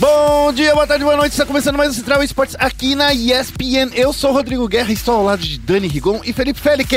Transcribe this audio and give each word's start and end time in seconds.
Bom 0.00 0.50
dia, 0.54 0.72
boa 0.72 0.86
tarde, 0.86 1.04
boa 1.04 1.14
noite. 1.14 1.32
Está 1.32 1.44
começando 1.44 1.76
mais 1.76 1.90
o 1.90 1.94
Central 1.94 2.22
Esportes 2.22 2.56
aqui 2.58 2.94
na 2.94 3.12
ESPN. 3.12 3.92
Eu 3.94 4.14
sou 4.14 4.30
o 4.30 4.32
Rodrigo 4.32 4.66
Guerra 4.66 4.88
e 4.88 4.94
estou 4.94 5.14
ao 5.14 5.24
lado 5.24 5.42
de 5.42 5.58
Dani 5.58 5.88
Rigon 5.88 6.22
e 6.24 6.32
Felipe 6.32 6.58
Félix. 6.58 6.90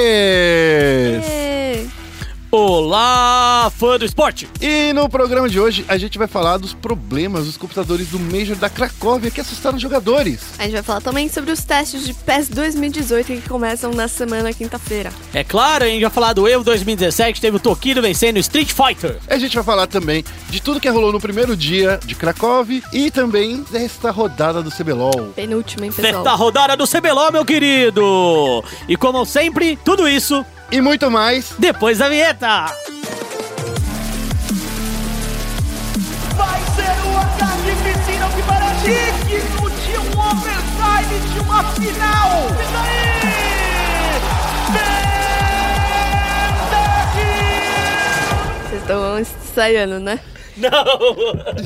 Olá, 2.55 3.71
fã 3.79 3.97
do 3.97 4.05
esporte! 4.05 4.47
E 4.61 4.93
no 4.93 5.09
programa 5.09 5.49
de 5.49 5.59
hoje 5.59 5.83
a 5.87 5.97
gente 5.97 6.19
vai 6.19 6.27
falar 6.27 6.57
dos 6.57 6.71
problemas 6.71 7.45
dos 7.45 7.57
computadores 7.57 8.09
do 8.09 8.19
Major 8.19 8.55
da 8.55 8.69
Cracóvia 8.69 9.31
que 9.31 9.41
assustaram 9.41 9.75
os 9.75 9.81
jogadores. 9.81 10.53
A 10.59 10.65
gente 10.65 10.73
vai 10.73 10.83
falar 10.83 11.01
também 11.01 11.27
sobre 11.27 11.51
os 11.51 11.63
testes 11.63 12.05
de 12.05 12.13
PES 12.13 12.49
2018 12.49 13.25
que 13.25 13.49
começam 13.49 13.91
na 13.91 14.07
semana 14.07 14.53
quinta-feira. 14.53 15.11
É 15.33 15.43
claro, 15.43 15.85
a 15.85 15.87
gente 15.87 16.03
vai 16.03 16.11
falar 16.11 16.33
do 16.33 16.47
Evo 16.47 16.63
2017, 16.63 17.41
teve 17.41 17.57
o 17.57 17.59
Tokido 17.59 18.03
vencendo 18.03 18.35
o 18.35 18.39
Street 18.39 18.71
Fighter. 18.71 19.17
A 19.27 19.39
gente 19.39 19.55
vai 19.55 19.63
falar 19.63 19.87
também 19.87 20.23
de 20.47 20.61
tudo 20.61 20.79
que 20.79 20.87
rolou 20.87 21.11
no 21.11 21.19
primeiro 21.19 21.57
dia 21.57 21.99
de 22.05 22.13
Cracóvia 22.13 22.83
e 22.93 23.09
também 23.09 23.65
desta 23.71 24.11
rodada 24.11 24.61
do 24.61 24.69
CBLOL. 24.69 25.33
Penúltima, 25.35 25.87
hein, 25.87 25.91
pessoal? 25.91 26.13
Sexta 26.13 26.35
rodada 26.35 26.77
do 26.77 26.87
CBLOL, 26.87 27.31
meu 27.31 27.43
querido! 27.43 28.63
E 28.87 28.95
como 28.95 29.25
sempre, 29.25 29.75
tudo 29.83 30.07
isso 30.07 30.45
E 30.73 30.81
muito 30.81 31.11
mais. 31.11 31.53
depois 31.59 31.99
da 31.99 32.09
vinheta! 32.09 32.65
Vai 36.35 36.61
ser 36.75 36.97
o 37.05 37.13
carnificina 37.37 38.27
que 38.35 38.41
parece 38.41 39.11
digno 39.27 39.69
de 39.69 39.95
um 39.99 40.09
overtime 40.19 41.19
de 41.31 41.39
uma 41.41 41.63
final. 41.73 42.47
E 42.49 42.65
daí? 42.73 43.13
Vocês 48.67 48.81
estão 48.81 49.19
ensaiando, 49.19 49.99
né? 49.99 50.19
Não! 50.57 50.71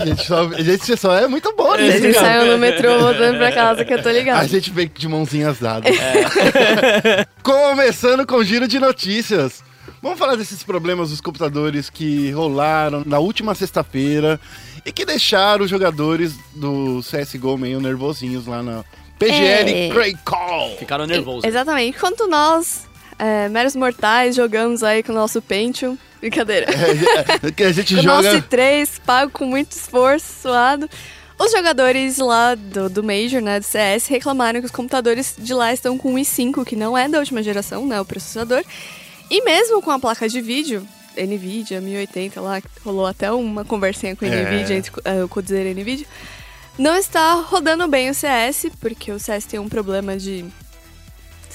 A 0.01 0.05
gente 0.05 0.25
só, 0.25 0.47
a 0.47 0.61
gente 0.61 0.97
só 0.97 1.15
é 1.15 1.27
muito 1.27 1.53
bom, 1.55 1.75
né? 1.75 1.97
ensaiam 1.97 2.45
no 2.47 2.57
metrô 2.57 2.99
voltando 2.99 3.37
pra 3.37 3.51
casa 3.51 3.83
que 3.85 3.93
eu 3.93 4.01
tô 4.01 4.09
A 4.09 4.11
ligado. 4.13 4.47
gente 4.47 4.71
vem 4.71 4.89
de 4.93 5.07
mãozinhas 5.07 5.59
dadas. 5.59 5.95
Começando 7.44 8.25
com 8.25 8.35
o 8.35 8.44
giro 8.44 8.67
de 8.67 8.79
notícias. 8.79 9.63
Vamos 10.02 10.19
falar 10.19 10.35
desses 10.35 10.63
problemas 10.63 11.09
dos 11.09 11.21
computadores 11.21 11.89
que 11.89 12.29
rolaram 12.31 13.03
na 13.05 13.19
última 13.19 13.55
sexta-feira 13.55 14.39
e 14.85 14.91
que 14.91 15.05
deixaram 15.05 15.63
os 15.66 15.69
jogadores 15.69 16.35
do 16.55 17.01
CSGO 17.01 17.57
meio 17.57 17.79
nervosinhos 17.81 18.45
lá 18.45 18.61
na 18.61 18.83
PGL 19.17 19.72
É. 19.72 20.13
Call. 20.23 20.77
Ficaram 20.77 21.05
nervosos. 21.07 21.44
Exatamente. 21.44 21.97
Enquanto 21.97 22.27
nós, 22.27 22.88
é, 23.19 23.49
meros 23.49 23.75
mortais, 23.75 24.35
jogamos 24.35 24.83
aí 24.83 25.01
com 25.03 25.11
o 25.11 25.15
nosso 25.15 25.41
Pentium. 25.41 25.97
Brincadeira. 26.19 26.67
É, 27.43 27.51
que 27.51 27.63
a 27.63 27.71
gente 27.71 27.93
o 27.95 28.01
joga. 28.01 28.21
nosso 28.33 28.37
i3, 28.47 28.89
pago 29.05 29.31
com 29.31 29.45
muito 29.45 29.71
esforço, 29.71 30.25
suado. 30.43 30.89
Os 31.39 31.51
jogadores 31.51 32.17
lá 32.17 32.55
do, 32.55 32.89
do 32.89 33.03
Major, 33.03 33.39
né, 33.41 33.59
do 33.59 33.63
CS, 33.63 34.07
reclamaram 34.07 34.59
que 34.59 34.65
os 34.65 34.71
computadores 34.71 35.35
de 35.38 35.53
lá 35.53 35.71
estão 35.71 35.95
com 35.95 36.15
o 36.15 36.17
i5, 36.17 36.65
que 36.65 36.75
não 36.75 36.97
é 36.97 37.07
da 37.07 37.19
última 37.19 37.43
geração, 37.43 37.85
né, 37.85 38.01
o 38.01 38.05
processador. 38.05 38.63
E 39.29 39.43
mesmo 39.43 39.79
com 39.81 39.91
a 39.91 39.99
placa 39.99 40.27
de 40.27 40.41
vídeo, 40.41 40.88
NVIDIA 41.15 41.79
1080 41.79 42.41
lá, 42.41 42.59
rolou 42.83 43.05
até 43.05 43.31
uma 43.31 43.63
conversinha 43.63 44.15
com 44.15 44.25
a 44.25 44.27
É. 44.27 44.43
NVIDIA, 44.43 44.77
entre 44.77 44.91
uh, 44.91 45.25
o 45.25 45.29
Codizera 45.29 45.69
e 45.69 45.71
a 45.71 45.75
NVIDIA, 45.75 46.07
não 46.77 46.95
está 46.95 47.33
rodando 47.33 47.88
bem 47.88 48.09
o 48.09 48.15
CS, 48.15 48.67
porque 48.79 49.11
o 49.11 49.19
CS 49.19 49.45
tem 49.45 49.59
um 49.59 49.69
problema 49.69 50.17
de... 50.17 50.43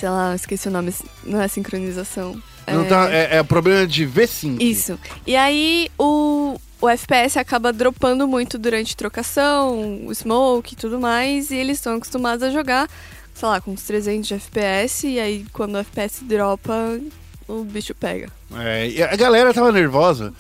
Sei 0.03 0.08
lá, 0.08 0.34
esqueci 0.34 0.67
o 0.67 0.70
nome, 0.72 0.92
não 1.22 1.41
é 1.41 1.47
sincronização. 1.47 2.42
Não 2.67 2.84
tá, 2.86 3.08
é, 3.08 3.36
é 3.36 3.41
o 3.41 3.45
problema 3.45 3.86
de 3.86 4.05
V5. 4.05 4.61
Isso. 4.61 4.98
E 5.25 5.36
aí 5.36 5.89
o, 5.97 6.61
o 6.81 6.89
FPS 6.89 7.39
acaba 7.39 7.72
dropando 7.72 8.27
muito 8.27 8.58
durante 8.58 8.97
trocação, 8.97 10.05
o 10.05 10.12
smoke 10.12 10.75
e 10.75 10.77
tudo 10.77 10.98
mais, 10.98 11.53
e 11.53 11.55
eles 11.55 11.78
estão 11.78 11.95
acostumados 11.95 12.42
a 12.42 12.50
jogar, 12.50 12.91
sei 13.33 13.48
lá, 13.48 13.61
com 13.61 13.70
uns 13.70 13.83
300 13.83 14.27
de 14.27 14.34
FPS, 14.34 15.06
e 15.06 15.20
aí 15.20 15.47
quando 15.53 15.77
o 15.77 15.78
FPS 15.78 16.25
dropa, 16.25 16.98
o 17.47 17.63
bicho 17.63 17.95
pega. 17.95 18.29
É, 18.57 18.89
e 18.89 19.01
a 19.01 19.14
galera 19.14 19.55
tava 19.55 19.70
nervosa. 19.70 20.34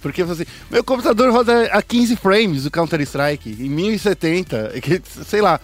Porque 0.00 0.22
assim, 0.22 0.46
meu 0.70 0.84
computador 0.84 1.32
roda 1.32 1.64
a 1.72 1.82
15 1.82 2.14
frames 2.14 2.62
do 2.62 2.70
Counter-Strike, 2.70 3.50
em 3.50 3.68
1070, 3.68 4.74
e 4.76 4.78
que, 4.80 5.02
sei 5.26 5.40
lá. 5.40 5.60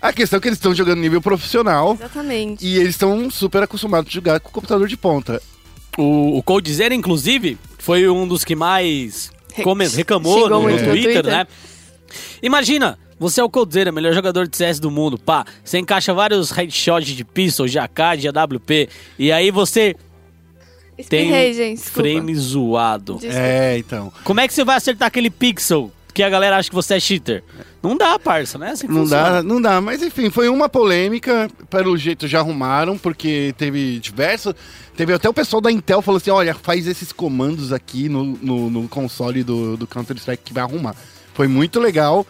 A 0.00 0.12
questão 0.12 0.38
é 0.38 0.40
que 0.40 0.48
eles 0.48 0.58
estão 0.58 0.74
jogando 0.74 1.00
nível 1.00 1.20
profissional 1.20 1.94
Exatamente. 1.94 2.64
e 2.66 2.76
eles 2.76 2.90
estão 2.90 3.30
super 3.30 3.62
acostumados 3.62 4.10
a 4.10 4.14
jogar 4.14 4.40
com 4.40 4.50
computador 4.50 4.86
de 4.88 4.96
ponta. 4.96 5.42
O, 5.96 6.38
o 6.38 6.42
Coldzera, 6.42 6.94
inclusive, 6.94 7.58
foi 7.78 8.08
um 8.08 8.26
dos 8.26 8.44
que 8.44 8.54
mais 8.54 9.30
Re- 9.52 9.64
reclamou 9.96 10.34
xingou 10.34 10.50
no, 10.50 10.62
muito 10.62 10.80
no 10.80 10.86
no 10.86 10.92
Twitter, 10.92 11.12
Twitter. 11.14 11.24
né? 11.32 11.46
Imagina, 12.42 12.98
você 13.18 13.40
é 13.40 13.44
o 13.44 13.50
Coldzera, 13.50 13.90
melhor 13.90 14.12
jogador 14.12 14.46
de 14.46 14.56
CS 14.56 14.78
do 14.78 14.90
mundo, 14.90 15.18
pá. 15.18 15.44
Você 15.64 15.78
encaixa 15.78 16.14
vários 16.14 16.50
headshots 16.50 17.16
de 17.16 17.24
pistol, 17.24 17.66
de 17.66 17.78
AK, 17.78 18.16
de 18.18 18.28
AWP, 18.28 18.88
e 19.18 19.32
aí 19.32 19.50
você 19.50 19.96
tem 21.08 21.26
Espirrei, 21.28 21.52
gente, 21.54 21.78
desculpa. 21.80 22.08
frame 22.08 22.34
zoado. 22.36 23.14
Desculpa. 23.14 23.36
É, 23.38 23.78
então. 23.78 24.12
Como 24.24 24.40
é 24.40 24.46
que 24.48 24.54
você 24.54 24.64
vai 24.64 24.76
acertar 24.76 25.08
aquele 25.08 25.30
pixel 25.30 25.90
que 26.14 26.22
a 26.22 26.28
galera 26.30 26.56
acha 26.56 26.68
que 26.68 26.74
você 26.74 26.94
é 26.94 27.00
cheater? 27.00 27.42
Não 27.82 27.96
dá, 27.96 28.18
parça, 28.18 28.58
né? 28.58 28.70
Assim 28.72 28.86
que 28.86 28.92
Não 28.92 29.02
funciona. 29.02 29.30
dá, 29.34 29.42
não 29.42 29.60
dá. 29.60 29.80
Mas 29.80 30.02
enfim, 30.02 30.30
foi 30.30 30.48
uma 30.48 30.68
polêmica. 30.68 31.48
Pelo 31.70 31.96
jeito 31.96 32.26
já 32.26 32.40
arrumaram, 32.40 32.98
porque 32.98 33.54
teve 33.56 34.00
diversos. 34.00 34.54
Teve 34.96 35.12
até 35.12 35.28
o 35.28 35.34
pessoal 35.34 35.60
da 35.60 35.70
Intel 35.70 36.02
falou 36.02 36.16
assim: 36.16 36.30
olha, 36.30 36.54
faz 36.54 36.86
esses 36.88 37.12
comandos 37.12 37.72
aqui 37.72 38.08
no, 38.08 38.24
no, 38.24 38.68
no 38.70 38.88
console 38.88 39.44
do, 39.44 39.76
do 39.76 39.86
Counter-Strike 39.86 40.42
que 40.44 40.52
vai 40.52 40.64
arrumar. 40.64 40.96
Foi 41.34 41.46
muito 41.46 41.78
legal. 41.78 42.26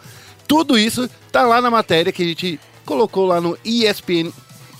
Tudo 0.47 0.77
isso 0.77 1.09
tá 1.31 1.43
lá 1.43 1.59
na 1.61 1.71
matéria 1.71 2.11
que 2.11 2.21
a 2.23 2.25
gente 2.27 2.59
colocou 2.85 3.25
lá 3.25 3.41
no 3.41 3.57
ESPN 3.65 4.31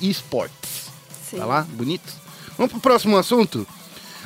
Esports. 0.01 0.89
Sim. 1.29 1.37
Tá 1.37 1.45
lá? 1.45 1.61
Bonito? 1.73 2.11
Vamos 2.57 2.71
pro 2.71 2.81
próximo 2.81 3.17
assunto? 3.17 3.65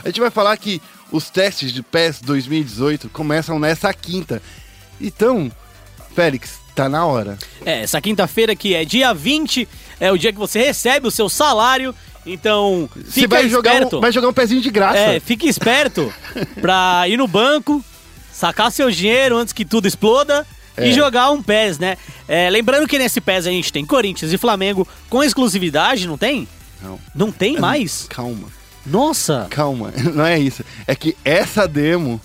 A 0.04 0.08
gente 0.08 0.20
vai 0.20 0.30
falar 0.30 0.58
que 0.58 0.81
os 1.12 1.30
testes 1.30 1.72
de 1.72 1.81
PES 1.84 2.22
2018 2.22 3.10
começam 3.10 3.60
nessa 3.60 3.94
quinta. 3.94 4.42
Então, 5.00 5.52
Félix, 6.13 6.59
tá 6.75 6.88
na 6.90 7.06
hora. 7.06 7.38
É, 7.66 7.81
essa 7.84 8.00
quinta-feira 8.01 8.56
que 8.56 8.74
é 8.75 8.85
dia 8.85 9.13
20, 9.13 9.68
é 10.00 10.12
o 10.12 10.18
dia 10.18 10.31
que 10.34 10.40
você 10.40 10.62
recebe 10.63 11.07
o 11.07 11.12
seu 11.12 11.28
salário. 11.29 11.94
Então, 12.25 12.90
Você 12.96 13.22
fica 13.22 13.35
vai 13.35 13.50
jogar, 13.50 13.74
esperto. 13.74 13.97
um, 13.97 14.01
vai 14.01 14.12
jogar 14.12 14.29
um 14.29 14.34
pezinho 14.34 14.62
de 14.62 14.69
graça. 14.69 14.97
É, 14.97 15.19
fique 15.19 15.47
esperto 15.47 16.13
pra 16.62 17.03
ir 17.07 17.18
no 17.18 17.28
banco, 17.28 17.84
sacar 18.31 18.72
seu 18.72 18.90
dinheiro 18.90 19.35
antes 19.38 19.51
que 19.53 19.66
tudo 19.66 19.88
exploda 19.90 20.47
É. 20.78 20.88
e 20.88 20.94
jogar 20.94 21.31
um 21.31 21.44
PES, 21.44 21.79
né? 21.79 21.97
É, 22.28 22.50
lembrando 22.50 22.88
que 22.88 22.97
nesse 22.97 23.19
PES 23.19 23.45
a 23.47 23.51
gente 23.51 23.74
tem 23.74 23.85
Corinthians 23.85 24.31
e 24.31 24.38
Flamengo 24.38 24.88
com 25.09 25.22
exclusividade, 25.24 26.07
não 26.07 26.18
tem? 26.18 26.47
Não. 26.81 26.97
Não 27.13 27.31
tem 27.31 27.59
mais? 27.59 28.06
Calma, 28.09 28.47
Nossa! 28.85 29.47
calma. 29.50 29.91
Não 30.13 30.25
é 30.25 30.38
isso. 30.40 30.63
É 30.88 30.95
que 30.95 31.16
essa 31.25 31.68
demo 31.68 32.22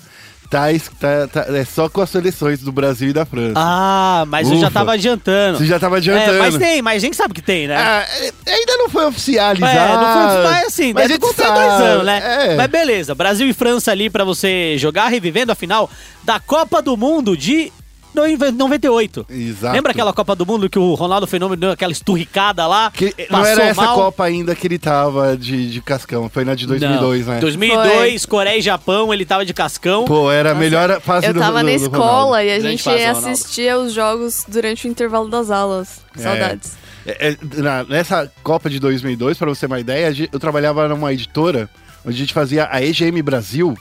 tá, 0.51 0.67
tá- 0.99 1.27
tá- 1.29 1.57
é 1.57 1.65
só 1.65 1.89
com 1.89 2.01
as 2.01 2.11
seleções 2.11 2.61
do 2.61 2.73
Brasil 2.73 3.11
e 3.11 3.13
da 3.13 3.25
França. 3.27 3.55
Ah, 3.57 4.25
mas 4.29 4.49
eu 4.51 4.57
já 4.59 4.67
Ufa. 4.69 4.75
tava 4.75 4.93
adiantando. 4.93 5.59
Você 5.59 5.67
já 5.67 5.79
tava 5.79 5.97
adiantando. 5.99 6.37
É, 6.37 6.39
mas 6.39 6.57
tem, 6.57 6.83
mas 6.83 6.97
a 7.03 7.07
gente 7.07 7.17
sabe 7.17 7.35
que 7.35 7.43
tem, 7.43 7.67
né? 7.69 7.77
Ah, 7.77 8.07
é- 8.47 8.53
ainda 8.55 8.77
não 8.79 8.89
foi 8.89 9.07
oficializado. 9.07 9.79
É, 9.79 9.89
não 9.95 10.33
foi, 10.33 10.43
mas 10.53 10.67
assim, 10.67 10.93
Mas 10.93 11.09
deve 11.09 11.27
sabe, 11.27 11.49
dois 11.59 11.73
anos, 11.83 12.05
né? 12.07 12.23
é. 12.53 12.57
Mas 12.57 12.67
beleza, 12.69 13.15
Brasil 13.15 13.47
e 13.49 13.53
França 13.53 13.91
ali 13.93 14.09
pra 14.11 14.25
você 14.25 14.77
jogar, 14.79 15.09
revivendo 15.09 15.53
a 15.53 15.55
final 15.55 15.91
da 16.25 16.41
Copa 16.41 16.81
do 16.83 16.97
Mundo 16.97 17.37
de 17.37 17.73
98. 18.15 19.27
Exato. 19.31 19.75
Lembra 19.75 19.93
aquela 19.93 20.13
Copa 20.13 20.35
do 20.35 20.45
Mundo 20.47 20.69
que 20.69 20.79
o 20.79 20.95
Ronaldo 20.95 21.27
Fenômeno 21.27 21.61
deu 21.61 21.71
aquela 21.71 21.93
esturricada 21.93 22.67
lá? 22.67 22.91
Que 22.91 23.15
não 23.31 23.45
era 23.45 23.65
essa 23.65 23.81
mal? 23.83 23.95
Copa 23.95 24.25
ainda 24.25 24.55
que 24.55 24.67
ele 24.67 24.79
tava 24.79 25.37
de, 25.37 25.71
de 25.71 25.81
cascão, 25.81 26.29
foi 26.29 26.45
na 26.45 26.55
de 26.55 26.67
2002, 26.67 27.27
Não. 27.27 27.35
né? 27.35 27.41
2002, 27.41 28.27
Coreia 28.27 28.59
e 28.59 28.63
Japão, 28.63 29.13
ele 29.13 29.25
tava 29.25 29.45
de 29.45 29.55
cascão. 29.55 30.05
Pô, 30.05 30.31
era 30.31 30.53
a 30.53 30.55
melhor 30.55 31.01
fase 31.01 31.27
Eu 31.27 31.35
do 31.35 31.41
tava 31.41 31.61
do- 31.61 31.67
na 31.67 31.77
do 31.77 31.83
escola 31.85 32.05
Ronaldo. 32.39 32.43
e 32.43 32.51
a 32.53 32.61
gente 32.61 32.83
fase, 32.83 33.05
assistia 33.05 33.79
os 33.79 33.93
jogos 33.93 34.45
durante 34.49 34.87
o 34.87 34.91
intervalo 34.91 35.29
das 35.29 35.51
aulas. 35.51 36.01
Saudades. 36.17 36.77
É, 37.07 37.29
é, 37.31 37.37
na- 37.63 37.85
nessa 37.85 38.31
Copa 38.43 38.69
de 38.69 38.79
2002, 38.81 39.39
pra 39.39 39.49
você 39.49 39.61
ter 39.61 39.67
uma 39.67 39.81
ideia, 39.81 40.13
eu 40.33 40.39
trabalhava 40.41 40.87
numa 40.89 41.13
editora 41.13 41.69
onde 42.05 42.17
a 42.17 42.19
gente 42.19 42.33
fazia 42.35 42.69
a 42.71 42.83
EGM 42.83 43.23
Brasil. 43.23 43.77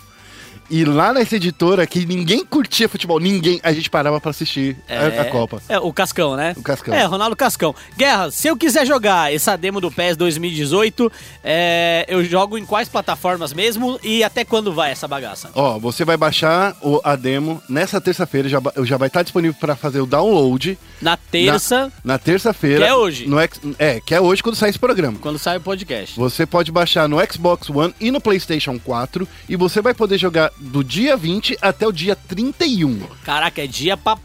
E 0.70 0.84
lá 0.84 1.14
nessa 1.14 1.36
editora, 1.38 1.88
que 1.88 2.06
ninguém 2.06 2.46
curtia 2.46 2.90
futebol, 2.90 3.20
ninguém, 3.20 3.60
a 3.64 3.72
gente 3.72 3.90
parava 3.90 4.20
pra 4.20 4.32
assistir 4.32 4.76
a, 4.90 5.22
a 5.22 5.26
Copa. 5.26 5.62
É, 5.70 5.80
o 5.80 5.94
Cascão, 5.94 6.36
né? 6.36 6.54
O 6.58 6.62
Cascão. 6.62 6.94
É, 6.94 7.04
Ronaldo 7.06 7.36
Cascão. 7.36 7.74
Guerra, 7.98 8.32
se 8.32 8.48
eu 8.48 8.58
quiser 8.58 8.86
jogar 8.86 9.34
essa 9.34 9.56
demo 9.56 9.80
do 9.80 9.90
PES 9.90 10.18
2018, 10.18 11.12
é, 11.44 12.06
eu 12.08 12.24
jogo 12.24 12.58
em 12.58 12.66
quais 12.66 12.90
plataformas 12.90 13.54
mesmo 13.54 14.00
e 14.04 14.24
até 14.24 14.44
quando 14.44 14.74
vai 14.74 14.92
essa 14.92 15.08
bagaça? 15.08 15.50
Ó, 15.56 15.80
você 15.80 16.04
vai 16.04 16.18
baixar 16.18 16.76
o, 16.82 17.00
a 17.04 17.16
demo 17.16 17.62
nessa 17.70 18.02
terça-feira, 18.02 18.50
já, 18.50 18.62
já 18.84 18.98
vai 18.98 19.08
estar 19.08 19.24
disponível 19.24 19.56
pra 19.60 19.76
fazer 19.76 20.02
o 20.02 20.06
download. 20.06 20.78
Na 21.02 21.16
terça, 21.16 21.92
Na, 22.04 22.14
na 22.14 22.20
terça-feira. 22.20 22.86
Que 22.86 22.92
é 22.92 22.96
hoje. 22.96 23.28
No 23.28 23.40
é, 23.40 24.00
que 24.02 24.14
é 24.14 24.20
hoje 24.20 24.44
quando 24.44 24.56
sai 24.56 24.70
esse 24.70 24.80
programa. 24.80 25.18
quando 25.20 25.40
sai 25.40 25.58
o 25.58 25.62
podcast. 25.62 26.18
Você 26.20 26.46
pode 26.46 26.72
baixar 26.72 27.08
no 27.08 27.18
Xbox 27.32 27.70
One 27.70 27.94
e 28.00 28.12
no 28.12 28.20
PlayStation 28.20 28.80
4 28.80 29.28
e 29.48 29.56
você 29.56 29.82
vai 29.82 29.94
poder 29.94 30.18
jogar 30.18 30.52
do 30.60 30.84
dia 30.84 31.16
20 31.16 31.58
até 31.62 31.88
o 31.88 31.92
dia 31.92 32.16
31. 32.16 33.00
Caraca, 33.24 33.62
é 33.62 33.68
dia 33.68 33.96
pra 33.96 34.18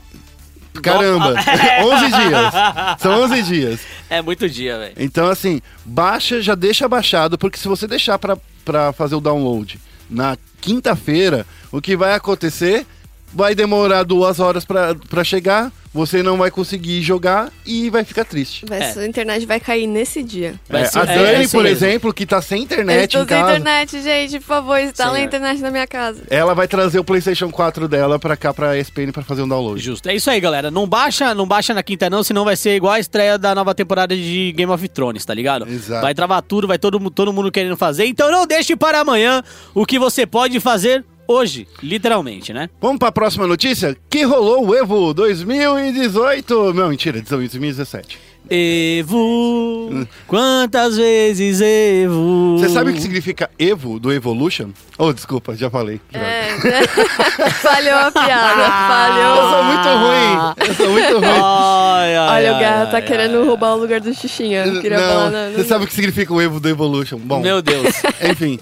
Caramba, 0.82 1.34
11 1.82 2.06
dias. 2.08 2.55
São 2.99 3.23
11 3.25 3.43
dias. 3.43 3.81
É 4.08 4.23
muito 4.23 4.49
dia, 4.49 4.79
velho. 4.79 4.94
Então, 4.99 5.29
assim, 5.29 5.61
baixa, 5.84 6.40
já 6.40 6.55
deixa 6.55 6.88
baixado, 6.88 7.37
porque 7.37 7.58
se 7.58 7.69
você 7.69 7.87
deixar 7.87 8.19
pra, 8.19 8.38
pra 8.64 8.93
fazer 8.93 9.14
o 9.14 9.20
download 9.20 9.79
na 10.08 10.37
quinta-feira, 10.61 11.46
o 11.70 11.81
que 11.81 11.96
vai 11.96 12.14
acontecer 12.14 12.87
vai 13.34 13.55
demorar 13.55 14.02
duas 14.02 14.40
horas 14.40 14.64
pra, 14.64 14.94
pra 14.94 15.25
chegar, 15.25 15.70
você 15.93 16.23
não 16.23 16.37
vai 16.39 16.50
conseguir 16.50 17.03
jogar 17.03 17.50
e 17.67 17.91
vai 17.91 18.05
ficar 18.05 18.25
triste. 18.25 18.65
Vai- 18.67 18.83
É. 18.83 18.93
Sua 18.93 19.06
internet 19.06 19.44
vai 19.47 19.61
cair 19.61 19.87
nesse 19.87 20.23
dia. 20.23 20.55
É, 20.71 20.77
a 20.77 20.81
é, 20.81 21.06
Dani, 21.06 21.44
é 21.44 21.49
por 21.49 21.62
mesmo. 21.62 21.67
exemplo, 21.67 22.15
que 22.15 22.25
tá 22.27 22.41
sem 22.41 22.59
Eu 22.59 22.65
internet 22.65 23.05
estou 23.05 23.23
em 23.23 23.29
sem 23.29 23.37
casa, 23.39 23.59
internet, 23.59 24.03
gente. 24.03 24.41
Por 24.41 24.47
favor, 24.47 24.81
instala 24.81 25.17
a 25.17 25.21
é. 25.21 25.25
internet 25.25 25.61
na 25.61 25.71
minha 25.71 25.87
casa. 25.87 26.23
ela 26.31 26.55
vai 26.55 26.67
trazer 26.67 26.99
o 26.99 27.05
PlayStation 27.05 27.50
4 27.50 27.87
dela 27.89 28.19
pra 28.19 28.37
cá, 28.37 28.53
pra 28.55 28.77
ESPN, 28.79 29.12
pra 29.12 29.23
fazer 29.23 29.43
um 29.43 29.49
download. 29.49 29.81
Justo. 29.83 30.09
É 30.09 30.15
isso 30.15 30.31
aí, 30.31 30.41
galera. 30.41 30.71
Não 30.71 30.87
baixa, 30.87 31.35
não 31.35 31.47
baixa 31.47 31.75
na 31.75 31.83
quinta 31.83 32.09
não, 32.09 32.23
senão 32.23 32.44
vai 32.44 32.56
ser 32.56 32.75
igual 32.77 32.94
a 32.94 33.00
estreia 33.00 33.37
da 33.37 33.55
nova 33.55 33.75
temporada 33.75 34.17
de 34.17 34.53
Game 34.56 34.73
of 34.73 34.89
Thrones, 34.89 35.25
tá 35.25 35.35
ligado? 35.35 35.69
Exato. 35.69 36.03
Vai 36.03 36.15
travar 36.15 36.43
tudo, 36.43 36.67
vai 36.67 36.79
todo, 36.79 37.11
todo 37.11 37.33
mundo 37.33 37.50
querendo 37.53 37.77
fazer. 37.77 38.06
Então 38.06 38.31
não 38.31 38.47
deixe 38.47 38.75
para 38.77 39.00
amanhã 39.00 39.43
o 39.75 39.85
que 39.85 39.99
você 39.99 40.27
pode 40.27 40.59
fazer 40.61 41.05
hoje, 41.26 41.66
literalmente, 41.82 42.52
né? 42.52 42.69
Vamos 42.80 42.98
pra 42.98 43.12
próxima 43.12 43.46
notícia? 43.46 43.96
Que 44.08 44.22
rolou 44.22 44.66
o 44.66 44.74
Evo 44.74 45.14
2018. 45.14 46.74
Não, 46.74 46.88
mentira, 46.88 47.20
2017. 47.22 48.19
Evo, 48.50 50.06
quantas 50.27 50.97
vezes 50.97 51.61
Evo? 51.62 52.59
Você 52.59 52.69
sabe 52.69 52.91
o 52.91 52.94
que 52.94 53.00
significa 53.00 53.49
Evo 53.59 53.99
do 53.99 54.12
Evolution? 54.12 54.71
Oh, 54.99 55.12
desculpa, 55.12 55.55
já 55.56 55.71
falei. 55.71 56.00
É, 56.12 56.49
falhou 57.62 57.94
a 57.94 58.11
piada, 58.11 58.62
Eu 58.62 58.71
falhou. 58.89 59.50
sou 59.50 59.65
muito 59.65 59.89
ruim. 59.89 60.69
Eu 60.69 60.75
sou 60.75 60.91
muito 60.91 61.15
ruim. 61.15 61.41
Ai, 61.43 62.17
ai, 62.17 62.29
Olha, 62.29 62.53
o 62.53 62.55
ai, 62.56 62.61
Garra 62.61 62.87
tá 62.87 62.97
ai, 62.99 63.03
querendo 63.03 63.39
ai. 63.41 63.47
roubar 63.47 63.75
o 63.75 63.79
lugar 63.79 64.00
do 64.00 64.12
Xixinha. 64.15 64.67
Eu 64.67 64.81
queria 64.81 64.99
Não, 65.00 65.09
falar, 65.09 65.31
não, 65.31 65.53
você 65.53 65.65
sabe 65.65 65.85
o 65.85 65.89
que 65.89 65.94
significa 65.94 66.33
o 66.33 66.41
Evo 66.41 66.61
do 66.61 66.69
Evolution? 66.69 67.19
Bom, 67.19 67.41
Meu 67.41 67.62
Deus. 67.62 67.87
enfim. 68.31 68.59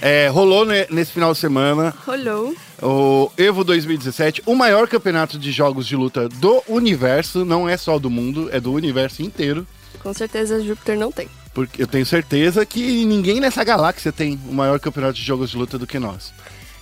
é, 0.00 0.28
rolou 0.28 0.64
ne- 0.64 0.86
nesse 0.90 1.12
final 1.12 1.32
de 1.32 1.38
semana 1.38 1.94
Rolou. 2.06 2.54
O 2.82 3.30
Evo 3.36 3.64
2017, 3.64 4.42
o 4.46 4.54
maior 4.54 4.88
campeonato 4.88 5.38
de 5.38 5.52
jogos 5.52 5.86
de 5.86 5.96
luta 5.96 6.28
do 6.28 6.62
universo, 6.68 7.44
não 7.44 7.68
é 7.68 7.76
só 7.76 7.98
do 7.98 8.10
mundo, 8.10 8.48
é 8.52 8.60
do 8.60 8.72
universo 8.72 9.22
inteiro. 9.22 9.66
Com 10.02 10.12
certeza 10.12 10.62
Júpiter 10.62 10.98
não 10.98 11.10
tem. 11.10 11.28
Porque 11.54 11.82
eu 11.82 11.86
tenho 11.86 12.04
certeza 12.04 12.66
que 12.66 13.04
ninguém 13.04 13.40
nessa 13.40 13.62
galáxia 13.62 14.12
tem 14.12 14.38
o 14.48 14.52
maior 14.52 14.78
campeonato 14.80 15.14
de 15.14 15.22
jogos 15.22 15.50
de 15.50 15.56
luta 15.56 15.78
do 15.78 15.86
que 15.86 15.98
nós. 15.98 16.32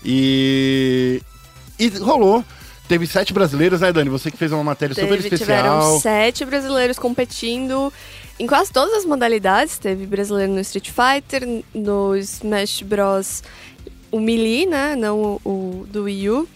E. 0.05 1.23
E 1.79 1.89
rolou. 1.99 2.45
Teve 2.89 3.07
sete 3.07 3.33
brasileiros, 3.33 3.81
né, 3.81 3.93
Dani? 3.93 4.11
Você 4.11 4.31
que 4.31 4.37
fez 4.37 4.53
uma 4.53 4.65
matéria 4.65 4.95
super 4.95 5.17
Teve, 5.23 5.37
tiveram 5.39 5.79
especial. 5.79 6.01
sete 6.01 6.45
brasileiros 6.45 6.99
competindo 6.99 7.93
em 8.39 8.47
quase 8.47 8.73
todas 8.73 8.93
as 8.95 9.05
modalidades. 9.05 9.79
Teve 9.79 10.05
brasileiro 10.05 10.53
no 10.53 10.61
Street 10.61 10.91
Fighter, 10.91 11.65
no 11.75 12.17
Smash 12.17 12.83
Bros. 12.83 13.43
O 14.13 14.21
Melee, 14.21 14.67
né? 14.67 14.95
Não 14.95 15.21
o, 15.21 15.41
o 15.45 15.87
do 15.91 16.05
Wii 16.05 16.31
U. 16.31 16.49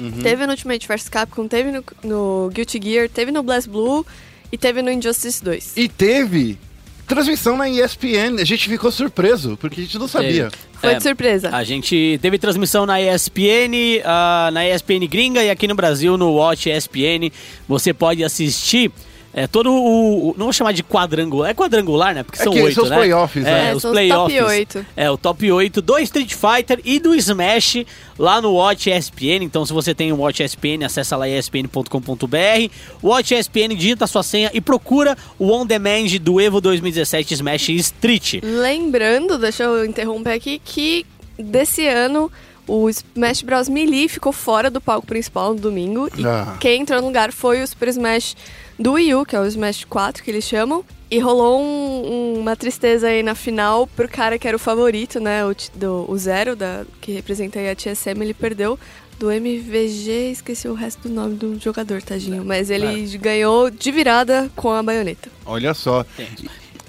Uhum. 0.00 0.10
Teve 0.22 0.44
no 0.44 0.52
Ultimate 0.52 0.88
vs 0.88 1.08
Capcom, 1.08 1.46
teve 1.46 1.70
no, 1.70 1.84
no 2.02 2.50
Guilty 2.52 2.80
Gear, 2.82 3.08
teve 3.08 3.30
no 3.30 3.42
Blast 3.44 3.68
Blue 3.68 4.04
e 4.50 4.58
teve 4.58 4.82
no 4.82 4.90
Injustice 4.90 5.42
2. 5.44 5.74
E 5.76 5.88
teve 5.88 6.58
transmissão 7.06 7.56
na 7.56 7.68
ESPN. 7.68 8.40
A 8.40 8.44
gente 8.44 8.68
ficou 8.68 8.90
surpreso, 8.90 9.56
porque 9.60 9.80
a 9.80 9.84
gente 9.84 9.98
não 9.98 10.08
sabia. 10.08 10.50
Foi 10.80 10.92
É, 10.92 10.94
de 10.94 11.02
surpresa. 11.02 11.50
A 11.54 11.62
gente 11.62 12.18
teve 12.20 12.38
transmissão 12.38 12.86
na 12.86 13.00
ESPN, 13.00 14.02
ah, 14.04 14.50
na 14.52 14.66
ESPN 14.66 15.06
gringa 15.08 15.42
e 15.44 15.50
aqui 15.50 15.68
no 15.68 15.74
Brasil 15.74 16.16
no 16.16 16.32
Watch 16.32 16.68
ESPN. 16.68 17.30
Você 17.68 17.92
pode 17.94 18.24
assistir 18.24 18.90
é, 19.34 19.46
todo 19.48 19.70
o, 19.72 20.30
o- 20.30 20.34
Não 20.38 20.46
vou 20.46 20.52
chamar 20.52 20.72
de 20.72 20.82
quadrangular. 20.84 21.50
É 21.50 21.54
quadrangular, 21.54 22.14
né? 22.14 22.22
Porque 22.22 22.40
É 22.40 22.44
são 22.44 22.52
que 22.52 22.60
oito, 22.62 22.74
são 22.74 22.84
os 22.84 22.90
né? 22.90 22.96
playoffs, 22.96 23.44
é, 23.44 23.50
né? 23.50 23.70
É, 23.70 23.74
os 23.74 23.82
são 23.82 23.90
os 23.90 23.94
playoffs. 23.96 24.38
top 24.38 24.50
oito. 24.50 24.86
É, 24.96 25.10
o 25.10 25.16
top 25.18 25.50
8 25.52 25.82
do 25.82 25.98
Street 25.98 26.32
Fighter 26.34 26.80
e 26.84 26.98
do 27.00 27.14
Smash 27.14 27.84
lá 28.18 28.40
no 28.40 28.52
Watch 28.54 28.88
ESPN. 28.90 29.42
Então, 29.42 29.66
se 29.66 29.72
você 29.72 29.92
tem 29.94 30.12
o 30.12 30.16
Watch 30.16 30.42
ESPN, 30.42 30.84
acessa 30.84 31.16
lá 31.16 31.28
espn.com.br. 31.28 32.70
Watch 33.02 33.34
ESPN, 33.34 33.74
digita 33.76 34.06
sua 34.06 34.22
senha 34.22 34.50
e 34.54 34.60
procura 34.60 35.16
o 35.38 35.50
On 35.52 35.66
Demand 35.66 36.06
do 36.20 36.40
Evo 36.40 36.60
2017 36.60 37.34
Smash 37.34 37.68
Street. 37.70 38.34
Lembrando, 38.42 39.38
deixa 39.38 39.64
eu 39.64 39.84
interromper 39.84 40.32
aqui, 40.32 40.60
que 40.64 41.04
desse 41.38 41.86
ano 41.86 42.30
o 42.66 42.88
Smash 42.88 43.42
Bros. 43.42 43.68
Melee 43.68 44.08
ficou 44.08 44.32
fora 44.32 44.70
do 44.70 44.80
palco 44.80 45.06
principal 45.06 45.52
no 45.54 45.60
domingo. 45.60 46.08
E 46.16 46.24
Ah. 46.26 46.56
quem 46.60 46.80
entrou 46.82 47.00
no 47.00 47.06
lugar 47.08 47.32
foi 47.32 47.62
o 47.62 47.66
Super 47.66 47.88
Smash 47.88 48.34
do 48.78 48.92
Wii 48.92 49.14
U, 49.14 49.24
que 49.24 49.36
é 49.36 49.40
o 49.40 49.46
Smash 49.46 49.84
4 49.84 50.22
que 50.22 50.30
eles 50.30 50.44
chamam. 50.44 50.84
E 51.10 51.18
rolou 51.20 51.60
um- 51.62 52.34
um- 52.36 52.40
uma 52.40 52.56
tristeza 52.56 53.06
aí 53.08 53.22
na 53.22 53.34
final 53.34 53.86
pro 53.86 54.08
cara 54.08 54.38
que 54.38 54.48
era 54.48 54.56
o 54.56 54.60
favorito, 54.60 55.20
né? 55.20 55.44
O, 55.46 55.54
do, 55.74 56.06
o 56.10 56.18
Zero, 56.18 56.56
da, 56.56 56.84
que 57.00 57.12
representa 57.12 57.58
aí 57.60 57.70
a 57.70 57.76
TSM, 57.76 58.20
ele 58.22 58.34
perdeu 58.34 58.78
do 59.18 59.30
MVG, 59.30 60.32
esqueci 60.32 60.66
o 60.66 60.74
resto 60.74 61.06
do 61.08 61.14
nome 61.14 61.36
do 61.36 61.58
jogador, 61.60 62.02
tadinho. 62.02 62.44
Mas 62.44 62.68
ele 62.68 63.16
ganhou 63.18 63.70
de 63.70 63.92
virada 63.92 64.50
com 64.56 64.72
a 64.72 64.82
baioneta. 64.82 65.28
Olha 65.46 65.72
só. 65.72 66.04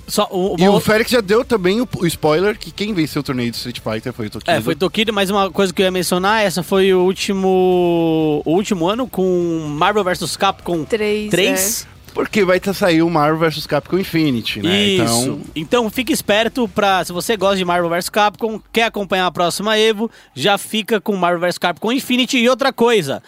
Só 0.07 0.27
o, 0.31 0.55
E 0.57 0.67
o 0.67 0.79
Félix 0.79 1.11
já 1.11 1.21
deu 1.21 1.43
também 1.43 1.81
o, 1.81 1.87
o 1.97 2.05
spoiler 2.05 2.57
que 2.57 2.71
quem 2.71 2.93
venceu 2.93 3.21
o 3.21 3.23
torneio 3.23 3.49
de 3.49 3.57
Street 3.57 3.79
Fighter 3.79 4.13
foi 4.13 4.27
o 4.27 4.29
Tokido. 4.29 4.51
É, 4.51 4.61
foi 4.61 4.75
Tokido, 4.75 5.11
mas 5.11 5.29
uma 5.29 5.49
coisa 5.49 5.73
que 5.73 5.81
eu 5.81 5.85
ia 5.85 5.91
mencionar, 5.91 6.43
essa 6.43 6.61
foi 6.61 6.93
o 6.93 7.01
último 7.01 8.41
o 8.45 8.51
último 8.51 8.87
ano 8.87 9.07
com 9.07 9.65
Marvel 9.67 10.03
vs 10.03 10.37
Capcom 10.37 10.83
Três, 10.83 11.29
3. 11.29 11.87
Porque 12.15 12.45
vai 12.45 12.61
sair 12.73 13.01
o 13.01 13.09
Marvel 13.09 13.49
vs 13.49 13.67
Capcom 13.67 13.97
Infinity, 13.97 14.61
né? 14.61 14.73
Isso. 14.73 15.03
Então, 15.03 15.41
Então 15.83 15.89
fique 15.89 16.13
esperto 16.13 16.65
pra. 16.65 17.03
Se 17.03 17.11
você 17.11 17.35
gosta 17.35 17.57
de 17.57 17.65
Marvel 17.65 17.89
vs 17.89 18.07
Capcom, 18.07 18.61
quer 18.71 18.83
acompanhar 18.83 19.25
a 19.25 19.31
próxima 19.31 19.77
Evo, 19.77 20.09
já 20.33 20.57
fica 20.57 21.01
com 21.01 21.13
Marvel 21.17 21.41
vs 21.41 21.57
Capcom 21.57 21.91
Infinity. 21.91 22.37
E 22.37 22.47
outra 22.47 22.71
coisa. 22.71 23.21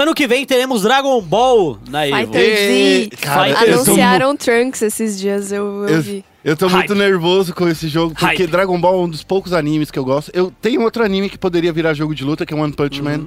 Ano 0.00 0.14
que 0.14 0.26
vem 0.26 0.46
teremos 0.46 0.80
Dragon 0.80 1.20
Ball 1.20 1.78
na 1.90 2.08
Evo. 2.08 2.32
Fighter 2.32 2.56
Z. 2.56 3.10
cara, 3.20 3.60
Anunciaram 3.60 4.34
Trunks 4.34 4.80
esses 4.80 5.20
dias, 5.20 5.52
eu, 5.52 5.82
eu 5.82 5.88
eu, 5.96 6.02
vi. 6.02 6.24
Eu 6.44 6.56
tô 6.56 6.68
muito 6.68 6.92
Hype. 6.94 6.98
nervoso 6.98 7.54
com 7.54 7.68
esse 7.68 7.88
jogo, 7.88 8.14
porque 8.14 8.24
Hype. 8.24 8.46
Dragon 8.46 8.80
Ball 8.80 8.94
é 8.94 9.04
um 9.04 9.08
dos 9.08 9.22
poucos 9.22 9.52
animes 9.52 9.90
que 9.90 9.98
eu 9.98 10.04
gosto. 10.04 10.30
Eu 10.34 10.52
tenho 10.62 10.82
outro 10.82 11.04
anime 11.04 11.28
que 11.28 11.36
poderia 11.38 11.72
virar 11.72 11.92
jogo 11.94 12.14
de 12.14 12.24
luta, 12.24 12.46
que 12.46 12.54
é 12.54 12.56
One 12.56 12.72
Punch 12.72 13.02
Man. 13.02 13.26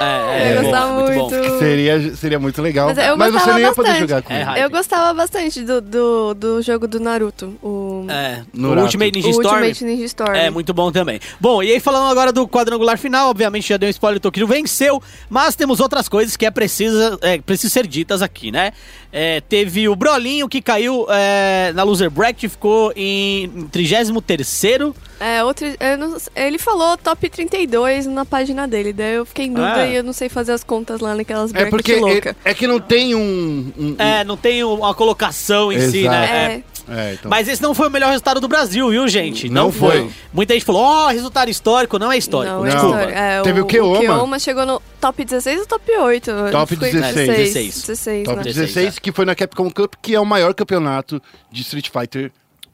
É, 0.00 0.04
é, 0.04 0.52
eu 0.52 0.56
bom, 0.56 0.62
gostava 0.62 0.92
muito 0.94 1.12
bom. 1.14 1.30
muito. 1.30 1.58
Seria, 1.58 2.16
seria 2.16 2.38
muito 2.38 2.60
legal. 2.60 2.88
Mas 2.88 2.98
eu 2.98 3.16
você 3.16 3.30
gostava 3.30 3.52
não 3.52 3.58
ia 3.60 3.72
poder 3.72 3.88
bastante. 3.88 4.00
jogar 4.08 4.22
com 4.22 4.32
É. 4.32 4.64
Eu 4.64 4.70
gostava 4.70 5.14
bastante 5.14 5.60
do, 5.62 5.80
do, 5.80 6.34
do 6.34 6.62
jogo 6.62 6.88
do 6.88 6.98
Naruto, 6.98 7.56
o, 7.62 8.06
É, 8.08 8.42
o 8.52 8.60
Nurato. 8.60 8.82
Ultimate 8.82 9.12
Ninja 9.12 9.30
Storm. 9.30 9.56
Ultimate 9.62 9.84
Ninja 9.84 10.04
Storm. 10.06 10.34
É, 10.34 10.50
muito 10.50 10.74
bom 10.74 10.90
também. 10.90 11.20
Bom, 11.40 11.62
e 11.62 11.70
aí 11.70 11.80
falando 11.80 12.10
agora 12.10 12.32
do 12.32 12.48
quadrangular 12.48 12.98
final, 12.98 13.30
obviamente 13.30 13.68
já 13.68 13.76
deu 13.76 13.86
um 13.86 13.90
spoiler, 13.90 14.16
o 14.16 14.20
Tokido 14.20 14.46
venceu, 14.46 15.00
mas 15.30 15.54
temos 15.54 15.78
outras 15.80 16.08
coisas 16.08 16.36
que 16.36 16.44
é 16.44 16.50
precisa, 16.50 17.18
é, 17.22 17.38
precisa 17.38 17.72
ser 17.72 17.86
ditas 17.86 18.22
aqui, 18.22 18.50
né? 18.50 18.72
É, 19.12 19.42
teve 19.42 19.88
o 19.90 19.94
Brolinho 19.94 20.48
que 20.48 20.62
caiu 20.62 21.06
é, 21.10 21.70
na 21.74 21.82
loser 21.82 22.10
bracket, 22.10 22.50
ficou 22.50 22.92
em 22.96 23.46
33º. 23.70 24.94
É, 25.20 25.44
outro, 25.44 25.66
eu 25.78 25.98
não- 25.98 26.16
ele 26.34 26.58
falou 26.58 26.96
top 26.96 27.28
32 27.28 28.06
na 28.06 28.24
página 28.24 28.66
dele, 28.66 28.92
daí 28.92 29.14
eu 29.14 29.26
fiquei 29.26 29.44
em 29.46 29.52
dúvida 29.52 29.74
Ah. 29.82 29.86
e 29.86 29.94
eu 29.96 30.02
não 30.02 30.12
sei 30.12 30.28
fazer 30.28 30.52
as 30.52 30.64
contas 30.64 31.00
lá 31.00 31.14
naquelas 31.14 31.50
É 31.50 31.52
brackets 31.52 31.70
porque 31.70 31.96
louca. 31.96 32.36
é, 32.44 32.50
é 32.50 32.54
que 32.54 32.66
não 32.66 32.80
tem 32.80 33.14
um. 33.14 33.72
um- 33.78 33.94
É, 33.98 34.24
não 34.24 34.36
tem 34.36 34.64
uma 34.64 34.94
colocação 34.94 35.70
em 35.70 35.78
si, 35.90 35.98
Exato. 36.00 36.16
né? 36.16 36.54
É, 36.56 36.62
É. 36.92 37.10
é, 37.10 37.14
então. 37.14 37.30
Mas 37.30 37.48
esse 37.48 37.62
não 37.62 37.74
foi 37.74 37.88
o 37.88 37.90
melhor 37.90 38.08
resultado 38.08 38.40
do 38.40 38.48
Brasil, 38.48 38.88
viu, 38.90 39.08
gente? 39.08 39.48
Não 39.48 39.72
foi. 39.72 40.10
Muita 40.32 40.54
gente 40.54 40.64
falou, 40.64 40.82
ó, 40.82 41.08
resultado 41.08 41.48
histórico. 41.50 41.98
Não 41.98 42.10
é 42.12 42.18
histórico, 42.18 42.54
não, 42.54 42.60
Não. 42.64 42.66
é 42.66 42.70
desculpa. 42.72 43.00
É, 43.02 43.42
Teve 43.42 43.60
o 43.60 43.66
Keoma. 43.66 44.00
Keoma 44.00 44.38
chegou 44.38 44.66
no 44.66 44.82
top 45.00 45.24
16 45.24 45.60
ou 45.60 45.66
top 45.66 45.90
8? 45.90 46.30
Top 46.50 46.68
Ficou 46.68 46.88
em 46.88 46.92
16. 46.92 47.26
16, 47.26 47.82
16, 47.86 48.24
Top 48.24 48.36
né? 48.38 48.42
16, 48.44 48.98
que 48.98 49.12
foi 49.12 49.24
na 49.24 49.34
Capcom 49.34 49.70
Cup, 49.70 49.94
que 50.00 50.14
é 50.14 50.20
o 50.20 50.26
maior 50.26 50.54
campeonato 50.54 51.20
de 51.50 51.62
Street 51.62 51.88
Fighter 51.90 52.30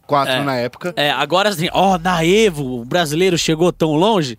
4 0.06 0.32
É. 0.34 0.42
na 0.42 0.56
época. 0.56 0.92
É, 0.96 1.10
agora 1.10 1.50
assim, 1.50 1.68
ó, 1.72 1.98
na 1.98 2.24
Evo, 2.24 2.80
o 2.80 2.84
brasileiro 2.84 3.36
chegou 3.36 3.72
tão 3.72 3.94
longe? 3.94 4.38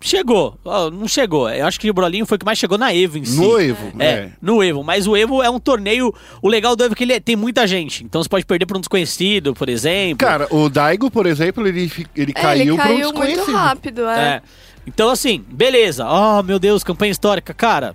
Chegou, 0.00 0.56
não 0.92 1.08
chegou. 1.08 1.50
Eu 1.50 1.66
acho 1.66 1.80
que 1.80 1.90
o 1.90 1.94
Brolinho 1.94 2.24
foi 2.24 2.36
o 2.36 2.38
que 2.38 2.44
mais 2.46 2.56
chegou 2.56 2.78
na 2.78 2.94
Evo 2.94 3.18
em 3.18 3.24
si. 3.24 3.36
No 3.36 3.60
Evo, 3.60 3.92
É, 3.98 4.06
é. 4.06 4.28
no 4.40 4.62
Evo. 4.62 4.84
Mas 4.84 5.08
o 5.08 5.16
Evo 5.16 5.42
é 5.42 5.50
um 5.50 5.58
torneio. 5.58 6.14
O 6.40 6.48
legal 6.48 6.76
do 6.76 6.84
Evo 6.84 6.92
é 6.92 6.96
que 6.96 7.02
ele 7.02 7.14
é- 7.14 7.20
tem 7.20 7.34
muita 7.34 7.66
gente. 7.66 8.04
Então 8.04 8.22
você 8.22 8.28
pode 8.28 8.46
perder 8.46 8.64
pra 8.64 8.76
um 8.78 8.80
desconhecido, 8.80 9.54
por 9.54 9.68
exemplo. 9.68 10.18
Cara, 10.18 10.46
o 10.50 10.68
Daigo, 10.68 11.10
por 11.10 11.26
exemplo, 11.26 11.66
ele, 11.66 11.90
ele 12.14 12.32
É, 12.36 12.40
caiu 12.40 12.74
ele 12.74 12.76
para 12.76 12.84
um 12.84 12.86
caiu 12.88 12.98
muito 13.12 13.26
desconhecido. 13.26 13.54
rápido, 13.56 14.06
é. 14.08 14.20
É. 14.20 14.42
Então, 14.86 15.10
assim, 15.10 15.44
beleza. 15.50 16.06
Oh, 16.08 16.42
meu 16.44 16.60
Deus, 16.60 16.84
campanha 16.84 17.10
histórica. 17.10 17.52
Cara, 17.52 17.94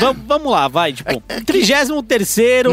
vam- 0.00 0.14
vamos 0.26 0.52
lá, 0.52 0.68
vai. 0.68 0.92
Tipo, 0.92 1.20
33 1.46 1.88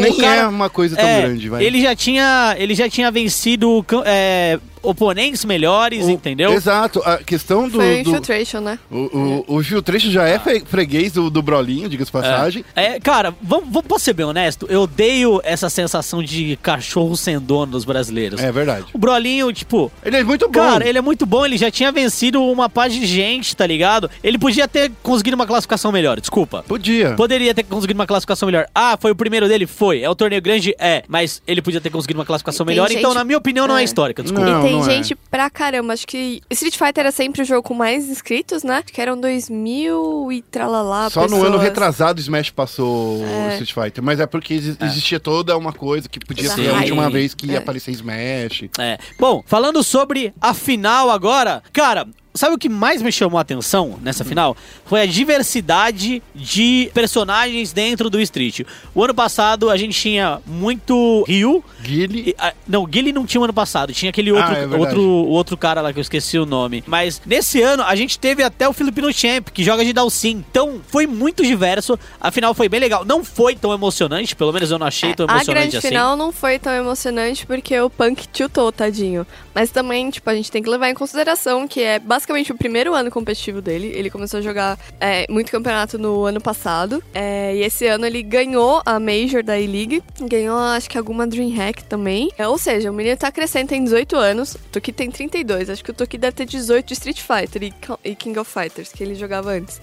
Nem 0.02 0.12
o 0.12 0.18
cara, 0.18 0.42
é 0.42 0.48
uma 0.48 0.70
coisa 0.70 0.96
tão 0.98 1.08
é, 1.08 1.22
grande, 1.22 1.48
vai. 1.50 1.64
Ele 1.64 1.82
já 1.82 1.96
tinha, 1.96 2.56
ele 2.60 2.76
já 2.76 2.90
tinha 2.90 3.10
vencido 3.10 3.86
é, 4.06 4.60
oponentes 4.82 5.46
melhores, 5.46 6.06
O- 6.06 6.10
entendeu? 6.10 6.54
Exato. 6.54 7.02
A 7.06 7.18
questão 7.18 7.68
do. 7.68 7.78
Foi 7.78 8.02
o 8.02 8.04
do- 8.04 8.10
Infiltration, 8.10 8.60
né? 8.62 8.80
o, 8.92 9.44
o, 9.48 9.58
o 9.58 9.64
Filtration 9.64 10.10
já 10.12 10.28
é 10.28 10.40
fre- 10.40 10.64
freguês 10.66 11.12
do, 11.12 11.30
do 11.30 11.42
Brolinho, 11.42 11.90
diga-se 11.90 12.08
de 12.08 12.12
passagem. 12.12 12.66
É, 12.76 13.00
cara, 13.00 13.34
vamos, 13.42 13.66
vamos, 13.70 13.88
posso 13.88 14.06
ser 14.06 14.14
bem 14.14 14.26
honesto? 14.26 14.66
Eu 14.70 14.82
odeio 14.84 15.40
essa 15.44 15.70
sensação 15.70 16.24
de 16.24 16.58
cachorro 16.62 17.16
sem 17.16 17.40
dono 17.40 17.72
dos 17.74 17.86
brasileiros. 17.86 18.42
É, 18.42 18.52
verdade. 18.52 18.86
O 18.94 18.98
Brolinho, 18.98 19.52
tipo, 19.54 19.92
Ele 20.04 20.18
é 20.18 20.24
muito 20.24 20.46
bom. 20.48 20.54
Cara, 20.60 20.88
ele 20.88 20.98
é 20.98 21.02
muito 21.02 21.26
bom, 21.26 21.46
ele 21.46 21.58
já 21.58 21.70
tinha 21.72 21.92
vencido 21.92 22.42
uma 22.44 22.70
paz 22.70 22.94
de 22.94 23.06
gente, 23.06 23.56
tá 23.56 23.66
ligado? 23.66 24.10
Ele 24.24 24.38
podia 24.38 24.68
ter 24.68 24.92
conseguido 25.04 25.36
uma 25.36 25.46
classificação 25.48 25.92
melhor, 25.92 26.20
desculpa. 26.20 26.64
Podia. 26.68 27.14
Poderia 27.16 27.54
ter 27.54 27.64
conseguido 27.64 28.00
uma 28.00 28.08
classificação 28.08 28.46
melhor. 28.48 28.66
Ah, 28.74 28.98
foi 29.00 29.12
o 29.12 29.16
primeiro 29.16 29.48
dele? 29.48 29.66
Foi. 29.66 30.02
É 30.02 30.10
o 30.10 30.16
torneio 30.16 30.42
grande? 30.42 30.76
É. 30.80 31.04
Mas 31.08 31.42
ele 31.48 31.62
podia 31.62 31.82
ter 31.82 31.90
conseguido 31.90 32.20
uma 32.20 32.26
classificação 32.26 32.66
melhor. 32.66 32.88
gente- 32.90 33.00
Então, 33.00 33.14
na 33.14 33.24
minha 33.24 33.38
opinião, 33.38 33.68
não 33.68 33.78
é 33.78 33.82
é. 33.82 33.84
histórica, 33.84 34.22
desculpa. 34.24 34.46
Não, 34.50 34.68
e 34.68 34.69
tem 34.70 34.80
não 34.80 34.88
é. 34.88 34.90
gente 34.96 35.16
pra 35.16 35.50
caramba. 35.50 35.94
Acho 35.94 36.08
que 36.08 36.42
Street 36.50 36.76
Fighter 36.78 37.02
era 37.02 37.12
sempre 37.12 37.42
o 37.42 37.46
jogo 37.46 37.64
com 37.64 37.74
mais 37.74 38.08
inscritos, 38.10 38.64
né? 38.64 38.76
Acho 38.84 38.94
que 38.94 39.02
eram 39.02 39.20
2000 39.20 40.32
e 40.32 40.42
tralalá. 40.42 41.10
Só 41.10 41.22
no 41.22 41.28
pessoas. 41.30 41.48
ano 41.48 41.58
retrasado 41.58 42.20
o 42.20 42.22
Smash 42.22 42.50
passou 42.52 43.24
É. 43.26 43.48
o 43.48 43.50
Street 43.62 43.74
Fighter. 43.74 44.04
Mas 44.04 44.20
é 44.20 44.26
porque 44.26 44.54
exi- 44.54 44.78
existia 44.82 45.20
toda 45.20 45.58
uma 45.58 45.74
coisa 45.74 46.08
que 46.08 46.20
podia 46.20 46.50
ser 46.50 46.70
a 46.70 46.74
última 46.74 47.10
vez 47.10 47.34
que 47.34 47.48
ia 47.48 47.56
É. 47.56 47.58
aparecer 47.58 47.92
Smash. 47.92 48.70
É. 48.80 48.98
Bom, 49.20 49.44
falando 49.46 49.84
sobre 49.84 50.34
a 50.40 50.54
final 50.54 51.10
agora, 51.10 51.62
cara. 51.74 52.08
Sabe 52.34 52.56
o 52.56 52.58
que 52.60 52.70
mais 52.70 53.02
me 53.02 53.12
chamou 53.12 53.38
a 53.38 53.42
atenção 53.42 54.00
nessa 54.02 54.24
final? 54.24 54.56
Foi 54.86 55.02
a 55.02 55.06
diversidade 55.06 56.22
de 56.36 56.92
personagens 56.94 57.74
dentro 57.74 58.10
do 58.10 58.22
Street. 58.22 58.62
O 58.94 59.04
ano 59.04 59.14
passado 59.14 59.70
a 59.70 59.76
gente 59.76 60.00
tinha 60.00 60.40
muito 60.46 61.24
Ryu. 61.28 61.64
Guile. 61.82 62.36
não, 62.68 62.86
Guile 62.86 63.12
não 63.12 63.26
tinha 63.26 63.42
o 63.42 63.44
ano 63.44 63.54
passado, 63.54 63.92
tinha 63.94 64.10
aquele 64.12 64.32
outro, 64.32 64.54
Ah, 64.54 64.58
é 64.60 64.68
outro, 64.68 65.02
outro 65.02 65.58
cara 65.58 65.82
lá 65.82 65.92
que 65.92 66.00
eu 66.00 66.02
esqueci 66.02 66.38
o 66.38 66.46
nome. 66.46 66.84
Mas 66.86 67.22
nesse 67.26 67.62
ano 67.62 67.84
a 67.84 67.96
gente 67.96 68.18
teve 68.20 68.44
até 68.44 68.70
o 68.70 68.74
Filipino 68.74 69.12
Champ, 69.12 69.50
que 69.50 69.64
joga 69.64 69.84
de 69.84 69.92
Dalsin. 69.92 70.44
Então 70.52 70.80
foi 70.88 71.08
muito 71.08 71.44
diverso. 71.44 71.98
A 72.22 72.32
final 72.32 72.54
foi 72.54 72.70
bem 72.70 72.80
legal. 72.80 73.04
Não 73.04 73.24
foi 73.26 73.56
tão 73.56 73.74
emocionante, 73.74 74.36
pelo 74.36 74.54
menos 74.54 74.70
eu 74.72 74.78
não 74.78 74.88
achei 74.88 75.14
tão 75.14 75.26
É, 75.26 75.30
a 75.30 75.34
emocionante 75.34 75.62
grande 75.62 75.78
assim. 75.78 75.88
final 75.88 76.16
não 76.16 76.32
foi 76.32 76.60
tão 76.60 76.72
emocionante 76.74 77.46
porque 77.46 77.78
o 77.80 77.90
Punk 77.90 78.28
tiltou, 78.32 78.72
tadinho. 78.72 79.26
Mas 79.54 79.72
também, 79.72 80.10
tipo, 80.10 80.30
a 80.30 80.36
gente 80.36 80.50
tem 80.52 80.62
que 80.64 80.70
levar 80.70 80.90
em 80.90 80.94
consideração 80.94 81.68
que 81.68 81.82
é 81.82 82.00
basicamente 82.00 82.29
o 82.52 82.58
primeiro 82.58 82.94
ano 82.94 83.10
competitivo 83.12 83.62
dele. 83.62 83.92
Ele 83.96 84.10
começou 84.10 84.40
a 84.40 84.42
jogar 84.42 84.78
é, 85.00 85.26
muito 85.30 85.52
campeonato 85.52 85.98
no 85.98 86.26
ano 86.26 86.40
passado. 86.42 87.04
É, 87.14 87.56
e 87.56 87.64
esse 87.64 87.86
ano 87.88 88.06
ele 88.06 88.22
ganhou 88.24 88.82
a 88.86 89.00
Major 89.00 89.44
da 89.44 89.60
E-League. 89.60 90.04
Ganhou, 90.22 90.58
acho 90.58 90.90
que 90.90 90.98
alguma 90.98 91.28
Dreamhack 91.28 91.84
também. 91.84 92.30
É, 92.38 92.48
ou 92.48 92.58
seja, 92.58 92.92
o 92.92 92.94
menino 92.94 93.18
tá 93.18 93.32
crescendo, 93.32 93.70
tem 93.70 93.84
18 93.84 94.16
anos. 94.16 94.56
O 94.56 94.60
Toki 94.72 94.92
tem 94.92 95.10
32. 95.10 95.70
Acho 95.70 95.84
que 95.84 95.92
o 95.92 95.94
Toki 95.94 96.18
deve 96.18 96.36
ter 96.36 96.46
18 96.46 96.86
de 96.86 96.94
Street 96.94 97.22
Fighter 97.22 97.64
e, 97.64 97.74
e 98.04 98.16
King 98.16 98.38
of 98.40 98.52
Fighters, 98.52 98.92
que 98.92 99.04
ele 99.04 99.16
jogava 99.16 99.52
antes. 99.52 99.80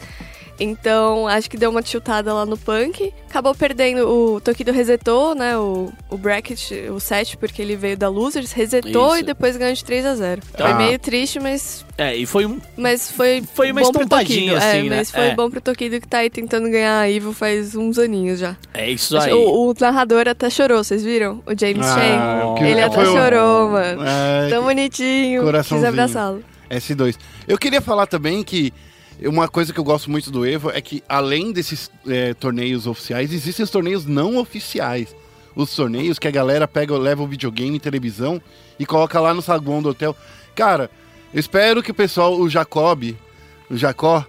Então, 0.59 1.27
acho 1.29 1.51
que 1.51 1.57
deu 1.57 1.71
uma 1.71 1.83
tiltada 1.83 2.33
lá 2.33 2.47
no 2.47 2.57
Punk. 2.57 3.13
Acabou 3.29 3.55
perdendo, 3.55 4.09
o 4.09 4.41
Tokido 4.41 4.73
resetou, 4.73 5.35
né, 5.35 5.57
o, 5.59 5.93
o 6.11 6.17
bracket, 6.17 6.71
o 6.91 6.99
set, 6.99 7.37
porque 7.37 7.61
ele 7.61 7.77
veio 7.77 7.97
da 7.97 8.09
Losers, 8.09 8.53
resetou 8.53 9.09
Isso. 9.11 9.19
e 9.19 9.23
depois 9.23 9.57
ganhou 9.57 9.75
de 9.75 9.85
3 9.85 10.07
a 10.07 10.15
0 10.15 10.43
Foi 10.57 10.67
Ah. 10.71 10.75
meio 10.75 10.99
triste, 10.99 11.39
mas, 11.39 11.85
É, 11.99 12.17
e 12.17 12.25
foi 12.25 12.47
um. 12.47 12.59
mas 12.77 13.11
foi, 13.11 13.43
Foi 13.55 13.71
uma 13.71 13.83
bom 13.83 13.93
pro 13.93 14.03
estompadinha, 14.03 14.55
Tokido. 14.55 14.57
assim, 14.71 14.79
é, 14.79 14.83
né? 14.91 14.97
mas 14.97 15.11
foi 15.11 15.21
É. 15.27 15.35
bom 15.35 15.51
pro 15.51 15.61
Tokido 15.61 16.01
que 16.01 16.09
tá 16.09 16.19
aí 16.19 16.31
tentando 16.31 16.71
ganhar 16.71 17.01
a 17.01 17.11
Evo 17.11 17.33
faz 17.35 17.75
uns 17.77 17.99
aninhos 17.99 18.39
já. 18.41 18.57
É 18.73 18.91
isso 18.91 19.17
aí. 19.19 19.33
O, 19.35 19.71
o 19.71 19.75
narrador 19.79 20.27
até 20.27 20.49
chorou, 20.49 20.83
vocês 20.83 21.05
viram? 21.05 21.43
O 21.47 21.59
James 21.59 21.87
Ah, 21.87 21.95
Chen. 21.95 22.55
que- 22.59 22.65
Ele 22.71 22.81
até 22.81 22.95
foi 22.95 23.05
o- 23.09 23.13
chorou, 23.13 23.69
mano. 23.71 24.03
É, 24.07 24.49
Tão 24.49 24.63
bonitinho. 24.65 25.43
Quis 25.63 25.85
abraçá-lo. 25.85 26.43
S2. 26.71 27.17
Eu 27.47 27.59
queria 27.59 27.81
falar 27.83 28.07
também 28.07 28.43
que 28.43 28.73
uma 29.25 29.49
coisa 29.49 29.73
que 29.73 29.81
eu 29.81 29.85
gosto 29.85 30.11
muito 30.11 30.31
do 30.31 30.45
Evo 30.45 30.71
é 30.71 30.81
que, 30.81 31.03
além 31.09 31.53
desses 31.53 31.91
é, 32.07 32.35
torneios 32.35 32.87
oficiais, 32.87 33.33
existem 33.33 33.65
os 33.65 33.71
torneios 33.71 34.05
não 34.05 34.37
oficiais. 34.37 35.15
Os 35.55 35.75
torneios 35.75 36.19
que 36.19 36.29
a 36.29 36.31
galera 36.31 36.69
pega, 36.69 36.97
leva 36.99 37.23
o 37.23 37.27
videogame, 37.27 37.81
televisão 37.81 38.41
e 38.79 38.85
coloca 38.85 39.19
lá 39.19 39.33
no 39.33 39.41
saguão 39.41 39.81
do 39.83 39.89
hotel. 39.89 40.15
Cara, 40.55 40.91
eu 41.33 41.41
espero 41.41 41.83
que 41.83 41.91
o 41.91 41.95
pessoal, 41.95 42.39
o 42.39 42.49
Jacob, 42.49 43.15
o 43.71 43.77
Jacó, 43.77 44.25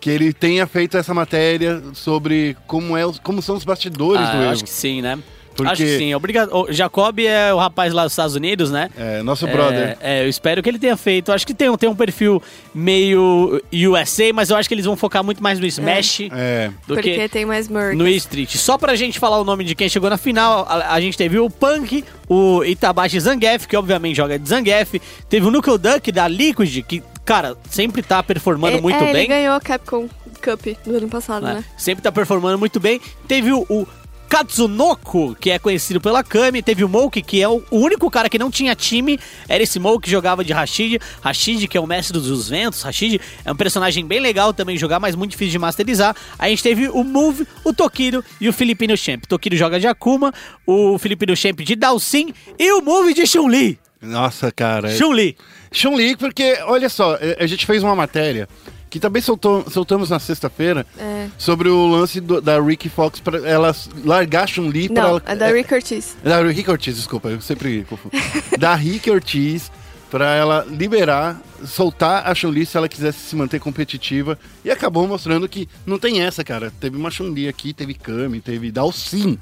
que 0.00 0.10
ele 0.10 0.32
tenha 0.32 0.66
feito 0.66 0.96
essa 0.96 1.14
matéria 1.14 1.80
sobre 1.94 2.56
como, 2.66 2.96
é, 2.96 3.02
como 3.22 3.40
são 3.40 3.54
os 3.54 3.64
bastidores 3.64 4.26
Ah, 4.26 4.32
do 4.32 4.42
Evo. 4.42 4.50
acho 4.52 4.64
que 4.64 4.70
sim, 4.70 5.00
né? 5.00 5.16
Porque- 5.56 5.72
Acho 5.72 5.82
que 5.82 5.98
sim. 5.98 6.14
Obrigado. 6.14 6.50
O 6.54 6.72
Jacob 6.72 7.18
é 7.20 7.52
o 7.52 7.58
rapaz 7.58 7.92
lá 7.92 8.04
dos 8.04 8.12
Estados 8.12 8.34
Unidos, 8.34 8.70
né? 8.70 8.88
É, 8.96 9.22
nosso 9.22 9.46
brother. 9.46 9.96
É, 10.00 10.20
é, 10.20 10.24
eu 10.24 10.28
espero 10.28 10.62
que 10.62 10.68
ele 10.68 10.78
tenha 10.78 10.96
feito. 10.96 11.30
Acho 11.32 11.46
que 11.46 11.54
tem, 11.54 11.68
um- 11.70 11.76
tem 11.76 11.88
um 11.88 11.94
perfil 11.94 12.42
meio 12.74 13.60
USA, 13.72 14.32
mas 14.32 14.50
eu 14.50 14.56
acho 14.56 14.68
que 14.68 14.74
eles 14.74 14.84
vão 14.84 14.96
focar 14.96 15.22
muito 15.22 15.42
mais 15.42 15.58
no 15.58 15.66
Smash 15.66 16.20
É. 16.32 16.70
do 16.86 16.94
Porque 16.94 17.14
que 17.14 17.28
tem 17.28 17.44
mais 17.44 17.68
merch. 17.68 17.96
no 17.96 18.08
Street. 18.08 18.56
Só 18.56 18.76
pra 18.78 18.94
gente 18.96 19.18
falar 19.18 19.38
o 19.40 19.44
nome 19.44 19.64
de 19.64 19.74
quem 19.74 19.88
chegou 19.88 20.10
na 20.10 20.16
final, 20.16 20.66
a, 20.68 20.94
a 20.94 21.00
gente 21.00 21.16
teve 21.16 21.38
o 21.38 21.48
Punk, 21.50 22.04
o 22.28 22.64
Itabashi 22.64 23.20
Zangief, 23.20 23.66
que 23.66 23.76
obviamente 23.76 24.16
joga 24.16 24.38
de 24.38 24.48
Zangief. 24.48 25.00
Teve 25.28 25.46
o 25.46 25.50
Knuckle 25.50 25.78
Duck 25.78 26.10
da 26.12 26.26
Liquid, 26.28 26.82
que, 26.82 27.02
cara, 27.24 27.56
sempre 27.70 28.02
tá 28.02 28.22
performando 28.22 28.78
É, 28.78 28.80
muito 28.80 28.96
é, 28.96 29.12
bem. 29.12 29.16
Ele 29.24 29.26
ganhou 29.26 29.54
a 29.54 29.60
Capcom 29.60 30.08
Cup 30.42 30.66
do 30.84 30.96
ano 30.96 31.08
passado, 31.08 31.44
né? 31.44 31.54
né? 31.54 31.64
Sempre 31.76 32.02
tá 32.02 32.10
performando 32.10 32.58
muito 32.58 32.80
bem. 32.80 33.00
Teve 33.28 33.52
o, 33.52 33.60
o 33.68 33.86
Katsunoko, 34.32 35.36
que 35.38 35.50
é 35.50 35.58
conhecido 35.58 36.00
pela 36.00 36.24
Kami. 36.24 36.62
Teve 36.62 36.82
o 36.82 36.88
Moke, 36.88 37.20
que 37.20 37.42
é 37.42 37.46
o, 37.46 37.62
o 37.70 37.76
único 37.76 38.10
cara 38.10 38.30
que 38.30 38.38
não 38.38 38.50
tinha 38.50 38.74
time. 38.74 39.20
Era 39.46 39.62
esse 39.62 39.78
Moke 39.78 40.04
que 40.04 40.10
jogava 40.10 40.42
de 40.42 40.54
Rashid. 40.54 40.98
Rashid, 41.20 41.68
que 41.68 41.76
é 41.76 41.80
o 41.80 41.86
mestre 41.86 42.18
dos 42.18 42.48
ventos. 42.48 42.80
Rashid 42.80 43.20
é 43.44 43.52
um 43.52 43.54
personagem 43.54 44.06
bem 44.06 44.20
legal 44.20 44.54
também 44.54 44.78
jogar, 44.78 44.98
mas 44.98 45.14
muito 45.14 45.32
difícil 45.32 45.52
de 45.52 45.58
masterizar. 45.58 46.16
A 46.38 46.48
gente 46.48 46.62
teve 46.62 46.88
o 46.88 47.04
Move, 47.04 47.46
o 47.62 47.74
Tokido 47.74 48.24
e 48.40 48.48
o 48.48 48.54
Filipino 48.54 48.96
Champ. 48.96 49.22
Tokido 49.26 49.54
joga 49.54 49.78
de 49.78 49.86
Akuma, 49.86 50.32
o 50.66 50.98
Filipino 50.98 51.36
Champ 51.36 51.60
de 51.60 51.76
Dalsin 51.76 52.32
e 52.58 52.72
o 52.72 52.80
Move 52.80 53.12
de 53.12 53.26
Chun-Li. 53.26 53.78
Nossa, 54.00 54.50
cara. 54.50 54.96
Chun-Li. 54.96 55.36
Chun-Li, 55.70 56.16
porque, 56.16 56.58
olha 56.62 56.88
só, 56.88 57.16
é, 57.16 57.36
a 57.38 57.46
gente 57.46 57.66
fez 57.66 57.82
uma 57.82 57.94
matéria 57.94 58.48
que 58.92 59.00
também 59.00 59.22
soltou, 59.22 59.64
soltamos 59.70 60.10
na 60.10 60.18
sexta-feira 60.18 60.86
É. 60.98 61.28
sobre 61.38 61.70
o 61.70 61.86
lance 61.86 62.20
do- 62.20 62.42
da 62.42 62.60
Ricky 62.60 62.90
Fox 62.90 63.20
pra 63.20 63.38
ela 63.48 63.74
largar 64.04 64.46
Chun-Li 64.46 64.90
pra 64.90 65.02
Não, 65.02 65.08
ela. 65.08 65.22
é 65.24 65.34
da 65.34 65.48
Rick 65.48 65.72
Ortiz. 65.72 66.14
é 66.22 66.28
da 66.28 66.42
Rick 66.42 66.70
Ortiz, 66.70 66.96
desculpa, 66.96 67.30
eu 67.30 67.40
sempre 67.40 67.86
confundo. 67.88 68.14
da 68.58 68.74
Rick 68.74 69.10
Ortiz 69.10 69.72
pra 70.10 70.34
ela 70.34 70.66
liberar, 70.68 71.40
soltar 71.64 72.26
a 72.30 72.34
Chun-Li 72.34 72.66
se 72.66 72.76
ela 72.76 72.86
quisesse 72.86 73.18
se 73.18 73.34
manter 73.34 73.58
competitiva. 73.60 74.38
E 74.62 74.70
acabou 74.70 75.08
mostrando 75.08 75.48
que 75.48 75.66
não 75.86 75.98
tem 75.98 76.20
essa, 76.20 76.44
cara. 76.44 76.70
Teve 76.78 76.98
uma 76.98 77.10
Chun-Li 77.10 77.48
aqui, 77.48 77.72
teve 77.72 77.94
Kami, 77.94 78.42
teve 78.42 78.70
Dalsin. 78.70 79.38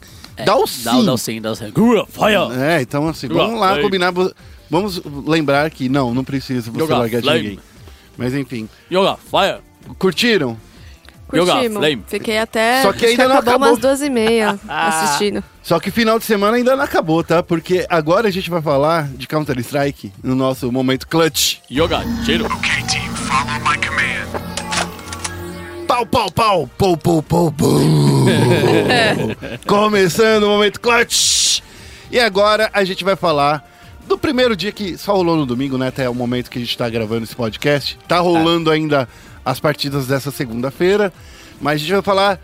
Dalsin! 0.47 0.85
Dal, 0.85 1.04
Dalsin, 1.04 1.40
Dalsin. 1.40 1.71
Gura, 1.73 2.07
fire! 2.07 2.57
É, 2.62 2.80
então 2.83 3.09
assim, 3.09 3.26
vamos 3.26 3.59
lá 3.59 3.80
combinar. 3.80 4.12
Vamos 4.71 5.02
lembrar 5.26 5.69
que 5.71 5.88
não, 5.88 6.14
não 6.14 6.23
precisa 6.23 6.71
você 6.71 6.92
largar 6.92 7.21
de 7.21 7.28
ninguém. 7.28 7.59
Mas 8.20 8.34
enfim, 8.34 8.68
Yoga, 8.92 9.16
fire! 9.16 9.62
curtiram? 9.98 10.54
Yoga 11.34 11.52
Curtimos. 11.52 11.78
Flame. 11.78 12.04
Fiquei 12.06 12.36
até. 12.38 12.82
Só 12.82 12.92
que 12.92 13.06
ainda 13.06 13.26
não 13.26 13.38
acabou 13.38 13.68
umas 13.68 13.78
duas 13.78 14.02
e 14.02 14.10
meia 14.10 14.60
assistindo. 14.68 15.42
Só 15.62 15.80
que 15.80 15.90
final 15.90 16.18
de 16.18 16.26
semana 16.26 16.58
ainda 16.58 16.76
não 16.76 16.84
acabou, 16.84 17.24
tá? 17.24 17.42
Porque 17.42 17.86
agora 17.88 18.28
a 18.28 18.30
gente 18.30 18.50
vai 18.50 18.60
falar 18.60 19.08
de 19.08 19.26
Counter-Strike 19.26 20.12
no 20.22 20.34
nosso 20.34 20.70
momento 20.70 21.08
clutch. 21.08 21.60
Yoga, 21.70 22.02
tiro. 22.26 22.44
Okay, 22.44 22.82
team, 22.88 23.10
follow 23.14 23.58
my 23.60 23.78
command. 23.78 24.10
Pau, 25.86 26.04
pau, 26.04 26.30
pau, 26.30 26.70
pou, 26.76 26.98
pou, 26.98 27.22
pou, 27.22 27.50
pou. 27.50 27.80
Começando 29.66 30.42
o 30.42 30.48
momento 30.48 30.78
clutch. 30.78 31.62
E 32.10 32.20
agora 32.20 32.68
a 32.74 32.84
gente 32.84 33.02
vai 33.02 33.16
falar 33.16 33.64
do 34.07 34.19
primeiro 34.19 34.57
dia 34.57 34.73
que 34.73 34.97
só 34.99 35.14
rolou 35.14 35.37
no 35.37 35.47
domingo, 35.47 35.78
né? 35.78 35.88
Até 35.88 36.09
o 36.09 36.14
momento 36.14 36.50
que 36.50 36.59
a 36.59 36.61
gente 36.61 36.76
tá 36.76 36.88
gravando 36.88 37.25
esse 37.25 37.37
podcast. 37.37 37.99
Tá 38.09 38.19
rolando 38.19 38.71
ainda 38.71 39.09
as 39.45 39.61
partidas 39.61 40.07
dessa 40.07 40.30
segunda-feira. 40.30 41.12
Mas 41.61 41.75
a 41.75 41.78
gente 41.78 41.92
vai 41.92 42.02
falar 42.02 42.40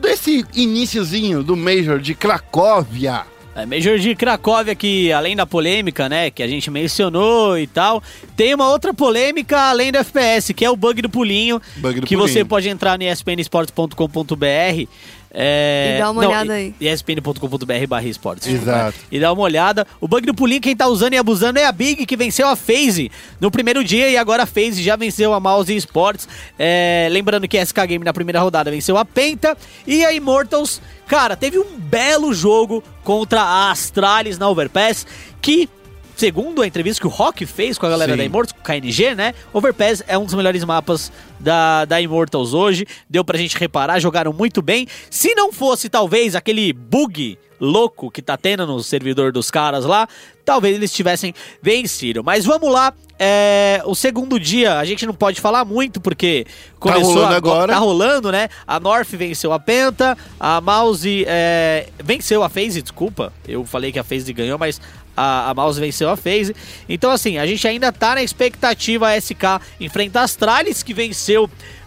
desse 0.00 0.44
iniciozinho 0.54 1.42
do 1.42 1.56
Major 1.56 1.98
de 1.98 2.14
Cracóvia. 2.14 3.24
É, 3.54 3.66
Major 3.66 3.98
de 3.98 4.14
Cracóvia, 4.14 4.74
que 4.74 5.12
além 5.12 5.36
da 5.36 5.44
polêmica, 5.44 6.08
né, 6.08 6.30
que 6.30 6.42
a 6.42 6.48
gente 6.48 6.70
mencionou 6.70 7.58
e 7.58 7.66
tal, 7.66 8.02
tem 8.34 8.54
uma 8.54 8.70
outra 8.70 8.94
polêmica 8.94 9.58
além 9.68 9.92
do 9.92 9.98
FPS, 9.98 10.54
que 10.54 10.64
é 10.64 10.70
o 10.70 10.76
bug 10.76 11.02
do 11.02 11.10
pulinho, 11.10 11.60
Bug 11.76 12.00
do 12.00 12.06
que 12.06 12.16
pulinho. 12.16 12.32
você 12.32 12.44
pode 12.46 12.68
entrar 12.70 12.96
no 12.98 13.04
espnesports.com.br 13.04 14.88
é, 15.34 15.94
E 15.96 16.00
dá 16.00 16.10
uma 16.10 16.22
não, 16.22 16.28
olhada 16.28 16.52
aí. 16.52 16.74
espn.com.br 16.80 17.86
barra 17.88 18.06
esportes. 18.06 18.46
Exato. 18.46 18.98
E 19.10 19.18
dá 19.18 19.32
uma 19.32 19.42
olhada. 19.42 19.86
O 20.00 20.06
bug 20.06 20.26
do 20.26 20.34
pulinho, 20.34 20.60
quem 20.60 20.76
tá 20.76 20.86
usando 20.86 21.14
e 21.14 21.16
abusando 21.16 21.58
é 21.58 21.64
a 21.64 21.72
Big, 21.72 22.04
que 22.04 22.16
venceu 22.16 22.46
a 22.48 22.54
FaZe 22.54 23.10
no 23.40 23.50
primeiro 23.50 23.82
dia 23.82 24.10
e 24.10 24.16
agora 24.16 24.42
a 24.42 24.46
FaZe 24.46 24.82
já 24.82 24.94
venceu 24.94 25.32
a 25.32 25.40
Mouse 25.40 25.74
Esports. 25.74 26.28
É, 26.58 27.08
lembrando 27.10 27.48
que 27.48 27.56
a 27.56 27.64
SK 27.64 27.86
Game 27.86 28.04
na 28.04 28.12
primeira 28.12 28.40
rodada 28.40 28.70
venceu 28.70 28.98
a 28.98 29.04
Penta 29.04 29.56
e 29.86 30.04
a 30.04 30.12
Immortals. 30.12 30.80
Cara, 31.06 31.36
teve 31.36 31.58
um 31.58 31.78
belo 31.78 32.32
jogo 32.34 32.82
contra 33.02 33.40
a 33.40 33.70
Astralis 33.70 34.38
na 34.38 34.48
Overpass 34.48 35.06
que 35.40 35.68
segundo 36.14 36.62
a 36.62 36.66
entrevista 36.66 37.00
que 37.00 37.06
o 37.06 37.10
Rock 37.10 37.44
fez 37.46 37.76
com 37.78 37.86
a 37.86 37.88
galera 37.88 38.12
Sim. 38.12 38.18
da 38.18 38.24
Immortals, 38.24 38.52
com 38.52 38.60
o 38.60 38.62
KNG, 38.62 39.14
né? 39.14 39.34
Overpass 39.52 40.04
é 40.06 40.16
um 40.16 40.24
dos 40.24 40.34
melhores 40.34 40.62
mapas 40.64 41.10
da, 41.42 41.84
da 41.84 42.00
Immortals 42.00 42.54
hoje. 42.54 42.86
Deu 43.10 43.24
pra 43.24 43.36
gente 43.36 43.58
reparar, 43.58 43.98
jogaram 43.98 44.32
muito 44.32 44.62
bem. 44.62 44.86
Se 45.10 45.34
não 45.34 45.52
fosse, 45.52 45.88
talvez, 45.88 46.34
aquele 46.34 46.72
bug 46.72 47.38
louco 47.60 48.10
que 48.10 48.20
tá 48.20 48.36
tendo 48.36 48.66
no 48.66 48.82
servidor 48.82 49.30
dos 49.30 49.48
caras 49.48 49.84
lá, 49.84 50.08
talvez 50.44 50.74
eles 50.74 50.92
tivessem 50.92 51.32
vencido. 51.62 52.24
Mas 52.24 52.44
vamos 52.44 52.70
lá. 52.72 52.92
é, 53.18 53.80
o 53.86 53.94
segundo 53.94 54.40
dia, 54.40 54.78
a 54.78 54.84
gente 54.84 55.06
não 55.06 55.14
pode 55.14 55.40
falar 55.40 55.64
muito, 55.64 56.00
porque 56.00 56.44
começou 56.80 57.14
rolando 57.14 57.34
agora. 57.34 57.72
Tá 57.72 57.78
rolando, 57.78 58.32
né? 58.32 58.48
A 58.66 58.80
North 58.80 59.10
venceu 59.10 59.52
a 59.52 59.60
Penta, 59.60 60.18
a 60.40 60.60
Mouse 60.60 61.24
é, 61.28 61.86
venceu 62.02 62.42
a 62.42 62.48
FaZe, 62.48 62.82
desculpa. 62.82 63.32
Eu 63.46 63.64
falei 63.64 63.92
que 63.92 63.98
a 64.00 64.02
FaZe 64.02 64.32
ganhou, 64.32 64.58
mas 64.58 64.80
a, 65.16 65.50
a 65.50 65.54
Mouse 65.54 65.78
venceu 65.78 66.10
a 66.10 66.16
FaZe. 66.16 66.56
Então, 66.88 67.10
assim, 67.10 67.38
a 67.38 67.46
gente 67.46 67.66
ainda 67.68 67.92
tá 67.92 68.16
na 68.16 68.22
expectativa 68.22 69.08
a 69.08 69.20
SK 69.20 69.60
enfrentar 69.78 70.22
a 70.22 70.24
Astralis, 70.24 70.82
que 70.82 70.92
venceu 70.92 71.31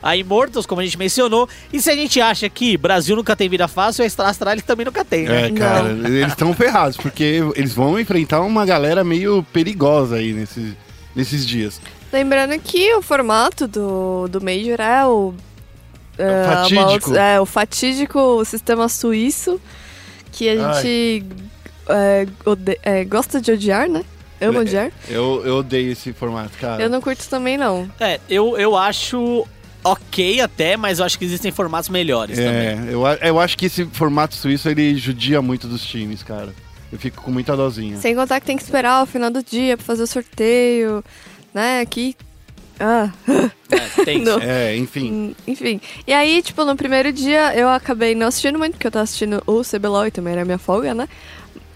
a 0.02 0.16
Immortals, 0.16 0.66
como 0.66 0.82
a 0.82 0.84
gente 0.84 0.98
mencionou. 0.98 1.48
E 1.74 1.82
se 1.82 1.90
a 1.90 1.96
gente 1.96 2.20
acha 2.22 2.48
que 2.50 2.78
Brasil 2.78 3.16
nunca 3.16 3.36
tem 3.36 3.50
vida 3.50 3.68
fácil, 3.68 4.04
a 4.04 4.28
Astralis 4.30 4.64
também 4.64 4.86
nunca 4.86 5.04
tem, 5.04 5.24
né? 5.26 5.48
É, 5.48 5.52
cara, 5.52 5.90
eles 5.90 6.28
estão 6.30 6.54
ferrados, 6.54 6.98
porque 6.98 7.42
eles 7.56 7.74
vão 7.74 8.00
enfrentar 8.00 8.42
uma 8.42 8.66
galera 8.66 9.04
meio 9.04 9.44
perigosa 9.52 10.16
aí 10.18 10.34
nesses, 10.34 10.74
nesses 11.16 11.46
dias. 11.46 11.82
Lembrando 12.14 12.58
que 12.60 12.94
o 12.94 13.02
formato 13.02 13.68
do, 13.68 14.28
do 14.30 14.40
Major 14.42 14.80
é 14.80 15.06
o. 15.06 15.34
é, 16.18 16.46
fatídico. 16.46 17.10
uma- 17.10 17.20
é, 17.20 17.40
o 17.42 17.46
fatídico 17.46 18.46
sistema 18.46 18.88
suíço 18.88 19.60
que 20.32 20.48
a 20.50 20.52
Ai. 20.70 20.74
gente 20.84 21.26
é, 21.90 22.28
ode- 22.46 22.80
é, 22.84 23.04
gosta 23.04 23.42
de 23.42 23.52
odiar, 23.52 23.90
né? 23.90 24.04
Ama 24.42 24.60
odiar. 24.60 24.92
Eu, 25.10 25.42
eu 25.46 25.58
odeio 25.58 25.92
esse 25.92 26.12
formato, 26.14 26.58
cara. 26.60 26.82
Eu 26.84 26.90
não 26.90 27.00
curto 27.02 27.28
também, 27.30 27.58
não. 27.58 27.90
É, 28.00 28.20
eu, 28.30 28.58
eu 28.58 28.76
acho 28.76 29.46
ok 29.84 30.42
até, 30.42 30.76
mas 30.76 31.00
eu 31.00 31.06
acho 31.06 31.18
que 31.18 31.26
existem 31.26 31.52
formatos 31.52 31.90
melhores 31.90 32.38
também. 32.38 32.54
É, 32.54 32.88
eu, 32.90 33.06
a- 33.06 33.16
eu 33.22 33.40
acho 33.40 33.58
que 33.58 33.68
esse 33.68 33.86
formato 33.86 34.36
suíço 34.36 34.68
ele 34.70 34.96
judia 34.96 35.42
muito 35.42 35.68
dos 35.68 35.86
times, 35.86 36.24
cara. 36.24 36.54
Eu 36.92 37.00
fico 37.00 37.22
com 37.22 37.32
muita 37.32 37.56
dozinha. 37.56 37.98
Sem 37.98 38.16
contar 38.16 38.40
que 38.40 38.46
tem 38.46 38.58
que 38.58 38.64
esperar 38.64 39.04
o 39.04 39.06
final 39.06 39.30
do 39.30 39.44
dia 39.44 39.76
pra 39.78 39.86
fazer 39.86 40.04
o 40.04 40.08
sorteio, 40.08 41.04
né? 41.54 41.82
Aqui. 41.82 42.16
Ah. 42.80 43.10
É, 43.72 44.04
tem. 44.04 44.24
É, 44.44 44.76
enfim. 44.76 45.12
Hum, 45.12 45.36
Enfim. 45.48 45.80
E 46.06 46.14
aí, 46.14 46.42
tipo, 46.42 46.64
no 46.66 46.76
primeiro 46.76 47.12
dia 47.14 47.56
eu 47.56 47.70
acabei 47.70 48.14
não 48.16 48.28
assistindo 48.28 48.58
muito, 48.60 48.74
porque 48.74 48.88
eu 48.88 48.92
tava 48.92 49.04
assistindo 49.04 49.42
o 49.48 49.62
CBLOL 49.64 50.08
e 50.08 50.12
também 50.12 50.34
era 50.34 50.44
minha 50.46 50.58
folga, 50.58 50.94
né? 50.94 51.08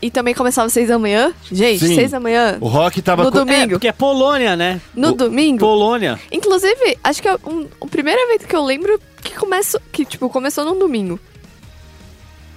E 0.01 0.09
também 0.09 0.33
começava 0.33 0.67
às 0.67 0.73
seis 0.73 0.87
da 0.87 0.97
manhã. 0.97 1.33
Gente, 1.51 1.85
Sim. 1.85 1.95
seis 1.95 2.11
da 2.11 2.19
manhã. 2.21 2.57
O 2.61 2.67
Rock 2.69 3.01
tava 3.01 3.23
No 3.25 3.31
com... 3.31 3.39
domingo. 3.39 3.61
É, 3.63 3.67
porque 3.67 3.87
é 3.89 3.91
Polônia, 3.91 4.55
né? 4.55 4.79
No 4.95 5.09
o- 5.09 5.11
domingo. 5.13 5.59
Polônia. 5.59 6.17
Inclusive, 6.31 6.97
acho 7.03 7.21
que 7.21 7.27
é 7.27 7.35
um, 7.45 7.67
o 7.81 7.87
primeiro 7.87 8.19
evento 8.21 8.47
que 8.47 8.55
eu 8.55 8.63
lembro 8.63 8.99
que 9.21 9.35
começou. 9.35 9.81
Que, 9.91 10.05
tipo, 10.05 10.29
começou 10.29 10.63
num 10.63 10.79
domingo. 10.79 11.19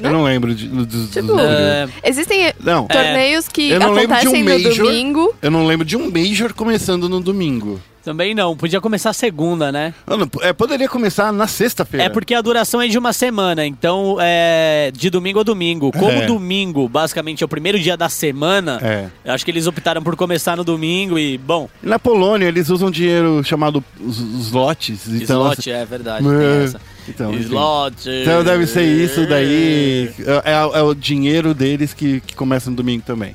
Eu 0.00 0.10
não 0.10 0.24
lembro 0.24 0.54
de, 0.54 0.66
dos, 0.68 0.86
dos- 0.86 1.10
Tipo, 1.10 1.28
dos- 1.28 1.40
É, 1.40 1.88
Existem 2.04 2.52
Não, 2.60 2.86
torneios 2.86 3.46
que 3.48 3.68
de 3.68 3.74
um 3.78 3.92
acontecem 3.92 4.42
no 4.42 4.50
Major. 4.50 4.84
domingo. 4.86 5.34
eu 5.42 5.50
não 5.50 5.66
lembro 5.66 5.84
de 5.86 5.96
um 5.96 6.10
Major 6.10 6.52
começando 6.54 7.08
no 7.08 7.20
domingo. 7.20 7.80
Também 8.04 8.34
não, 8.34 8.56
podia 8.56 8.80
começar 8.80 9.12
segunda, 9.12 9.70
né? 9.70 9.94
Não- 10.06 10.28
é, 10.42 10.52
poderia 10.52 10.88
começar 10.88 11.32
na 11.32 11.46
sexta-feira. 11.46 12.06
É 12.06 12.08
porque 12.08 12.34
a 12.34 12.40
duração 12.40 12.80
é 12.82 12.88
de 12.88 12.98
uma 12.98 13.12
semana, 13.12 13.64
então 13.66 14.16
é 14.20 14.90
de 14.94 15.08
domingo 15.10 15.40
a 15.40 15.42
domingo. 15.42 15.92
Como 15.92 16.10
É. 16.10 16.26
domingo, 16.26 16.88
basicamente, 16.88 17.42
é 17.42 17.44
o 17.44 17.48
primeiro 17.48 17.78
dia 17.78 17.96
da 17.96 18.08
semana, 18.08 18.78
É. 18.82 19.06
eu 19.24 19.32
acho 19.32 19.44
que 19.44 19.50
eles 19.50 19.66
optaram 19.66 20.02
por 20.02 20.16
começar 20.16 20.56
no 20.56 20.64
domingo 20.64 21.18
e, 21.18 21.38
bom, 21.38 21.68
Na 21.82 21.98
Polônia, 21.98 22.46
eles 22.46 22.68
usam 22.70 22.90
dinheiro 22.90 23.42
chamado 23.44 23.84
os, 24.00 24.18
os 24.20 24.52
lotes. 24.52 25.06
Então, 25.08 25.42
slot, 25.52 25.70
é 25.70 25.84
verdade, 25.84 26.26
É. 26.26 26.92
Então, 27.08 27.32
slot. 27.34 28.08
Então 28.08 28.44
deve 28.44 28.66
ser 28.66 28.84
isso 28.84 29.26
daí. 29.26 30.10
É, 30.44 30.50
é- 30.52 30.78
é 30.78 30.82
o 30.82 30.94
dinheiro 30.94 31.52
deles 31.54 31.92
que, 31.92 32.20
que 32.20 32.34
começa 32.34 32.70
no 32.70 32.76
domingo 32.76 33.02
também. 33.04 33.34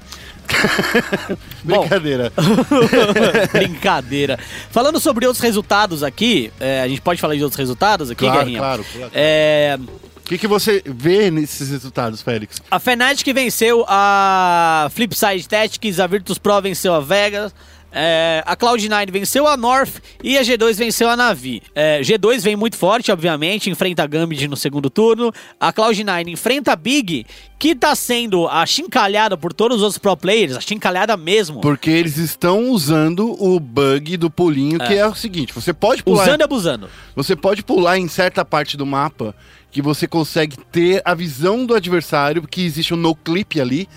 Brincadeira. 1.64 2.32
Brincadeira. 3.52 4.40
Falando 4.72 5.00
sobre 5.00 5.26
outros 5.26 5.44
resultados 5.44 6.04
aqui, 6.04 6.52
é, 6.60 6.82
a 6.82 6.88
gente 6.88 7.02
pode 7.02 7.20
falar 7.22 7.36
de 7.36 7.44
outros 7.44 7.58
resultados 7.60 8.10
aqui, 8.12 8.26
Claro, 8.26 8.40
Guerrinha? 8.40 8.60
claro, 8.60 8.86
claro. 8.94 9.12
É, 9.14 9.78
O 10.16 10.22
que, 10.28 10.38
que 10.38 10.48
você 10.48 10.84
vê 10.86 11.32
nesses 11.32 11.70
resultados, 11.70 12.22
Félix? 12.22 12.62
A 12.70 12.80
Fnatic 12.80 13.34
venceu 13.34 13.86
a 13.88 14.90
Flipside 14.94 15.48
Tactics, 15.48 16.00
a 16.00 16.08
Virtus 16.08 16.38
Pro 16.38 16.62
venceu 16.62 16.94
a 16.94 17.00
Vegas, 17.00 17.54
é, 18.00 18.44
a 18.46 18.56
Cloud9 18.56 19.12
venceu 19.12 19.48
a 19.48 19.58
North 19.58 19.96
e 20.24 20.38
a 20.38 20.42
G2 20.44 20.76
venceu 20.76 21.10
a 21.10 21.18
Navi. 21.18 21.64
É, 21.74 22.00
G2 22.02 22.42
vem 22.42 22.56
muito 22.56 22.78
forte, 22.78 23.12
obviamente, 23.12 23.72
enfrenta 23.72 24.04
a 24.04 24.08
Gambit 24.08 24.48
no 24.48 24.56
segundo 24.56 24.88
turno. 24.88 25.34
A 25.60 25.74
Cloud9 25.74 26.28
enfrenta 26.28 26.74
a 26.74 26.76
Big, 26.76 27.26
que 27.58 27.74
tá 27.74 27.96
sendo 27.96 28.48
achincalhada 28.48 29.36
por 29.36 29.52
todos 29.52 29.78
os 29.78 29.84
outros 29.84 29.98
pro 29.98 30.16
players, 30.16 30.56
achincalhada 30.56 31.18
mesmo. 31.18 31.60
Porque 31.62 31.90
eles 31.90 32.18
estão 32.18 32.70
usando 32.70 33.36
o 33.44 33.60
bug 33.60 34.16
do 34.16 34.30
pulinho, 34.30 34.78
que 34.78 34.94
é 34.94 35.08
o 35.08 35.16
seguinte: 35.16 35.52
você 35.52 35.74
pode 35.74 36.04
pular. 36.04 36.24
Usando 36.24 36.42
e 36.42 36.44
abusando. 36.44 36.90
Você 37.16 37.36
pode 37.36 37.64
pular 37.64 37.98
em 37.98 38.08
certa 38.08 38.46
parte 38.46 38.78
do 38.78 38.86
mapa 38.86 39.36
que 39.72 39.82
você 39.82 40.08
consegue 40.08 40.58
ter 40.72 41.02
a 41.04 41.14
visão 41.14 41.66
do 41.66 41.74
adversário, 41.74 42.48
que 42.48 42.64
existe 42.64 42.94
um 42.94 42.98
no 42.98 43.16
clip 43.16 43.60
ali. 43.60 43.88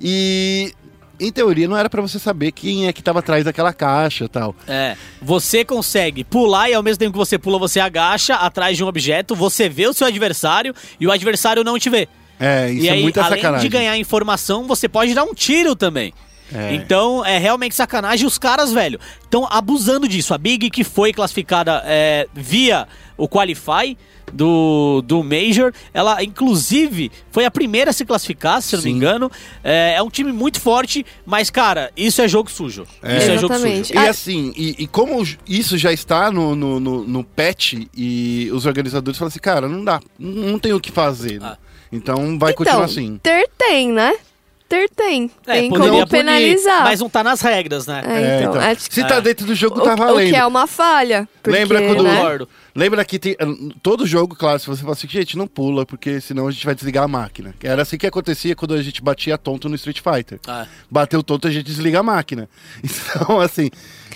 E 0.00 0.72
em 1.20 1.32
teoria 1.32 1.68
não 1.68 1.76
era 1.76 1.90
pra 1.90 2.00
você 2.00 2.18
saber 2.18 2.52
quem 2.52 2.86
é 2.86 2.92
que 2.92 3.02
tava 3.02 3.18
atrás 3.18 3.44
daquela 3.44 3.72
caixa 3.72 4.24
e 4.24 4.28
tal. 4.28 4.54
É, 4.66 4.96
você 5.20 5.64
consegue 5.64 6.24
pular 6.24 6.70
e 6.70 6.74
ao 6.74 6.82
mesmo 6.82 6.98
tempo 6.98 7.12
que 7.12 7.18
você 7.18 7.38
pula, 7.38 7.58
você 7.58 7.80
agacha 7.80 8.34
atrás 8.34 8.76
de 8.76 8.84
um 8.84 8.86
objeto, 8.86 9.34
você 9.34 9.68
vê 9.68 9.86
o 9.86 9.92
seu 9.92 10.06
adversário 10.06 10.74
e 10.98 11.06
o 11.06 11.12
adversário 11.12 11.64
não 11.64 11.78
te 11.78 11.90
vê. 11.90 12.08
É, 12.40 12.70
isso 12.70 12.84
e 12.84 12.88
é 12.88 12.92
aí, 12.92 13.02
muita 13.02 13.22
além 13.22 13.40
sacanagem. 13.40 13.68
de 13.68 13.76
ganhar 13.76 13.96
informação, 13.96 14.66
você 14.66 14.88
pode 14.88 15.12
dar 15.12 15.24
um 15.24 15.34
tiro 15.34 15.74
também. 15.74 16.12
É. 16.52 16.74
Então, 16.74 17.24
é 17.24 17.38
realmente 17.38 17.74
sacanagem. 17.74 18.26
Os 18.26 18.38
caras, 18.38 18.72
velho, 18.72 18.98
estão 19.22 19.46
abusando 19.50 20.08
disso. 20.08 20.32
A 20.34 20.38
Big, 20.38 20.70
que 20.70 20.84
foi 20.84 21.12
classificada 21.12 21.82
é, 21.84 22.26
via 22.34 22.86
o 23.16 23.28
Qualify 23.28 23.96
do, 24.32 25.02
do 25.06 25.22
Major, 25.24 25.72
ela, 25.92 26.22
inclusive, 26.22 27.10
foi 27.30 27.44
a 27.44 27.50
primeira 27.50 27.90
a 27.90 27.92
se 27.92 28.04
classificar, 28.04 28.60
se 28.62 28.74
eu 28.74 28.78
não 28.78 28.84
me 28.84 28.90
Sim. 28.90 28.96
engano. 28.96 29.30
É, 29.64 29.94
é 29.96 30.02
um 30.02 30.10
time 30.10 30.32
muito 30.32 30.60
forte, 30.60 31.04
mas, 31.26 31.50
cara, 31.50 31.90
isso 31.96 32.20
é 32.22 32.28
jogo 32.28 32.50
sujo. 32.50 32.86
É. 33.02 33.18
Isso 33.18 33.30
é 33.30 33.38
jogo 33.38 33.54
sujo. 33.54 33.66
Exatamente. 33.66 33.92
E 33.94 33.98
Ah, 33.98 34.10
assim, 34.10 34.52
e, 34.56 34.76
e 34.78 34.86
como 34.86 35.26
isso 35.46 35.76
já 35.78 35.92
está 35.92 36.30
no, 36.30 36.54
no, 36.54 36.78
no, 36.78 37.04
no 37.04 37.24
patch 37.24 37.74
e 37.96 38.50
os 38.52 38.66
organizadores 38.66 39.18
falam 39.18 39.28
assim, 39.28 39.40
cara, 39.40 39.68
não 39.68 39.82
dá, 39.84 40.00
não 40.18 40.48
não 40.48 40.58
tem 40.58 40.72
o 40.72 40.80
que 40.80 40.90
fazer. 40.92 41.40
né? 41.40 41.52
Ah. 41.54 41.58
Então 41.90 42.38
vai 42.38 42.52
então, 42.52 42.64
continuar 42.64 42.84
assim. 42.84 43.18
ter 43.22 43.48
tem, 43.56 43.90
né? 43.92 44.14
Ter 44.68 44.90
tem. 44.90 45.30
É, 45.46 45.60
tem 45.60 45.70
como 45.70 45.82
punir, 45.82 46.06
penalizar. 46.08 46.82
Mas 46.84 47.00
não 47.00 47.08
tá 47.08 47.24
nas 47.24 47.40
regras, 47.40 47.86
né? 47.86 48.02
É, 48.04 48.40
então, 48.42 48.60
É, 48.60 48.74
que- 48.76 48.82
Se 48.94 49.02
tá 49.02 49.18
dentro 49.18 49.46
do 49.46 49.54
jogo, 49.54 49.80
o, 49.80 49.82
tá 49.82 49.94
o 49.94 49.96
valendo. 49.96 50.28
que 50.30 50.36
é 50.36 50.44
uma 50.44 50.66
falha. 50.66 51.26
Porque, 51.42 51.58
Lembra 51.58 51.80
quando- 51.80 52.02
né? 52.02 52.46
Lembra 52.74 53.04
que 53.04 53.18
tem, 53.18 53.34
todo 53.82 54.06
jogo, 54.06 54.36
claro, 54.36 54.58
se 54.58 54.66
você 54.66 54.82
fala 54.82 54.92
assim, 54.92 55.08
gente, 55.08 55.36
não 55.38 55.46
pula, 55.48 55.84
porque 55.86 56.20
senão 56.20 56.46
a 56.46 56.50
gente 56.50 56.64
vai 56.66 56.74
desligar 56.74 57.02
a 57.02 57.08
máquina. 57.08 57.52
Era 57.62 57.82
assim 57.82 57.96
que 57.96 58.06
acontecia 58.06 58.54
quando 58.54 58.74
a 58.74 58.82
gente 58.82 59.02
batia 59.02 59.36
tonto 59.38 59.68
no 59.68 59.74
Street 59.74 60.00
Fighter. 60.00 60.38
Ah. 60.46 60.66
Bateu 60.90 61.22
tonto, 61.22 61.48
a 61.48 61.50
gente 61.50 61.64
desliga 61.64 62.00
a 62.00 62.02
máquina. 62.02 62.48
Então, 62.84 63.40
assim, 63.40 63.70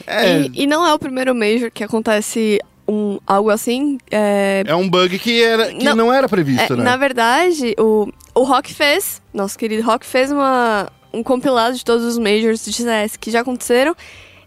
é, 0.06 0.42
E, 0.42 0.62
e 0.62 0.66
não 0.66 0.86
é 0.86 0.92
o 0.92 0.98
primeiro 0.98 1.34
Major 1.34 1.70
que 1.72 1.82
acontece 1.82 2.60
um, 2.86 3.18
algo 3.26 3.50
assim. 3.50 3.98
É, 4.10 4.62
é 4.66 4.74
um 4.74 4.88
bug 4.88 5.18
que, 5.18 5.42
era, 5.42 5.72
que 5.72 5.84
não, 5.84 5.96
Não, 5.96 6.12
era 6.12 6.26
é, 6.26 6.28
previsto, 6.28 6.76
né? 6.76 6.84
Na 6.84 6.96
verdade, 6.96 7.74
o, 7.78 8.08
o 8.34 8.42
Rock 8.42 8.74
fez, 8.74 9.20
nosso 9.32 9.58
querido 9.58 9.82
Rock 9.82 10.06
fez 10.06 10.30
uma, 10.30 10.90
um 11.12 11.22
compilado 11.22 11.76
de 11.76 11.84
todos 11.84 12.04
os 12.04 12.18
Majors 12.18 12.64
de 12.64 12.72
CS 12.72 13.16
que 13.16 13.30
já 13.30 13.40
aconteceram. 13.40 13.94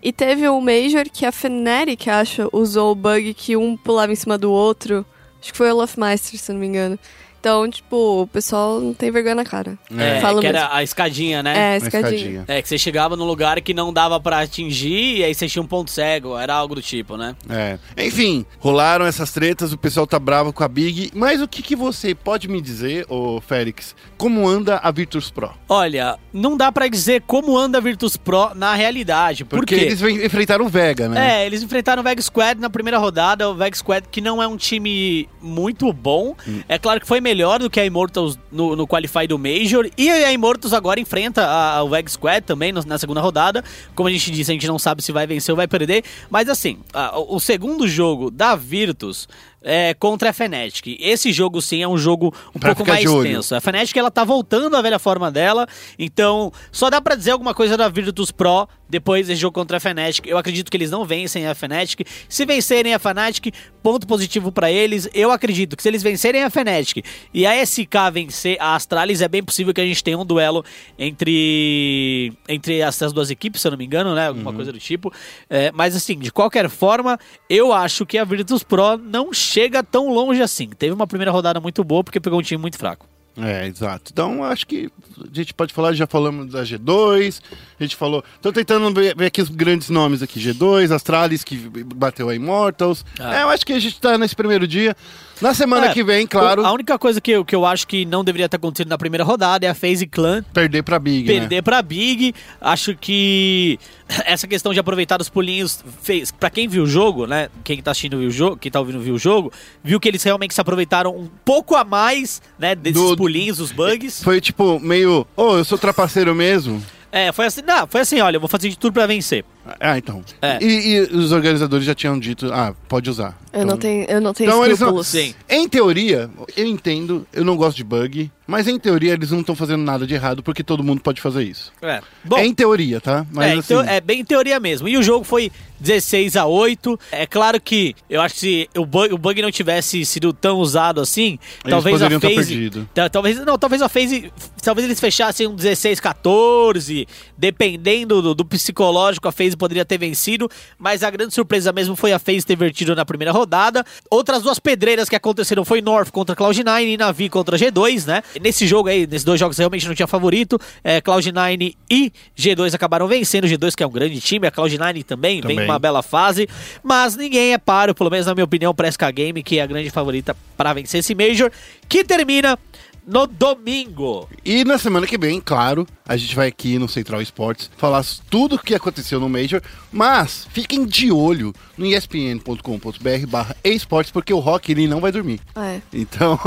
E 0.02 0.12
teve 0.14 0.48
um 0.48 0.62
Major 0.62 1.06
que 1.12 1.26
a 1.26 1.32
Fnatic, 1.32 2.08
acho, 2.08 2.48
usou 2.54 2.92
o 2.92 2.96
bug 2.96 3.34
que 3.34 3.58
um 3.58 3.76
pulava 3.76 4.12
em 4.12 4.16
cima 4.16 4.38
do 4.38 4.52
outro. 4.52 5.04
Acho 5.42 5.52
que 5.52 5.58
foi 5.58 5.72
o 5.72 5.76
Olafmeister, 5.76 6.40
se 6.40 6.52
eu 6.52 6.54
não 6.54 6.60
me 6.60 6.68
engano. 6.68 7.00
Então, 7.46 7.70
tipo, 7.70 8.24
o 8.24 8.26
pessoal 8.28 8.80
não 8.82 8.92
tem 8.92 9.12
vergonha 9.12 9.36
na 9.36 9.46
cara. 9.46 9.78
É, 9.96 10.20
Falo 10.20 10.40
que 10.42 10.48
mesmo. 10.48 10.58
era 10.58 10.76
a 10.76 10.82
escadinha, 10.82 11.44
né? 11.44 11.54
É, 11.56 11.78
Uma 11.78 11.86
escadinha. 11.88 12.16
escadinha. 12.16 12.46
É, 12.48 12.60
que 12.60 12.68
você 12.68 12.76
chegava 12.76 13.16
num 13.16 13.24
lugar 13.24 13.62
que 13.62 13.72
não 13.72 13.94
dava 13.94 14.20
pra 14.20 14.40
atingir 14.40 15.18
e 15.20 15.24
aí 15.24 15.32
você 15.36 15.48
tinha 15.48 15.62
um 15.62 15.68
ponto 15.68 15.92
cego, 15.92 16.36
era 16.40 16.56
algo 16.56 16.74
do 16.74 16.82
tipo, 16.82 17.16
né? 17.16 17.36
É. 17.48 17.78
Enfim, 18.04 18.48
rolaram 18.58 19.06
essas 19.06 19.32
tretas, 19.32 19.72
o 19.72 19.78
pessoal 19.78 20.08
tá 20.08 20.18
bravo 20.18 20.52
com 20.52 20.64
a 20.64 20.68
Big. 20.68 21.12
Mas 21.14 21.40
o 21.40 21.48
que, 21.48 21.62
que 21.62 21.76
você 21.76 22.16
pode 22.16 22.48
me 22.48 22.60
dizer, 22.60 23.06
ô 23.10 23.40
Félix, 23.40 23.96
como 24.18 24.48
anda 24.48 24.78
a 24.78 24.90
Virtus 24.90 25.30
Pro? 25.30 25.52
Olha, 25.70 26.18
não 26.34 26.58
dá 26.58 26.72
pra 26.72 26.88
dizer 26.88 27.22
como 27.28 27.56
anda 27.56 27.78
a 27.78 27.82
Virtus 27.82 28.18
Pro 28.18 28.56
na 28.56 28.74
realidade, 28.74 29.46
por 29.46 29.60
Porque 29.60 29.76
quê? 29.76 29.82
eles 29.86 30.02
enfrentaram 30.02 30.66
o 30.66 30.70
Vega, 30.70 31.08
né? 31.08 31.44
É, 31.44 31.46
eles 31.46 31.62
enfrentaram 31.62 32.02
o 32.02 32.04
Veg 32.04 32.20
Squad 32.24 32.60
na 32.60 32.72
primeira 32.72 32.98
rodada, 32.98 33.48
o 33.48 33.54
Veg 33.54 33.78
Squad 33.78 34.08
que 34.10 34.20
não 34.20 34.42
é 34.42 34.48
um 34.48 34.58
time 34.58 35.30
muito 35.40 35.94
bom. 35.94 36.36
Hum. 36.48 36.62
É 36.68 36.80
claro 36.80 37.00
que 37.00 37.06
foi 37.06 37.22
melhor 37.22 37.35
melhor 37.36 37.60
do 37.60 37.70
que 37.70 37.80
a 37.80 37.86
Immortals 37.86 38.40
no, 38.50 38.76
no 38.76 38.88
Qualify 38.88 39.28
do 39.28 39.38
Major. 39.38 39.90
E 39.98 40.10
a 40.10 40.32
Immortals 40.32 40.72
agora 40.74 41.00
enfrenta 41.00 41.44
a, 41.46 41.78
a 41.78 41.84
WEG 41.84 42.10
Squad 42.10 42.42
também 42.46 42.72
no- 42.72 42.82
na 42.86 42.98
segunda 42.98 43.20
rodada. 43.20 43.64
Como 43.94 44.08
a 44.08 44.12
gente 44.12 44.32
disse, 44.32 44.52
a 44.52 44.54
gente 44.54 44.68
não 44.68 44.80
sabe 44.80 45.02
se 45.02 45.12
vai 45.12 45.28
vencer 45.28 45.52
ou 45.52 45.58
vai 45.58 45.68
perder. 45.68 46.04
Mas 46.30 46.48
assim, 46.48 46.80
a- 46.94 47.20
o, 47.20 47.36
o 47.36 47.40
segundo 47.40 47.86
jogo 47.88 48.32
da 48.32 48.56
Virtus 48.56 49.28
é 49.66 49.96
contra 49.96 50.30
a 50.30 50.34
Fnatic. 50.34 50.96
Esse 51.00 51.34
jogo 51.34 51.60
sim 51.60 51.82
é 51.82 51.88
um 51.88 51.98
jogo 51.98 52.34
um 52.56 52.60
Pra 52.60 52.76
pouco 52.76 52.90
mais 52.90 53.04
tenso. 53.04 53.56
A 53.56 53.60
Fnatic 53.60 53.98
ela 53.98 54.12
tá 54.12 54.24
voltando 54.24 54.78
à 54.78 54.82
velha 54.82 55.00
forma 55.00 55.32
dela. 55.32 55.68
Então, 55.98 56.54
só 56.72 56.90
dá 56.90 57.02
pra 57.02 57.16
dizer 57.16 57.32
alguma 57.32 57.54
coisa 57.54 57.76
da 57.76 57.90
Virtus 57.90 58.32
Pro 58.32 58.68
depois 58.88 59.26
desse 59.26 59.42
jogo 59.42 59.56
contra 59.56 59.78
a 59.78 59.80
Fnatic. 59.80 60.28
Eu 60.28 60.38
acredito 60.38 60.70
que 60.70 60.78
eles 60.78 60.92
não 60.92 61.04
vencem 61.04 61.48
a 61.48 61.56
Fnatic. 61.56 62.08
Se 62.30 62.46
vencerem 62.46 62.94
a 62.94 63.00
Fnatic, 63.00 63.52
ponto 63.82 64.06
positivo 64.06 64.52
pra 64.52 64.72
eles. 64.72 65.10
Eu 65.14 65.32
acredito 65.32 65.76
que 65.76 65.82
se 65.82 65.90
eles 65.90 66.04
vencerem 66.04 66.44
a 66.44 66.50
Fnatic 66.52 67.04
e 67.34 67.48
a 67.48 67.66
SK 67.66 68.12
vencer 68.14 68.58
a 68.60 68.76
Astralis, 68.76 69.22
é 69.22 69.28
bem 69.28 69.44
possível 69.44 69.74
que 69.74 69.82
a 69.82 69.86
gente 69.86 70.04
tenha 70.04 70.18
um 70.18 70.26
duelo 70.26 70.64
entre 71.00 72.32
entre 72.48 72.80
essas 72.80 73.12
duas 73.12 73.32
equipes, 73.32 73.62
se 73.62 73.68
eu 73.68 73.72
não 73.72 73.78
me 73.80 73.86
engano, 73.86 74.14
né? 74.14 74.28
Alguma 74.28 74.54
coisa 74.54 74.72
do 74.72 74.78
tipo. 74.78 75.12
É, 75.50 75.72
mas 75.72 75.96
assim, 75.96 76.20
de 76.20 76.32
qualquer 76.32 76.70
forma, 76.70 77.20
eu 77.50 77.74
acho 77.74 78.06
que 78.06 78.20
a 78.20 78.24
Virtus 78.24 78.62
Pro 78.62 78.98
não 78.98 79.34
chega 79.34 79.55
tão 79.84 80.10
longe 80.10 80.42
assim. 80.42 80.70
Teve 80.70 80.94
uma 80.94 81.08
primeira 81.08 81.32
rodada 81.32 81.60
muito 81.60 81.84
boa 81.84 82.04
porque 82.04 82.20
pegou 82.20 82.40
um 82.40 82.44
time 82.44 82.62
muito 82.62 82.78
fraco. 82.78 83.08
É, 83.38 83.68
exato. 83.68 84.12
Então, 84.14 84.44
acho 84.44 84.66
que 84.66 84.90
a 85.20 85.36
gente 85.36 85.54
pode 85.54 85.74
falar, 85.74 85.94
já 85.94 86.08
falamos 86.08 86.54
da 86.54 86.64
G2, 86.64 87.42
a 87.78 87.84
gente 87.84 87.96
falou... 87.96 88.24
Tô 88.42 88.52
tentando 88.52 88.94
ver, 88.94 89.16
ver 89.16 89.26
aqui 89.26 89.42
os 89.42 89.50
grandes 89.50 89.90
nomes 89.90 90.22
aqui, 90.22 90.40
G2, 90.40 90.92
Astralis, 90.92 91.44
que 91.44 91.58
bateu 91.94 92.30
a 92.30 92.36
Immortals. 92.36 93.06
Ah. 93.20 93.40
É, 93.40 93.44
eu 93.44 93.50
acho 93.50 93.66
que 93.66 93.74
a 93.74 93.80
gente 93.80 94.00
tá 94.00 94.18
nesse 94.18 94.36
primeiro 94.36 94.66
dia. 94.66 94.96
Na 95.42 95.54
semana 95.54 95.88
É, 95.88 95.94
que 95.94 96.04
vem, 96.04 96.26
claro, 96.26 96.66
A 96.66 96.72
única 96.72 96.98
coisa 96.98 97.20
que 97.20 97.32
eu, 97.32 97.44
que 97.44 97.54
eu 97.56 97.66
acho 97.66 97.86
que 97.88 98.06
não 98.06 98.24
deveria 98.24 98.48
ter 98.48 98.56
acontecido 98.58 98.88
na 98.88 98.98
primeira 98.98 99.24
rodada 99.24 99.66
é 99.66 99.70
a 99.70 99.74
FaZe 99.76 100.08
Clan 100.08 100.44
perder 100.54 100.82
pra 100.84 100.98
Big, 100.98 101.28
né? 101.32 101.40
perder 101.40 101.62
pra 101.62 101.82
Big. 101.82 102.34
Acho 102.62 102.96
que 102.96 103.78
essa 104.26 104.48
questão 104.48 104.74
de 104.74 104.80
aproveitar 104.80 105.20
os 105.22 105.28
pulinhos 105.30 105.84
fez. 106.02 106.32
Pra 106.32 106.50
quem 106.50 106.68
viu 106.68 106.84
o 106.84 106.88
jogo, 106.88 107.28
né? 107.28 107.50
Quem 107.64 107.82
tá 107.82 107.92
assistindo 107.92 108.18
viu 108.18 108.30
o 108.30 108.32
jogo, 108.32 108.58
quem 108.58 108.72
tá 108.72 108.80
ouvindo 108.80 109.00
viu 109.00 109.16
o 109.16 109.20
jogo, 109.20 109.52
viu 109.84 110.00
que 110.00 110.08
eles 110.08 110.24
realmente 110.24 110.54
se 110.54 110.62
aproveitaram 110.62 111.16
um 111.16 111.28
pouco 111.44 111.76
a 111.76 111.84
mais, 111.84 112.42
né? 112.58 112.74
Desses 112.76 113.02
Do- 113.02 113.18
pulinhos, 113.18 113.60
os 113.60 113.72
bugs. 113.72 114.24
Foi 114.24 114.40
tipo, 114.40 114.80
meio... 114.80 115.28
Ô, 115.36 115.58
eu 115.58 115.66
sou 115.66 115.78
trapaceiro 115.78 116.34
mesmo. 116.34 116.82
É, 117.12 117.32
foi 117.32 117.46
assim, 117.46 117.62
não, 117.62 117.88
foi 117.88 118.02
assim, 118.02 118.20
olha, 118.20 118.36
eu 118.38 118.42
vou 118.42 118.50
fazer 118.50 118.68
de 118.70 118.78
tudo 118.78 118.94
pra 118.94 119.06
vencer. 119.08 119.44
Ah, 119.80 119.98
então. 119.98 120.24
É. 120.42 120.64
E, 120.64 120.96
e 120.96 121.00
os 121.02 121.32
organizadores 121.32 121.86
já 121.86 121.96
tinham 121.96 122.20
dito, 122.20 122.52
ah, 122.54 122.74
pode 122.88 123.10
usar. 123.10 123.38
Eu 123.52 123.66
não 123.66 123.78
tenho, 123.78 124.06
eu 124.10 124.22
não 124.22 124.34
tenho 124.34 124.50
Então 124.50 124.66
eles 124.66 124.80
não. 124.80 125.02
Sim. 125.04 125.34
em 125.50 125.68
teoria, 125.68 126.30
eu 126.56 126.66
entendo, 126.66 127.26
eu 127.34 127.44
não 127.44 127.56
gosto 127.56 127.78
de 127.78 127.84
bug, 127.84 128.30
mas 128.46 128.68
em 128.68 128.78
teoria 128.78 129.14
eles 129.14 129.32
não 129.32 129.40
estão 129.40 129.56
fazendo 129.56 129.84
nada 129.84 130.06
de 130.06 130.14
errado 130.14 130.44
porque 130.44 130.64
todo 130.64 130.84
mundo 130.84 131.02
pode 131.02 131.20
fazer 131.22 131.44
isso. 131.44 131.72
É. 131.82 132.02
Bom, 132.24 132.38
é 132.38 132.46
em 132.46 132.54
teoria, 132.54 133.02
tá? 133.02 133.26
Mas 133.32 133.46
é, 133.48 133.54
assim, 133.54 133.74
então, 133.74 133.82
é 133.84 134.02
bem 134.02 134.20
em 134.20 134.26
teoria 134.26 134.60
mesmo. 134.60 134.88
E 134.88 134.98
o 134.98 135.04
jogo 135.04 135.24
foi 135.24 135.52
16 135.80 136.36
a 136.36 136.46
8. 136.46 137.00
É 137.12 137.26
claro 137.26 137.60
que 137.60 137.96
eu 138.10 138.22
acho 138.22 138.36
que 138.36 138.40
se 138.40 138.70
o 138.78 138.86
bug, 138.86 139.14
o 139.14 139.18
bug 139.18 139.42
não 139.42 139.52
tivesse 139.52 140.06
sido 140.06 140.32
tão 140.32 140.58
usado 140.58 141.02
assim, 141.02 141.40
Eles 141.64 141.70
talvez 141.70 142.02
a 142.02 142.20
perdido. 142.20 142.88
Ta- 142.94 143.10
Talvez, 143.10 143.40
não, 143.46 143.58
talvez 143.58 143.82
a 143.82 143.90
FaZe. 143.90 144.32
Talvez 144.62 144.86
eles 144.86 145.00
fechassem 145.00 145.48
um 145.48 145.56
16 145.56 146.00
14. 146.00 147.08
Dependendo 147.38 148.22
do, 148.22 148.36
do 148.36 148.46
psicológico, 148.46 149.28
a 149.28 149.32
FaZe 149.56 149.58
poderia 149.58 149.86
ter 149.86 149.98
vencido. 149.98 150.50
Mas 150.78 151.04
a 151.04 151.10
grande 151.10 151.34
surpresa 151.34 151.72
mesmo 151.72 151.96
foi 151.96 152.14
a 152.14 152.20
FaZe 152.20 152.46
ter 152.46 152.56
vertido 152.56 152.96
na 152.96 153.06
primeira 153.06 153.32
rodada. 153.32 153.84
Outras 154.10 154.44
duas 154.44 154.60
pedreiras 154.60 155.10
que 155.10 155.16
aconteceram 155.16 155.64
foi 155.64 155.82
North 155.82 156.12
contra 156.12 156.36
Cloud9 156.36 156.84
e 156.84 156.98
Navi 156.98 157.30
contra 157.30 157.58
G2, 157.58 158.06
né? 158.06 158.24
Nesse 158.42 158.68
jogo 158.68 158.90
aí, 158.90 159.08
nesses 159.08 159.24
dois 159.24 159.40
jogos 159.40 159.58
realmente 159.58 159.88
não 159.88 159.96
tinha 159.96 160.08
favorito. 160.08 160.60
É, 160.84 161.02
Cloud9 161.02 161.76
e 161.90 162.12
G2 162.38 162.74
acabaram 162.74 163.08
vencendo. 163.08 163.46
O 163.46 163.48
G2 163.48 163.76
que 163.76 163.84
é 163.84 163.88
um 163.88 163.92
grande 163.92 164.20
time, 164.22 164.48
a 164.48 164.52
Cloud9 164.52 165.04
também, 165.04 165.42
Também. 165.42 165.58
vem 165.58 165.66
uma 165.66 165.80
bela 165.80 166.02
fase. 166.04 166.48
Mas 166.84 167.16
ninguém 167.16 167.54
é 167.54 167.58
páreo, 167.58 167.96
pelo 167.96 168.10
menos 168.10 168.26
na 168.26 168.34
minha 168.34 168.46
opinião, 168.46 168.74
para 168.74 168.90
SK 168.92 169.12
Game, 169.14 169.42
que 169.44 169.60
é 169.60 169.62
a 169.64 169.66
grande 169.66 169.90
favorita 169.90 170.36
para 170.58 170.74
vencer 170.74 171.00
esse 171.00 171.14
Major, 171.16 171.52
que 171.88 172.04
termina 172.04 172.58
no 173.06 173.28
domingo. 173.28 174.28
E 174.44 174.64
na 174.64 174.78
semana 174.78 175.06
que 175.06 175.18
vem, 175.18 175.40
claro, 175.40 175.86
a 176.08 176.18
gente 176.18 176.36
vai 176.36 176.48
aqui 176.48 176.78
no 176.78 176.88
Central 176.88 177.22
Esportes 177.22 177.70
falar 177.78 178.04
tudo 178.30 178.56
o 178.56 178.60
que 178.60 178.76
aconteceu 178.76 179.20
no 179.20 179.30
Major, 179.30 179.62
mas 179.92 180.48
fiquem 180.52 180.86
de 180.86 181.12
olho 181.12 181.54
no 181.78 181.86
espn.com.br 181.86 183.28
barra 183.28 183.56
esportes, 183.64 184.12
porque 184.12 184.34
o 184.34 184.40
Rock 184.40 184.72
ele 184.72 184.88
não 184.88 185.00
vai 185.00 185.12
dormir. 185.12 185.40
É. 185.56 185.82
Então, 185.94 186.40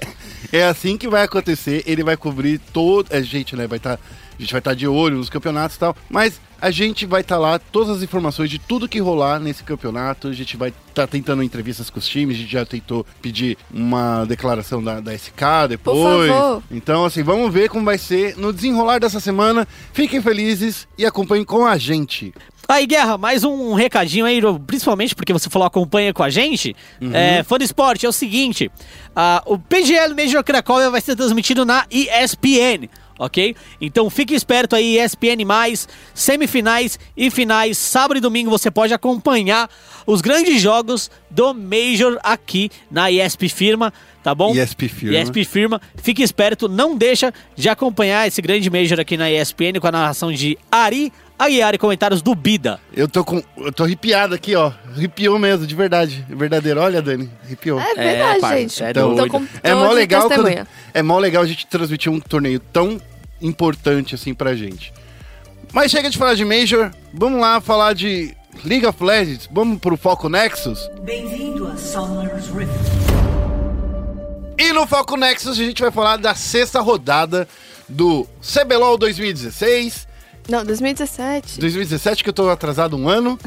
é 0.52 0.64
assim 0.64 0.96
que 0.96 1.08
vai 1.08 1.22
acontecer. 1.22 1.82
Ele 1.86 2.02
vai 2.02 2.16
cobrir 2.16 2.58
todo. 2.72 3.12
A 3.12 3.20
gente, 3.20 3.56
né? 3.56 3.66
Vai 3.66 3.78
estar. 3.78 3.98
A 4.38 4.42
gente 4.42 4.52
vai 4.52 4.60
estar 4.60 4.74
de 4.74 4.86
olho 4.86 5.16
nos 5.16 5.30
campeonatos 5.30 5.76
e 5.76 5.80
tal. 5.80 5.96
Mas 6.08 6.40
a 6.60 6.70
gente 6.70 7.04
vai 7.04 7.20
estar 7.20 7.38
lá, 7.38 7.58
todas 7.58 7.96
as 7.96 8.02
informações 8.02 8.48
de 8.48 8.58
tudo 8.58 8.88
que 8.88 8.98
rolar 8.98 9.38
nesse 9.38 9.62
campeonato. 9.62 10.28
A 10.28 10.32
gente 10.32 10.56
vai 10.56 10.72
estar 10.88 11.06
tentando 11.06 11.42
entrevistas 11.42 11.90
com 11.90 11.98
os 11.98 12.06
times. 12.06 12.36
A 12.36 12.40
gente 12.40 12.52
já 12.52 12.64
tentou 12.64 13.06
pedir 13.20 13.58
uma 13.72 14.24
declaração 14.24 14.82
da, 14.82 15.00
da 15.00 15.14
SK 15.14 15.68
depois. 15.68 16.28
favor. 16.28 16.62
Então, 16.70 17.04
assim, 17.04 17.22
vamos 17.22 17.52
ver 17.52 17.68
como 17.68 17.84
vai 17.84 17.98
ser 17.98 18.36
no 18.36 18.52
desenrolar 18.52 18.98
dessa 18.98 19.20
semana. 19.20 19.66
Fiquem 19.92 20.20
felizes 20.20 20.88
e 20.96 21.04
acompanhem 21.04 21.44
com 21.44 21.66
a 21.66 21.76
gente. 21.76 22.32
Aí, 22.68 22.84
Guerra, 22.84 23.16
mais 23.16 23.44
um 23.44 23.74
recadinho 23.74 24.24
aí, 24.24 24.40
principalmente 24.66 25.14
porque 25.14 25.32
você 25.32 25.48
falou 25.48 25.66
acompanha 25.66 26.12
com 26.12 26.24
a 26.24 26.30
gente. 26.30 26.74
Uhum. 27.00 27.14
É, 27.14 27.44
fã 27.44 27.58
do 27.58 27.62
esporte, 27.62 28.04
é 28.04 28.08
o 28.08 28.12
seguinte: 28.12 28.68
ah, 29.14 29.40
o 29.46 29.56
PGL 29.56 30.14
Major 30.14 30.42
Cracóvia 30.42 30.90
vai 30.90 31.00
ser 31.00 31.14
transmitido 31.14 31.64
na 31.64 31.86
ESPN. 31.88 32.88
Ok? 33.18 33.56
Então 33.80 34.10
fique 34.10 34.34
esperto 34.34 34.76
aí, 34.76 34.98
ESPN, 34.98 35.44
semifinais 36.14 36.98
e 37.16 37.30
finais. 37.30 37.78
Sábado 37.78 38.18
e 38.18 38.20
domingo 38.20 38.50
você 38.50 38.70
pode 38.70 38.92
acompanhar 38.92 39.70
os 40.06 40.20
grandes 40.20 40.60
jogos 40.60 41.10
do 41.30 41.54
Major 41.54 42.18
aqui 42.22 42.70
na 42.90 43.10
ESP 43.10 43.48
Firma, 43.48 43.92
tá 44.22 44.34
bom? 44.34 44.54
ESP 44.54 44.88
Firma. 44.88 45.18
ESP 45.18 45.44
Firma. 45.44 45.80
Fique 45.96 46.22
esperto, 46.22 46.68
não 46.68 46.96
deixa 46.96 47.32
de 47.54 47.68
acompanhar 47.68 48.26
esse 48.28 48.42
grande 48.42 48.70
Major 48.70 49.00
aqui 49.00 49.16
na 49.16 49.30
ESPN 49.30 49.80
com 49.80 49.86
a 49.86 49.92
narração 49.92 50.32
de 50.32 50.58
Ari 50.70 51.12
Aguiar 51.38 51.74
e 51.74 51.78
comentários 51.78 52.22
do 52.22 52.34
Bida. 52.34 52.80
Eu 52.94 53.06
tô 53.06 53.22
com. 53.22 53.42
Eu 53.58 53.70
tô 53.70 53.84
arrepiado 53.84 54.34
aqui, 54.34 54.54
ó. 54.56 54.72
Arrepiou 54.94 55.38
mesmo, 55.38 55.66
de 55.66 55.74
verdade. 55.74 56.24
Verdadeiro. 56.28 56.80
Olha, 56.80 57.02
Dani. 57.02 57.30
Arrepiou. 57.44 57.78
É 57.78 57.94
verdade, 57.94 58.40
parça, 58.40 58.58
gente. 58.58 58.82
é 58.82 58.92
Tô 58.94 59.28
com- 59.28 59.46
É 59.62 59.74
mó 59.74 59.90
legal 59.92 60.28
quando. 60.28 60.66
É 60.94 61.02
mó 61.02 61.18
legal 61.18 61.42
a 61.42 61.46
gente 61.46 61.66
transmitir 61.66 62.10
um 62.10 62.18
torneio 62.20 62.58
tão 62.58 62.98
importante 63.40 64.14
assim 64.14 64.32
pra 64.32 64.54
gente. 64.54 64.94
Mas 65.72 65.90
chega 65.90 66.08
de 66.08 66.16
falar 66.16 66.34
de 66.34 66.44
Major, 66.44 66.90
vamos 67.12 67.38
lá 67.38 67.60
falar 67.60 67.92
de 67.92 68.34
League 68.64 68.86
of 68.86 69.02
Legends, 69.04 69.46
vamos 69.52 69.78
pro 69.78 69.94
Foco 69.96 70.30
Nexus. 70.30 70.88
Bem-vindo 71.02 71.66
a 71.68 71.76
Summer's 71.76 72.46
Rift. 72.48 72.72
E 74.58 74.72
no 74.72 74.86
Foco 74.86 75.16
Nexus 75.18 75.58
a 75.58 75.62
gente 75.62 75.82
vai 75.82 75.90
falar 75.90 76.16
da 76.16 76.34
sexta 76.34 76.80
rodada 76.80 77.46
do 77.86 78.26
CBLOL 78.40 78.96
2016. 78.96 80.08
Não, 80.48 80.64
2017. 80.64 81.58
2017 81.58 82.22
que 82.22 82.30
eu 82.30 82.32
tô 82.32 82.48
atrasado 82.48 82.96
um 82.96 83.08
ano. 83.08 83.38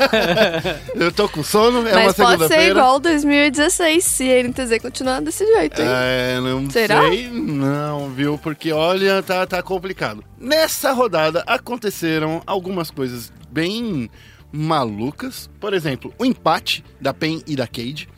eu 0.94 1.10
tô 1.10 1.28
com 1.28 1.42
sono, 1.42 1.86
é 1.88 1.92
uma 1.92 2.04
Mas 2.04 2.14
pode 2.14 2.16
ser 2.16 2.24
segunda-feira. 2.26 2.70
igual 2.70 3.00
2016, 3.00 4.04
se 4.04 4.30
a 4.30 4.42
NTZ 4.42 4.78
continuar 4.82 5.20
desse 5.20 5.46
jeito, 5.46 5.80
hein? 5.80 5.88
É, 5.88 6.40
não 6.40 6.70
Será? 6.70 7.02
sei, 7.08 7.28
não, 7.30 8.10
viu? 8.10 8.36
Porque 8.38 8.70
olha, 8.72 9.22
tá, 9.22 9.46
tá 9.46 9.62
complicado. 9.62 10.22
Nessa 10.38 10.92
rodada 10.92 11.42
aconteceram 11.46 12.42
algumas 12.46 12.90
coisas 12.90 13.32
bem 13.50 14.10
malucas. 14.52 15.48
Por 15.58 15.72
exemplo, 15.72 16.12
o 16.18 16.24
empate 16.24 16.84
da 17.00 17.14
PEN 17.14 17.42
e 17.46 17.56
da 17.56 17.66
Cade 17.66 18.08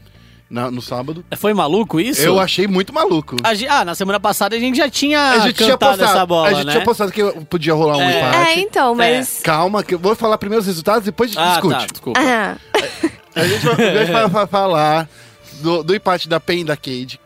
na- 0.53 0.71
no 0.71 0.83
sábado. 0.83 1.25
Foi 1.37 1.55
maluco 1.55 1.99
isso? 1.99 2.21
Eu 2.21 2.39
achei 2.39 2.67
muito 2.69 2.93
maluco. 2.93 3.37
A 3.43 3.55
gen- 3.55 3.69
ah, 3.69 3.85
na 3.85 3.95
semana 3.95 4.21
passada 4.21 4.55
a 4.55 4.59
gente 4.59 4.77
já 4.77 4.89
tinha 4.91 5.19
A 5.31 5.39
gente 5.41 5.55
tinha 5.57 5.71
cantado 5.71 5.97
postado, 5.99 6.17
essa 6.19 6.27
bola, 6.27 6.49
a 6.49 6.53
gente 6.55 6.67
né? 6.67 6.73
tinha 6.73 6.85
postado 6.85 7.11
que 7.11 7.23
podia 7.47 7.73
rolar 7.75 7.97
um 7.97 8.03
É. 8.03 8.19
empate. 8.21 8.37
É, 8.37 8.59
então, 8.61 8.95
mas. 8.95 9.41
Calma, 9.43 9.83
que 9.83 9.95
eu 9.95 9.99
vou 9.99 10.15
falar 10.15 10.37
primeiro 10.39 10.61
os 10.61 10.67
resultados, 10.67 11.05
depois 11.05 11.31
a 11.31 11.33
gente 11.35 11.43
Ah, 11.43 11.53
discute. 11.55 11.79
tá, 11.81 11.87
desculpa. 11.91 12.21
Ah, 12.21 12.57
A 13.35 13.45
gente 13.47 13.65
vai, 13.65 13.89
a 13.89 13.99
gente 14.05 14.13
vai 14.13 14.29
fa- 14.29 14.47
falar 14.47 15.09
do, 15.63 15.83
do 15.83 15.95
empate 15.95 16.29
da 16.29 16.39
PEN 16.39 16.61
e 16.61 16.65
da 16.65 16.77
Cade, 16.77 17.19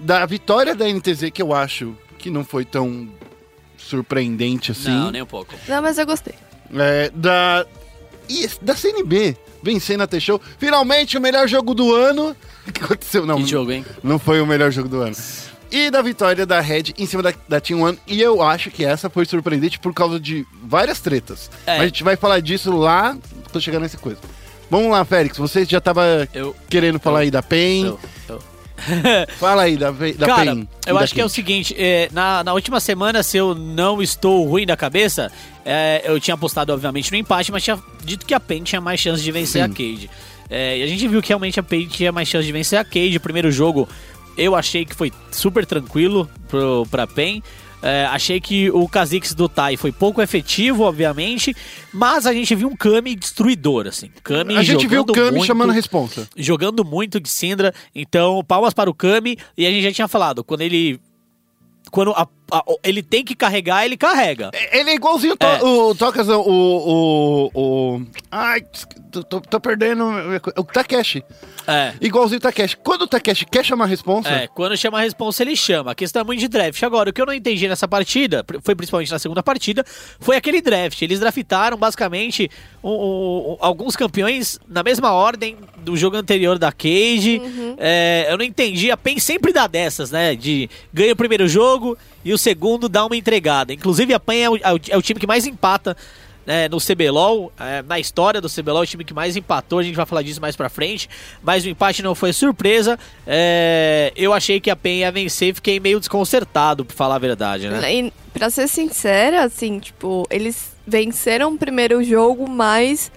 da 0.00 0.24
vitória 0.24 0.74
da 0.74 0.88
NTZ, 0.88 1.30
que 1.30 1.42
eu 1.42 1.52
acho 1.52 1.94
que 2.18 2.30
não 2.30 2.42
foi 2.44 2.64
tão 2.64 3.08
surpreendente 3.76 4.70
assim. 4.72 4.88
Não, 4.90 5.10
nem 5.10 5.22
um 5.22 5.26
pouco. 5.26 5.54
não, 5.68 5.82
mas 5.82 5.98
eu 5.98 6.06
gostei. 6.06 6.34
É, 6.74 7.10
da, 7.14 7.66
e 8.30 8.48
da 8.62 8.74
CNB, 8.76 9.36
vencendo 9.62 10.02
a 10.02 10.06
T-Show. 10.06 10.40
Finalmente, 10.58 11.18
o 11.18 11.20
melhor 11.20 11.48
jogo 11.48 11.74
do 11.74 11.94
ano. 11.94 12.34
O 12.68 12.72
que 12.72 12.84
aconteceu? 12.84 13.26
Não, 13.26 13.42
Que 13.42 13.46
jogo, 13.50 13.72
hein? 13.72 13.84
não 14.02 14.18
foi 14.18 14.40
o 14.40 14.46
melhor 14.46 14.70
jogo 14.70 14.88
do 14.88 15.00
ano. 15.00 15.16
E 15.72 15.90
da 15.90 16.02
vitória 16.02 16.44
da 16.44 16.60
Red 16.60 16.92
em 16.98 17.06
cima 17.06 17.22
da, 17.22 17.32
da 17.48 17.58
Team 17.60 17.80
One. 17.82 17.98
E 18.06 18.20
eu 18.20 18.42
acho 18.42 18.70
que 18.70 18.84
essa 18.84 19.08
foi 19.10 19.24
surpreendente 19.24 19.78
por 19.78 19.92
causa 19.94 20.20
de 20.20 20.46
várias 20.64 21.00
tretas. 21.00 21.50
É. 21.66 21.72
Mas 21.78 21.80
a 21.82 21.86
gente 21.86 22.04
vai 22.04 22.16
falar 22.16 22.38
disso 22.40 22.70
lá, 22.76 23.16
tô 23.52 23.58
chegando 23.60 23.82
nessa 23.82 23.96
coisa. 23.98 24.18
Vamos 24.70 24.90
lá, 24.92 25.04
Félix. 25.04 25.36
Você 25.38 25.64
já 25.64 25.80
tava 25.80 26.28
Eu. 26.34 26.54
querendo 26.68 27.00
falar 27.00 27.20
aí 27.20 27.30
da 27.30 27.42
PEN. 27.42 27.86
eu, 27.86 28.00
eu. 28.28 28.42
Fala 29.38 29.62
aí 29.62 29.76
da, 29.76 29.90
da 29.90 30.26
Cara, 30.26 30.54
PEN. 30.54 30.68
eu 30.86 30.98
acho 30.98 31.14
que 31.14 31.20
é 31.20 31.24
o 31.24 31.28
seguinte, 31.28 31.74
é, 31.78 32.08
na, 32.12 32.42
na 32.44 32.52
última 32.52 32.80
semana, 32.80 33.22
se 33.22 33.36
eu 33.36 33.54
não 33.54 34.02
estou 34.02 34.46
ruim 34.46 34.66
da 34.66 34.76
cabeça, 34.76 35.30
é, 35.64 36.02
eu 36.04 36.18
tinha 36.20 36.34
apostado, 36.34 36.72
obviamente, 36.72 37.10
no 37.10 37.16
empate, 37.16 37.52
mas 37.52 37.62
tinha 37.62 37.78
dito 38.04 38.26
que 38.26 38.34
a 38.34 38.40
PEN 38.40 38.62
tinha 38.62 38.80
mais 38.80 39.00
chance 39.00 39.22
de 39.22 39.30
vencer 39.30 39.64
Sim. 39.64 39.66
a 39.66 39.68
Cade. 39.68 40.10
É, 40.48 40.78
e 40.78 40.82
a 40.82 40.86
gente 40.86 41.06
viu 41.06 41.22
que 41.22 41.28
realmente 41.28 41.60
a 41.60 41.62
PEN 41.62 41.86
tinha 41.86 42.10
mais 42.10 42.28
chance 42.28 42.44
de 42.44 42.52
vencer 42.52 42.78
a 42.78 42.84
Cade. 42.84 43.16
O 43.16 43.20
primeiro 43.20 43.52
jogo, 43.52 43.88
eu 44.36 44.56
achei 44.56 44.84
que 44.84 44.94
foi 44.94 45.12
super 45.30 45.64
tranquilo 45.64 46.28
pro, 46.48 46.86
pra 46.90 47.06
PEN. 47.06 47.42
É, 47.82 48.04
achei 48.06 48.40
que 48.40 48.70
o 48.70 48.86
Kha'Zix 48.86 49.32
do 49.34 49.48
Tai 49.48 49.76
foi 49.76 49.90
pouco 49.90 50.20
efetivo, 50.20 50.82
obviamente, 50.84 51.56
mas 51.92 52.26
a 52.26 52.32
gente 52.32 52.54
viu 52.54 52.68
um 52.68 52.76
Kami 52.76 53.14
destruidor, 53.16 53.86
assim. 53.86 54.10
Kami 54.22 54.56
A 54.56 54.62
gente 54.62 54.86
viu 54.86 55.00
o 55.02 55.06
Kami 55.06 55.30
muito 55.32 55.46
chamando 55.46 55.70
a 55.70 55.72
responsa. 55.72 56.28
jogando 56.36 56.84
muito 56.84 57.18
de 57.18 57.28
Syndra. 57.28 57.72
Então, 57.94 58.44
palmas 58.46 58.74
para 58.74 58.90
o 58.90 58.94
Kami. 58.94 59.38
E 59.56 59.66
a 59.66 59.70
gente 59.70 59.82
já 59.84 59.92
tinha 59.92 60.08
falado, 60.08 60.44
quando 60.44 60.60
ele. 60.60 61.00
Quando 61.90 62.10
a- 62.12 62.28
ele 62.82 63.02
tem 63.02 63.24
que 63.24 63.34
carregar, 63.34 63.84
ele 63.84 63.96
carrega. 63.96 64.50
Ele 64.72 64.90
é 64.90 64.94
igualzinho 64.94 65.36
to- 65.36 65.46
É. 65.46 65.62
o 65.62 65.94
Tocas, 65.94 66.28
o, 66.28 66.40
o, 66.40 67.50
o. 67.54 68.02
Ai, 68.30 68.62
tô, 69.10 69.22
tô- 69.22 69.40
tô 69.40 69.60
perdendo. 69.60 70.04
O 70.56 70.64
Takeshi. 70.64 71.22
É. 71.66 71.92
Igualzinho 72.00 72.38
o 72.38 72.42
Takeshi. 72.42 72.76
Quando 72.76 73.02
o 73.02 73.06
Takeshi 73.06 73.44
quer 73.46 73.64
chamar 73.64 73.84
a 73.84 73.88
responsa, 73.88 74.28
É, 74.28 74.46
quando 74.48 74.76
chama 74.76 74.98
a 74.98 75.02
responsa, 75.02 75.42
ele 75.42 75.54
chama. 75.56 75.92
A 75.92 75.94
questão 75.94 76.22
é 76.22 76.24
muito 76.24 76.40
de 76.40 76.48
draft. 76.48 76.82
Agora, 76.82 77.10
o 77.10 77.12
que 77.12 77.20
eu 77.20 77.26
não 77.26 77.32
entendi 77.34 77.68
nessa 77.68 77.86
partida, 77.86 78.44
foi 78.62 78.74
principalmente 78.74 79.10
na 79.12 79.18
segunda 79.18 79.42
partida, 79.42 79.84
foi 80.18 80.36
aquele 80.36 80.60
draft. 80.60 81.00
Eles 81.02 81.20
draftaram, 81.20 81.76
basicamente, 81.76 82.50
um- 82.82 82.90
um- 82.90 83.52
um- 83.52 83.56
alguns 83.60 83.94
campeões 83.96 84.58
na 84.68 84.82
mesma 84.82 85.12
ordem 85.12 85.56
do 85.78 85.96
jogo 85.96 86.16
anterior 86.16 86.58
da 86.58 86.72
Cage. 86.72 87.40
É, 87.78 88.26
eu 88.28 88.36
não 88.38 88.44
entendi. 88.44 88.90
A 88.90 88.96
PEN 88.96 89.18
sempre 89.18 89.52
dá 89.52 89.66
dessas, 89.66 90.10
né? 90.10 90.34
De 90.34 90.68
ganha 90.92 91.12
o 91.12 91.16
primeiro 91.16 91.46
jogo 91.48 91.96
e 92.24 92.32
o 92.32 92.38
segundo 92.38 92.88
dá 92.88 93.04
uma 93.06 93.16
entregada. 93.16 93.72
Inclusive, 93.72 94.12
a 94.14 94.20
PEN 94.20 94.42
é 94.44 94.50
o, 94.50 94.56
é 94.56 94.72
o- 94.74 94.80
é 94.90 94.96
o 94.96 95.02
time 95.02 95.18
que 95.20 95.26
mais 95.26 95.46
empata 95.46 95.96
né, 96.46 96.68
no 96.68 96.78
CBLOL, 96.80 97.52
é, 97.60 97.82
na 97.82 97.98
história 98.00 98.40
do 98.40 98.48
CBLOL, 98.48 98.82
o 98.82 98.86
time 98.86 99.04
que 99.04 99.12
mais 99.14 99.36
empatou, 99.36 99.78
a 99.78 99.82
gente 99.82 99.94
vai 99.94 100.06
falar 100.06 100.22
disso 100.22 100.40
mais 100.40 100.56
pra 100.56 100.68
frente, 100.68 101.08
mas 101.42 101.64
o 101.64 101.68
empate 101.68 102.02
não 102.02 102.14
foi 102.14 102.32
surpresa, 102.32 102.98
é, 103.26 104.10
eu 104.16 104.32
achei 104.32 104.58
que 104.58 104.70
a 104.70 104.74
PEN 104.74 105.00
ia 105.00 105.12
vencer, 105.12 105.54
fiquei 105.54 105.78
meio 105.78 106.00
desconcertado, 106.00 106.84
pra 106.84 106.96
falar 106.96 107.16
a 107.16 107.18
verdade, 107.18 107.68
né? 107.68 107.94
E, 107.94 108.12
pra 108.32 108.50
ser 108.50 108.66
sincera, 108.68 109.44
assim, 109.44 109.78
tipo, 109.78 110.26
eles 110.30 110.72
venceram 110.86 111.54
o 111.54 111.58
primeiro 111.58 112.02
jogo 112.02 112.48
mais 112.48 113.12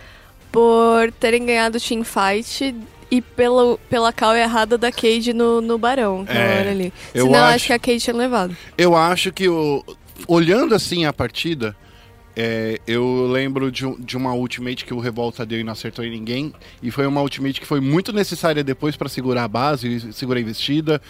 por 0.51 1.11
terem 1.19 1.45
ganhado 1.45 1.77
o 1.77 1.81
teamfight 1.81 2.75
e 3.11 3.21
pelo, 3.21 3.77
pela 3.89 4.11
call 4.13 4.35
errada 4.35 4.77
da 4.77 4.91
Cade 4.91 5.33
no, 5.33 5.61
no 5.61 5.77
Barão, 5.77 6.23
na 6.23 6.31
É, 6.33 6.59
hora 6.59 6.71
ali. 6.71 6.93
Senão, 7.11 7.27
eu 7.27 7.35
acho- 7.35 7.55
acho 7.55 7.65
que 7.67 7.73
a 7.73 7.79
Cade 7.79 7.99
tinha 7.99 8.15
levado. 8.15 8.55
eu 8.77 8.95
acho 8.95 9.31
que 9.31 9.47
o, 9.47 9.83
olhando 10.27 10.73
assim 10.75 11.05
a 11.05 11.13
partida, 11.13 11.75
é, 12.35 12.79
eu 12.87 13.27
lembro 13.31 13.71
de, 13.71 13.85
de 13.99 14.17
uma 14.17 14.33
ultimate 14.33 14.85
que 14.85 14.93
o 14.93 14.99
Revolta 14.99 15.45
deu 15.45 15.59
e 15.59 15.63
não 15.63 15.73
acertou 15.73 16.03
em 16.03 16.09
ninguém. 16.09 16.51
E 16.81 16.89
foi 16.89 17.05
uma 17.05 17.21
ultimate 17.21 17.59
que 17.61 17.67
foi 17.67 17.79
muito 17.79 18.11
necessária 18.11 18.63
depois 18.63 18.95
pra 18.95 19.07
segurar 19.07 19.43
a 19.43 19.47
base 19.47 19.87
e 19.87 20.13
segurar 20.13 20.39
a 20.39 20.41
investida. 20.41 21.01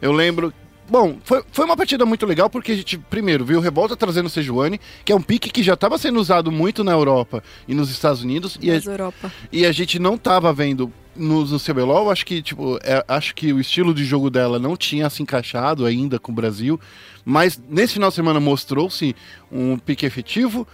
Eu 0.00 0.10
lembro. 0.12 0.52
Bom, 0.88 1.16
foi, 1.24 1.42
foi 1.52 1.64
uma 1.64 1.76
partida 1.76 2.04
muito 2.04 2.26
legal 2.26 2.50
porque 2.50 2.72
a 2.72 2.76
gente, 2.76 2.98
primeiro, 2.98 3.44
viu 3.44 3.58
o 3.58 3.62
Revolta 3.62 3.96
trazendo 3.96 4.26
o 4.26 4.30
Sejuani, 4.30 4.80
que 5.04 5.12
é 5.12 5.16
um 5.16 5.22
pique 5.22 5.50
que 5.50 5.62
já 5.62 5.74
estava 5.74 5.96
sendo 5.96 6.20
usado 6.20 6.50
muito 6.50 6.82
na 6.84 6.92
Europa 6.92 7.42
e 7.66 7.74
nos 7.74 7.90
Estados 7.90 8.22
Unidos. 8.22 8.58
E 8.60 8.70
a, 8.70 8.76
Europa. 8.76 9.32
e 9.50 9.64
a 9.64 9.72
gente 9.72 9.98
não 9.98 10.18
tava 10.18 10.52
vendo 10.52 10.92
no, 11.14 11.44
no 11.44 11.60
CBLOL, 11.60 12.10
acho 12.10 12.26
que, 12.26 12.42
tipo, 12.42 12.78
é- 12.82 13.04
acho 13.06 13.34
que 13.34 13.52
o 13.52 13.60
estilo 13.60 13.94
de 13.94 14.04
jogo 14.04 14.28
dela 14.30 14.58
não 14.58 14.76
tinha 14.76 15.08
se 15.08 15.22
encaixado 15.22 15.86
ainda 15.86 16.18
com 16.18 16.32
o 16.32 16.34
Brasil, 16.34 16.80
mas 17.24 17.60
nesse 17.68 17.94
final 17.94 18.08
de 18.08 18.16
semana 18.16 18.40
mostrou-se 18.40 19.14
um 19.50 19.78
pique 19.78 20.04
efetivo 20.06 20.66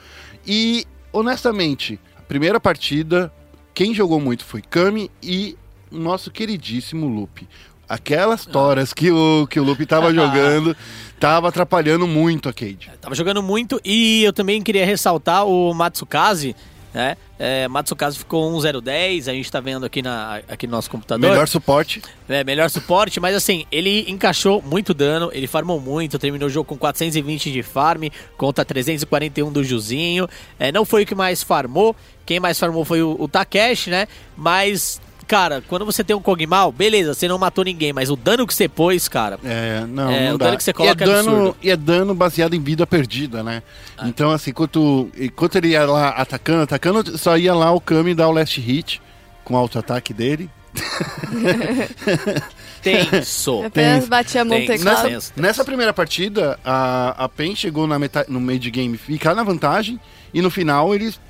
e, 0.46 0.84
honestamente, 1.12 2.00
a 2.16 2.22
primeira 2.22 2.58
partida, 2.58 3.32
quem 3.74 3.94
jogou 3.94 4.20
muito 4.20 4.44
foi 4.44 4.62
Kami 4.62 5.10
e 5.22 5.56
o 5.90 5.98
nosso 5.98 6.30
queridíssimo 6.30 7.06
Lupe. 7.06 7.48
Aquelas 7.88 8.44
toras 8.44 8.92
que 8.92 9.10
o, 9.10 9.46
que 9.46 9.58
o 9.58 9.64
Lupe 9.64 9.86
tava 9.86 10.12
jogando, 10.14 10.76
tava 11.18 11.48
atrapalhando 11.48 12.06
muito 12.06 12.48
a 12.48 12.52
Cade. 12.52 12.90
Tava 13.00 13.14
jogando 13.14 13.42
muito 13.42 13.80
e 13.84 14.24
eu 14.24 14.32
também 14.32 14.62
queria 14.62 14.84
ressaltar 14.84 15.46
o 15.46 15.72
Matsukaze, 15.72 16.54
né? 16.92 17.16
É, 17.38 17.68
Matsukaze 17.68 18.18
ficou 18.18 18.52
1-0-10, 18.58 19.28
a 19.28 19.32
gente 19.32 19.52
tá 19.52 19.60
vendo 19.60 19.86
aqui, 19.86 20.02
na, 20.02 20.40
aqui 20.48 20.66
no 20.66 20.72
nosso 20.72 20.90
computador. 20.90 21.30
Melhor 21.30 21.46
suporte. 21.46 22.02
É, 22.28 22.42
melhor 22.42 22.68
suporte, 22.68 23.20
mas 23.20 23.36
assim, 23.36 23.64
ele 23.70 24.04
encaixou 24.10 24.60
muito 24.60 24.92
dano, 24.92 25.30
ele 25.32 25.46
farmou 25.46 25.80
muito, 25.80 26.18
terminou 26.18 26.48
o 26.48 26.50
jogo 26.50 26.66
com 26.66 26.76
420 26.76 27.52
de 27.52 27.62
farm, 27.62 28.04
contra 28.36 28.64
341 28.64 29.52
do 29.52 29.62
Juzinho. 29.62 30.26
É, 30.58 30.72
não 30.72 30.84
foi 30.84 31.04
o 31.04 31.06
que 31.06 31.14
mais 31.14 31.42
farmou, 31.42 31.94
quem 32.26 32.40
mais 32.40 32.58
farmou 32.58 32.84
foi 32.84 33.02
o, 33.02 33.16
o 33.18 33.28
Takeshi, 33.28 33.90
né? 33.90 34.08
Mas, 34.36 35.00
cara, 35.28 35.62
quando 35.68 35.84
você 35.84 36.02
tem 36.02 36.16
um 36.16 36.20
Kog'Maw, 36.20 36.72
beleza, 36.72 37.14
você 37.14 37.28
não 37.28 37.38
matou 37.38 37.62
ninguém, 37.64 37.92
mas 37.92 38.10
o 38.10 38.16
dano 38.16 38.44
que 38.46 38.52
você 38.54 38.68
pôs, 38.68 39.06
cara... 39.08 39.38
É, 39.44 39.84
não, 39.86 40.10
É, 40.10 40.28
não 40.28 40.34
o 40.34 40.38
dá. 40.38 40.46
dano 40.46 40.56
que 40.56 40.64
você 40.64 40.70
e 40.70 40.72
é 40.72 40.74
coloca 40.74 41.04
é 41.04 41.06
dano, 41.06 41.30
absurdo. 41.30 41.56
e 41.62 41.70
é 41.70 41.76
dano 41.76 42.14
baseado 42.14 42.54
em 42.54 42.60
vida 42.62 42.84
perdida, 42.86 43.42
né? 43.44 43.62
Então, 44.04 44.30
assim, 44.32 44.50
enquanto, 44.50 45.08
enquanto 45.16 45.56
ele 45.56 45.68
ia 45.68 45.84
lá 45.86 46.08
atacando, 46.08 46.62
atacando, 46.62 47.16
só 47.18 47.36
ia 47.38 47.54
lá 47.54 47.70
o 47.70 47.80
Kami 47.80 48.14
dar 48.14 48.28
o 48.28 48.32
last 48.32 48.60
hit 48.60 49.00
com 49.44 49.54
o 49.54 49.56
auto-ataque 49.56 50.12
dele. 50.14 50.50
Tenso. 52.82 53.64
Apenas 53.64 54.08
batia 54.08 54.42
a 54.42 54.44
mão 54.44 54.58
teclado. 54.64 55.04
Nessa- 55.04 55.08
Nessa, 55.10 55.32
nessa 55.36 55.64
primeira 55.64 55.92
partida, 55.92 56.58
a, 56.64 57.24
a 57.24 57.28
PEN 57.28 57.54
chegou 57.56 57.86
na 57.86 57.98
meta, 57.98 58.24
no 58.28 58.40
meio 58.40 58.58
de 58.58 58.70
game 58.70 58.96
ficar 58.96 59.34
na 59.34 59.42
vantagem 59.42 59.98
e 60.32 60.40
no 60.40 60.50
final 60.50 60.94
eles, 60.94 61.20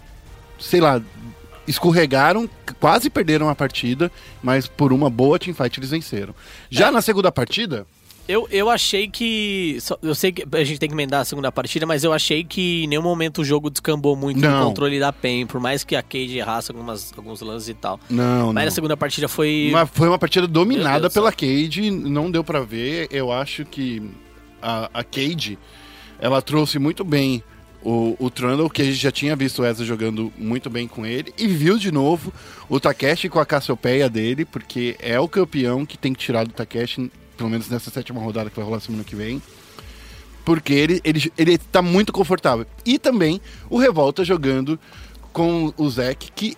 sei 0.58 0.80
lá, 0.80 1.00
escorregaram, 1.68 2.48
quase 2.81 3.09
perderam 3.11 3.48
a 3.48 3.54
partida, 3.54 4.11
mas 4.42 4.66
por 4.66 4.92
uma 4.92 5.09
boa 5.11 5.38
teamfight 5.38 5.78
eles 5.78 5.90
venceram. 5.90 6.35
Já 6.70 6.90
na 6.90 7.00
segunda 7.02 7.31
partida, 7.31 7.87
Eu, 8.26 8.46
eu 8.50 8.68
achei 8.68 9.09
que. 9.09 9.78
Eu 10.02 10.14
sei 10.14 10.31
que 10.33 10.44
a 10.52 10.62
gente 10.64 10.78
tem 10.78 10.87
que 10.88 10.94
emendar 10.94 11.22
a 11.22 11.24
segunda 11.24 11.50
partida, 11.50 11.87
mas 11.87 12.04
eu 12.04 12.12
achei 12.12 12.44
que 12.44 12.85
em 12.85 12.87
nenhum 12.87 13.00
momento 13.02 13.40
o 13.40 13.44
jogo 13.44 13.70
descambou 13.70 14.14
muito 14.14 14.38
no 14.38 14.50
Não. 14.50 14.66
controle 14.66 15.00
da 15.00 15.11
PEN, 15.11 15.46
por 15.46 15.59
mais 15.61 15.83
que 15.83 15.96
a 15.96 16.02
Cade 16.02 16.37
errasse 16.37 16.70
algumas, 16.70 17.11
alguns 17.16 17.40
lances 17.40 17.70
e 17.70 17.74
tal. 17.74 17.98
não, 18.11 18.52
Mas 18.52 18.54
não. 18.54 18.64
na 18.66 18.70
segunda 18.70 18.96
partida 18.98 19.28
foi. 19.28 19.68
Uma- 19.70 19.87
foi 19.87 20.09
uma 20.09 20.18
partida 20.18 20.46
dominada 20.46 21.09
pela 21.09 21.33
Cade, 21.33 21.90
não 21.90 22.31
deu 22.31 22.44
pra 22.44 22.61
ver. 22.61 23.09
Eu 23.11 23.33
acho 23.33 23.64
que 23.64 24.02
a, 24.61 24.90
a 24.92 25.02
Cade, 25.02 25.59
ela 26.20 26.42
trouxe 26.42 26.78
muito 26.78 27.04
bem 27.04 27.42
o, 27.82 28.16
o 28.18 28.30
Trundle, 28.30 28.68
que 28.68 28.82
a 28.82 28.84
gente 28.84 28.96
já 28.96 29.10
tinha 29.10 29.36
visto 29.36 29.62
o 29.62 29.66
Ezra 29.66 29.84
jogando 29.84 30.32
muito 30.36 30.68
bem 30.68 30.88
com 30.88 31.06
ele, 31.06 31.32
e 31.38 31.46
viu 31.46 31.78
de 31.78 31.92
novo 31.92 32.32
o 32.68 32.80
Takeshi 32.80 33.28
com 33.28 33.38
a 33.38 33.46
Cassiopeia 33.46 34.08
dele, 34.08 34.44
porque 34.44 34.96
é 34.98 35.18
o 35.18 35.28
campeão 35.28 35.86
que 35.86 35.96
tem 35.96 36.12
que 36.12 36.20
tirar 36.20 36.44
do 36.44 36.52
Takeshi, 36.52 37.10
pelo 37.36 37.50
menos 37.50 37.68
nessa 37.68 37.90
sétima 37.90 38.20
rodada 38.20 38.50
que 38.50 38.56
vai 38.56 38.64
rolar 38.64 38.80
semana 38.80 39.04
que 39.04 39.16
vem. 39.16 39.40
Porque 40.44 40.72
ele, 40.72 41.00
ele, 41.04 41.32
ele 41.36 41.58
tá 41.58 41.82
muito 41.82 42.12
confortável. 42.12 42.66
E 42.84 42.98
também 42.98 43.40
o 43.68 43.78
Revolta 43.78 44.24
jogando 44.24 44.78
com 45.32 45.72
o 45.76 45.90
Zack, 45.90 46.32
que. 46.32 46.56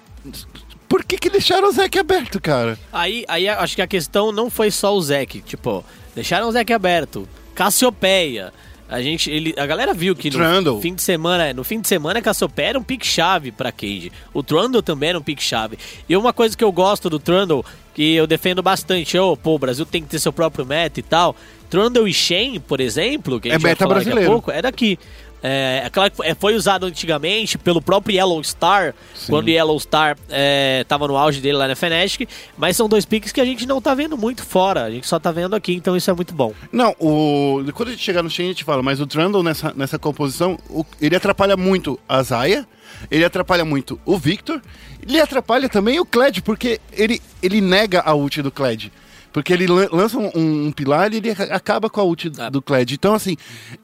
Por 0.89 1.05
que, 1.05 1.19
que 1.19 1.31
deixaram 1.31 1.69
o 1.69 1.73
Zack 1.73 1.99
aberto, 1.99 2.41
cara? 2.41 2.79
Aí, 2.93 3.25
aí 3.29 3.49
acho 3.49 3.77
que 3.77 3.83
a 3.83 3.87
questão 3.87 4.33
não 4.33 4.49
foi 4.49 4.71
só 4.71 4.95
o 4.95 5.01
Zeke. 5.01 5.41
Tipo, 5.41 5.85
deixaram 6.15 6.49
o 6.49 6.53
Zeke 6.53 6.73
aberto. 6.73 7.29
Cassiopeia. 7.55 8.53
A 8.91 9.01
gente, 9.01 9.31
ele, 9.31 9.55
a 9.57 9.65
galera 9.67 9.95
viu 9.95 10.17
que 10.17 10.31
Trundle. 10.31 10.75
no 10.75 10.81
fim 10.83 10.95
de 10.95 11.03
semana, 11.03 11.53
no 11.55 11.63
fim 11.63 11.81
de 11.81 11.87
semana, 11.87 12.21
Cassiopeia 12.21 12.71
era 12.71 12.79
um 12.79 12.83
pique-chave 12.83 13.53
pra 13.53 13.71
Cade. 13.71 14.11
O 14.35 14.43
Trundle 14.43 14.83
também 14.83 15.11
era 15.11 15.19
um 15.19 15.23
pique-chave. 15.23 15.79
E 16.09 16.17
uma 16.17 16.33
coisa 16.33 16.57
que 16.57 16.65
eu 16.65 16.73
gosto 16.73 17.09
do 17.09 17.19
Trundle, 17.21 17.65
que 17.95 18.15
eu 18.15 18.27
defendo 18.27 18.63
bastante, 18.63 19.17
oh, 19.17 19.37
pô, 19.37 19.55
o 19.55 19.59
Brasil 19.61 19.87
tem 19.87 20.03
que 20.03 20.09
ter 20.09 20.19
seu 20.19 20.33
próprio 20.33 20.67
meta 20.67 20.99
e 20.99 21.03
tal. 21.05 21.37
Trundle 21.71 22.09
e 22.09 22.13
Shen, 22.13 22.59
por 22.59 22.81
exemplo, 22.81 23.39
que 23.41 23.49
a 23.49 23.53
É 23.53 23.55
gente 23.55 23.63
vai 23.63 23.71
meta 23.71 23.85
falar 23.85 23.95
daqui 23.95 24.09
a 24.09 24.13
brasileiro. 24.13 24.33
pouco, 24.33 24.51
é 24.51 24.61
daqui. 24.61 24.99
É, 25.43 25.83
é 25.87 25.91
claro 25.91 26.11
que 26.11 26.17
foi- 26.19 26.27
é, 26.27 26.35
foi 26.35 26.55
usado 26.55 26.85
antigamente 26.87 27.57
pelo 27.57 27.81
próprio 27.81 28.15
Yellow 28.15 28.43
Star, 28.45 28.95
Sim. 29.15 29.33
quando 29.33 29.47
o 29.47 29.51
Yellow 29.51 29.79
Star 29.81 30.17
é, 30.29 30.85
tava 30.87 31.09
no 31.09 31.17
auge 31.17 31.41
dele 31.41 31.57
lá 31.57 31.67
na 31.67 31.75
Fnatic, 31.75 32.29
mas 32.59 32.77
são 32.77 32.89
dois 32.89 33.05
piques 33.05 33.33
que 33.33 33.41
a 33.41 33.45
gente 33.45 33.65
não 33.67 33.81
tá 33.81 33.95
vendo 33.95 34.19
muito 34.19 34.45
fora, 34.45 34.85
a 34.85 34.91
gente 34.91 35.07
só 35.07 35.19
tá 35.19 35.33
vendo 35.33 35.57
aqui, 35.57 35.73
então 35.75 35.97
isso 35.97 36.11
é 36.11 36.15
muito 36.15 36.35
bom. 36.35 36.53
Não, 36.71 36.95
o... 37.01 37.61
quando 37.75 37.89
a 37.89 37.93
gente 37.93 38.03
chegar 38.03 38.23
no 38.23 38.29
Shen, 38.31 38.47
a 38.47 38.49
gente 38.49 38.65
fala, 38.65 38.83
mas 38.83 39.01
o 39.01 39.07
Trundle 39.07 39.43
nessa, 39.43 39.73
nessa 39.75 39.99
composição, 39.99 40.59
o- 40.69 40.85
ele 41.01 41.17
atrapalha 41.17 41.57
muito 41.57 41.99
a 42.09 42.23
Zaya, 42.23 42.67
ele 43.11 43.25
atrapalha 43.25 43.65
muito 43.65 43.99
o 44.05 44.19
Victor, 44.19 44.61
ele 45.03 45.19
atrapalha 45.21 45.69
também 45.69 45.99
o 45.99 46.05
Kled, 46.05 46.43
porque 46.43 46.79
ele, 46.93 47.21
ele 47.43 47.61
nega 47.63 48.01
a 48.05 48.15
ult 48.15 48.43
do 48.43 48.51
Kled. 48.51 48.93
Porque 49.33 49.53
ele 49.53 49.67
lan- 49.69 49.89
lança 49.93 50.19
um, 50.19 50.31
um 50.67 50.73
pilar 50.73 51.13
e 51.15 51.19
ele 51.19 51.31
acaba 51.31 51.89
com 51.89 52.01
a 52.01 52.05
ult 52.05 52.33
Ah. 52.37 52.51
do 52.51 52.61
Kled. 52.61 52.93
Então, 52.93 53.15
assim, 53.15 53.37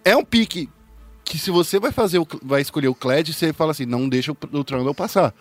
é 0.05 0.17
um 0.17 0.25
pique 0.25 0.69
que 1.27 1.39
se 1.39 1.51
você 1.51 1.79
vai 1.79 1.93
fazer 1.93 2.19
o, 2.19 2.27
vai 2.43 2.63
escolher 2.63 2.89
o 2.89 2.95
Kled, 2.95 3.33
você 3.33 3.53
fala 3.53 3.73
assim, 3.73 3.85
não 3.85 4.09
deixa 4.09 4.33
o, 4.33 4.37
o 4.53 4.65
Trundle 4.65 4.95
passar. 4.95 5.35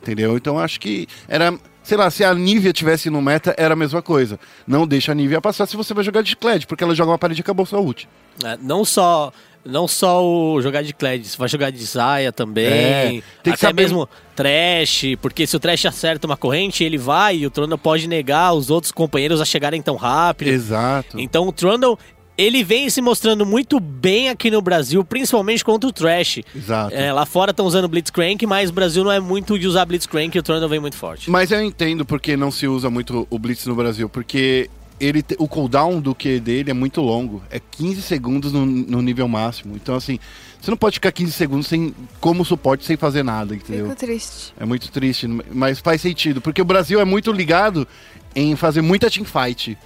Entendeu? 0.00 0.36
Então 0.36 0.58
acho 0.58 0.78
que 0.78 1.06
era 1.26 1.58
sei 1.82 1.96
lá, 1.98 2.10
se 2.10 2.24
a 2.24 2.34
Nivea 2.34 2.72
tivesse 2.72 3.10
no 3.10 3.20
meta, 3.20 3.54
era 3.58 3.74
a 3.74 3.76
mesma 3.76 4.02
coisa. 4.02 4.40
Não 4.66 4.86
deixa 4.86 5.12
a 5.12 5.14
Nivea 5.14 5.40
passar 5.40 5.66
se 5.66 5.76
você 5.76 5.92
vai 5.94 6.02
jogar 6.02 6.22
de 6.22 6.34
Kled, 6.34 6.66
porque 6.66 6.82
ela 6.82 6.94
joga 6.94 7.12
uma 7.12 7.18
parede 7.18 7.40
e 7.40 7.42
acabou 7.42 7.66
sua 7.66 7.80
ult. 7.80 8.08
É, 8.42 8.56
não 8.60 8.84
só 8.84 9.32
não 9.64 9.88
só 9.88 10.22
o 10.22 10.60
jogar 10.60 10.82
de 10.82 10.92
Kled, 10.92 11.26
você 11.26 11.38
vai 11.38 11.48
jogar 11.48 11.70
de 11.70 11.82
Zaya 11.84 12.30
também. 12.30 12.66
É, 12.66 13.08
tem 13.10 13.22
que 13.44 13.50
até 13.50 13.56
saber- 13.56 13.82
mesmo 13.82 14.08
Trash, 14.36 15.04
porque 15.22 15.46
se 15.46 15.56
o 15.56 15.60
Trash 15.60 15.86
acerta 15.86 16.26
uma 16.26 16.36
corrente, 16.36 16.84
ele 16.84 16.98
vai 16.98 17.38
e 17.38 17.46
o 17.46 17.50
Trundle 17.50 17.78
pode 17.78 18.06
negar 18.06 18.52
os 18.52 18.68
outros 18.68 18.92
companheiros 18.92 19.40
a 19.40 19.44
chegarem 19.44 19.80
tão 19.80 19.96
rápido. 19.96 20.48
Exato. 20.48 21.18
Então 21.18 21.48
o 21.48 21.52
Trundle, 21.52 21.98
ele 22.36 22.64
vem 22.64 22.90
se 22.90 23.00
mostrando 23.00 23.46
muito 23.46 23.78
bem 23.78 24.28
aqui 24.28 24.50
no 24.50 24.60
Brasil, 24.60 25.04
principalmente 25.04 25.64
contra 25.64 25.88
o 25.88 25.92
Trash. 25.92 26.40
Exato. 26.54 26.94
É, 26.94 27.12
lá 27.12 27.24
fora 27.24 27.52
estão 27.52 27.66
usando 27.66 27.88
Blitzcrank, 27.88 28.44
mas 28.46 28.70
o 28.70 28.72
Brasil 28.72 29.04
não 29.04 29.12
é 29.12 29.20
muito 29.20 29.58
de 29.58 29.66
usar 29.66 29.84
Blitzcrank 29.84 30.34
e 30.34 30.38
o 30.38 30.42
Trundle 30.42 30.68
vem 30.68 30.80
muito 30.80 30.96
forte. 30.96 31.30
Mas 31.30 31.50
eu 31.50 31.62
entendo 31.62 32.04
porque 32.04 32.36
não 32.36 32.50
se 32.50 32.66
usa 32.66 32.90
muito 32.90 33.26
o 33.30 33.38
Blitz 33.38 33.66
no 33.66 33.74
Brasil, 33.74 34.08
porque 34.08 34.68
ele 34.98 35.24
o 35.38 35.48
cooldown 35.48 36.00
do 36.00 36.14
Q 36.14 36.40
dele 36.40 36.70
é 36.70 36.74
muito 36.74 37.00
longo. 37.00 37.42
É 37.50 37.60
15 37.60 38.02
segundos 38.02 38.52
no, 38.52 38.64
no 38.64 39.02
nível 39.02 39.28
máximo. 39.28 39.76
Então, 39.76 39.94
assim, 39.94 40.18
você 40.60 40.70
não 40.70 40.78
pode 40.78 40.94
ficar 40.94 41.12
15 41.12 41.32
segundos 41.32 41.66
sem, 41.66 41.94
como 42.20 42.44
suporte 42.44 42.84
sem 42.84 42.96
fazer 42.96 43.22
nada, 43.22 43.54
entendeu? 43.54 43.86
Fico 43.86 43.98
triste. 43.98 44.54
É 44.58 44.64
muito 44.64 44.90
triste, 44.90 45.28
mas 45.52 45.78
faz 45.78 46.00
sentido, 46.00 46.40
porque 46.40 46.62
o 46.62 46.64
Brasil 46.64 47.00
é 47.00 47.04
muito 47.04 47.30
ligado 47.32 47.86
em 48.34 48.56
fazer 48.56 48.80
muita 48.80 49.10
teamfight. 49.10 49.78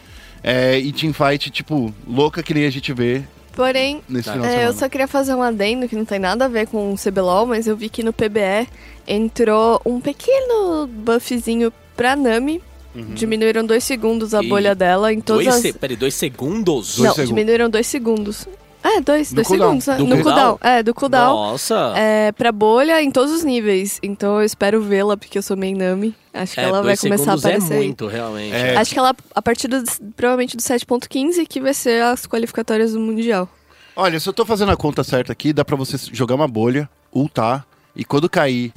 É, 0.42 0.78
e 0.78 0.92
teamfight, 0.92 1.50
tipo, 1.50 1.92
louca 2.06 2.42
que 2.42 2.54
nem 2.54 2.66
a 2.66 2.70
gente 2.70 2.92
vê 2.92 3.22
Porém, 3.58 4.00
nesse 4.08 4.30
final 4.30 4.46
de 4.46 4.54
É, 4.54 4.66
eu 4.66 4.72
só 4.72 4.88
queria 4.88 5.08
fazer 5.08 5.34
um 5.34 5.42
adendo 5.42 5.88
que 5.88 5.96
não 5.96 6.04
tem 6.04 6.20
nada 6.20 6.44
a 6.44 6.48
ver 6.48 6.68
com 6.68 6.92
o 6.92 6.96
CBLOL, 6.96 7.44
mas 7.44 7.66
eu 7.66 7.76
vi 7.76 7.88
que 7.88 8.04
no 8.04 8.12
PBE 8.12 8.68
entrou 9.04 9.82
um 9.84 10.00
pequeno 10.00 10.86
buffzinho 10.86 11.72
pra 11.96 12.14
Nami. 12.14 12.62
Diminuíram 12.94 13.64
dois 13.64 13.84
segundos 13.84 14.34
a 14.34 14.42
E 14.42 14.48
bolha 14.48 14.74
dela 14.74 15.12
em 15.12 15.20
todas 15.20 15.44
Dois, 15.44 15.56
as... 15.56 15.62
se... 15.62 15.72
Peraí, 15.72 15.96
dois 15.96 16.14
segundos? 16.14 16.96
Dois 16.96 17.08
não, 17.08 17.14
segundos. 17.14 17.28
diminuíram 17.28 17.70
dois 17.70 17.86
segundos. 17.86 18.46
É, 18.82 19.00
dois, 19.00 19.30
Do 19.30 19.36
dois 19.36 19.48
cooldown. 19.48 19.80
segundos. 19.80 19.86
né? 19.86 19.96
Do 19.96 20.04
no 20.04 20.22
cooldown? 20.22 20.34
cooldown. 20.58 20.58
É, 20.62 20.82
do 20.82 20.94
cooldown. 20.94 21.34
Nossa! 21.34 21.92
É, 21.96 22.32
pra 22.32 22.52
bolha 22.52 23.02
em 23.02 23.10
todos 23.10 23.32
os 23.32 23.42
níveis. 23.44 23.98
Então 24.02 24.38
eu 24.38 24.44
espero 24.44 24.80
vê-la, 24.80 25.16
porque 25.16 25.36
eu 25.38 25.42
sou 25.42 25.56
main 25.56 25.74
Nami. 25.74 26.14
Acho 26.32 26.54
que 26.54 26.60
É, 26.60 26.64
ela 26.64 26.82
vai 26.82 26.96
começar 26.96 27.32
a 27.32 27.36
segundos 27.38 27.44
aparecer 27.44 27.74
é 27.74 27.76
muito, 27.76 28.06
realmente. 28.06 28.54
É. 28.54 28.76
Acho 28.76 28.92
que 28.92 28.98
ela, 28.98 29.14
a 29.34 29.42
partir 29.42 29.66
do, 29.68 29.82
provavelmente 30.16 30.56
do 30.56 30.62
7.15, 30.62 31.46
que 31.46 31.60
vai 31.60 31.74
ser 31.74 32.02
as 32.02 32.26
qualificatórias 32.26 32.92
do 32.92 33.00
Mundial. 33.00 33.48
Olha, 33.96 34.20
se 34.20 34.28
eu 34.28 34.32
tô 34.32 34.46
fazendo 34.46 34.70
a 34.70 34.76
conta 34.76 35.02
certa 35.02 35.32
aqui, 35.32 35.52
dá 35.52 35.64
pra 35.64 35.74
você 35.74 35.96
jogar 36.12 36.36
uma 36.36 36.46
bolha, 36.46 36.88
ultar, 37.12 37.66
e 37.96 38.04
quando 38.04 38.28
cair 38.30 38.72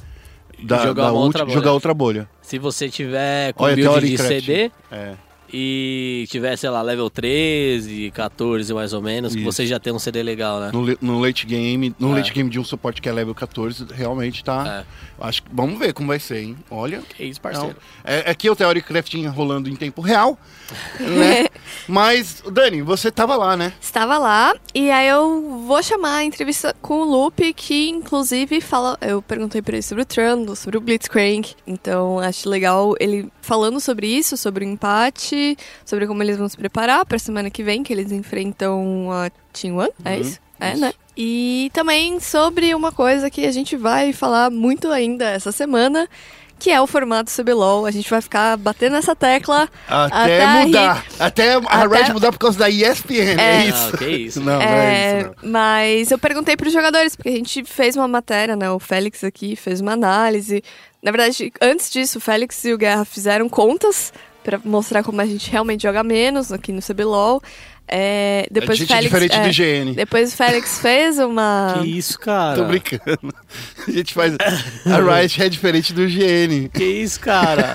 da, 0.64 0.78
Jogar 0.78 1.04
da 1.04 1.12
uma 1.12 1.20
ult, 1.20 1.26
outra 1.26 1.44
bolha. 1.44 1.54
jogar 1.54 1.72
outra 1.72 1.94
bolha. 1.94 2.28
Se 2.40 2.58
você 2.58 2.88
tiver 2.88 3.52
com 3.52 3.62
Olha, 3.64 3.76
build 3.76 4.00
de. 4.08 4.18
CD 4.18 4.70
É. 4.90 5.14
e 5.52 6.24
tiver, 6.30 6.56
sei 6.56 6.70
lá, 6.70 6.80
level 6.82 7.10
13, 7.10 8.10
14 8.12 8.72
mais 8.72 8.92
ou 8.92 9.02
menos, 9.02 9.34
que 9.34 9.40
Isso. 9.40 9.52
você 9.52 9.66
já 9.66 9.78
tem 9.78 9.92
um 9.92 9.98
CD 9.98 10.22
legal, 10.22 10.60
né? 10.60 10.70
No, 10.72 10.82
le- 10.82 10.98
no 11.00 11.20
late 11.20 11.46
game, 11.46 11.94
no 11.98 12.12
É. 12.12 12.18
late 12.18 12.32
game 12.32 12.48
de 12.48 12.58
um 12.58 12.64
suporte 12.64 13.02
que 13.02 13.08
é 13.08 13.12
level 13.12 13.34
14, 13.34 13.86
realmente 13.92 14.42
tá. 14.42 14.84
Acho 15.20 15.42
que 15.42 15.48
vamos 15.52 15.78
ver 15.78 15.92
como 15.92 16.08
vai 16.08 16.18
ser, 16.18 16.42
hein? 16.42 16.56
Olha. 16.70 17.00
Que 17.16 17.24
isso, 17.24 17.40
Não. 17.44 17.50
parceiro. 17.52 17.76
É, 18.04 18.30
aqui 18.30 18.48
o 18.50 18.56
Theory 18.56 18.82
Crafting 18.82 19.26
rolando 19.26 19.68
em 19.68 19.76
tempo 19.76 20.00
real, 20.00 20.38
né? 20.98 21.46
Mas, 21.86 22.42
Dani, 22.50 22.82
você 22.82 23.10
tava 23.10 23.36
lá, 23.36 23.56
né? 23.56 23.72
Estava 23.80 24.18
lá, 24.18 24.54
e 24.74 24.90
aí 24.90 25.08
eu 25.08 25.62
vou 25.66 25.82
chamar 25.82 26.16
a 26.16 26.24
entrevista 26.24 26.74
com 26.80 27.02
o 27.02 27.04
Lupe, 27.04 27.52
que 27.52 27.88
inclusive 27.88 28.60
fala. 28.60 28.96
Eu 29.00 29.20
perguntei 29.22 29.60
pra 29.62 29.74
ele 29.74 29.82
sobre 29.82 30.02
o 30.02 30.06
Trundle, 30.06 30.56
sobre 30.56 30.76
o 30.76 30.80
Blitzcrank. 30.80 31.54
Então 31.66 32.18
acho 32.18 32.48
legal 32.48 32.94
ele 32.98 33.28
falando 33.42 33.78
sobre 33.80 34.06
isso, 34.06 34.36
sobre 34.36 34.64
o 34.64 34.68
empate, 34.68 35.58
sobre 35.84 36.06
como 36.06 36.22
eles 36.22 36.38
vão 36.38 36.48
se 36.48 36.56
preparar 36.56 37.04
pra 37.04 37.18
semana 37.18 37.50
que 37.50 37.62
vem, 37.62 37.82
que 37.82 37.92
eles 37.92 38.10
enfrentam 38.10 39.10
a 39.12 39.30
Team 39.52 39.76
One, 39.76 39.90
é 40.04 40.18
isso? 40.18 40.40
É, 40.58 40.76
né? 40.76 40.94
E 41.16 41.70
também 41.74 42.20
sobre 42.20 42.74
uma 42.74 42.92
coisa 42.92 43.28
que 43.28 43.44
a 43.44 43.52
gente 43.52 43.76
vai 43.76 44.12
falar 44.12 44.50
muito 44.50 44.90
ainda 44.90 45.26
essa 45.28 45.52
semana, 45.52 46.08
que 46.62 46.70
é 46.70 46.80
o 46.80 46.86
formato 46.86 47.28
CBLOL. 47.30 47.84
A 47.86 47.90
gente 47.90 48.08
vai 48.08 48.20
ficar 48.20 48.56
batendo 48.56 48.92
nessa 48.92 49.16
tecla 49.16 49.68
Até, 49.88 50.44
a 50.44 50.48
mudar. 50.64 50.92
Rick- 50.94 51.06
Até 51.18 51.54
a 51.54 51.56
até- 51.58 52.02
Red 52.04 52.12
mudar 52.12 52.30
por 52.30 52.38
causa 52.38 52.58
da 52.58 52.70
ESPN, 52.70 53.36
é, 53.40 53.64
É. 53.64 53.64
isso? 53.66 53.90
Ah, 53.92 53.96
que 53.98 54.06
isso. 54.08 54.40
Não, 54.40 54.54
não 54.54 54.62
é 54.62 54.66
É, 54.68 55.18
isso, 55.20 55.30
não. 55.42 55.50
mas 55.50 56.10
eu 56.12 56.18
perguntei 56.18 56.56
para 56.56 56.68
os 56.68 56.72
jogadores, 56.72 57.16
porque 57.16 57.30
a 57.30 57.32
gente 57.32 57.64
fez 57.64 57.96
uma 57.96 58.06
matéria, 58.06 58.54
né? 58.54 58.70
O 58.70 58.78
Félix 58.78 59.24
aqui 59.24 59.56
fez 59.56 59.80
uma 59.80 59.92
análise. 59.92 60.62
Na 61.02 61.10
verdade, 61.10 61.52
antes 61.60 61.90
disso, 61.90 62.18
o 62.18 62.20
Félix 62.20 62.64
e 62.64 62.72
o 62.72 62.78
Guerra 62.78 63.04
fizeram 63.04 63.48
contas 63.48 64.12
para 64.44 64.60
mostrar 64.64 65.02
como 65.02 65.20
a 65.20 65.26
gente 65.26 65.50
realmente 65.50 65.82
joga 65.82 66.02
menos 66.04 66.52
aqui 66.52 66.72
no 66.72 66.80
CBLOL. 66.80 67.42
É, 67.88 68.46
depois 68.50 68.70
a 68.70 68.72
o 68.72 68.86
gente 68.86 68.88
Félix, 68.88 69.04
é 69.14 69.18
diferente 69.28 69.36
é, 69.36 69.42
do 69.42 69.48
IGN. 69.48 69.94
Depois 69.94 70.32
o 70.32 70.36
Félix 70.36 70.78
fez 70.78 71.18
uma. 71.18 71.74
Que 71.78 71.86
isso, 71.98 72.18
cara? 72.18 72.56
Tô 72.56 72.64
brincando. 72.64 73.34
A 73.86 73.90
gente 73.90 74.14
faz. 74.14 74.34
A 74.86 75.16
Riot 75.18 75.42
é 75.42 75.48
diferente 75.48 75.92
do 75.92 76.02
IGN. 76.02 76.68
Que 76.70 76.84
isso, 76.84 77.20
cara? 77.20 77.74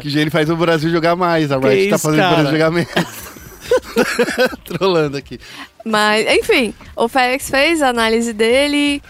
Que 0.00 0.08
o 0.08 0.10
IGN 0.10 0.30
faz 0.30 0.50
o 0.50 0.56
Brasil 0.56 0.90
jogar 0.90 1.14
mais. 1.14 1.52
A 1.52 1.60
Que 1.60 1.68
Riot 1.68 1.90
tá 1.90 1.96
isso, 1.96 2.04
fazendo 2.04 2.24
o 2.24 2.28
Brasil 2.28 2.44
cara? 2.44 2.50
jogar 2.50 2.70
menos. 2.70 2.90
Trolando 4.64 5.16
aqui. 5.16 5.38
Mas, 5.84 6.26
enfim, 6.38 6.74
o 6.96 7.08
Félix 7.08 7.48
fez 7.50 7.82
a 7.82 7.88
análise 7.88 8.32
dele. 8.32 9.02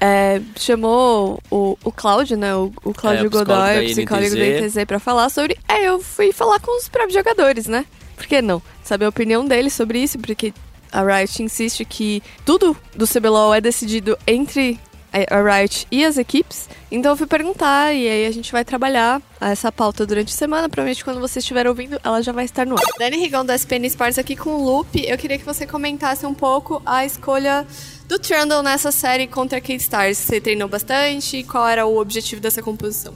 é, 0.00 0.40
chamou 0.56 1.40
o, 1.50 1.76
o 1.84 1.92
Cláudio, 1.92 2.36
né? 2.36 2.54
O, 2.54 2.72
o 2.84 2.90
É, 2.90 2.94
Cláudio 2.94 3.26
o 3.26 3.30
psicólogo 3.30 3.44
da 3.44 3.54
Godoy, 3.72 3.86
o 3.86 3.90
psicólogo 3.90 4.30
da 4.36 4.46
INTZ. 4.46 4.76
INTZ, 4.76 4.84
pra 4.84 4.98
falar 4.98 5.28
sobre. 5.28 5.56
Aí 5.68 5.84
eu 5.84 6.00
fui 6.00 6.32
falar 6.32 6.58
com 6.60 6.76
os 6.76 6.88
próprios 6.88 7.14
jogadores, 7.14 7.66
né? 7.66 7.84
Por 8.16 8.26
que 8.26 8.42
não? 8.42 8.60
Saber 8.90 9.04
a 9.04 9.08
opinião 9.08 9.46
deles 9.46 9.72
sobre 9.72 10.02
isso, 10.02 10.18
porque 10.18 10.52
a 10.90 11.00
Riot 11.00 11.40
insiste 11.40 11.84
que 11.84 12.20
tudo 12.44 12.76
do 12.96 13.06
CBLOL 13.06 13.54
é 13.54 13.60
decidido 13.60 14.18
entre 14.26 14.80
a 15.12 15.36
a 15.36 15.58
Riot 15.58 15.86
e 15.92 16.04
as 16.04 16.18
equipes. 16.18 16.68
Então 16.90 17.12
eu 17.12 17.16
fui 17.16 17.28
perguntar 17.28 17.92
e 17.92 18.08
aí 18.08 18.26
a 18.26 18.32
gente 18.32 18.50
vai 18.50 18.64
trabalhar 18.64 19.22
essa 19.40 19.70
pauta 19.70 20.04
durante 20.04 20.34
a 20.34 20.36
semana. 20.36 20.68
Provavelmente 20.68 21.04
quando 21.04 21.20
você 21.20 21.38
estiver 21.38 21.68
ouvindo, 21.68 22.00
ela 22.02 22.20
já 22.20 22.32
vai 22.32 22.44
estar 22.44 22.66
no 22.66 22.74
ar. 22.76 22.82
Dani 22.98 23.16
Rigão 23.16 23.46
da 23.46 23.54
SPN 23.54 23.86
Sports 23.86 24.18
aqui 24.18 24.34
com 24.34 24.50
o 24.50 24.64
Lupe. 24.64 25.04
Eu 25.06 25.16
queria 25.16 25.38
que 25.38 25.44
você 25.44 25.64
comentasse 25.64 26.26
um 26.26 26.34
pouco 26.34 26.82
a 26.84 27.06
escolha 27.06 27.64
do 28.08 28.18
Trundle 28.18 28.60
nessa 28.60 28.90
série 28.90 29.28
contra 29.28 29.58
a 29.58 29.60
Kate 29.60 29.76
Stars. 29.76 30.18
Você 30.18 30.40
treinou 30.40 30.68
bastante? 30.68 31.44
Qual 31.44 31.64
era 31.68 31.86
o 31.86 31.96
objetivo 31.96 32.40
dessa 32.40 32.60
composição? 32.60 33.14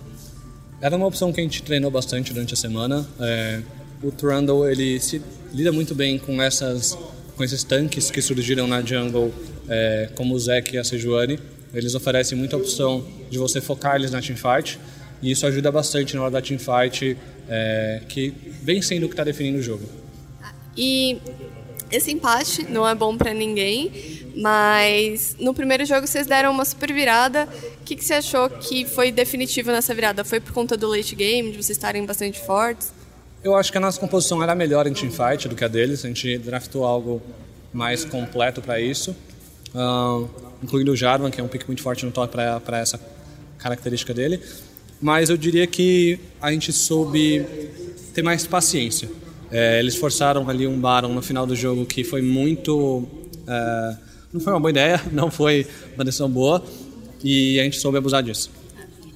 Era 0.81 0.97
uma 0.97 1.07
opção 1.07 1.33
que 1.33 1.41
a 1.41 1.43
gente 1.43 1.65
treinou 1.65 1.91
bastante 1.91 2.33
durante 2.33 2.55
a 2.55 2.57
semana. 2.57 3.05
É, 3.19 3.63
o 4.05 4.13
Trundle 4.13 4.69
ele 4.69 5.01
se 5.01 5.21
lida 5.53 5.73
muito 5.73 5.95
bem 5.95 6.19
com 6.19 6.41
essas 6.41 6.97
com 7.37 7.43
esses 7.43 7.65
tanques 7.65 8.13
que 8.13 8.23
surgiram 8.23 8.67
na 8.69 8.81
jungle, 8.81 9.35
é, 9.69 10.09
como 10.15 10.35
o 10.35 10.39
Zek 10.39 10.77
e 10.77 10.79
a 10.79 10.85
Sejuani. 10.85 11.39
Eles 11.73 11.97
oferecem 11.97 12.39
muita 12.39 12.57
opção 12.57 13.05
de 13.29 13.39
você 13.39 13.61
focar 13.61 13.97
eles 13.97 14.13
na 14.13 14.21
teamfight 14.21 14.79
e 15.21 15.33
isso 15.33 15.45
ajuda 15.45 15.73
bastante 15.73 16.15
na 16.15 16.23
hora 16.23 16.31
da 16.31 16.41
teamfight, 16.41 17.17
é, 17.49 18.03
que 18.09 18.33
vem 18.63 18.81
sendo 18.81 19.07
o 19.07 19.09
que 19.09 19.15
está 19.15 19.25
definindo 19.25 19.59
o 19.59 19.63
jogo. 19.63 19.83
E 20.77 21.19
esse 21.91 22.13
empate 22.13 22.65
não 22.71 22.87
é 22.87 22.95
bom 22.95 23.17
pra 23.17 23.35
ninguém, 23.35 23.91
mas 24.37 25.35
no 25.41 25.53
primeiro 25.53 25.85
jogo 25.85 26.07
vocês 26.07 26.27
deram 26.27 26.53
uma 26.53 26.65
super 26.65 26.93
virada. 26.93 27.49
O 27.81 27.85
que, 27.85 27.97
que 27.97 28.05
você 28.05 28.15
achou 28.15 28.49
que 28.49 28.85
foi 28.85 29.11
definitivo 29.11 29.73
nessa 29.73 29.93
virada? 29.93 30.25
Foi 30.25 30.39
por 30.39 30.53
conta 30.53 30.77
do 30.77 30.87
late 30.89 31.17
game, 31.17 31.51
de 31.51 31.57
vocês 31.57 31.71
estarem 31.77 32.05
bastante 32.07 32.39
fortes? 32.41 32.93
Eu 33.45 33.55
acho 33.55 33.71
que 33.71 33.77
a 33.77 33.81
nossa 33.81 34.01
composição 34.01 34.43
era 34.43 34.55
melhor 34.55 34.87
em 34.87 34.95
teamfight 34.95 35.47
do 35.49 35.55
que 35.55 35.63
a 35.63 35.69
deles. 35.69 36.03
A 36.03 36.09
gente 36.09 36.39
draftou 36.39 36.83
algo 36.83 37.21
mais 37.75 38.03
completo 38.03 38.63
para 38.63 38.81
isso, 38.81 39.15
Ahn, 39.75 40.27
incluindo 40.63 40.93
o 40.93 40.97
Jarvan, 40.97 41.31
que 41.31 41.43
é 41.43 41.45
um 41.45 41.49
pick 41.49 41.67
muito 41.67 41.83
forte 41.83 42.07
no 42.07 42.11
top 42.11 42.35
para 42.65 42.79
essa 42.79 42.99
característica 43.59 44.15
dele. 44.15 44.41
Mas 44.99 45.29
eu 45.29 45.37
diria 45.37 45.67
que 45.67 46.19
a 46.41 46.51
gente 46.53 46.73
soube 46.73 47.45
ter 48.15 48.23
mais 48.23 48.47
paciência. 48.47 49.11
É, 49.51 49.79
eles 49.79 49.95
forçaram 49.95 50.49
ali 50.49 50.67
um 50.67 50.81
Baron 50.81 51.13
no 51.13 51.21
final 51.21 51.47
do 51.47 51.55
jogo 51.55 51.85
que 51.85 52.03
foi 52.03 52.23
muito. 52.23 53.07
é, 53.47 53.97
não 54.33 54.41
foi 54.41 54.55
uma 54.55 54.61
boa 54.61 54.71
ideia, 54.71 55.03
não 55.13 55.31
foi 55.31 55.67
uma 55.95 56.05
decisão 56.05 56.31
boa, 56.31 56.65
e 57.23 57.61
a 57.61 57.65
gente 57.65 57.79
soube 57.79 57.99
abusar 57.99 58.23
disso. 58.23 58.51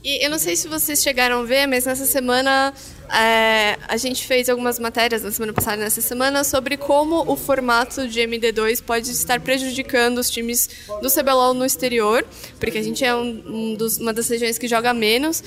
E 0.04 0.22
eu 0.24 0.30
não 0.30 0.38
sei 0.38 0.54
se 0.54 0.68
vocês 0.68 1.02
chegaram 1.02 1.40
a 1.40 1.44
ver, 1.44 1.66
mas 1.66 1.86
nessa 1.86 2.04
semana 2.04 2.74
é, 3.12 3.76
a 3.88 3.96
gente 3.96 4.26
fez 4.26 4.48
algumas 4.48 4.78
matérias, 4.78 5.22
na 5.22 5.30
semana 5.30 5.52
passada 5.52 5.76
e 5.76 5.80
nessa 5.84 6.00
semana, 6.00 6.44
sobre 6.44 6.76
como 6.76 7.30
o 7.30 7.36
formato 7.36 8.06
de 8.08 8.20
MD2 8.20 8.82
pode 8.82 9.10
estar 9.10 9.40
prejudicando 9.40 10.18
os 10.18 10.30
times 10.30 10.68
do 11.02 11.10
CBLOL 11.10 11.54
no 11.54 11.64
exterior, 11.64 12.24
porque 12.60 12.78
a 12.78 12.82
gente 12.82 13.04
é 13.04 13.14
um, 13.14 13.42
um 13.46 13.74
dos- 13.74 13.98
uma 13.98 14.12
das 14.12 14.28
regiões 14.28 14.58
que 14.58 14.68
joga 14.68 14.92
menos. 14.92 15.42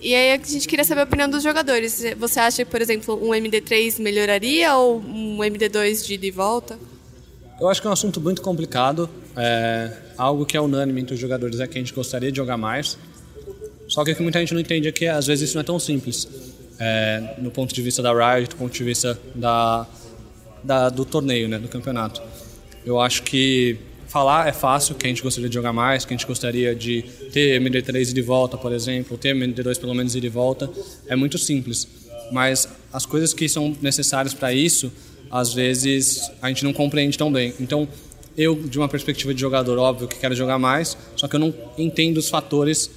E 0.00 0.14
aí 0.14 0.32
a 0.32 0.36
gente 0.46 0.68
queria 0.68 0.84
saber 0.84 1.00
a 1.00 1.04
opinião 1.04 1.28
dos 1.28 1.42
jogadores. 1.42 2.02
Você 2.18 2.38
acha 2.38 2.64
que, 2.64 2.70
por 2.70 2.82
exemplo, 2.82 3.18
um 3.22 3.30
MD3 3.34 3.98
melhoraria 3.98 4.74
ou 4.76 4.98
um 5.00 5.38
MD2 5.38 6.04
de 6.06 6.14
ida 6.14 6.26
e 6.26 6.30
volta? 6.30 6.78
Eu 7.58 7.68
acho 7.68 7.80
que 7.80 7.86
é 7.86 7.90
um 7.90 7.94
assunto 7.94 8.20
muito 8.20 8.42
complicado. 8.42 9.08
É, 9.34 9.90
algo 10.18 10.44
que 10.44 10.54
é 10.56 10.60
unânime 10.60 11.00
entre 11.00 11.14
os 11.14 11.20
jogadores 11.20 11.60
é 11.60 11.66
que 11.66 11.78
a 11.78 11.80
gente 11.80 11.94
gostaria 11.94 12.30
de 12.30 12.36
jogar 12.36 12.58
mais. 12.58 12.98
Só 13.88 14.04
que 14.04 14.12
o 14.12 14.16
que 14.16 14.22
muita 14.22 14.38
gente 14.40 14.52
não 14.52 14.60
entende 14.60 14.86
é 14.88 14.92
que 14.92 15.06
às 15.06 15.26
vezes 15.26 15.48
isso 15.48 15.56
não 15.56 15.62
é 15.62 15.64
tão 15.64 15.78
simples. 15.78 16.28
É, 16.78 17.34
no 17.38 17.50
ponto 17.50 17.74
de 17.74 17.82
vista 17.82 18.02
da 18.02 18.12
Riot, 18.12 18.50
do 18.50 18.56
ponto 18.56 18.72
de 18.72 18.84
vista 18.84 19.18
da, 19.34 19.86
da- 20.62 20.88
do 20.88 21.04
torneio, 21.04 21.48
né, 21.48 21.58
do 21.58 21.68
campeonato. 21.68 22.22
Eu 22.84 23.00
acho 23.00 23.22
que 23.22 23.78
falar 24.08 24.48
é 24.48 24.52
fácil, 24.52 24.94
que 24.94 25.06
a 25.06 25.08
gente 25.08 25.22
gostaria 25.22 25.48
de 25.48 25.54
jogar 25.54 25.72
mais, 25.72 26.04
que 26.04 26.14
a 26.14 26.16
gente 26.16 26.26
gostaria 26.26 26.74
de 26.74 27.02
ter 27.32 27.60
MD3 27.60 28.12
de 28.12 28.22
volta, 28.22 28.56
por 28.56 28.72
exemplo, 28.72 29.18
ter 29.18 29.34
MD2 29.34 29.78
pelo 29.78 29.94
menos 29.94 30.12
de 30.12 30.28
volta, 30.28 30.70
é 31.08 31.16
muito 31.16 31.38
simples. 31.38 31.88
Mas 32.32 32.68
as 32.92 33.04
coisas 33.06 33.32
que 33.34 33.48
são 33.48 33.76
necessárias 33.82 34.32
para 34.34 34.52
isso, 34.52 34.92
às 35.30 35.52
vezes 35.52 36.30
a 36.40 36.48
gente 36.48 36.64
não 36.64 36.72
compreende 36.72 37.16
tão 37.18 37.30
bem. 37.32 37.52
Então, 37.60 37.88
eu, 38.36 38.54
de 38.54 38.78
uma 38.78 38.88
perspectiva 38.88 39.32
de 39.34 39.40
jogador, 39.40 39.78
óbvio 39.78 40.06
que 40.06 40.16
quero 40.18 40.34
jogar 40.34 40.58
mais, 40.58 40.96
só 41.16 41.26
que 41.26 41.34
eu 41.36 41.40
não 41.40 41.54
entendo 41.78 42.18
os 42.18 42.28
fatores 42.28 42.90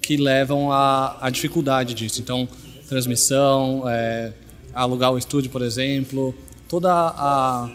que 0.00 0.16
levam 0.16 0.70
à, 0.70 1.18
à 1.20 1.28
dificuldade 1.30 1.92
disso. 1.92 2.20
Então, 2.20 2.48
transmissão, 2.88 3.84
é, 3.88 4.32
alugar 4.74 5.12
o 5.12 5.18
estúdio, 5.18 5.50
por 5.50 5.62
exemplo, 5.62 6.34
toda 6.68 6.90
a. 6.92 7.70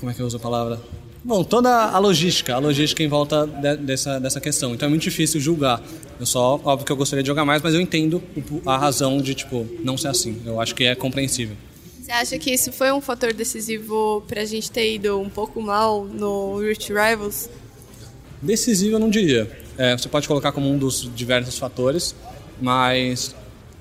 Como 0.00 0.10
é 0.10 0.14
que 0.14 0.20
eu 0.20 0.26
uso 0.26 0.36
a 0.36 0.40
palavra? 0.40 0.80
Bom, 1.24 1.44
toda 1.44 1.70
a 1.70 1.98
logística, 1.98 2.54
a 2.54 2.58
logística 2.58 3.00
em 3.02 3.08
volta 3.08 3.46
de- 3.46 3.76
dessa, 3.76 4.18
dessa 4.18 4.40
questão. 4.40 4.74
Então 4.74 4.86
é 4.86 4.90
muito 4.90 5.02
difícil 5.02 5.40
julgar. 5.40 5.80
Eu 6.18 6.26
só, 6.26 6.60
óbvio 6.64 6.84
que 6.84 6.90
eu 6.90 6.96
gostaria 6.96 7.22
de 7.22 7.26
jogar 7.28 7.44
mais, 7.44 7.62
mas 7.62 7.74
eu 7.74 7.80
entendo 7.80 8.20
a 8.66 8.76
razão 8.76 9.18
de, 9.20 9.32
tipo, 9.34 9.64
não 9.84 9.96
ser 9.96 10.08
assim. 10.08 10.42
Eu 10.44 10.60
acho 10.60 10.74
que 10.74 10.82
é 10.84 10.94
compreensível. 10.96 11.56
Você 12.02 12.10
acha 12.10 12.38
que 12.38 12.50
isso 12.50 12.72
foi 12.72 12.90
um 12.92 13.00
fator 13.00 13.32
decisivo 13.32 14.24
pra 14.26 14.44
gente 14.44 14.68
ter 14.70 14.94
ido 14.94 15.20
um 15.20 15.28
pouco 15.30 15.62
mal 15.62 16.04
no 16.04 16.58
Rift 16.58 16.88
Rivals? 16.92 17.48
Decisivo 18.40 18.96
eu 18.96 18.98
não 18.98 19.08
diria. 19.08 19.48
É, 19.78 19.96
você 19.96 20.08
pode 20.08 20.26
colocar 20.26 20.50
como 20.50 20.68
um 20.68 20.76
dos 20.76 21.08
diversos 21.14 21.56
fatores, 21.56 22.14
mas 22.60 23.34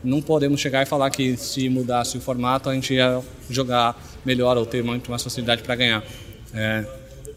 não 0.03 0.21
podemos 0.21 0.59
chegar 0.59 0.81
e 0.83 0.85
falar 0.85 1.09
que 1.11 1.37
se 1.37 1.69
mudasse 1.69 2.17
o 2.17 2.21
formato 2.21 2.69
a 2.69 2.73
gente 2.73 2.93
ia 2.93 3.21
jogar 3.49 4.01
melhor 4.25 4.57
ou 4.57 4.65
ter 4.65 4.83
muito 4.83 5.09
mais 5.11 5.21
facilidade 5.21 5.61
para 5.63 5.75
ganhar. 5.75 6.03
É, 6.53 6.85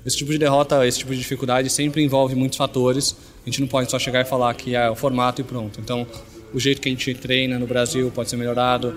esse 0.04 0.16
tipo 0.16 0.30
de 0.32 0.38
derrota, 0.38 0.86
esse 0.86 0.98
tipo 0.98 1.12
de 1.12 1.18
dificuldade 1.18 1.68
sempre 1.70 2.02
envolve 2.02 2.34
muitos 2.34 2.56
fatores. 2.58 3.16
A 3.42 3.48
gente 3.50 3.60
não 3.60 3.68
pode 3.68 3.90
só 3.90 3.98
chegar 3.98 4.20
e 4.22 4.24
falar 4.24 4.52
que 4.54 4.74
é 4.74 4.88
o 4.90 4.94
formato 4.94 5.40
e 5.40 5.44
pronto. 5.44 5.80
Então, 5.80 6.06
o 6.52 6.58
jeito 6.60 6.80
que 6.80 6.88
a 6.88 6.92
gente 6.92 7.12
treina 7.14 7.58
no 7.58 7.66
Brasil 7.66 8.10
pode 8.14 8.28
ser 8.30 8.36
melhorado. 8.36 8.94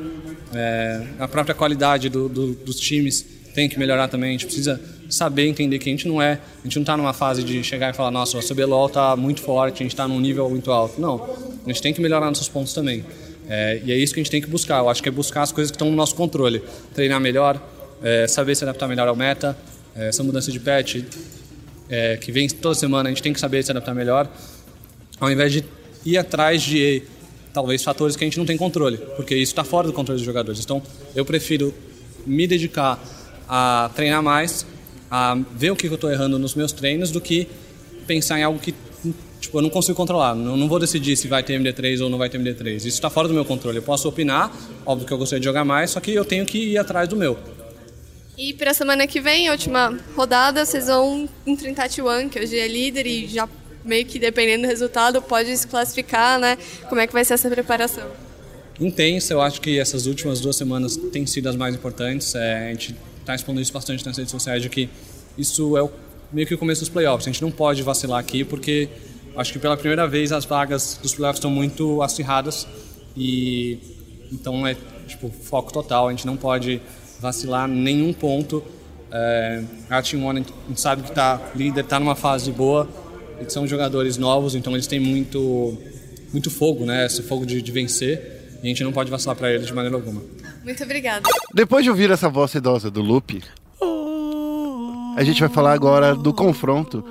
É, 0.53 1.05
a 1.19 1.27
própria 1.27 1.55
qualidade 1.55 2.07
do- 2.09 2.29
do- 2.29 2.53
dos 2.53 2.77
times 2.79 3.25
tem 3.53 3.67
que 3.67 3.77
melhorar 3.79 4.07
também. 4.07 4.29
A 4.29 4.31
gente 4.33 4.45
precisa 4.45 4.79
saber 5.09 5.47
entender 5.47 5.79
que 5.79 5.89
a 5.89 5.91
gente 5.91 6.07
não 6.07 6.21
é, 6.21 6.33
a 6.33 6.63
gente 6.63 6.75
não 6.75 6.83
está 6.83 6.97
numa 6.97 7.13
fase 7.13 7.43
de 7.43 7.63
chegar 7.63 7.93
e 7.93 7.93
falar, 7.93 8.11
nossa, 8.11 8.37
o 8.37 8.41
CBLOL 8.41 8.87
está 8.87 9.15
muito 9.15 9.41
forte, 9.41 9.75
a 9.75 9.83
gente 9.83 9.93
está 9.93 10.07
num 10.07 10.19
nível 10.19 10.49
muito 10.49 10.71
alto. 10.71 10.99
Não, 10.99 11.35
a 11.65 11.69
gente 11.69 11.81
tem 11.81 11.93
que 11.93 12.01
melhorar 12.01 12.27
nossos 12.27 12.49
pontos 12.49 12.73
também. 12.73 13.05
É, 13.49 13.81
e 13.85 13.91
é 13.91 13.95
isso 13.95 14.13
que 14.13 14.19
a 14.19 14.23
gente 14.23 14.31
tem 14.31 14.41
que 14.41 14.49
buscar. 14.49 14.79
Eu 14.79 14.89
acho 14.89 15.01
que 15.01 15.09
é 15.09 15.11
buscar 15.11 15.43
as 15.43 15.51
coisas 15.51 15.71
que 15.71 15.75
estão 15.75 15.89
no 15.89 15.95
nosso 15.95 16.15
controle. 16.15 16.61
Treinar 16.93 17.19
melhor, 17.19 17.61
é, 18.03 18.27
saber 18.27 18.55
se 18.55 18.63
adaptar 18.63 18.87
melhor 18.87 19.07
ao 19.07 19.15
meta, 19.15 19.57
é, 19.95 20.09
essa 20.09 20.23
mudança 20.23 20.51
de 20.51 20.59
patch 20.59 21.03
é, 21.89 22.17
que 22.17 22.31
vem 22.31 22.47
toda 22.47 22.75
semana, 22.75 23.09
a 23.09 23.11
gente 23.11 23.23
tem 23.23 23.33
que 23.33 23.39
saber 23.39 23.63
se 23.63 23.71
adaptar 23.71 23.93
melhor, 23.93 24.29
ao 25.19 25.31
invés 25.31 25.51
de 25.51 25.63
ir 26.05 26.17
atrás 26.17 26.61
de 26.61 27.03
talvez 27.53 27.83
fatores 27.83 28.15
que 28.15 28.23
a 28.23 28.27
gente 28.27 28.37
não 28.37 28.45
tem 28.45 28.57
controle, 28.57 28.97
porque 29.15 29.33
isso 29.35 29.51
está 29.51 29.63
fora 29.63 29.87
do 29.87 29.93
controle 29.93 30.19
dos 30.19 30.25
jogadores. 30.25 30.59
Então, 30.63 30.81
eu 31.15 31.25
prefiro 31.25 31.73
me 32.25 32.45
dedicar 32.45 32.99
a 33.47 33.89
treinar 33.95 34.21
mais, 34.21 34.65
a 35.09 35.37
ver 35.55 35.71
o 35.71 35.75
que 35.75 35.87
eu 35.87 35.95
estou 35.95 36.11
errando 36.11 36.37
nos 36.37 36.55
meus 36.55 36.71
treinos, 36.71 37.11
do 37.11 37.21
que 37.21 37.47
pensar 38.05 38.39
em 38.39 38.43
algo 38.43 38.59
que 38.59 38.73
tipo, 39.39 39.57
eu 39.57 39.61
não 39.61 39.69
consigo 39.69 39.95
controlar. 39.95 40.35
Não, 40.35 40.57
não 40.57 40.67
vou 40.67 40.79
decidir 40.79 41.15
se 41.15 41.27
vai 41.27 41.43
ter 41.43 41.59
MD3 41.59 42.01
ou 42.01 42.09
não 42.09 42.17
vai 42.17 42.29
ter 42.29 42.39
MD3. 42.39 42.75
Isso 42.77 42.87
está 42.87 43.09
fora 43.09 43.27
do 43.27 43.33
meu 43.33 43.45
controle. 43.45 43.77
Eu 43.77 43.83
posso 43.83 44.07
opinar, 44.07 44.51
óbvio 44.85 45.07
que 45.07 45.13
eu 45.13 45.17
gostaria 45.17 45.39
de 45.39 45.45
jogar 45.45 45.63
mais, 45.63 45.91
só 45.91 45.99
que 45.99 46.11
eu 46.11 46.25
tenho 46.25 46.45
que 46.45 46.57
ir 46.57 46.77
atrás 46.77 47.07
do 47.07 47.15
meu. 47.15 47.37
E 48.37 48.53
pra 48.53 48.73
semana 48.73 49.07
que 49.07 49.19
vem, 49.19 49.47
a 49.47 49.51
última 49.51 49.97
rodada, 50.15 50.63
vocês 50.63 50.87
vão 50.87 51.27
enfrentar 51.45 51.85
a 51.85 51.89
T1, 51.89 52.29
que 52.29 52.39
hoje 52.39 52.57
é 52.57 52.67
líder 52.67 53.07
e 53.07 53.27
já 53.27 53.49
meio 53.83 54.05
que 54.05 54.19
dependendo 54.19 54.63
do 54.63 54.67
resultado 54.67 55.21
pode 55.21 55.55
se 55.57 55.65
classificar, 55.67 56.39
né? 56.39 56.57
Como 56.87 57.01
é 57.01 57.07
que 57.07 57.13
vai 57.13 57.25
ser 57.25 57.33
essa 57.33 57.49
preparação? 57.49 58.07
intensa. 58.79 59.33
Eu 59.33 59.41
acho 59.41 59.59
que 59.61 59.79
essas 59.79 60.05
últimas 60.05 60.39
duas 60.39 60.55
semanas 60.55 60.97
têm 61.11 61.25
sido 61.25 61.49
as 61.49 61.55
mais 61.55 61.75
importantes. 61.75 62.35
É, 62.35 62.69
a 62.69 62.69
gente 62.69 62.95
está 63.27 63.35
expondo 63.35 63.59
isso 63.59 63.73
bastante 63.73 64.05
nas 64.05 64.17
redes 64.17 64.31
sociais 64.31 64.61
de 64.61 64.69
que 64.69 64.89
isso 65.37 65.75
é 65.75 65.83
o, 65.83 65.91
meio 66.31 66.47
que 66.47 66.53
o 66.53 66.57
começo 66.57 66.79
dos 66.79 66.89
playoffs. 66.89 67.27
A 67.27 67.31
gente 67.31 67.41
não 67.41 67.51
pode 67.51 67.83
vacilar 67.83 68.19
aqui 68.19 68.45
porque 68.45 68.87
acho 69.35 69.51
que 69.51 69.59
pela 69.59 69.75
primeira 69.75 70.07
vez 70.07 70.31
as 70.31 70.45
vagas 70.45 70.97
dos 71.01 71.13
playoffs 71.13 71.39
estão 71.39 71.51
muito 71.51 72.01
acirradas 72.01 72.65
e 73.15 73.77
então 74.31 74.65
é 74.65 74.77
tipo 75.07 75.29
foco 75.29 75.73
total. 75.73 76.07
A 76.07 76.11
gente 76.11 76.25
não 76.25 76.37
pode 76.37 76.81
vacilar 77.19 77.67
nenhum 77.67 78.13
ponto. 78.13 78.63
É, 79.11 79.63
a 79.89 80.01
Team 80.01 80.25
One 80.25 80.39
a 80.39 80.69
gente 80.69 80.79
sabe 80.79 81.03
que 81.03 81.09
está 81.09 81.51
líder, 81.53 81.81
está 81.81 81.99
numa 81.99 82.15
fase 82.15 82.49
boa. 82.51 82.87
Eles 83.39 83.51
são 83.51 83.67
jogadores 83.67 84.17
novos, 84.17 84.55
então 84.55 84.73
eles 84.73 84.87
têm 84.87 85.01
muito 85.01 85.77
muito 86.31 86.49
fogo, 86.49 86.85
né? 86.85 87.05
Esse 87.05 87.23
fogo 87.23 87.45
de, 87.45 87.61
de 87.61 87.71
vencer. 87.73 88.59
E 88.63 88.65
a 88.65 88.69
gente 88.69 88.83
não 88.85 88.93
pode 88.93 89.11
vacilar 89.11 89.35
para 89.35 89.51
eles 89.51 89.67
de 89.67 89.73
maneira 89.73 89.97
alguma. 89.97 90.21
Muito 90.67 90.83
obrigada. 90.83 91.23
Depois 91.53 91.81
de 91.85 91.89
ouvir 91.89 92.11
essa 92.11 92.27
voz 92.27 92.51
sedosa 92.51 92.91
do 92.91 93.01
Lupe, 93.01 93.41
a 95.15 95.23
gente 95.23 95.39
vai 95.39 95.47
falar 95.47 95.71
agora 95.71 96.13
do 96.13 96.33
confronto 96.33 97.03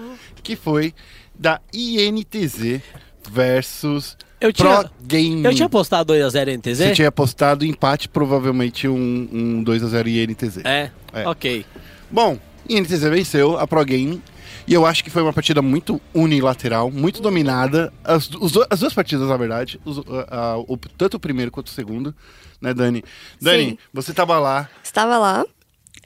que 0.42 0.54
foi 0.54 0.92
da 1.34 1.58
INTZ 1.72 2.82
versus 3.30 4.14
Eu 4.40 4.52
Pro 4.52 4.66
tinha- 4.66 4.90
Gaming. 5.02 5.42
Eu 5.44 5.54
tinha 5.54 5.68
postado 5.70 6.12
2x0 6.12 6.48
NTZ? 6.58 6.76
Você 6.78 6.92
tinha 6.92 7.08
apostado 7.08 7.64
empate, 7.64 8.08
provavelmente 8.10 8.86
um, 8.86 8.94
um 9.32 9.64
2x0 9.64 10.06
INTZ. 10.06 10.58
É? 10.64 10.90
É. 11.14 11.26
Ok. 11.26 11.64
Bom, 12.10 12.38
INTZ 12.68 13.00
venceu 13.04 13.58
a 13.58 13.66
Pro 13.66 13.82
Gaming. 13.86 14.22
E 14.68 14.74
eu 14.74 14.84
acho 14.84 15.02
que 15.02 15.10
foi 15.10 15.22
uma 15.22 15.32
partida 15.32 15.62
muito 15.62 15.98
unilateral, 16.12 16.90
muito 16.90 17.22
dominada. 17.22 17.92
As, 18.04 18.28
os 18.38 18.52
as 18.68 18.80
duas 18.80 18.92
partidas, 18.92 19.28
na 19.28 19.36
verdade. 19.36 19.80
os- 19.84 19.98
a- 20.28 20.36
a- 20.52 20.58
o- 20.58 20.76
tanto 20.98 21.14
o 21.16 21.20
primeiro 21.20 21.50
quanto 21.50 21.68
o 21.68 21.70
segundo. 21.70 22.14
Né, 22.60 22.72
Dani? 22.72 23.04
Dani, 23.40 23.70
Sim. 23.70 23.78
você 23.92 24.12
tava 24.12 24.38
lá. 24.38 24.68
Estava 24.82 25.18
lá. 25.18 25.44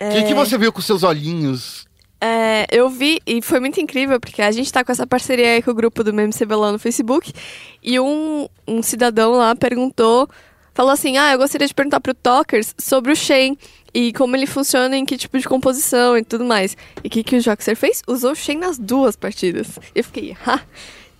O 0.01 0.13
que, 0.13 0.23
que 0.25 0.35
você 0.35 0.57
viu 0.57 0.73
com 0.73 0.81
seus 0.81 1.03
olhinhos? 1.03 1.87
É, 2.21 2.67
eu 2.71 2.91
vi 2.91 3.19
e 3.27 3.41
foi 3.41 3.61
muito 3.61 3.81
incrível, 3.81 4.21
porque 4.21 4.43
a 4.43 4.51
gente 4.51 4.71
tá 4.71 4.85
com 4.85 4.93
essa 4.93 5.07
parceria 5.07 5.55
aí 5.55 5.63
com 5.63 5.71
o 5.71 5.75
grupo 5.75 6.05
do 6.05 6.13
Meme 6.13 6.33
CBLOL 6.33 6.73
no 6.73 6.79
Facebook. 6.79 7.33
E 7.83 7.99
um, 7.99 8.47
um 8.69 8.83
cidadão 8.83 9.33
lá 9.33 9.55
perguntou, 9.57 10.29
falou 10.75 10.93
assim: 10.93 11.17
Ah, 11.17 11.33
eu 11.33 11.39
gostaria 11.39 11.67
de 11.67 11.75
perguntar 11.75 12.01
pro 12.01 12.15
Talkers 12.15 12.75
sobre 12.79 13.13
o 13.13 13.17
Shen 13.17 13.57
e 13.93 14.13
como 14.13 14.37
ele 14.37 14.47
funciona, 14.47 14.97
em 14.97 15.05
que 15.05 15.17
tipo 15.17 15.39
de 15.39 15.49
composição 15.49 16.17
e 16.17 16.23
tudo 16.23 16.45
mais. 16.45 16.77
E 17.03 17.09
o 17.09 17.11
que, 17.11 17.25
que 17.25 17.37
o 17.37 17.41
Joxer 17.41 17.77
fez? 17.77 18.03
Usou 18.07 18.33
o 18.33 18.37
Shen 18.37 18.59
nas 18.59 18.79
duas 18.79 19.17
partidas. 19.17 19.79
Eu 19.95 20.05
fiquei, 20.05 20.37
ha! 20.47 20.61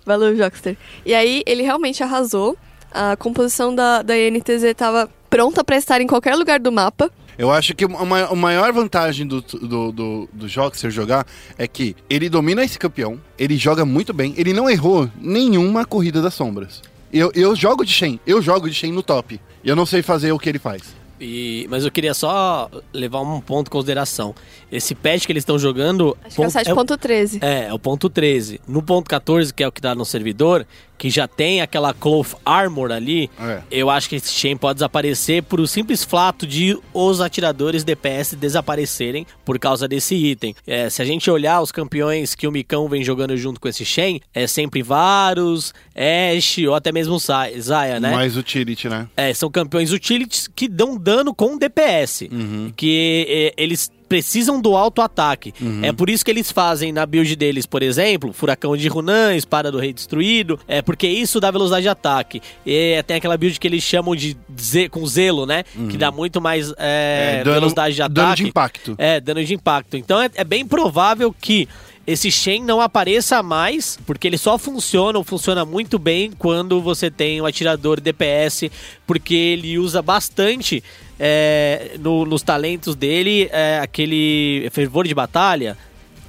Valeu, 0.05 0.35
Joxter. 0.35 0.77
E 1.05 1.13
aí 1.13 1.43
ele 1.45 1.63
realmente 1.63 2.03
arrasou. 2.03 2.57
A 2.93 3.15
composição 3.15 3.73
da, 3.73 4.01
da 4.01 4.17
INTZ 4.17 4.73
tava 4.75 5.09
pronta 5.31 5.63
pra 5.63 5.77
estar 5.77 5.99
em 6.01 6.05
qualquer 6.05 6.35
lugar 6.35 6.59
do 6.59 6.71
mapa. 6.71 7.09
Eu 7.37 7.49
acho 7.49 7.73
que 7.73 7.85
uma, 7.85 8.25
a 8.25 8.35
maior 8.35 8.71
vantagem 8.71 9.25
do, 9.25 9.41
do, 9.41 9.91
do, 9.91 10.29
do 10.31 10.47
Joxer 10.47 10.91
jogar 10.91 11.25
é 11.57 11.67
que 11.67 11.95
ele 12.09 12.29
domina 12.29 12.63
esse 12.63 12.77
campeão, 12.77 13.19
ele 13.39 13.57
joga 13.57 13.83
muito 13.85 14.13
bem, 14.13 14.33
ele 14.37 14.53
não 14.53 14.69
errou 14.69 15.09
nenhuma 15.19 15.85
corrida 15.85 16.21
das 16.21 16.33
sombras. 16.35 16.81
Eu, 17.11 17.31
eu 17.33 17.55
jogo 17.55 17.83
de 17.83 17.91
Shen, 17.91 18.19
eu 18.27 18.41
jogo 18.41 18.69
de 18.69 18.75
Shen 18.75 18.91
no 18.91 19.01
top. 19.01 19.39
E 19.63 19.67
eu 19.69 19.75
não 19.75 19.85
sei 19.85 20.01
fazer 20.03 20.31
o 20.33 20.37
que 20.37 20.49
ele 20.49 20.59
faz. 20.59 20.81
E- 21.19 21.67
mas 21.69 21.83
eu 21.85 21.91
queria 21.91 22.13
só 22.13 22.69
levar 22.91 23.21
um 23.21 23.39
ponto 23.39 23.67
em 23.67 23.71
consideração. 23.71 24.33
Esse 24.71 24.95
patch 24.95 25.25
que 25.25 25.31
eles 25.31 25.41
estão 25.41 25.57
jogando. 25.59 26.17
Acho 26.23 26.35
que 26.35 26.41
é 26.41 26.73
o 26.73 26.75
ponto- 26.75 26.93
7.13. 26.97 27.39
É, 27.41 27.67
é 27.67 27.73
o 27.73 27.77
ponto 27.79 28.09
13. 28.09 28.59
No 28.67 28.81
ponto 28.81 29.07
14, 29.09 29.53
que 29.53 29.63
é 29.63 29.67
o 29.67 29.71
que 29.71 29.81
dá 29.81 29.93
no 29.93 30.03
servidor, 30.05 30.65
que 31.01 31.09
já 31.09 31.27
tem 31.27 31.61
aquela 31.61 31.95
Cloth 31.95 32.35
Armor 32.45 32.91
ali, 32.91 33.27
É. 33.39 33.63
eu 33.71 33.89
acho 33.89 34.07
que 34.07 34.17
esse 34.17 34.31
Shen 34.31 34.55
pode 34.55 34.75
desaparecer 34.75 35.41
por 35.41 35.59
o 35.59 35.65
simples 35.65 36.03
fato 36.03 36.45
de 36.45 36.77
os 36.93 37.19
atiradores 37.19 37.83
DPS 37.83 38.35
desaparecerem 38.35 39.25
por 39.43 39.57
causa 39.57 39.87
desse 39.87 40.13
item. 40.13 40.53
É, 40.67 40.91
se 40.91 41.01
a 41.01 41.05
gente 41.05 41.27
olhar 41.31 41.59
os 41.59 41.71
campeões 41.71 42.35
que 42.35 42.45
o 42.45 42.51
Micão 42.51 42.87
vem 42.87 43.03
jogando 43.03 43.35
junto 43.35 43.59
com 43.59 43.67
esse 43.67 43.83
Shen, 43.83 44.21
é 44.31 44.45
sempre 44.45 44.83
Varus, 44.83 45.73
Ashe 45.95 46.67
ou 46.67 46.75
até 46.75 46.91
mesmo 46.91 47.17
Zaya, 47.17 47.99
né? 47.99 48.11
Mais 48.11 48.37
utility, 48.37 48.87
né? 48.87 49.07
É, 49.17 49.33
são 49.33 49.49
campeões 49.49 49.91
utilities 49.91 50.47
que 50.55 50.67
dão 50.67 50.95
dano 50.95 51.33
com 51.33 51.57
DPS. 51.57 52.29
Que 52.75 53.25
é, 53.57 53.63
eles 53.63 53.89
precisam 54.11 54.59
do 54.59 54.75
alto 54.75 55.01
ataque. 55.01 55.53
É 55.81 55.93
por 55.93 56.09
isso 56.09 56.25
que 56.25 56.29
eles 56.31 56.51
fazem 56.51 56.91
na 56.91 57.05
build 57.05 57.33
deles, 57.37 57.65
por 57.65 57.81
exemplo, 57.81 58.33
Furacão 58.33 58.75
de 58.75 58.85
Runan, 58.89 59.33
Espada 59.37 59.71
do 59.71 59.79
Rei 59.79 59.93
Destruído. 59.93 60.59
É 60.67 60.81
porque 60.81 61.07
isso 61.07 61.39
dá 61.39 61.49
velocidade 61.49 61.83
de 61.83 61.87
ataque. 61.89 62.41
E 62.65 63.01
tem 63.07 63.15
aquela 63.15 63.37
build 63.37 63.57
que 63.57 63.65
eles 63.69 63.81
chamam 63.81 64.13
de 64.13 64.35
ze- 64.59 64.89
com 64.89 65.05
zelo, 65.07 65.45
né? 65.45 65.63
Que 65.89 65.95
dá 65.95 66.11
muito 66.11 66.41
mais 66.41 66.71
é, 66.77 67.37
É, 67.39 67.43
dano- 67.45 67.53
velocidade 67.55 67.95
de 67.95 68.01
ataque. 68.01 68.13
dano 68.15 68.35
de 68.35 68.43
impacto. 68.47 68.95
É, 68.97 69.21
dano 69.21 69.45
de 69.45 69.53
impacto. 69.53 69.95
Então 69.95 70.21
é, 70.21 70.29
é 70.35 70.43
bem 70.43 70.67
provável 70.67 71.33
que 71.39 71.69
esse 72.05 72.31
Shen 72.31 72.63
não 72.63 72.81
apareça 72.81 73.41
mais, 73.43 73.97
porque 74.05 74.27
ele 74.27 74.37
só 74.37 74.57
funciona, 74.57 75.17
ou 75.17 75.23
funciona 75.23 75.63
muito 75.65 75.99
bem 75.99 76.31
quando 76.37 76.81
você 76.81 77.09
tem 77.11 77.41
um 77.41 77.45
atirador 77.45 78.01
DPS, 78.01 78.71
porque 79.05 79.35
ele 79.35 79.77
usa 79.77 80.01
bastante 80.01 80.83
é, 81.19 81.91
no- 81.99 82.25
nos 82.25 82.41
talentos 82.41 82.95
dele 82.95 83.47
é, 83.51 83.79
aquele 83.81 84.67
fervor 84.71 85.07
de 85.07 85.13
batalha. 85.13 85.77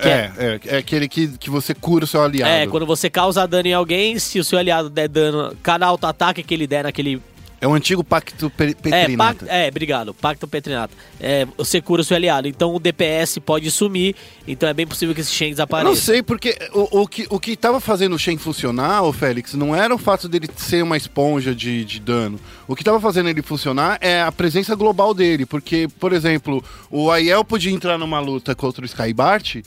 que 0.01 0.07
É, 0.09 0.33
é, 0.37 0.61
é 0.67 0.77
aquele 0.79 1.09
que, 1.09 1.29
que 1.39 1.49
você 1.49 1.75
cura 1.75 2.05
o 2.05 2.07
seu 2.09 2.23
aliado. 2.23 2.51
É, 2.53 2.67
quando 2.67 2.85
você 2.85 3.09
causa 3.09 3.47
dano 3.47 3.69
em 3.69 3.73
alguém, 3.73 4.19
se 4.19 4.39
o 4.39 4.45
seu 4.45 4.59
aliado 4.59 4.91
der 4.91 5.09
dano, 5.09 5.57
cada 5.63 5.87
auto-ataque 5.87 6.43
que 6.43 6.53
ele 6.53 6.67
der 6.67 6.85
naquele. 6.85 7.23
É 7.63 7.67
o 7.69 7.75
antigo 7.75 8.03
pacto 8.03 8.51
pe 8.51 8.75
É, 8.91 9.17
pac- 9.17 9.45
é, 9.47 9.69
obrigado, 9.69 10.13
Pacto 10.13 10.49
Petrinata. 10.49 10.93
É, 11.21 11.47
você 11.57 11.81
cura 11.81 12.03
o 12.03 12.05
seu 12.05 12.17
aliado. 12.17 12.49
Então 12.49 12.75
o 12.75 12.81
DPS 12.81 13.39
pode 13.39 13.71
sumir, 13.71 14.17
então 14.49 14.69
é 14.69 14.75
bem 14.75 14.85
possível 14.85 15.15
que 15.15 15.21
esse 15.21 15.31
Shen 15.31 15.47
Eu 15.47 15.53
desapareça. 15.53 15.89
não 15.89 15.95
sei, 15.95 16.25
porque 16.25 16.59
o, 16.75 17.03
o, 17.03 17.07
que, 17.07 17.25
o 17.31 17.39
que 17.39 17.57
tava 17.57 17.79
fazendo 17.81 18.17
o 18.17 18.19
Shen 18.19 18.37
funcionar, 18.37 19.03
o 19.05 19.13
Félix, 19.13 19.55
não 19.55 19.77
era 19.77 19.95
o 19.95 19.99
fato 19.99 20.29
dele 20.29 20.49
ser 20.57 20.83
uma 20.83 20.97
esponja 20.97 21.55
de, 21.55 21.85
de 21.85 22.01
dano. 22.01 22.41
O 22.67 22.75
que 22.75 22.83
tava 22.83 22.99
fazendo 23.01 23.29
ele 23.29 23.43
funcionar 23.43 23.97
é 24.01 24.21
a 24.21 24.33
presença 24.33 24.75
global 24.75 25.15
dele. 25.15 25.47
Porque, 25.47 25.87
por 26.01 26.13
exemplo, 26.13 26.65
o 26.91 27.13
Aiel 27.13 27.45
podia 27.45 27.71
entrar 27.71 27.97
numa 27.97 28.19
luta 28.19 28.57
contra 28.57 28.83
o 28.83 28.87
Skybart 28.87 29.63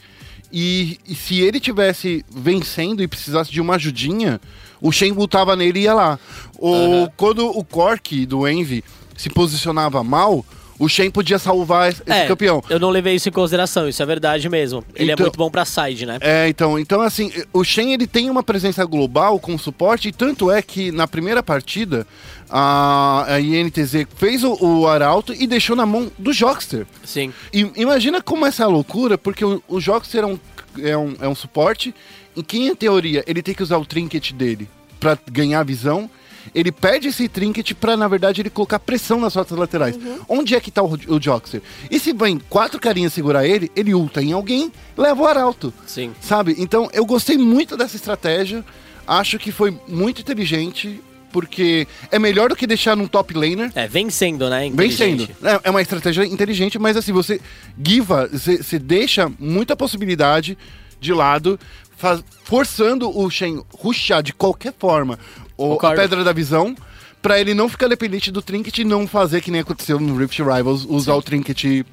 e, 0.52 1.00
e 1.08 1.16
se 1.16 1.39
ele 1.39 1.62
tivesse 1.62 2.26
vencendo 2.30 3.02
e 3.02 3.08
precisasse 3.08 3.50
de 3.52 3.62
uma 3.62 3.76
ajudinha, 3.76 4.39
o 4.88 4.92
Shen 4.92 5.12
lutava 5.14 5.56
nele 5.56 5.80
e 5.80 5.84
ia 5.84 5.94
lá. 5.94 6.20
O, 6.60 7.10
Quando 7.18 7.48
o 7.48 7.64
Cork 7.64 8.26
do 8.26 8.48
Envy 8.48 8.84
se 9.18 9.30
posicionava 9.30 10.04
mal, 10.04 10.46
o 10.78 10.90
Shen 10.90 11.10
podia 11.10 11.40
salvar 11.40 11.90
esse 11.90 12.02
É, 12.06 12.28
campeão. 12.28 12.62
Eu 12.70 12.80
não 12.80 12.90
levei 12.90 13.16
isso 13.16 13.30
em 13.30 13.32
consideração, 13.32 13.88
isso 13.88 14.04
é 14.04 14.06
verdade 14.06 14.50
mesmo. 14.50 14.84
Ele 14.94 15.12
é 15.12 15.14
Então- 15.14 15.24
muito 15.26 15.38
bom 15.38 15.50
pra 15.50 15.64
side, 15.66 16.06
né? 16.06 16.18
É, 16.22 16.48
então, 16.50 16.78
então 16.78 17.02
assim, 17.02 17.32
o 17.54 17.64
Shen 17.64 17.94
ele 17.94 18.06
tem 18.06 18.30
uma 18.30 18.44
presença 18.44 18.84
global 18.86 19.40
com 19.40 19.58
suporte, 19.58 20.10
e 20.10 20.12
tanto 20.12 20.52
é 20.52 20.62
que 20.62 20.92
na 20.92 21.08
primeira 21.08 21.42
partida 21.42 22.06
a, 22.50 23.26
a 23.28 23.40
INTZ 23.40 24.06
fez 24.18 24.44
o, 24.44 24.54
o 24.64 24.88
Arauto 24.88 25.34
e 25.34 25.48
deixou 25.48 25.76
na 25.76 25.86
mão 25.86 26.12
do 26.18 26.32
Jockster. 26.34 26.86
Sim. 27.04 27.34
E 27.54 27.70
imagina 27.76 28.22
como 28.22 28.46
essa 28.46 28.64
é 28.64 28.66
a 28.66 28.70
loucura, 28.70 29.18
porque 29.18 29.44
o, 29.46 29.64
o 29.68 29.80
Jockster 29.80 30.24
é 30.24 30.28
um, 30.28 30.40
é, 30.82 30.98
um, 30.98 31.16
é 31.22 31.28
um 31.28 31.36
suporte 31.36 31.96
em 32.36 32.44
que, 32.44 32.58
em 32.68 32.76
teoria, 32.76 33.24
ele 33.26 33.42
tem 33.42 33.56
que 33.56 33.64
usar 33.64 33.78
o 33.78 33.86
trinket 33.86 34.34
dele 34.34 34.68
pra 35.00 35.18
ganhar 35.32 35.64
visão. 35.64 36.10
Ele 36.54 36.72
perde 36.72 37.08
esse 37.08 37.28
trinket 37.28 37.74
pra, 37.74 37.98
na 37.98 38.08
verdade, 38.08 38.41
ele 38.41 38.50
colocar 38.50 38.78
pressão 38.80 39.20
nas 39.20 39.34
rotas 39.34 39.58
laterais. 39.58 39.98
Onde 40.30 40.56
é 40.56 40.60
que 40.60 40.70
tá 40.70 40.84
o, 40.84 40.93
o 41.08 41.20
Jockster? 41.20 41.62
E 41.89 42.00
se 42.00 42.14
vem 42.14 42.39
quatro 42.50 42.80
carinhas 42.80 43.14
segurar 43.14 43.48
ele, 43.48 43.72
ele 43.76 43.93
ulta 43.93 44.22
em 44.22 44.32
alguém, 44.32 44.72
leva 44.96 45.22
o 45.22 45.26
Arauto. 45.26 45.74
Sim. 45.88 46.14
Sabe? 46.22 46.56
Então, 46.58 46.89
eu 46.93 47.06
gostei 47.06 47.38
muito 47.38 47.76
dessa 47.76 47.96
estratégia. 47.96 48.64
Acho 49.08 49.39
que 49.39 49.52
foi 49.52 49.76
muito 49.88 50.22
inteligente, 50.22 51.02
porque 51.32 51.88
é 52.12 52.18
melhor 52.18 52.50
do 52.50 52.56
que 52.56 52.66
deixar 52.66 52.96
num 52.96 53.08
top 53.08 53.34
laner. 53.34 53.72
É, 53.76 53.88
vencendo, 53.88 54.50
né? 54.50 54.72
Vencendo. 54.74 55.28
É, 55.43 55.62
é 55.66 55.70
uma 55.70 55.82
estratégia 55.82 56.26
inteligente, 56.26 56.80
mas 56.80 56.96
assim, 56.96 57.12
você 57.12 57.41
giva, 57.84 58.30
você 58.32 58.80
deixa 58.80 59.32
muita 59.38 59.76
possibilidade 59.76 60.58
de 61.00 61.14
lado, 61.14 61.60
faz- 61.98 62.24
forçando 62.43 63.10
o 63.18 63.30
Shen 63.30 63.64
rushar 63.78 64.22
de 64.22 64.34
qualquer 64.34 64.74
forma 64.78 65.18
o, 65.58 65.74
a 65.74 65.93
pedra 65.93 66.24
da 66.24 66.34
visão, 66.34 66.76
pra 67.22 67.39
ele 67.39 67.54
não 67.54 67.68
ficar 67.70 67.88
dependente 67.88 68.32
do 68.32 68.41
trinket 68.41 68.78
e 68.80 68.84
não 68.84 69.08
fazer 69.08 69.41
que 69.41 69.50
nem 69.50 69.62
aconteceu 69.62 70.00
no 70.00 70.16
Rift 70.18 70.38
Rivals, 70.39 70.86
usar 70.88 71.16
o 71.16 71.22
trinket 71.22 71.64
e, 71.64 71.86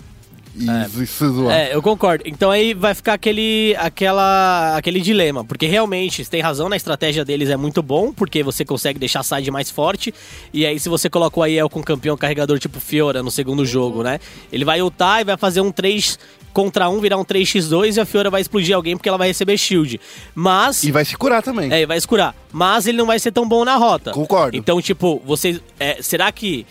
e 0.55 1.07
se 1.07 1.27
zoar. 1.29 1.57
É, 1.57 1.75
eu 1.75 1.81
concordo. 1.81 2.25
Então 2.27 2.51
aí 2.51 2.75
vai 2.75 2.95
ficar 2.95 3.15
aquele, 3.15 3.75
aquela, 3.79 4.77
aquele 4.77 5.01
dilema, 5.01 5.45
porque 5.45 5.67
realmente, 5.67 6.23
você 6.23 6.31
tem 6.31 6.43
razão, 6.43 6.69
na 6.69 6.77
estratégia 6.77 7.25
deles 7.25 7.49
é 7.49 7.57
muito 7.57 7.83
bom, 7.83 8.13
porque 8.13 8.43
você 8.43 8.65
consegue 8.65 8.99
deixar 8.99 9.21
a 9.21 9.23
side 9.23 9.51
mais 9.51 9.71
forte, 9.71 10.13
e 10.53 10.67
aí 10.67 10.79
se 10.79 10.89
você 10.91 11.09
coloca 11.09 11.41
o 11.41 11.43
Aiel 11.43 11.71
com 11.71 11.83
campeão 11.83 12.17
carregador 12.17 12.59
tipo 12.59 12.79
Fiora 12.79 13.23
no 13.23 13.31
segundo 13.31 13.65
jogo, 13.65 14.03
né? 14.03 14.21
Ele 14.53 14.65
vai 14.65 14.83
ultar 14.83 15.23
e 15.23 15.25
vai 15.25 15.37
fazer 15.39 15.61
um 15.63 15.73
3 15.73 16.19
contra 16.53 16.89
1, 16.89 17.01
virar 17.01 17.17
um 17.17 17.25
3x2 17.25 17.97
e 17.97 18.01
a 18.01 18.05
Fiora 18.05 18.31
vai 18.31 18.41
explodir 18.41 18.75
alguém 18.75 18.97
porque 18.97 19.09
ela 19.09 19.19
vai 19.19 19.29
receber 19.29 19.57
shield. 19.59 20.01
Mas... 20.35 20.83
E 20.85 20.91
vai 20.93 21.05
se 21.05 21.17
curar 21.17 21.43
também. 21.43 21.73
É, 21.73 21.81
e 21.83 21.87
vai 21.87 21.97
escurar. 21.99 22.35
Mas 22.53 22.87
ele 22.87 22.99
não 22.99 23.07
vai 23.07 23.19
ser 23.19 23.33
tão 23.33 23.49
bom 23.49 23.65
na 23.65 23.77
rota. 23.77 24.13
Concordo. 24.13 24.57
Então, 24.57 24.81
tipo, 24.81 25.21
você. 25.25 25.61
é, 25.81 26.01
será 26.03 26.31
que 26.31 26.67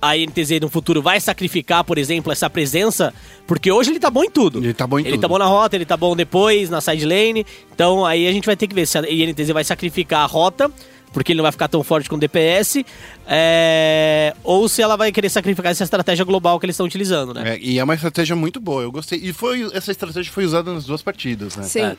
a 0.00 0.16
INTZ 0.16 0.60
no 0.60 0.68
futuro 0.68 1.00
vai 1.00 1.18
sacrificar, 1.20 1.82
por 1.82 1.98
exemplo, 1.98 2.30
essa 2.30 2.48
presença? 2.50 3.12
Porque 3.46 3.72
hoje 3.72 3.90
ele 3.90 3.98
tá 3.98 4.10
bom 4.10 4.22
em 4.24 4.30
tudo. 4.30 4.58
Ele 4.58 4.74
tá 4.74 4.86
bom 4.86 4.98
em 4.98 5.02
Ele 5.02 5.12
tudo. 5.12 5.20
tá 5.22 5.28
bom 5.28 5.38
na 5.38 5.46
rota, 5.46 5.74
ele 5.74 5.86
tá 5.86 5.96
bom 5.96 6.14
depois, 6.14 6.68
na 6.68 6.80
side 6.80 7.04
lane. 7.04 7.46
Então 7.74 8.04
aí 8.04 8.28
a 8.28 8.32
gente 8.32 8.44
vai 8.44 8.56
ter 8.56 8.66
que 8.66 8.74
ver 8.74 8.86
se 8.86 8.98
a 8.98 9.02
INTZ 9.10 9.50
vai 9.50 9.64
sacrificar 9.64 10.20
a 10.20 10.26
rota. 10.26 10.70
Porque 11.16 11.32
ele 11.32 11.38
não 11.38 11.44
vai 11.44 11.52
ficar 11.52 11.66
tão 11.66 11.82
forte 11.82 12.10
com 12.10 12.16
o 12.16 12.18
DPS, 12.18 12.84
é, 13.26 14.34
ou 14.44 14.68
se 14.68 14.82
ela 14.82 14.96
vai 14.96 15.10
querer 15.10 15.30
sacrificar 15.30 15.72
essa 15.72 15.82
estratégia 15.82 16.26
global 16.26 16.60
que 16.60 16.66
eles 16.66 16.74
estão 16.74 16.84
utilizando, 16.84 17.32
né? 17.32 17.54
É, 17.54 17.58
e 17.58 17.78
é 17.78 17.84
uma 17.84 17.94
estratégia 17.94 18.36
muito 18.36 18.60
boa, 18.60 18.82
eu 18.82 18.92
gostei. 18.92 19.18
E 19.22 19.32
foi, 19.32 19.62
essa 19.74 19.90
estratégia 19.90 20.30
foi 20.30 20.44
usada 20.44 20.70
nas 20.74 20.84
duas 20.84 21.00
partidas, 21.00 21.56
né? 21.56 21.62
Sim. 21.62 21.80
É. 21.84 21.96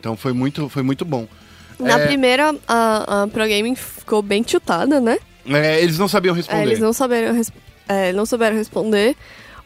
Então 0.00 0.16
foi 0.16 0.32
muito, 0.32 0.68
foi 0.68 0.82
muito 0.82 1.04
bom. 1.04 1.28
Na 1.78 2.00
É. 2.00 2.06
primeira, 2.08 2.52
a, 2.66 3.22
a 3.22 3.26
Pro 3.28 3.42
Gaming 3.48 3.76
ficou 3.76 4.22
bem 4.22 4.44
chutada, 4.44 4.98
né? 5.00 5.18
É, 5.46 5.80
eles 5.80 5.96
não 5.96 6.08
sabiam 6.08 6.34
É, 6.34 6.38
responder. 6.38 6.62
eles 6.62 6.80
não 6.80 6.90
res- 7.32 7.52
é, 7.88 8.12
não 8.12 8.26
souberam 8.26 8.56
responder. 8.56 9.14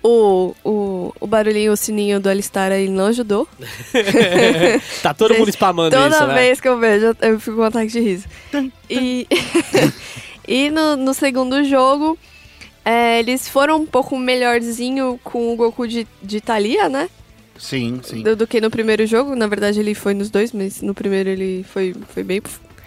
O, 0.03 0.55
o, 0.65 1.15
o 1.21 1.27
barulhinho, 1.29 1.73
o 1.73 1.77
sininho 1.77 2.19
do 2.19 2.29
Alistar 2.29 2.73
aí 2.73 2.89
não 2.89 3.07
ajudou. 3.07 3.47
Tá 5.01 5.15
todo 5.15 5.35
mundo 5.35 5.49
spamando 5.49 5.97
Toda 5.97 6.17
isso, 6.17 6.27
né? 6.27 6.35
vez 6.35 6.61
que 6.61 6.69
eu 6.69 6.79
vejo, 6.79 7.17
eu 7.21 7.39
fico 7.39 7.57
com 7.57 7.63
um 7.63 7.67
ataque 7.67 7.93
de 7.93 8.01
riso. 8.01 8.27
E, 8.91 9.27
e 10.47 10.71
no, 10.71 10.97
no 10.97 11.15
segundo 11.15 11.63
jogo, 11.65 12.19
é, 12.85 13.21
eles 13.21 13.49
foram 13.49 13.83
um 13.83 13.87
pouco 13.87 14.19
melhorzinho 14.19 15.21
com 15.23 15.53
o 15.53 15.57
Goku 15.57 15.87
de, 15.87 16.07
de 16.23 16.41
Thalia, 16.41 16.89
né? 16.89 17.09
Sim, 17.57 18.01
sim. 18.03 18.23
Do, 18.23 18.35
do 18.35 18.47
que 18.47 18.61
no 18.61 18.71
primeiro 18.71 19.07
jogo. 19.07 19.37
Na 19.37 19.47
verdade, 19.47 19.79
ele 19.79 19.95
foi 19.95 20.15
nos 20.15 20.31
dois, 20.31 20.53
mas 20.53 20.83
no 20.83 20.95
primeiro 20.95 21.31
ele 21.31 21.65
foi, 21.65 21.95
foi 22.09 22.25
bem... 22.25 22.43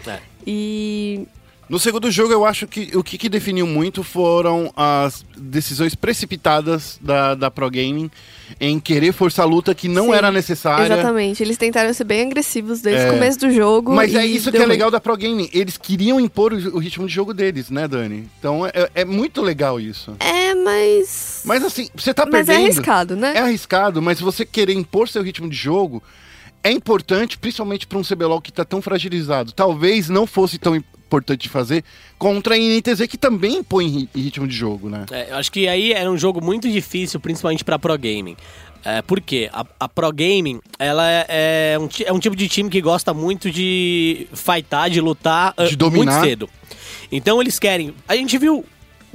É. 0.05 0.19
E 0.45 1.27
No 1.67 1.79
segundo 1.79 2.11
jogo, 2.11 2.31
eu 2.31 2.45
acho 2.45 2.67
que 2.67 2.91
o 2.95 3.03
que, 3.03 3.17
que 3.17 3.27
definiu 3.27 3.65
muito 3.65 4.03
foram 4.03 4.71
as 4.77 5.25
decisões 5.35 5.95
precipitadas 5.95 6.99
da, 7.01 7.33
da 7.33 7.49
Pro 7.49 7.69
Gaming 7.71 8.11
em 8.59 8.79
querer 8.79 9.11
forçar 9.11 9.45
a 9.45 9.49
luta 9.49 9.73
que 9.73 9.87
não 9.87 10.05
Sim, 10.07 10.13
era 10.13 10.31
necessária. 10.31 10.93
Exatamente. 10.93 11.41
Eles 11.41 11.57
tentaram 11.57 11.91
ser 11.91 12.03
bem 12.03 12.21
agressivos 12.27 12.81
desde 12.81 13.01
É. 13.05 13.09
o 13.09 13.13
começo 13.13 13.39
do 13.39 13.51
jogo. 13.51 13.93
Mas 13.95 14.13
é 14.13 14.23
isso 14.23 14.51
que 14.51 14.57
é 14.57 14.65
legal 14.65 14.89
ruim. 14.89 14.91
da 14.91 14.99
Pro 14.99 15.17
Gaming. 15.17 15.49
Eles 15.51 15.75
queriam 15.75 16.19
impor 16.19 16.53
o, 16.53 16.75
o 16.75 16.77
ritmo 16.77 17.07
de 17.07 17.13
jogo 17.13 17.33
deles, 17.33 17.71
né, 17.71 17.87
Dani? 17.87 18.29
Então 18.37 18.65
é, 18.67 18.89
é 18.93 19.03
muito 19.03 19.41
legal 19.41 19.79
isso. 19.79 20.15
É, 20.19 20.53
mas. 20.53 21.41
Mas 21.45 21.63
assim, 21.63 21.89
você 21.95 22.13
tá 22.13 22.25
Mas 22.31 22.47
é 22.47 22.53
perdendo. 22.53 22.65
arriscado, 22.65 23.15
né? 23.15 23.33
É 23.35 23.39
arriscado, 23.39 24.01
mas 24.03 24.19
você 24.19 24.45
querer 24.45 24.73
impor 24.73 25.09
seu 25.09 25.23
ritmo 25.23 25.49
de 25.49 25.55
jogo 25.55 26.03
é 26.63 26.71
importante, 26.71 27.37
principalmente 27.37 27.85
para 27.87 27.97
um 27.97 28.03
CBLOL 28.03 28.41
que 28.41 28.51
tá 28.51 28.63
tão 28.65 28.81
fragilizado. 28.81 29.51
Talvez 29.51 30.09
não 30.09 30.25
fosse 30.27 30.57
tão 30.59 30.75
importante 31.05 31.47
fazer 31.49 31.83
contra 32.17 32.55
a 32.55 32.57
INTZ, 32.57 33.07
que 33.07 33.17
também 33.17 33.57
impõe 33.57 33.87
ri- 33.87 34.09
ritmo 34.15 34.47
de 34.47 34.55
jogo, 34.55 34.89
né? 34.89 35.05
É, 35.11 35.31
eu 35.31 35.35
acho 35.37 35.51
que 35.51 35.67
aí 35.67 35.93
era 35.93 36.09
um 36.09 36.17
jogo 36.17 36.43
muito 36.43 36.69
difícil, 36.69 37.19
principalmente 37.19 37.63
pra 37.63 37.77
Pro 37.79 37.97
Gaming. 37.97 38.35
É, 38.83 39.01
por 39.01 39.19
quê? 39.19 39.49
A, 39.51 39.65
a 39.79 39.89
Pro 39.89 40.11
Gaming, 40.11 40.59
ela 40.77 41.03
é, 41.09 41.73
é 41.73 41.79
um, 41.79 41.89
é 42.05 42.13
um 42.13 42.19
tipo 42.19 42.35
de 42.35 42.47
time 42.47 42.69
que 42.69 42.79
gosta 42.81 43.13
muito 43.13 43.49
de 43.49 44.27
fightar, 44.33 44.89
de 44.89 45.01
lutar 45.01 45.53
ah, 45.57 45.63
De 45.65 45.75
dominar. 45.75 46.13
muito 46.13 46.23
cedo. 46.27 46.49
Então 47.11 47.41
eles 47.41 47.57
querem... 47.59 47.93
A 48.07 48.15
gente 48.15 48.37
viu 48.37 48.63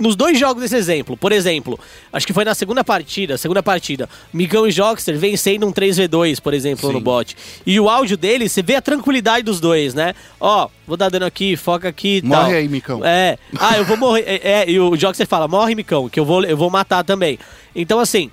nos 0.01 0.17
dois 0.17 0.39
jogos 0.39 0.65
esse 0.65 0.77
exemplo. 0.77 1.17
Por 1.17 1.31
exemplo, 1.31 1.79
acho 2.13 2.27
que 2.27 2.33
foi 2.33 2.45
na 2.45 2.55
segunda 2.55 2.83
partida, 2.83 3.37
segunda 3.39 3.63
partida, 3.63 4.09
Migão 4.33 4.67
e 4.67 4.73
Jockster 4.73 5.17
vencendo 5.19 5.67
um 5.67 5.73
3v2, 5.73 6.41
por 6.41 6.55
exemplo, 6.55 6.89
Sim. 6.89 6.95
no 6.95 7.01
bot. 7.01 7.37
E 7.67 7.79
o 7.79 7.89
áudio 7.89 8.17
deles, 8.17 8.51
você 8.51 8.63
vê 8.63 8.75
a 8.75 8.83
tranquilidade 8.83 9.45
dos 9.45 9.61
dois, 9.61 9.95
né? 9.95 10.15
Ó, 10.41 10.69
vou 10.87 10.97
dar 10.97 11.11
dano 11.11 11.27
aqui, 11.27 11.57
foca 11.57 11.89
aqui 11.89 12.23
Morre 12.25 12.41
tal. 12.41 12.51
aí, 12.51 12.69
Micão. 12.69 13.05
É. 13.05 13.39
Ah, 13.59 13.77
eu 13.77 13.85
vou 13.85 13.97
morrer. 13.97 14.25
É, 14.27 14.41
é, 14.43 14.71
e 14.71 14.81
o 14.81 14.97
Jockster 14.97 15.27
fala, 15.27 15.47
morre, 15.47 15.75
Micão, 15.75 16.09
que 16.09 16.19
eu 16.19 16.25
vou, 16.25 16.43
eu 16.45 16.57
vou 16.57 16.71
matar 16.71 17.05
também. 17.05 17.39
Então, 17.75 18.01
assim, 18.01 18.31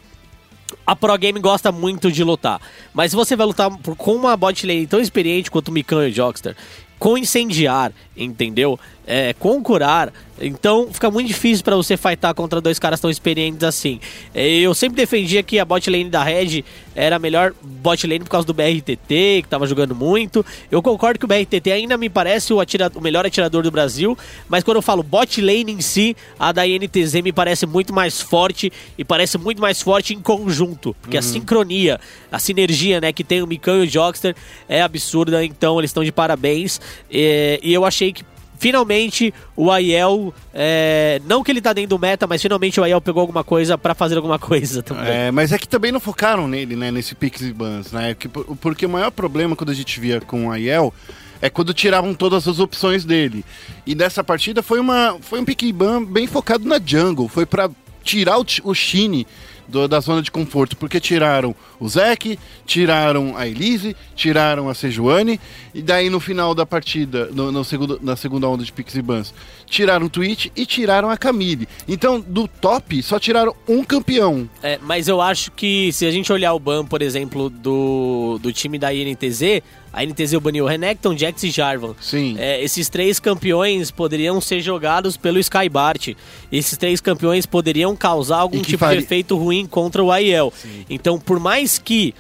a 0.86 0.96
Pro 0.96 1.18
Game 1.18 1.40
gosta 1.40 1.72
muito 1.72 2.12
de 2.12 2.24
lutar. 2.24 2.62
Mas 2.94 3.12
se 3.12 3.18
você 3.18 3.36
vai 3.36 3.46
lutar 3.46 3.70
com 3.98 4.16
uma 4.16 4.36
bot 4.38 4.66
lane 4.66 4.88
tão 4.88 5.00
experiente 5.00 5.52
quanto 5.52 5.68
o 5.68 5.72
Micão 5.72 6.04
e 6.04 6.10
o 6.10 6.14
Jockster, 6.14 6.56
com 7.00 7.18
incendiar, 7.18 7.92
entendeu? 8.16 8.80
É, 9.10 9.34
com 9.40 9.64
curar, 9.64 10.12
então 10.38 10.90
fica 10.92 11.10
muito 11.10 11.28
difícil 11.28 11.64
pra 11.64 11.78
você 11.78 11.96
fightar 11.96 12.34
contra 12.34 12.60
dois 12.60 12.78
caras 12.78 13.00
tão 13.00 13.10
experientes 13.10 13.64
assim. 13.64 14.02
É, 14.36 14.46
Eu 14.50 14.74
sempre 14.74 14.98
defendia 14.98 15.42
que 15.42 15.58
a 15.60 15.64
bot 15.64 15.90
lane 15.90 16.10
da 16.10 16.22
Red 16.22 16.66
era 16.94 17.16
a 17.16 17.20
melhor 17.20 17.54
bot 17.64 18.06
lane 18.06 18.20
por 18.20 18.30
causa 18.30 18.46
do 18.46 18.54
BRTT, 18.54 18.98
que 19.44 19.46
tava 19.50 19.66
jogando 19.66 19.96
muito. 19.96 20.46
Eu 20.70 20.82
concordo 20.82 21.18
que 21.20 21.24
o 21.24 21.28
BRTT 21.28 21.72
ainda 21.72 21.96
me 21.98 22.10
parece 22.10 22.52
o, 22.54 22.60
atira- 22.60 22.92
o 22.96 23.00
melhor 23.00 23.26
atirador 23.26 23.64
do 23.64 23.72
Brasil, 23.72 24.18
mas 24.50 24.62
quando 24.62 24.76
eu 24.76 24.82
falo 24.82 25.02
bot 25.02 25.40
lane 25.40 25.72
em 25.72 25.80
si, 25.80 26.14
a 26.38 26.52
da 26.52 26.68
INTZ 26.68 27.22
me 27.24 27.32
parece 27.32 27.66
muito 27.66 27.94
mais 27.94 28.20
forte 28.20 28.70
e 28.98 29.06
parece 29.06 29.38
muito 29.38 29.62
mais 29.62 29.82
forte 29.82 30.14
em 30.14 30.20
conjunto, 30.20 30.94
porque 31.02 31.16
a 31.18 31.22
sincronia, 31.22 31.98
a 32.30 32.40
sinergia 32.40 33.00
né, 33.00 33.14
que 33.14 33.24
tem 33.24 33.42
o 33.42 33.48
Mikão 33.48 33.78
e 33.82 33.88
o 33.88 33.90
Jockster 33.90 34.36
é 34.68 34.82
absurda, 34.82 35.46
então 35.46 35.80
eles 35.80 35.92
estão 35.92 36.04
de 36.04 36.12
parabéns. 36.12 36.82
E, 37.10 37.58
e 37.64 37.74
eu 37.74 37.86
achei 37.86 38.12
que 38.12 38.26
finalmente 38.58 39.34
o 39.56 39.72
Aiel, 39.72 40.34
é, 40.54 41.22
não 41.26 41.44
que 41.44 41.52
ele 41.52 41.62
tá 41.62 41.74
dentro 41.74 41.90
do 41.98 42.00
meta, 42.00 42.26
mas 42.28 42.42
finalmente 42.42 42.80
o 42.80 42.84
Aiel 42.84 43.00
pegou 43.02 43.22
alguma 43.22 43.44
coisa 43.44 43.78
pra 43.78 43.94
fazer 43.96 44.16
alguma 44.18 44.38
coisa 44.40 44.82
também. 44.84 45.08
É, 45.10 45.32
mas 45.32 45.52
é 45.52 45.58
que 45.58 45.68
também 45.68 45.92
não 45.92 46.00
focaram 46.00 46.48
nele, 46.48 46.76
né, 46.76 46.92
nesse 46.92 47.16
Pixie 47.16 47.54
Bans, 47.54 47.92
né? 47.92 48.16
Que- 48.18 48.28
porque 48.28 48.86
o 48.86 48.90
maior 48.90 49.12
problema 49.12 49.56
quando 49.56 49.70
a 49.72 49.76
gente 49.76 50.00
via 50.00 50.20
com 50.22 50.48
o 50.48 50.52
Aiel 50.52 50.94
é 51.42 51.50
quando 51.50 51.74
tiravam 51.74 52.14
todas 52.14 52.48
as 52.48 52.60
opções 52.60 53.06
dele. 53.06 53.46
E 53.86 53.94
nessa 53.94 54.24
partida 54.24 54.64
foi, 54.64 54.80
uma, 54.80 55.18
foi 55.22 55.40
um 55.40 55.46
Pixie 55.46 55.72
Ban 55.72 56.04
bem 56.04 56.26
focado 56.28 56.68
na 56.68 56.80
jungle, 56.84 57.28
foi 57.28 57.46
pra 57.46 57.70
tirar 58.04 58.40
o, 58.40 58.46
o 58.64 58.74
Shine 58.74 59.28
do- 59.68 59.88
da 59.88 60.00
zona 60.00 60.22
de 60.22 60.32
conforto, 60.32 60.76
porque 60.78 61.00
tiraram 61.00 61.56
o 61.80 61.88
Zek, 61.88 62.38
tiraram 62.66 63.36
a 63.38 63.48
Elise, 63.48 63.96
tiraram 64.16 64.70
a 64.70 64.74
Sejuani, 64.74 65.40
e 65.74 65.82
daí 65.82 66.10
no 66.10 66.20
final 66.20 66.54
da 66.56 66.66
partida, 66.66 67.30
no, 67.34 67.52
no 67.52 67.64
segundo, 67.64 68.00
na 68.02 68.16
segunda 68.16 68.48
onda 68.48 68.64
de 68.64 68.72
Pixie 68.72 69.02
Bans, 69.02 69.34
tiraram 69.66 70.06
o 70.06 70.10
Twitch 70.10 70.48
e 70.56 70.66
tiraram 70.66 71.10
a 71.10 71.18
Camille. 71.18 71.68
Então, 71.88 72.20
do 72.20 72.48
top, 72.48 73.02
só 73.04 73.20
tiraram 73.20 73.56
um 73.68 73.84
campeão. 73.84 74.50
É, 74.64 74.80
mas 74.82 75.08
eu 75.08 75.22
acho 75.22 75.52
que 75.52 75.92
se 75.92 76.06
a 76.06 76.12
gente 76.12 76.32
olhar 76.32 76.54
o 76.54 76.60
ban, 76.60 76.86
por 76.86 77.02
exemplo, 77.02 77.50
do, 77.50 78.40
do 78.42 78.52
time 78.52 78.78
da 78.80 78.94
INTZ, 78.94 79.62
a 79.98 80.04
INTZ 80.04 80.34
baniu 80.42 80.66
o 80.66 80.68
Renekton, 80.68 81.18
Jax 81.18 81.44
e 81.44 81.50
Jarvan. 81.50 81.96
Sim. 82.00 82.36
É, 82.38 82.64
esses 82.64 82.88
três 82.90 83.20
campeões 83.20 83.90
poderiam 83.92 84.40
ser 84.40 84.62
jogados 84.62 85.18
pelo 85.18 85.40
Skybart. 85.40 86.10
Esses 86.52 86.78
três 86.78 87.02
campeões 87.02 87.46
poderiam 87.46 87.96
causar 87.96 88.38
algum 88.38 88.62
tipo 88.62 88.78
faria- 88.78 89.00
de 89.00 89.04
efeito 89.06 89.36
ruim 89.36 89.66
contra 89.66 90.04
o 90.04 90.12
Aiel. 90.12 90.54
Então, 90.90 91.20
por 91.20 91.40
mais 91.40 91.78
que 91.78 92.14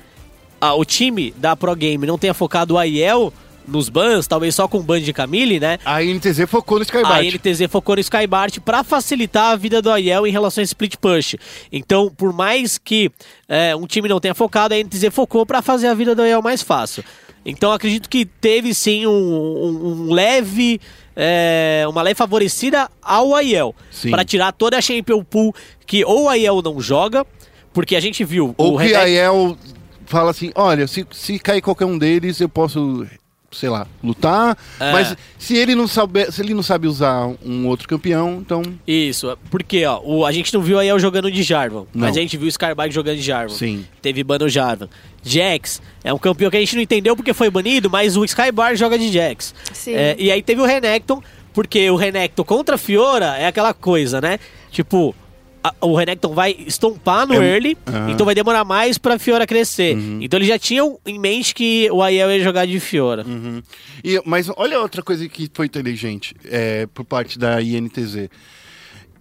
ah, 0.59 0.73
o 0.73 0.83
time 0.83 1.33
da 1.37 1.55
Pro 1.55 1.75
Game 1.75 2.05
não 2.07 2.17
tenha 2.17 2.33
focado 2.33 2.73
o 2.73 2.77
Aiel 2.77 3.31
nos 3.67 3.89
bans, 3.89 4.25
talvez 4.27 4.55
só 4.55 4.65
com 4.65 4.77
o 4.79 4.81
ban 4.81 5.01
de 5.01 5.11
Camille, 5.11 5.59
né? 5.59 5.77
A 5.83 6.01
NTZ 6.01 6.45
focou 6.47 6.77
no 6.77 6.83
Skybart. 6.83 7.19
A 7.19 7.21
NTZ 7.23 7.67
focou 7.69 7.95
no 7.95 7.99
Skybart 8.01 8.59
pra 8.61 8.81
facilitar 8.81 9.51
a 9.51 9.55
vida 9.57 9.81
do 9.81 9.91
Aiel 9.91 10.25
em 10.25 10.31
relação 10.31 10.61
a 10.61 10.63
split 10.63 10.95
push. 10.95 11.35
Então, 11.69 12.09
por 12.09 12.31
mais 12.31 12.77
que 12.77 13.11
é, 13.47 13.75
um 13.75 13.85
time 13.85 14.07
não 14.07 14.21
tenha 14.21 14.33
focado, 14.33 14.73
a 14.73 14.77
NTZ 14.77 15.09
focou 15.11 15.45
pra 15.45 15.61
fazer 15.61 15.87
a 15.87 15.93
vida 15.93 16.15
do 16.15 16.21
Aiel 16.21 16.41
mais 16.41 16.61
fácil. 16.61 17.03
Então, 17.49 17.71
acredito 17.71 18.09
que 18.09 18.25
teve 18.25 18.73
sim 18.73 19.07
um, 19.07 19.11
um- 19.11 20.07
um 20.09 20.13
leve. 20.13 20.79
é, 21.19 21.83
uma 21.89 22.03
leve 22.03 22.13
favorecida 22.15 22.87
ao 23.01 23.33
Aiel. 23.33 23.73
Pra 24.11 24.23
tirar 24.23 24.51
toda 24.51 24.77
a 24.77 24.81
Champion 24.81 25.23
Pool 25.23 25.51
que 25.85 26.05
ou 26.05 26.25
o 26.25 26.29
Aiel 26.29 26.61
não 26.61 26.79
joga, 26.79 27.25
porque 27.73 27.95
a 27.95 27.99
gente 27.99 28.23
viu 28.23 28.53
Ou 28.55 28.75
o 28.75 28.77
que 28.79 28.93
a 28.93 28.99
Aiel 29.01 29.57
fala 30.05 30.29
assim, 30.29 30.51
olha, 30.53 30.85
se, 30.85 31.07
se 31.11 31.39
cair 31.39 31.61
qualquer 31.61 31.85
um 31.85 31.97
deles, 31.97 32.39
eu 32.39 32.47
posso, 32.47 33.03
sei 33.51 33.67
lá, 33.67 33.87
lutar. 34.03 34.55
É. 34.79 34.91
Mas 34.91 35.15
se 35.39 35.57
ele 35.57 35.73
não 35.73 35.87
sabe, 35.87 36.31
se 36.31 36.39
ele 36.41 36.53
não 36.53 36.61
sabe 36.61 36.87
usar 36.87 37.27
um 37.43 37.65
outro 37.67 37.87
campeão, 37.87 38.37
então. 38.39 38.61
Isso, 38.85 39.35
porque 39.49 39.83
ó, 39.87 39.99
o, 40.03 40.23
a 40.23 40.31
gente 40.31 40.53
não 40.53 40.61
viu 40.61 40.77
a 40.77 40.81
Aiel 40.81 40.99
jogando 40.99 41.31
de 41.31 41.41
Jarvan, 41.41 41.85
Não. 41.95 42.05
mas 42.07 42.15
a 42.15 42.19
gente 42.19 42.37
viu 42.37 42.45
o 42.45 42.49
Skybike 42.49 42.93
jogando 42.93 43.15
de 43.17 43.23
Jarvan. 43.23 43.55
Sim. 43.55 43.85
Teve 44.03 44.23
ban 44.23 44.37
no 44.37 44.47
Jarvan. 44.49 44.87
Jax 45.27 45.81
é 46.03 46.13
um 46.13 46.17
campeão 46.17 46.49
que 46.49 46.57
a 46.57 46.59
gente 46.59 46.75
não 46.75 46.81
entendeu 46.81 47.15
porque 47.15 47.33
foi 47.33 47.49
banido, 47.49 47.89
mas 47.89 48.15
o 48.17 48.23
Skybar 48.25 48.75
joga 48.75 48.97
de 48.97 49.11
Jax. 49.11 49.53
Sim. 49.73 49.93
É, 49.93 50.15
e 50.17 50.31
aí 50.31 50.41
teve 50.41 50.61
o 50.61 50.65
Renekton, 50.65 51.21
porque 51.53 51.89
o 51.89 51.95
Renekton 51.95 52.43
contra 52.43 52.75
a 52.75 52.77
Fiora 52.77 53.35
é 53.37 53.47
aquela 53.47 53.73
coisa, 53.73 54.21
né? 54.21 54.39
Tipo, 54.71 55.15
a- 55.63 55.73
o 55.81 55.95
Renekton 55.95 56.33
vai 56.33 56.55
estompar 56.65 57.25
no 57.27 57.33
É 57.33 57.53
early, 57.53 57.77
Aham. 57.87 58.11
então 58.11 58.25
vai 58.25 58.35
demorar 58.35 58.63
mais 58.63 58.97
pra 58.97 59.17
Fiora 59.19 59.45
crescer. 59.47 59.95
Uhum. 59.97 60.19
Então 60.21 60.37
eles 60.37 60.47
já 60.47 60.57
tinham 60.59 60.99
em 61.05 61.19
mente 61.19 61.53
que 61.55 61.89
o 61.91 62.01
Aiel 62.01 62.31
ia 62.31 62.43
jogar 62.43 62.65
de 62.65 62.79
Fiora. 62.79 63.23
Uhum. 63.27 63.61
E, 64.03 64.21
mas 64.25 64.49
olha 64.55 64.79
outra 64.79 65.01
coisa 65.01 65.27
que 65.27 65.49
foi 65.53 65.65
inteligente 65.65 66.35
é, 66.45 66.87
por 66.93 67.03
parte 67.03 67.37
da 67.39 67.61
INTZ. 67.61 68.29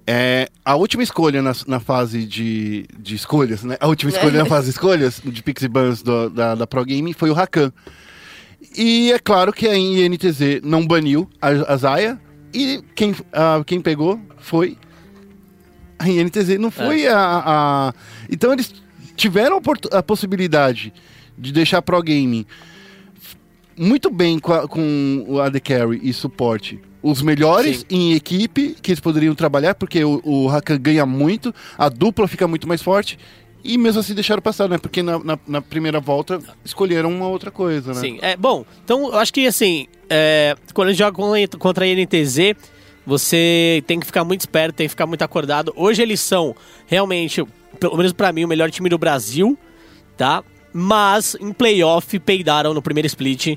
É, 0.07 0.49
a 0.65 0.77
última 0.77 1.03
escolha 1.03 1.43
na, 1.43 1.53
na 1.67 1.81
fase 1.81 2.25
de, 2.25 2.87
de 2.99 3.17
escolhas, 3.17 3.65
né? 3.65 3.77
A 3.81 3.89
última 3.89 4.11
escolha 4.11 4.39
na 4.39 4.45
fase 4.47 4.67
de 4.67 4.71
escolhas 4.71 5.21
de 5.25 5.43
Pixie 5.43 5.69
Bans 5.69 6.01
do- 6.03 6.31
da, 6.31 6.55
da 6.55 6.67
Pro 6.67 6.85
Game 6.85 7.13
foi 7.13 7.29
o 7.29 7.33
Rakan. 7.33 7.73
E 8.77 9.11
é 9.13 9.19
claro 9.19 9.53
que 9.53 9.67
a 9.67 9.77
INTZ 9.77 10.61
não 10.63 10.87
baniu 10.87 11.29
a, 11.43 11.49
a 11.73 11.77
Zaya. 11.77 12.21
E 12.55 12.83
quem, 12.95 13.15
ah, 13.33 13.63
quem 13.67 13.81
pegou 13.81 14.21
foi 14.39 14.79
a 15.99 16.09
INTZ, 16.09 16.57
não 16.59 16.71
foi 16.71 17.07
a, 17.09 17.43
a- 17.45 17.95
Então 18.31 18.53
eles 18.53 18.73
tiveram 19.17 19.57
a, 19.93 19.99
a 19.99 20.03
possibilidade 20.03 20.93
de 21.37 21.53
deixar 21.53 21.79
a 21.79 21.83
Pro 21.83 22.01
Game 22.03 22.47
muito 23.77 24.09
bem 24.09 24.39
com, 24.39 24.53
a- 24.53 24.69
com 24.69 25.25
Carry 25.65 26.01
e 26.03 26.13
suporte. 26.13 26.81
Os 27.11 27.23
melhores 27.23 27.79
Sim. 27.79 27.85
em 27.91 28.13
equipe 28.15 28.75
que 28.83 28.91
eles 28.91 29.01
poderiam 29.01 29.35
trabalhar, 29.35 29.75
porque 29.75 30.03
o, 30.05 30.21
o 30.25 30.47
Rakan 30.47 30.79
ganha 30.79 31.07
muito, 31.07 31.55
a 31.79 31.89
dupla 31.89 32.27
fica 32.27 32.49
muito 32.49 32.67
mais 32.67 32.83
forte. 32.83 33.19
E 33.63 33.77
mesmo 33.79 34.01
assim 34.01 34.15
deixaram 34.15 34.41
passar, 34.43 34.69
né? 34.69 34.79
Porque 34.79 35.03
na, 35.03 35.19
na, 35.19 35.39
na 35.47 35.61
primeira 35.63 35.99
volta 36.01 36.41
escolheram 36.65 37.09
uma 37.11 37.27
outra 37.29 37.51
coisa, 37.51 37.93
né? 37.95 38.01
Sim, 38.01 38.19
é 38.23 38.37
bom. 38.37 38.65
Então, 38.85 39.07
eu 39.09 39.19
acho 39.19 39.33
que 39.33 39.47
assim, 39.47 39.87
é, 40.09 40.55
quando 40.73 40.89
a 40.89 40.91
gente 40.93 40.99
joga 41.01 41.17
con- 41.17 41.59
contra 41.59 41.85
a 41.85 41.89
NTZ, 41.89 42.55
você 43.05 43.83
tem 43.87 44.01
que 44.01 44.07
ficar 44.07 44.25
muito 44.25 44.41
esperto, 44.41 44.75
tem 44.77 44.87
que 44.87 44.91
ficar 44.91 45.07
muito 45.07 45.23
acordado. 45.23 45.73
Hoje 45.77 46.03
eles 46.03 46.21
são 46.21 46.55
realmente, 46.87 47.45
pelo 47.79 47.97
menos 47.97 48.13
pra 48.13 48.33
mim, 48.33 48.45
o 48.45 48.49
melhor 48.49 48.71
time 48.71 48.89
do 48.89 48.99
Brasil, 48.99 49.57
tá? 50.17 50.43
Mas 50.73 51.37
em 51.41 51.53
playoff 51.53 52.19
peidaram 52.19 52.75
no 52.75 52.83
primeiro 52.83 53.07
split, 53.07 53.57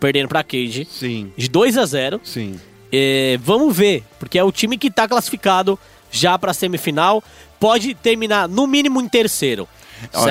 perdendo 0.00 0.28
pra 0.28 0.42
Cage 0.42 0.86
Sim, 0.90 1.32
de 1.36 1.48
2 1.48 1.76
a 1.78 1.84
0. 1.86 2.20
sim. 2.22 2.54
É, 2.92 3.38
vamos 3.42 3.74
ver, 3.76 4.04
porque 4.18 4.38
é 4.38 4.44
o 4.44 4.52
time 4.52 4.76
que 4.76 4.90
tá 4.90 5.08
classificado 5.08 5.78
já 6.10 6.38
pra 6.38 6.52
semifinal, 6.52 7.24
pode 7.58 7.94
terminar 7.94 8.46
no 8.48 8.66
mínimo 8.66 9.00
em 9.00 9.08
terceiro. 9.08 9.66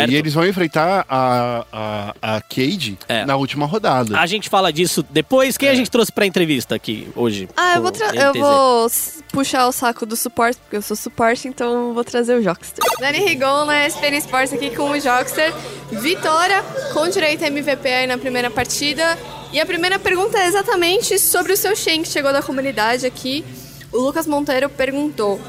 E 0.09 0.16
eles 0.16 0.34
vão 0.34 0.45
enfrentar 0.45 1.05
a, 1.07 1.66
a, 1.72 2.36
a 2.36 2.41
Cade 2.41 2.99
É. 3.07 3.24
na 3.26 3.38
última 3.38 3.66
rodada. 3.66 4.20
A 4.20 4.26
gente 4.26 4.49
fala 4.49 4.72
disso 4.72 5.01
depois. 5.09 5.57
Quem 5.57 5.70
a 5.70 5.76
gente 5.76 5.89
trouxe 5.89 6.12
pra 6.12 6.26
entrevista 6.26 6.76
aqui 6.76 7.07
hoje? 7.16 7.47
Ah, 7.55 7.76
eu 7.76 7.82
vou, 7.82 7.91
eu 8.14 8.34
vou 8.34 8.91
puxar 9.32 9.66
o 9.68 9.72
saco 9.72 10.05
do 10.05 10.18
suporte, 10.18 10.59
porque 10.59 10.76
eu 10.76 10.82
sou 10.82 10.97
suporte, 10.97 11.47
então 11.47 11.93
vou 11.93 12.03
trazer 12.03 12.36
o 12.36 12.43
Jockster. 12.43 12.84
Dani 12.99 13.20
Rigon, 13.20 13.64
na 13.64 13.88
SPN 13.88 14.18
Sports 14.18 14.51
aqui 14.53 14.76
com 14.76 14.91
o 14.91 14.99
Jockster. 14.99 15.53
Vitória 15.89 16.62
com 16.93 17.07
direito 17.07 17.43
a 17.45 17.47
MVP 17.47 17.88
aí 17.88 18.07
na 18.07 18.18
primeira 18.18 18.49
partida. 18.49 19.18
E 19.53 19.59
a 19.59 19.65
primeira 19.65 19.99
pergunta 19.99 20.37
é 20.39 20.47
exatamente 20.47 21.19
sobre 21.19 21.51
o 21.51 21.57
seu 21.57 21.75
Shen, 21.75 22.03
que 22.03 22.07
chegou 22.07 22.31
da 22.31 22.41
comunidade 22.41 23.05
aqui. 23.05 23.43
O 23.91 23.97
Lucas 23.97 24.25
Monteiro 24.25 24.69
perguntou. 24.69 25.41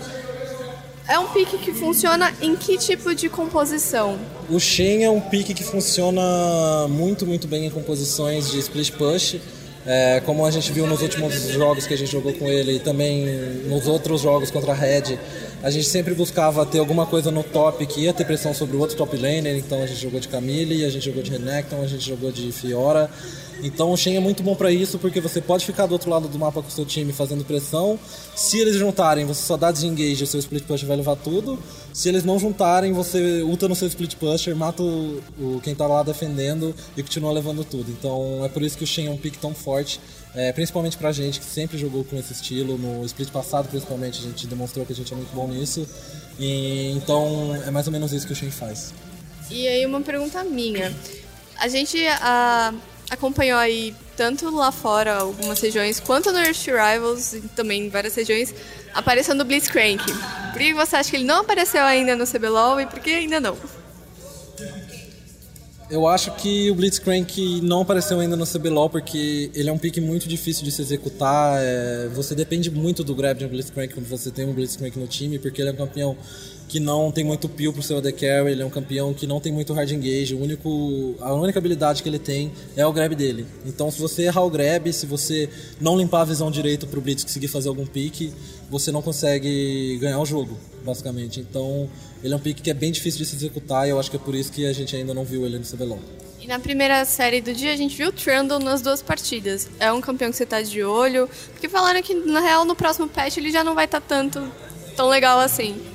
É 1.09 1.18
um 1.20 1.28
pique 1.28 1.57
que 1.59 1.72
funciona 1.72 2.32
em 2.40 2.57
que 2.57 2.76
tipo 2.78 3.14
de 3.14 3.28
composição? 3.28 4.18
O 4.50 4.59
Shen 4.59 5.05
é 5.05 5.11
um 5.11 5.20
pique 5.20 5.55
que 5.55 5.62
funciona 5.62 6.20
muito, 6.88 7.24
muito 7.24 7.46
bem 7.46 7.66
em 7.66 7.70
composições 7.70 8.50
de 8.50 8.59
split 8.59 8.90
push. 8.92 9.36
É, 9.85 10.20
como 10.24 10.47
a 10.47 10.51
gente 10.51 10.70
viu 10.70 10.87
nos 10.87 11.03
últimos 11.03 11.35
jogos 11.49 11.87
que 11.87 11.95
a 11.95 11.99
gente 11.99 12.11
jogou 12.11 12.33
com 12.35 12.49
ele 12.49 12.76
e 12.76 12.78
também 12.78 13.26
nos 13.66 13.89
outros 13.89 14.20
jogos 14.20 14.51
contra 14.51 14.72
a 14.72 14.74
Red, 14.74 15.18
a 15.62 15.70
gente 15.70 15.89
sempre 15.89 16.14
buscava 16.14 16.64
ter 16.64 16.78
alguma 16.78 17.05
coisa 17.05 17.30
no 17.30 17.43
top 17.43 17.85
que 17.87 18.03
ia 18.03 18.12
ter 18.12 18.24
pressão 18.24 18.55
sobre 18.55 18.76
o 18.76 18.80
outro 18.80 18.97
top 18.97 19.16
laner. 19.16 19.57
Então 19.57 19.83
a 19.83 19.87
gente 19.87 20.01
jogou 20.01 20.20
de 20.20 20.28
Camille, 20.28 20.85
a 20.85 20.91
gente 20.91 21.05
jogou 21.05 21.22
de 21.22 21.30
Renekton, 21.30 21.83
a 21.83 21.87
gente 21.87 22.09
jogou 22.09 22.30
de 22.30 22.53
Fiora. 22.53 23.11
Então 23.62 23.93
o 23.93 23.97
Shen 23.97 24.16
é 24.16 24.20
muito 24.20 24.43
bom 24.43 24.57
pra 24.57 24.72
isso 24.72 24.99
porque 24.99 25.20
você 25.20 25.41
pode 25.41 25.64
ficar 25.64 25.87
do 25.87 25.93
outro 25.93 26.11
lado 26.11 26.26
do 26.26 26.39
mapa 26.39 26.61
com 26.62 26.68
o 26.68 26.70
seu 26.70 26.85
time 26.85 27.12
fazendo 27.12 27.45
pressão. 27.45 27.99
Se 28.35 28.59
eles 28.59 28.76
juntarem, 28.76 29.24
você 29.24 29.43
só 29.43 29.57
dá 29.57 29.70
desengage, 29.70 30.24
o 30.24 30.26
seu 30.26 30.41
split 30.41 30.64
push 30.64 30.83
vai 30.83 30.97
levar 30.97 31.16
tudo. 31.16 31.59
Se 31.93 32.09
eles 32.09 32.24
não 32.24 32.38
juntarem, 32.38 32.93
você 32.93 33.43
ulta 33.43 33.68
no 33.68 33.74
seu 33.76 33.86
split 33.86 34.14
pusher, 34.16 34.57
mata 34.57 34.82
o, 34.82 35.22
o- 35.38 35.61
quem 35.62 35.74
tá 35.74 35.86
lá 35.86 36.03
defendendo 36.03 36.74
e 36.97 37.03
continua 37.03 37.30
levando 37.32 37.64
tudo. 37.64 37.90
Então 37.90 38.43
é 38.45 38.49
por 38.49 38.62
isso 38.62 38.78
que 38.78 38.84
o 38.84 38.86
Shen 38.86 39.07
é 39.09 39.11
um 39.11 39.16
pick 39.18 39.36
tão 39.36 39.55
forte, 39.55 40.01
é, 40.34 40.51
principalmente 40.53 40.97
pra 40.97 41.12
gente 41.12 41.38
que 41.38 41.45
sempre 41.45 41.76
jogou 41.76 42.03
com 42.03 42.16
esse 42.16 42.32
estilo. 42.32 42.78
No 42.78 43.05
split 43.05 43.28
passado, 43.30 43.68
principalmente, 43.68 44.20
a 44.20 44.22
gente 44.22 44.47
demonstrou 44.47 44.86
que 44.86 44.93
a 44.93 44.97
gente 44.97 45.12
é 45.12 45.16
muito 45.16 45.34
bom 45.34 45.47
nisso. 45.49 45.86
E, 46.40 46.93
então 46.97 47.55
é 47.66 47.70
mais 47.70 47.86
ou 47.86 47.93
menos 47.93 48.11
isso 48.12 48.26
que 48.26 48.32
o 48.32 48.36
Shen 48.36 48.51
faz. 48.51 48.95
E 49.51 49.68
aí 49.68 49.84
uma 49.84 50.01
pergunta 50.01 50.43
minha. 50.45 50.90
A 51.59 51.68
gente 51.68 51.99
ah, 52.07 52.72
acompanhou 53.13 53.59
aí 53.59 53.95
tanto 54.17 54.51
lá 54.51 54.73
fora 54.73 55.17
algumas 55.17 55.61
regiões, 55.61 56.01
quanto 56.01 56.33
no 56.33 56.39
Earth 56.39 56.67
Rivals, 56.67 57.35
e 57.35 57.41
também 57.55 57.87
em 57.87 57.89
várias 57.91 58.15
regiões, 58.15 58.55
aparecendo 58.95 59.43
o 59.43 59.45
Blitzcrank. 59.45 60.03
Por 60.51 60.59
que 60.59 60.73
você 60.73 60.97
acha 60.97 61.11
que 61.11 61.17
ele 61.17 61.25
não 61.25 61.41
apareceu 61.41 61.83
ainda 61.83 62.17
no 62.17 62.27
CBLOL 62.27 62.81
e 62.81 62.87
por 62.87 63.01
que 63.01 63.11
ainda 63.11 63.39
não? 63.39 63.57
Eu 65.91 66.09
acho 66.09 66.35
que 66.37 66.71
o 66.71 66.75
Blitzcrank 66.75 67.61
não 67.61 67.83
apareceu 67.83 68.19
ainda 68.19 68.35
no 68.35 68.47
CBLOL 68.47 68.89
porque 68.89 69.51
ele 69.55 69.69
é 69.69 69.73
um 69.73 69.77
pick 69.77 69.99
muito 69.99 70.27
difícil 70.27 70.65
de 70.65 70.73
se 70.73 70.81
executar. 70.81 71.59
é, 71.61 72.09
você 72.15 72.35
depende 72.35 72.71
muito 72.71 73.05
do 73.05 73.15
grab 73.15 73.39
de 73.39 73.45
um 73.45 73.49
Blitzcrank 73.49 73.93
quando 73.93 74.09
você 74.09 74.31
tem 74.31 74.47
um 74.47 74.55
Blitzcrank 74.55 74.99
no 74.99 75.07
time, 75.07 75.39
porque 75.39 75.61
ele 75.61 75.69
é 75.69 75.73
um 75.75 75.77
campeão 75.77 76.17
que 76.73 76.81
não 76.81 77.12
tem 77.12 77.23
muito 77.23 77.51
peel 77.51 77.70
pro 77.70 77.83
seu 77.83 77.99
AD 77.99 78.11
Carry, 78.12 78.53
ele 78.53 78.62
é 78.62 78.64
um 78.64 78.70
campeão 78.70 79.12
que 79.12 79.27
não 79.27 79.39
tem 79.39 79.53
muito 79.53 79.75
hard 79.75 79.91
engage. 79.91 80.35
O 80.35 80.43
único, 80.43 81.14
a 81.20 81.35
única 81.35 81.59
habilidade 81.59 82.03
que 82.03 82.09
ele 82.09 82.18
tem 82.18 82.51
é 82.75 82.87
o 82.87 82.91
grab 82.91 83.14
dele. 83.14 83.47
Então, 83.66 83.91
se 83.91 84.01
você 84.01 84.23
errar 84.23 84.43
o 84.43 84.49
grab, 84.49 84.91
se 84.91 85.05
você 85.05 85.51
não 85.79 85.99
limpar 85.99 86.23
a 86.23 86.25
visão 86.25 86.51
direito 86.51 86.87
pro 86.87 86.99
Blitz 86.99 87.25
conseguir 87.25 87.49
fazer 87.49 87.68
algum 87.68 87.85
pick, 87.85 88.33
você 88.70 88.91
não 88.91 89.03
consegue 89.03 89.99
ganhar 90.01 90.18
o 90.18 90.25
jogo, 90.25 90.59
basicamente. 90.83 91.41
Então, 91.41 91.91
ele 92.25 92.33
é 92.33 92.37
um 92.39 92.41
pick 92.41 92.62
que 92.62 92.70
é 92.70 92.75
bem 92.75 92.91
difícil 92.91 93.18
de 93.18 93.27
se 93.27 93.37
executar 93.37 93.87
e 93.87 93.91
eu 93.91 94.01
acho 94.01 94.11
que 94.11 94.16
é 94.16 94.20
por 94.20 94.35
isso 94.35 94.51
que 94.51 94.64
a 94.64 94.73
gente 94.73 94.97
ainda 94.97 95.12
não 95.12 95.27
viu 95.27 95.45
ele 95.45 95.59
no 95.59 95.66
CBLOL. 95.66 96.01
E 96.41 96.47
na 96.47 96.59
primeira 96.59 97.05
série 97.05 97.43
do 97.43 97.53
dia 97.53 97.75
a 97.75 97.77
gente 97.77 97.95
viu 97.95 98.09
o 98.09 98.12
Trundle 98.12 98.59
nas 98.59 98.81
duas 98.81 99.03
partidas. 99.03 99.68
É 99.79 99.93
um 99.93 100.01
campeão 100.01 100.31
que 100.31 100.39
você 100.39 100.47
tá 100.47 100.62
de 100.62 100.83
olho. 100.83 101.29
Porque 101.53 101.68
falaram 101.68 102.01
que, 102.01 102.14
na 102.14 102.41
real, 102.41 102.64
no 102.64 102.75
próximo 102.75 103.09
patch 103.09 103.37
ele 103.37 103.53
já 103.53 103.62
não 103.62 103.75
vai 103.75 103.85
estar 103.85 104.01
tanto 104.01 104.51
tão 104.97 105.09
legal 105.09 105.39
assim. 105.39 105.91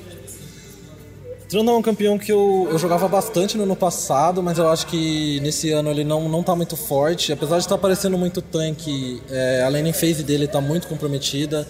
Trundle 1.48 1.74
é 1.74 1.78
um 1.78 1.82
campeão 1.82 2.18
que 2.18 2.30
eu, 2.30 2.68
eu 2.70 2.78
jogava 2.78 3.08
bastante 3.08 3.56
no 3.56 3.62
ano 3.62 3.74
passado, 3.74 4.42
mas 4.42 4.58
eu 4.58 4.68
acho 4.68 4.86
que 4.86 5.40
nesse 5.40 5.70
ano 5.70 5.90
ele 5.90 6.04
não, 6.04 6.28
não 6.28 6.42
tá 6.42 6.54
muito 6.54 6.76
forte. 6.76 7.32
Apesar 7.32 7.56
de 7.56 7.62
estar 7.62 7.74
aparecendo 7.74 8.18
muito 8.18 8.42
tanque, 8.42 9.22
é, 9.30 9.62
a 9.62 9.68
laning 9.70 9.94
phase 9.94 10.22
dele 10.22 10.46
tá 10.46 10.60
muito 10.60 10.86
comprometida. 10.86 11.66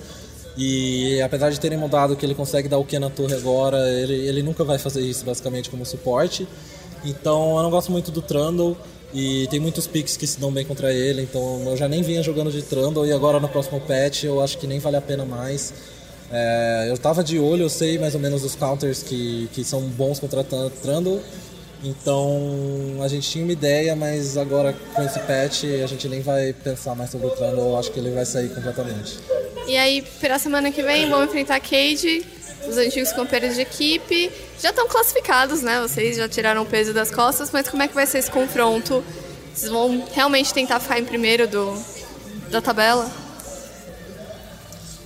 E 0.56 1.22
apesar 1.22 1.50
de 1.50 1.60
terem 1.60 1.78
mudado 1.78 2.16
que 2.16 2.26
ele 2.26 2.34
consegue 2.34 2.68
dar 2.68 2.78
o 2.78 2.84
Q 2.84 2.98
na 2.98 3.08
torre 3.08 3.34
agora, 3.34 3.88
ele, 3.88 4.14
ele 4.14 4.42
nunca 4.42 4.64
vai 4.64 4.78
fazer 4.78 5.00
isso 5.02 5.24
basicamente 5.24 5.70
como 5.70 5.86
suporte. 5.86 6.48
Então 7.04 7.56
eu 7.56 7.62
não 7.62 7.70
gosto 7.70 7.92
muito 7.92 8.10
do 8.10 8.20
Trundle. 8.20 8.76
E 9.14 9.46
tem 9.46 9.60
muitos 9.60 9.86
picks 9.86 10.16
que 10.16 10.26
se 10.26 10.38
dão 10.38 10.52
bem 10.52 10.66
contra 10.66 10.92
ele, 10.92 11.22
então 11.22 11.62
eu 11.64 11.76
já 11.78 11.88
nem 11.88 12.02
vinha 12.02 12.22
jogando 12.22 12.50
de 12.50 12.60
Trundle 12.60 13.06
e 13.06 13.12
agora 13.12 13.40
no 13.40 13.48
próximo 13.48 13.80
patch 13.80 14.24
eu 14.24 14.42
acho 14.42 14.58
que 14.58 14.66
nem 14.66 14.78
vale 14.80 14.96
a 14.96 15.00
pena 15.00 15.24
mais. 15.24 15.72
É, 16.30 16.86
eu 16.90 16.98
tava 16.98 17.24
de 17.24 17.38
olho, 17.38 17.62
eu 17.62 17.68
sei 17.68 17.98
mais 17.98 18.14
ou 18.14 18.20
menos 18.20 18.44
os 18.44 18.54
counters 18.54 19.02
que, 19.02 19.48
que 19.52 19.64
são 19.64 19.80
bons 19.82 20.18
contra 20.18 20.44
Trundle. 20.44 21.22
Então 21.82 22.98
a 23.02 23.08
gente 23.08 23.30
tinha 23.30 23.44
uma 23.44 23.52
ideia, 23.52 23.94
mas 23.94 24.36
agora 24.36 24.74
com 24.94 25.02
esse 25.02 25.18
patch 25.20 25.64
a 25.82 25.86
gente 25.86 26.08
nem 26.08 26.20
vai 26.20 26.52
pensar 26.52 26.94
mais 26.94 27.10
sobre 27.10 27.28
o 27.28 27.30
Trundle, 27.30 27.70
eu 27.70 27.78
acho 27.78 27.92
que 27.92 28.00
ele 28.00 28.10
vai 28.10 28.26
sair 28.26 28.48
completamente. 28.48 29.18
E 29.66 29.76
aí, 29.76 30.02
pela 30.20 30.38
semana 30.38 30.72
que 30.72 30.82
vem, 30.82 31.08
vão 31.08 31.24
enfrentar 31.24 31.56
a 31.56 31.60
Cade, 31.60 32.24
os 32.66 32.76
antigos 32.76 33.12
companheiros 33.12 33.54
de 33.54 33.62
equipe. 33.62 34.30
Já 34.60 34.70
estão 34.70 34.88
classificados, 34.88 35.62
né? 35.62 35.80
Vocês 35.80 36.16
já 36.16 36.28
tiraram 36.28 36.62
o 36.62 36.66
peso 36.66 36.92
das 36.92 37.10
costas, 37.10 37.50
mas 37.52 37.68
como 37.68 37.82
é 37.82 37.88
que 37.88 37.94
vai 37.94 38.06
ser 38.06 38.18
esse 38.18 38.30
confronto? 38.30 39.04
Vocês 39.54 39.70
vão 39.70 40.04
realmente 40.12 40.54
tentar 40.54 40.80
ficar 40.80 40.98
em 40.98 41.04
primeiro 41.04 41.46
do, 41.46 41.80
da 42.50 42.60
tabela? 42.60 43.10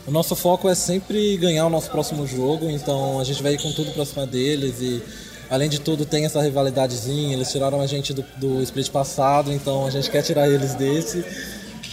O 0.06 0.10
nosso 0.10 0.34
foco 0.34 0.68
é 0.68 0.74
sempre 0.74 1.36
ganhar 1.36 1.64
o 1.66 1.70
nosso 1.70 1.88
próximo 1.88 2.26
jogo, 2.26 2.68
então 2.68 3.20
a 3.20 3.24
gente 3.24 3.40
vai 3.40 3.54
ir 3.54 3.62
com 3.62 3.70
tudo 3.72 3.92
pra 3.92 4.04
cima 4.04 4.26
deles 4.26 4.80
e 4.80 5.00
além 5.48 5.68
de 5.68 5.80
tudo 5.80 6.04
tem 6.04 6.24
essa 6.24 6.42
rivalidadezinha, 6.42 7.34
eles 7.34 7.52
tiraram 7.52 7.80
a 7.80 7.86
gente 7.86 8.12
do, 8.12 8.24
do 8.36 8.62
split 8.62 8.90
passado, 8.90 9.52
então 9.52 9.86
a 9.86 9.90
gente 9.90 10.10
quer 10.10 10.22
tirar 10.22 10.48
eles 10.48 10.74
desse. 10.74 11.24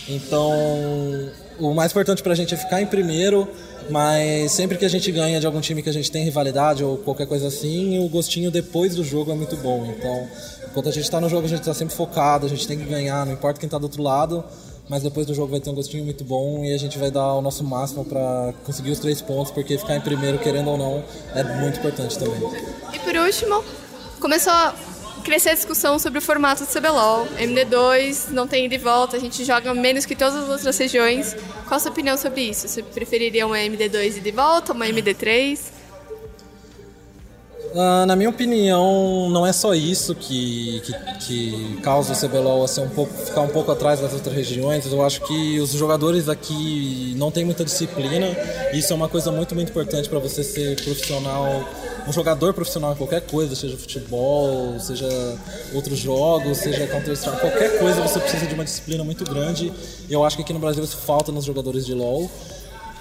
Então 0.08 0.52
o 1.60 1.72
mais 1.76 1.92
importante 1.92 2.24
pra 2.24 2.34
gente 2.34 2.52
é 2.52 2.58
ficar 2.58 2.82
em 2.82 2.88
primeiro, 2.88 3.48
mas 3.92 4.54
sempre 4.54 4.76
que 4.76 4.86
a 4.86 4.90
gente 4.90 5.12
ganha 5.12 5.40
de 5.40 5.46
algum 5.46 5.62
time 5.62 5.84
que 5.84 5.90
a 5.90 5.94
gente 5.94 6.10
tem 6.10 6.24
rivalidade 6.24 6.84
ou 6.84 6.98
qualquer 6.98 7.28
coisa 7.28 7.48
assim, 7.48 8.04
o 8.04 8.10
gostinho 8.10 8.50
depois 8.50 8.96
do 8.96 9.04
jogo 9.04 9.32
é 9.32 9.36
muito 9.36 9.56
bom. 9.58 9.86
Então, 9.86 10.28
enquanto 10.68 10.90
a 10.90 10.92
gente 10.92 11.10
tá 11.12 11.22
no 11.22 11.30
jogo, 11.30 11.46
a 11.46 11.50
gente 11.50 11.62
tá 11.62 11.76
sempre 11.76 11.94
focado, 11.94 12.48
a 12.48 12.50
gente 12.50 12.68
tem 12.68 12.80
que 12.80 12.86
ganhar, 12.86 13.24
não 13.24 13.34
importa 13.34 13.60
quem 13.60 13.70
tá 13.70 13.78
do 13.78 13.84
outro 13.84 14.02
lado 14.02 14.44
mas 14.90 15.04
depois 15.04 15.28
do 15.28 15.34
jogo 15.36 15.52
vai 15.52 15.60
ter 15.60 15.70
um 15.70 15.76
gostinho 15.76 16.04
muito 16.04 16.24
bom 16.24 16.66
e 16.66 16.74
a 16.74 16.78
gente 16.78 16.98
vai 16.98 17.12
dar 17.12 17.36
o 17.36 17.42
nosso 17.42 17.64
máximo 17.64 18.04
para 18.04 18.54
conseguir 18.66 18.90
os 18.90 19.00
três 19.00 19.22
pontos, 19.22 19.52
porque 19.52 19.78
ficar 19.78 19.96
em 19.96 20.02
primeiro, 20.02 20.40
querendo 20.40 20.72
ou 20.72 20.78
não, 20.78 21.04
é 21.36 21.44
muito 21.44 21.80
importante 21.80 22.18
também. 22.18 22.42
E 22.94 23.00
por 23.00 23.16
último, 23.16 23.64
começou 24.20 24.52
a 24.52 24.74
crescer 25.24 25.50
a 25.50 25.54
discussão 25.54 26.00
sobre 26.00 26.18
o 26.18 26.22
formato 26.22 26.66
do 26.66 26.68
CBLOL. 26.68 27.28
MD2 27.38 28.30
não 28.32 28.48
tem 28.48 28.66
ida 28.66 28.76
e 28.76 28.78
volta, 28.80 29.16
a 29.16 29.20
gente 29.20 29.46
joga 29.46 29.74
menos 29.76 30.06
que 30.06 30.16
todas 30.16 30.36
as 30.36 30.50
outras 30.50 30.78
regiões. 30.78 31.36
Qual 31.68 31.78
a 31.78 31.80
sua 31.80 31.92
opinião 31.92 32.18
sobre 32.18 32.42
isso? 32.42 32.68
Você 32.68 32.82
preferiria 32.82 33.46
uma 33.46 33.58
MD2 33.58 34.18
ida 34.18 34.30
e 34.30 34.32
volta, 34.32 34.74
uma 34.74 34.88
MD3? 34.88 35.79
Ah, 37.76 38.06
na 38.06 38.16
minha 38.16 38.30
opinião, 38.30 39.30
não 39.30 39.46
é 39.46 39.54
só 39.54 39.76
isso 39.76 40.16
que, 40.16 40.82
que, 40.82 40.94
que 41.20 41.78
causa 41.84 42.14
o 42.14 42.16
CBLOL 42.16 42.64
a 42.64 42.68
ser 42.68 42.82
um 42.82 42.90
pouco, 42.90 43.14
ficar 43.14 43.42
um 43.42 43.50
pouco 43.50 43.72
atrás 43.72 44.00
das 44.00 44.14
outras 44.14 44.34
regiões. 44.34 44.92
Eu 44.92 45.06
acho 45.06 45.22
que 45.22 45.60
os 45.60 45.72
jogadores 45.72 46.28
aqui 46.28 47.14
não 47.18 47.30
têm 47.30 47.46
muita 47.46 47.64
disciplina. 47.64 48.28
Isso 48.74 48.92
é 48.92 48.96
uma 48.96 49.08
coisa 49.08 49.32
muito, 49.32 49.54
muito 49.54 49.70
importante 49.70 50.10
para 50.10 50.18
você 50.18 50.44
ser 50.44 50.84
profissional, 50.84 51.64
um 52.08 52.12
jogador 52.12 52.54
profissional 52.54 52.94
em 52.94 52.96
qualquer 52.96 53.22
coisa, 53.22 53.56
seja 53.56 53.78
futebol, 53.78 54.80
seja 54.80 55.08
outros 55.74 56.00
jogos, 56.00 56.58
seja 56.58 56.88
Counter-Strike, 56.88 57.40
qualquer 57.40 57.78
coisa 57.78 58.02
você 58.02 58.20
precisa 58.20 58.48
de 58.48 58.54
uma 58.56 58.64
disciplina 58.64 59.04
muito 59.04 59.24
grande. 59.24 59.72
E 60.10 60.14
eu 60.14 60.24
acho 60.24 60.36
que 60.36 60.42
aqui 60.42 60.54
no 60.54 60.60
Brasil 60.60 60.84
isso 60.84 60.98
falta 60.98 61.32
nos 61.32 61.46
jogadores 61.46 61.86
de 61.86 61.94
LoL. 61.94 62.32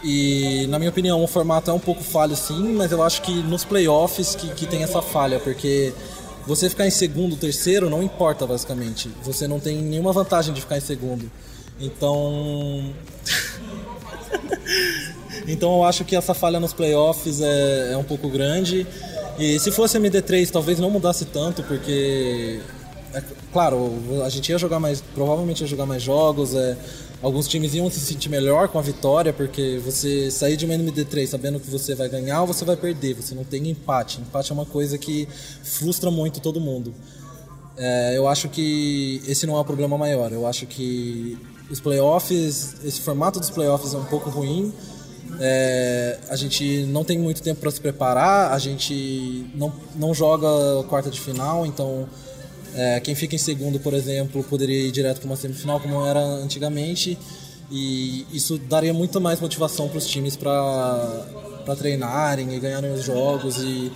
E 0.03 0.67
na 0.69 0.79
minha 0.79 0.91
opinião 0.91 1.23
o 1.23 1.27
formato 1.27 1.71
é 1.71 1.75
um 1.75 1.79
pouco 1.79 2.03
falho 2.05 2.37
sim, 2.37 2.75
mas 2.75 2.93
eu 2.93 3.03
acho 3.03 3.23
que 3.23 3.33
nos 3.43 3.65
playoffs 3.65 4.35
que, 4.35 4.49
que 4.55 4.67
tem 4.67 4.83
essa 4.83 5.03
falha, 5.03 5.41
porque 5.41 5.93
você 6.49 6.71
ficar 6.71 6.87
em 6.87 6.91
segundo, 6.91 7.37
terceiro, 7.37 7.91
não 7.91 8.03
importa 8.03 8.47
basicamente. 8.47 9.11
Você 9.23 9.47
não 9.47 9.61
tem 9.61 9.77
nenhuma 9.77 10.13
vantagem 10.15 10.55
de 10.55 10.63
ficar 10.63 10.79
em 10.79 10.81
segundo. 10.81 11.31
Então. 11.79 12.91
então 15.47 15.77
eu 15.77 15.85
acho 15.85 16.07
que 16.07 16.17
essa 16.17 16.33
falha 16.33 16.59
nos 16.59 16.73
playoffs 16.73 17.43
é, 17.43 17.93
é 17.93 17.97
um 17.99 18.03
pouco 18.05 18.31
grande. 18.31 18.87
E 19.39 19.59
se 19.61 19.71
fosse 19.71 19.99
MD3 19.99 20.51
talvez 20.51 20.79
não 20.79 20.91
mudasse 20.91 21.27
tanto, 21.27 21.63
porque. 21.65 22.61
É, 23.13 23.23
claro, 23.53 23.93
a 24.25 24.29
gente 24.31 24.49
ia 24.49 24.57
jogar 24.57 24.81
mais. 24.81 25.03
Provavelmente 25.15 25.61
ia 25.61 25.67
jogar 25.67 25.85
mais 25.85 26.03
jogos. 26.03 26.55
É, 26.55 26.77
alguns 27.23 27.49
times 27.49 27.75
iam 27.75 27.91
se 27.91 28.01
sentir 28.01 28.29
melhor 28.29 28.69
com 28.69 28.79
a 28.79 28.83
vitória, 28.83 29.33
porque 29.33 29.81
você 29.85 30.31
sair 30.31 30.57
de 30.57 30.65
uma 30.65 30.75
MD3 30.75 31.27
sabendo 31.27 31.59
que 31.61 31.71
você 31.71 31.95
vai 31.95 32.09
ganhar 32.09 32.41
ou 32.43 32.47
você 32.47 32.65
vai 32.65 32.77
perder, 32.77 33.15
você 33.15 33.35
não 33.35 33.45
tem 33.45 33.69
empate. 33.69 34.21
Empate 34.21 34.51
é 34.53 34.55
uma 34.55 34.67
coisa 34.67 34.97
que 34.97 35.29
frustra 35.63 36.11
muito 36.11 36.41
todo 36.41 36.61
mundo. 36.61 36.95
É, 37.77 38.17
eu 38.17 38.27
acho 38.27 38.49
que 38.49 39.23
esse 39.27 39.47
não 39.47 39.57
é 39.57 39.61
o 39.61 39.65
problema 39.65 39.97
maior. 39.97 40.33
Eu 40.33 40.47
acho 40.47 40.67
que 40.67 41.39
os 41.71 41.81
playoffs, 41.81 42.77
esse 42.85 43.01
formato 43.01 43.39
dos 43.39 43.51
playoffs 43.51 43.95
é 43.95 43.97
um 43.99 44.05
pouco 44.05 44.31
ruim. 44.31 44.73
É, 45.41 46.19
a 46.29 46.37
gente 46.37 46.85
não 46.87 47.05
tem 47.05 47.19
muito 47.19 47.43
tempo 47.43 47.61
para 47.61 47.71
se 47.71 47.81
preparar, 47.81 48.53
a 48.53 48.59
gente 48.59 49.49
não, 49.55 49.73
não 49.95 50.15
joga 50.15 50.49
quarta 50.89 51.11
de 51.11 51.21
final, 51.21 51.67
então 51.67 52.09
é, 52.79 53.01
quem 53.01 53.13
fica 53.13 53.35
em 53.35 53.39
segundo, 53.39 53.81
por 53.81 53.93
exemplo, 53.93 54.45
poderia 54.45 54.87
ir 54.87 54.93
direto 54.93 55.19
para 55.19 55.27
uma 55.27 55.35
semifinal, 55.35 55.81
como 55.81 56.07
era 56.07 56.21
antigamente, 56.21 57.19
e 57.69 58.25
isso 58.33 58.57
daria 58.57 58.95
muito 58.95 59.21
mais 59.21 59.41
motivação 59.41 59.89
para 59.89 59.99
os 59.99 60.07
times 60.07 60.37
para 60.37 61.75
treinarem 61.77 62.55
e 62.55 62.61
ganharem 62.61 62.93
os 62.93 63.03
jogos 63.03 63.57
e, 63.59 63.91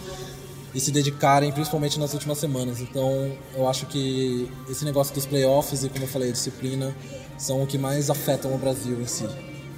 e 0.74 0.80
se 0.80 0.90
dedicarem, 0.90 1.52
principalmente 1.52 1.96
nas 1.96 2.12
últimas 2.12 2.38
semanas. 2.38 2.80
Então, 2.80 3.30
eu 3.54 3.68
acho 3.68 3.86
que 3.86 4.50
esse 4.68 4.84
negócio 4.84 5.14
dos 5.14 5.26
playoffs 5.26 5.84
e, 5.84 5.88
como 5.88 6.02
eu 6.02 6.08
falei, 6.08 6.30
a 6.30 6.32
disciplina 6.32 6.92
são 7.38 7.62
o 7.62 7.66
que 7.68 7.78
mais 7.78 8.10
afetam 8.10 8.52
o 8.52 8.58
Brasil 8.58 9.00
em 9.00 9.06
si. 9.06 9.28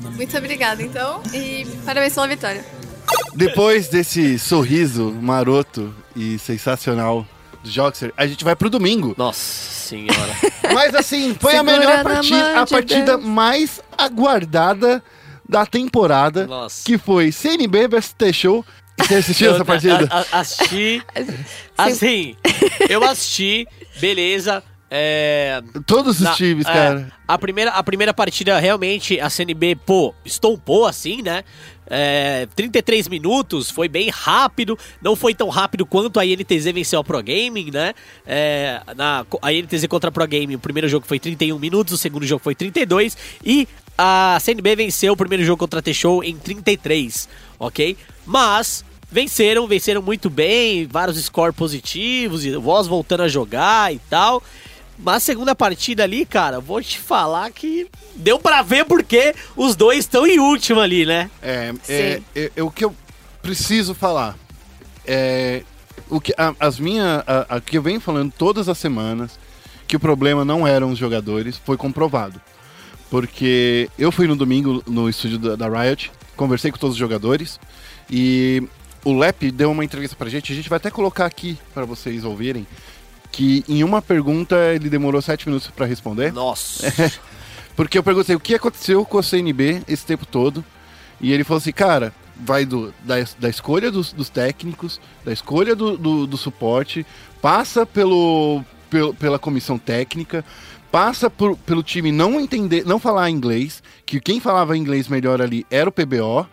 Muito 0.00 0.34
obrigada, 0.38 0.82
então, 0.82 1.20
e 1.34 1.66
parabéns 1.84 2.14
pela 2.14 2.26
vitória. 2.26 2.64
Depois 3.34 3.86
desse 3.86 4.38
sorriso 4.38 5.12
maroto 5.12 5.94
e 6.16 6.38
sensacional 6.38 7.26
do 7.64 7.70
Joxer, 7.70 8.12
a 8.16 8.26
gente 8.26 8.44
vai 8.44 8.54
pro 8.54 8.70
domingo. 8.70 9.14
Nossa 9.16 9.40
senhora. 9.40 10.36
Mas 10.72 10.94
assim, 10.94 11.34
foi 11.40 11.56
a 11.56 11.62
melhor 11.62 12.02
partida, 12.02 12.60
a 12.60 12.66
partida 12.66 13.16
Deus. 13.18 13.24
mais 13.24 13.80
aguardada 13.96 15.02
da 15.48 15.66
temporada, 15.66 16.46
Nossa. 16.46 16.84
que 16.84 16.96
foi 16.96 17.30
CNB 17.32 17.88
vs 17.88 18.12
T-Show. 18.16 18.64
Você 18.98 19.14
assistiu 19.16 19.54
essa 19.54 19.64
partida? 19.64 20.08
A- 20.10 20.20
a- 20.36 20.40
assisti. 20.40 21.02
Assim, 21.76 22.36
eu 22.88 23.02
assisti, 23.02 23.66
beleza. 24.00 24.62
É, 24.96 25.60
Todos 25.84 26.18
os 26.18 26.22
na- 26.22 26.34
times, 26.34 26.64
é, 26.66 26.72
cara. 26.72 27.12
a, 27.26 27.36
primeira, 27.36 27.72
a 27.72 27.82
primeira 27.82 28.14
partida, 28.14 28.60
realmente, 28.60 29.18
a 29.18 29.28
CNB, 29.28 29.74
pô, 29.74 30.14
estompou 30.24 30.86
assim, 30.86 31.20
né? 31.20 31.42
É, 31.90 32.46
33 32.54 33.08
minutos, 33.08 33.70
foi 33.70 33.88
bem 33.88 34.08
rápido. 34.08 34.78
Não 35.02 35.16
foi 35.16 35.34
tão 35.34 35.48
rápido 35.48 35.84
quanto 35.84 36.20
a 36.20 36.24
INTZ 36.24 36.66
venceu 36.72 37.00
a 37.00 37.04
Pro 37.04 37.20
Gaming, 37.20 37.72
né? 37.72 37.92
É, 38.24 38.80
na, 38.96 39.26
a 39.42 39.52
INTZ 39.52 39.84
contra 39.88 40.10
a 40.10 40.12
Pro 40.12 40.28
Gaming, 40.28 40.54
o 40.54 40.60
primeiro 40.60 40.88
jogo 40.88 41.04
foi 41.08 41.18
31 41.18 41.58
minutos, 41.58 41.94
o 41.94 41.98
segundo 41.98 42.24
jogo 42.24 42.40
foi 42.44 42.54
32. 42.54 43.16
E 43.44 43.66
a 43.98 44.38
CNB 44.40 44.76
venceu 44.76 45.12
o 45.12 45.16
primeiro 45.16 45.42
jogo 45.44 45.58
contra 45.58 45.80
a 45.80 45.82
T-Show 45.82 46.22
em 46.22 46.36
33, 46.36 47.28
ok? 47.58 47.96
Mas 48.24 48.84
venceram, 49.10 49.66
venceram 49.66 50.02
muito 50.02 50.30
bem, 50.30 50.86
vários 50.86 51.16
scores 51.24 51.54
positivos, 51.56 52.44
e 52.44 52.56
voz 52.56 52.86
voltando 52.86 53.24
a 53.24 53.28
jogar 53.28 53.92
e 53.92 53.98
tal. 54.08 54.40
Mas 55.04 55.16
a 55.16 55.20
segunda 55.20 55.54
partida 55.54 56.02
ali, 56.02 56.24
cara, 56.24 56.58
vou 56.60 56.80
te 56.82 56.98
falar 56.98 57.50
que 57.52 57.86
deu 58.16 58.38
pra 58.38 58.62
ver 58.62 58.86
porque 58.86 59.34
os 59.54 59.76
dois 59.76 59.98
estão 60.00 60.26
em 60.26 60.38
último 60.38 60.80
ali, 60.80 61.04
né? 61.04 61.30
É, 61.42 61.72
é, 61.88 62.22
é, 62.34 62.52
é 62.56 62.62
o 62.62 62.70
que 62.70 62.84
eu 62.84 62.96
preciso 63.42 63.94
falar. 63.94 64.34
É, 65.06 65.62
o 66.08 66.18
que, 66.20 66.32
a- 66.38 66.54
as 66.58 66.78
minhas. 66.80 67.22
A, 67.26 67.56
a 67.56 67.60
que 67.60 67.76
eu 67.76 67.82
venho 67.82 68.00
falando 68.00 68.32
todas 68.36 68.66
as 68.68 68.78
semanas, 68.78 69.38
que 69.86 69.94
o 69.94 70.00
problema 70.00 70.42
não 70.42 70.66
eram 70.66 70.90
os 70.90 70.98
jogadores, 70.98 71.60
foi 71.62 71.76
comprovado. 71.76 72.40
Porque 73.10 73.88
eu 73.98 74.10
fui 74.10 74.26
no 74.26 74.34
domingo 74.34 74.82
no 74.86 75.08
estúdio 75.08 75.38
da, 75.38 75.54
da 75.56 75.68
Riot, 75.82 76.10
conversei 76.36 76.70
com 76.72 76.78
todos 76.78 76.94
os 76.94 76.98
jogadores 76.98 77.60
e 78.10 78.62
o 79.04 79.12
Lep 79.16 79.50
deu 79.50 79.70
uma 79.70 79.84
entrevista 79.84 80.16
pra 80.16 80.28
gente. 80.30 80.52
A 80.52 80.56
gente 80.56 80.68
vai 80.70 80.78
até 80.78 80.90
colocar 80.90 81.26
aqui 81.26 81.58
pra 81.74 81.84
vocês 81.84 82.24
ouvirem. 82.24 82.66
Que 83.34 83.64
em 83.68 83.82
uma 83.82 84.00
pergunta 84.00 84.54
ele 84.74 84.88
demorou 84.88 85.20
sete 85.20 85.48
minutos 85.48 85.68
pra 85.74 85.86
responder. 85.86 86.32
Nossa. 86.32 86.92
Porque 87.74 87.98
eu 87.98 88.02
perguntei 88.04 88.36
o 88.36 88.40
que 88.40 88.54
aconteceu 88.54 89.04
com 89.04 89.18
a 89.18 89.22
CNB 89.24 89.82
esse 89.88 90.06
tempo 90.06 90.24
todo. 90.24 90.64
E 91.20 91.32
ele 91.32 91.42
falou 91.42 91.58
assim, 91.58 91.72
cara, 91.72 92.12
vai 92.36 92.64
do, 92.64 92.94
da, 93.02 93.16
da 93.38 93.48
escolha 93.48 93.90
dos, 93.90 94.12
dos 94.12 94.28
técnicos, 94.28 95.00
da 95.24 95.32
escolha 95.32 95.74
do, 95.74 95.96
do, 95.96 96.26
do 96.28 96.36
suporte, 96.36 97.04
passa 97.42 97.84
pelo, 97.84 98.62
pelo- 98.88 99.12
pela 99.14 99.38
comissão 99.38 99.78
técnica, 99.78 100.44
passa 100.92 101.28
por- 101.28 101.56
pelo 101.56 101.82
time 101.82 102.12
não 102.12 102.38
entender, 102.38 102.84
não 102.86 103.00
falar 103.00 103.30
inglês, 103.30 103.82
que 104.06 104.20
quem 104.20 104.38
falava 104.38 104.76
inglês 104.76 105.08
melhor 105.08 105.42
ali 105.42 105.66
era 105.70 105.88
o 105.88 105.92
PBO. 105.92 106.46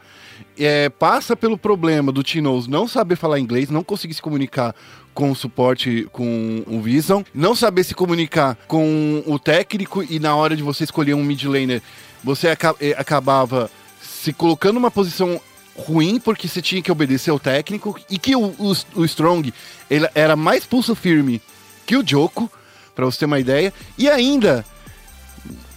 É, 0.60 0.89
passa 0.89 1.36
pelo 1.36 1.58
problema 1.58 2.12
do 2.12 2.24
Tinoz 2.24 2.68
não 2.68 2.88
saber 2.88 3.16
falar 3.16 3.39
inglês, 3.39 3.70
não 3.70 3.84
conseguir 3.84 4.14
se 4.14 4.22
comunicar 4.22 4.76
com 5.14 5.32
o 5.32 5.36
suporte, 5.36 6.08
com 6.12 6.64
o 6.68 6.82
Vision, 6.82 7.24
não 7.34 7.56
saber 7.56 7.84
se 7.84 7.95
comunicar 7.95 8.58
com 8.68 9.24
o 9.26 9.39
técnico 9.39 10.04
e 10.04 10.20
na 10.20 10.36
hora 10.36 10.56
de 10.56 10.64
você 10.64 10.84
escolher 10.84 11.14
um 11.14 11.24
mid 11.24 11.43
laner, 11.45 11.82
você 12.24 12.49
aca- 12.49 12.76
eh, 12.80 12.95
acabava 12.97 13.70
se 14.02 14.32
colocando 14.34 14.76
numa 14.76 14.91
posição 14.91 15.39
ruim 15.76 16.20
porque 16.20 16.47
você 16.47 16.62
tinha 16.62 16.82
que 16.82 16.91
obedecer 16.91 17.32
ao 17.32 17.39
técnico 17.39 17.97
e 18.10 18.20
que 18.20 18.36
o, 18.36 18.54
o, 18.60 18.74
o 18.95 19.06
Strong 19.06 19.54
ele 19.89 20.08
era 20.14 20.36
mais 20.36 20.66
pulso 20.66 20.93
firme 20.95 21.41
que 21.86 21.95
o 21.97 22.08
Joko, 22.08 22.52
pra 22.93 23.06
você 23.06 23.20
ter 23.20 23.26
uma 23.26 23.39
ideia, 23.39 23.74
e 23.97 24.10
ainda 24.10 24.66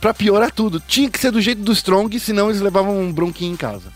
Pra 0.00 0.12
piorar 0.12 0.52
tudo, 0.52 0.78
tinha 0.80 1.08
que 1.08 1.18
ser 1.18 1.30
do 1.30 1.40
jeito 1.40 1.62
do 1.62 1.72
Strong, 1.72 2.20
senão 2.20 2.50
eles 2.50 2.60
levavam 2.60 3.00
um 3.00 3.10
bronquinho 3.10 3.54
em 3.54 3.56
casa. 3.56 3.90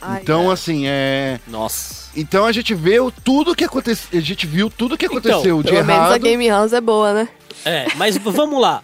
Ai, 0.00 0.20
então, 0.22 0.50
assim, 0.50 0.84
é. 0.86 1.40
Nossa. 1.46 2.06
Então 2.16 2.44
a 2.46 2.52
gente 2.52 2.74
vê 2.74 2.98
o- 3.00 3.10
tudo 3.10 3.54
que 3.54 3.64
aconteceu. 3.64 4.18
A 4.18 4.22
gente 4.22 4.46
viu 4.46 4.70
tudo 4.70 4.96
que 4.96 5.06
aconteceu 5.06 5.62
de 5.62 5.70
Pelo 5.70 5.84
menos 5.84 6.02
a 6.02 6.06
errado. 6.08 6.22
Game 6.22 6.48
House 6.48 6.72
é 6.72 6.80
boa, 6.80 7.12
né? 7.12 7.28
É, 7.64 7.86
mas 7.96 8.16
vamos 8.16 8.60
lá. 8.60 8.82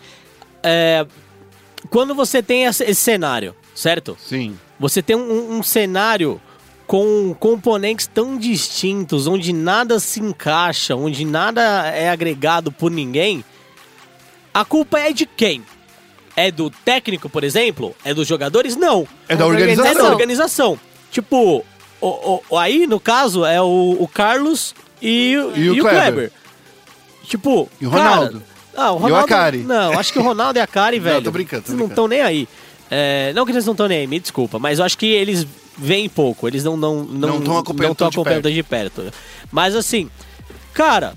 É, 0.63 1.07
quando 1.91 2.15
você 2.15 2.43
tem 2.43 2.65
esse 2.65 2.95
cenário, 2.95 3.55
certo? 3.75 4.17
Sim. 4.21 4.59
Você 4.79 5.01
tem 5.03 5.15
um, 5.17 5.59
um 5.59 5.63
cenário 5.63 6.41
com 6.87 7.35
componentes 7.39 8.07
tão 8.07 8.37
distintos, 8.37 9.27
onde 9.27 9.53
nada 9.53 9.99
se 10.01 10.21
encaixa, 10.21 10.95
onde 10.95 11.25
nada 11.25 11.63
é 11.89 12.11
agregado 12.11 12.71
por 12.73 12.91
ninguém. 12.91 13.45
A 14.53 14.65
culpa 14.65 14.99
é 15.01 15.13
de 15.13 15.25
quem? 15.25 15.63
É 16.37 16.51
do 16.51 16.69
técnico, 16.71 17.29
por 17.29 17.45
exemplo? 17.45 17.95
É 18.05 18.13
dos 18.13 18.27
jogadores? 18.27 18.77
Não. 18.77 19.07
É 19.29 19.35
da 19.37 19.45
da 19.45 19.45
É 19.45 19.47
organização. 19.49 19.95
da 19.95 20.11
organização. 20.11 20.81
Tipo, 21.13 21.65
o, 22.01 22.41
o- 22.51 22.59
aí 22.59 22.87
no 22.89 22.99
caso 22.99 23.45
é 23.45 23.61
o, 23.63 23.97
o 24.01 24.09
Carlos 24.09 24.75
e, 25.01 25.37
o- 25.37 25.57
E 25.57 25.61
e 25.61 25.71
o 25.71 25.83
Kleber. 25.83 26.03
Kleber. 26.03 26.33
Tipo, 27.25 27.69
E 27.81 27.87
o 27.87 27.91
cara, 27.91 28.03
Ronaldo. 28.17 28.43
ah, 28.77 28.91
o 28.93 28.95
E 28.95 28.99
o 28.99 28.99
Ronaldo. 29.03 29.25
Akari. 29.25 29.59
Não, 29.59 29.99
acho 29.99 30.13
que 30.13 30.19
o 30.19 30.23
Ronaldo 30.23 30.59
e 30.59 30.63
a 30.63 30.67
Kari, 30.67 30.97
Não, 31.01 31.05
velho. 31.05 31.23
tô 31.23 31.31
brincando, 31.31 31.63
tô 31.63 31.69
Eles 31.73 31.79
não 31.79 31.87
brincando. 31.87 31.93
estão 31.93 32.09
nem 32.09 32.21
aí. 32.23 32.49
É, 32.91 33.33
não 33.35 33.45
que 33.47 33.53
eles 33.53 33.65
não 33.65 33.73
estão 33.73 33.87
nem 33.89 33.99
aí, 34.01 34.07
me 34.07 34.19
desculpa, 34.19 34.59
mas 34.59 34.79
eu 34.79 34.85
acho 34.85 34.99
que 34.99 35.07
eles 35.07 35.47
veem 35.79 36.09
pouco. 36.09 36.47
Eles 36.49 36.65
não 36.65 36.77
não 36.77 37.05
não 37.05 37.29
Não 37.29 37.41
tão 37.43 37.59
acompanhando 37.59 37.89
não 37.91 37.95
tão 37.95 38.11
de 38.11 38.17
acompanhando 38.17 38.51
de 38.53 38.63
perto. 38.63 39.13
Mas 39.51 39.75
assim, 39.77 40.11
cara, 40.75 41.15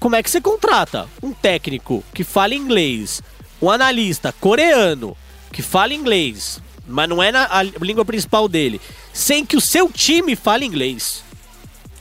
como 0.00 0.14
é 0.16 0.22
que 0.22 0.30
você 0.30 0.40
contrata 0.40 1.06
um 1.22 1.32
técnico 1.32 2.02
que 2.14 2.22
fala 2.24 2.54
inglês, 2.54 3.20
um 3.60 3.70
analista 3.70 4.32
coreano 4.40 5.16
que 5.52 5.60
fala 5.60 5.92
inglês, 5.92 6.60
mas 6.88 7.08
não 7.08 7.22
é 7.22 7.30
na, 7.30 7.46
a 7.50 7.62
língua 7.62 8.04
principal 8.04 8.48
dele, 8.48 8.80
sem 9.12 9.44
que 9.44 9.56
o 9.56 9.60
seu 9.60 9.90
time 9.90 10.34
fale 10.34 10.64
inglês? 10.64 11.22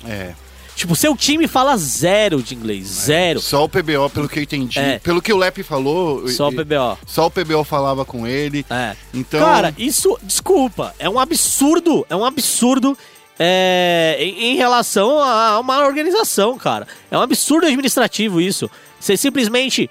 É. 0.05 0.33
Tipo, 0.75 0.95
seu 0.95 1.17
time 1.17 1.47
fala 1.47 1.75
zero 1.75 2.41
de 2.41 2.53
inglês, 2.53 2.85
zero. 2.85 3.41
Só 3.41 3.63
o 3.63 3.69
PBO, 3.69 4.11
pelo 4.13 4.29
que 4.29 4.37
eu 4.37 4.43
entendi. 4.43 4.77
É. 4.77 4.99
Pelo 4.99 5.23
que 5.23 5.33
o 5.33 5.37
Lep 5.37 5.63
falou. 5.63 6.27
Só 6.27 6.49
o 6.49 6.51
PBO. 6.51 6.99
Só 7.03 7.25
o 7.25 7.31
PBO 7.31 7.63
falava 7.63 8.05
com 8.05 8.27
ele. 8.27 8.63
É. 8.69 8.95
Então. 9.11 9.39
Cara, 9.39 9.73
isso, 9.75 10.15
desculpa, 10.21 10.93
é 10.99 11.09
um 11.09 11.19
absurdo, 11.19 12.05
é 12.07 12.15
um 12.15 12.23
absurdo 12.23 12.95
é, 13.39 14.17
em, 14.19 14.51
em 14.51 14.55
relação 14.55 15.19
a 15.19 15.59
uma 15.59 15.83
organização, 15.83 16.57
cara. 16.59 16.87
É 17.09 17.17
um 17.17 17.21
absurdo 17.21 17.65
administrativo 17.65 18.39
isso. 18.39 18.69
Você 18.99 19.17
simplesmente 19.17 19.89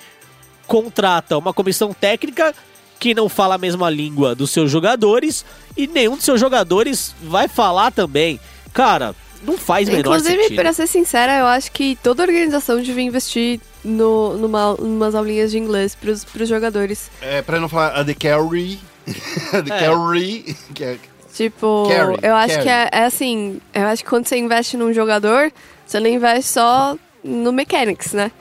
contrata 0.68 1.36
uma 1.36 1.52
comissão 1.52 1.92
técnica 1.92 2.54
que 2.98 3.14
não 3.14 3.28
fala 3.28 3.54
a 3.54 3.58
mesma 3.58 3.88
língua 3.90 4.34
dos 4.34 4.50
seus 4.50 4.70
jogadores 4.70 5.44
e 5.76 5.86
nenhum 5.86 6.16
dos 6.16 6.24
seus 6.24 6.40
jogadores 6.40 7.14
vai 7.22 7.48
falar 7.48 7.90
também. 7.90 8.40
Cara, 8.72 9.14
não 9.42 9.56
faz 9.58 9.88
menor 9.88 10.00
Inclusive, 10.16 10.42
sentido. 10.44 10.60
pra 10.62 10.72
ser 10.72 10.86
sincera, 10.86 11.38
eu 11.38 11.46
acho 11.46 11.70
que 11.72 11.96
toda 12.02 12.22
organização 12.22 12.80
devia 12.80 13.02
investir 13.04 13.60
no, 13.84 14.36
numa, 14.36 14.74
numas 14.74 15.14
aulinhas 15.14 15.50
de 15.50 15.58
inglês 15.58 15.94
pros, 15.94 16.24
pros 16.24 16.48
jogadores. 16.48 17.10
É, 17.20 17.42
pra 17.42 17.60
não 17.60 17.68
falar 17.68 17.88
a 17.88 18.04
The 18.04 18.14
Carry. 18.14 18.78
a 19.52 19.62
The 19.62 19.74
É. 19.74 19.80
Carry. 19.86 20.56
Que 20.74 20.84
é, 20.84 20.98
Tipo, 21.34 21.86
Carry, 21.88 22.18
eu 22.22 22.34
acho 22.34 22.54
carry. 22.54 22.62
que 22.64 22.68
é, 22.70 22.88
é 22.92 23.04
assim, 23.04 23.60
eu 23.74 23.86
acho 23.88 24.02
que 24.02 24.08
quando 24.08 24.26
você 24.26 24.38
investe 24.38 24.74
num 24.78 24.90
jogador, 24.90 25.52
você 25.86 26.00
não 26.00 26.08
investe 26.08 26.50
só 26.50 26.96
no 27.22 27.52
mechanics, 27.52 28.14
né? 28.14 28.32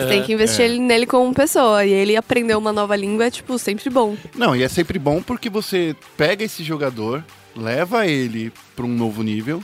Você 0.00 0.06
tem 0.06 0.22
que 0.22 0.32
investir 0.32 0.62
é. 0.62 0.64
ele- 0.64 0.78
nele 0.78 1.06
como 1.06 1.32
pessoa. 1.34 1.84
E 1.84 1.92
ele 1.92 2.16
aprender 2.16 2.56
uma 2.56 2.72
nova 2.72 2.96
língua 2.96 3.26
é, 3.26 3.30
tipo, 3.30 3.58
sempre 3.58 3.88
bom. 3.90 4.16
Não, 4.34 4.56
e 4.56 4.62
é 4.62 4.68
sempre 4.68 4.98
bom 4.98 5.22
porque 5.22 5.50
você 5.50 5.94
pega 6.16 6.42
esse 6.44 6.62
jogador, 6.64 7.22
leva 7.56 8.06
ele 8.06 8.52
pra 8.74 8.84
um 8.86 8.88
novo 8.94 9.22
nível 9.22 9.62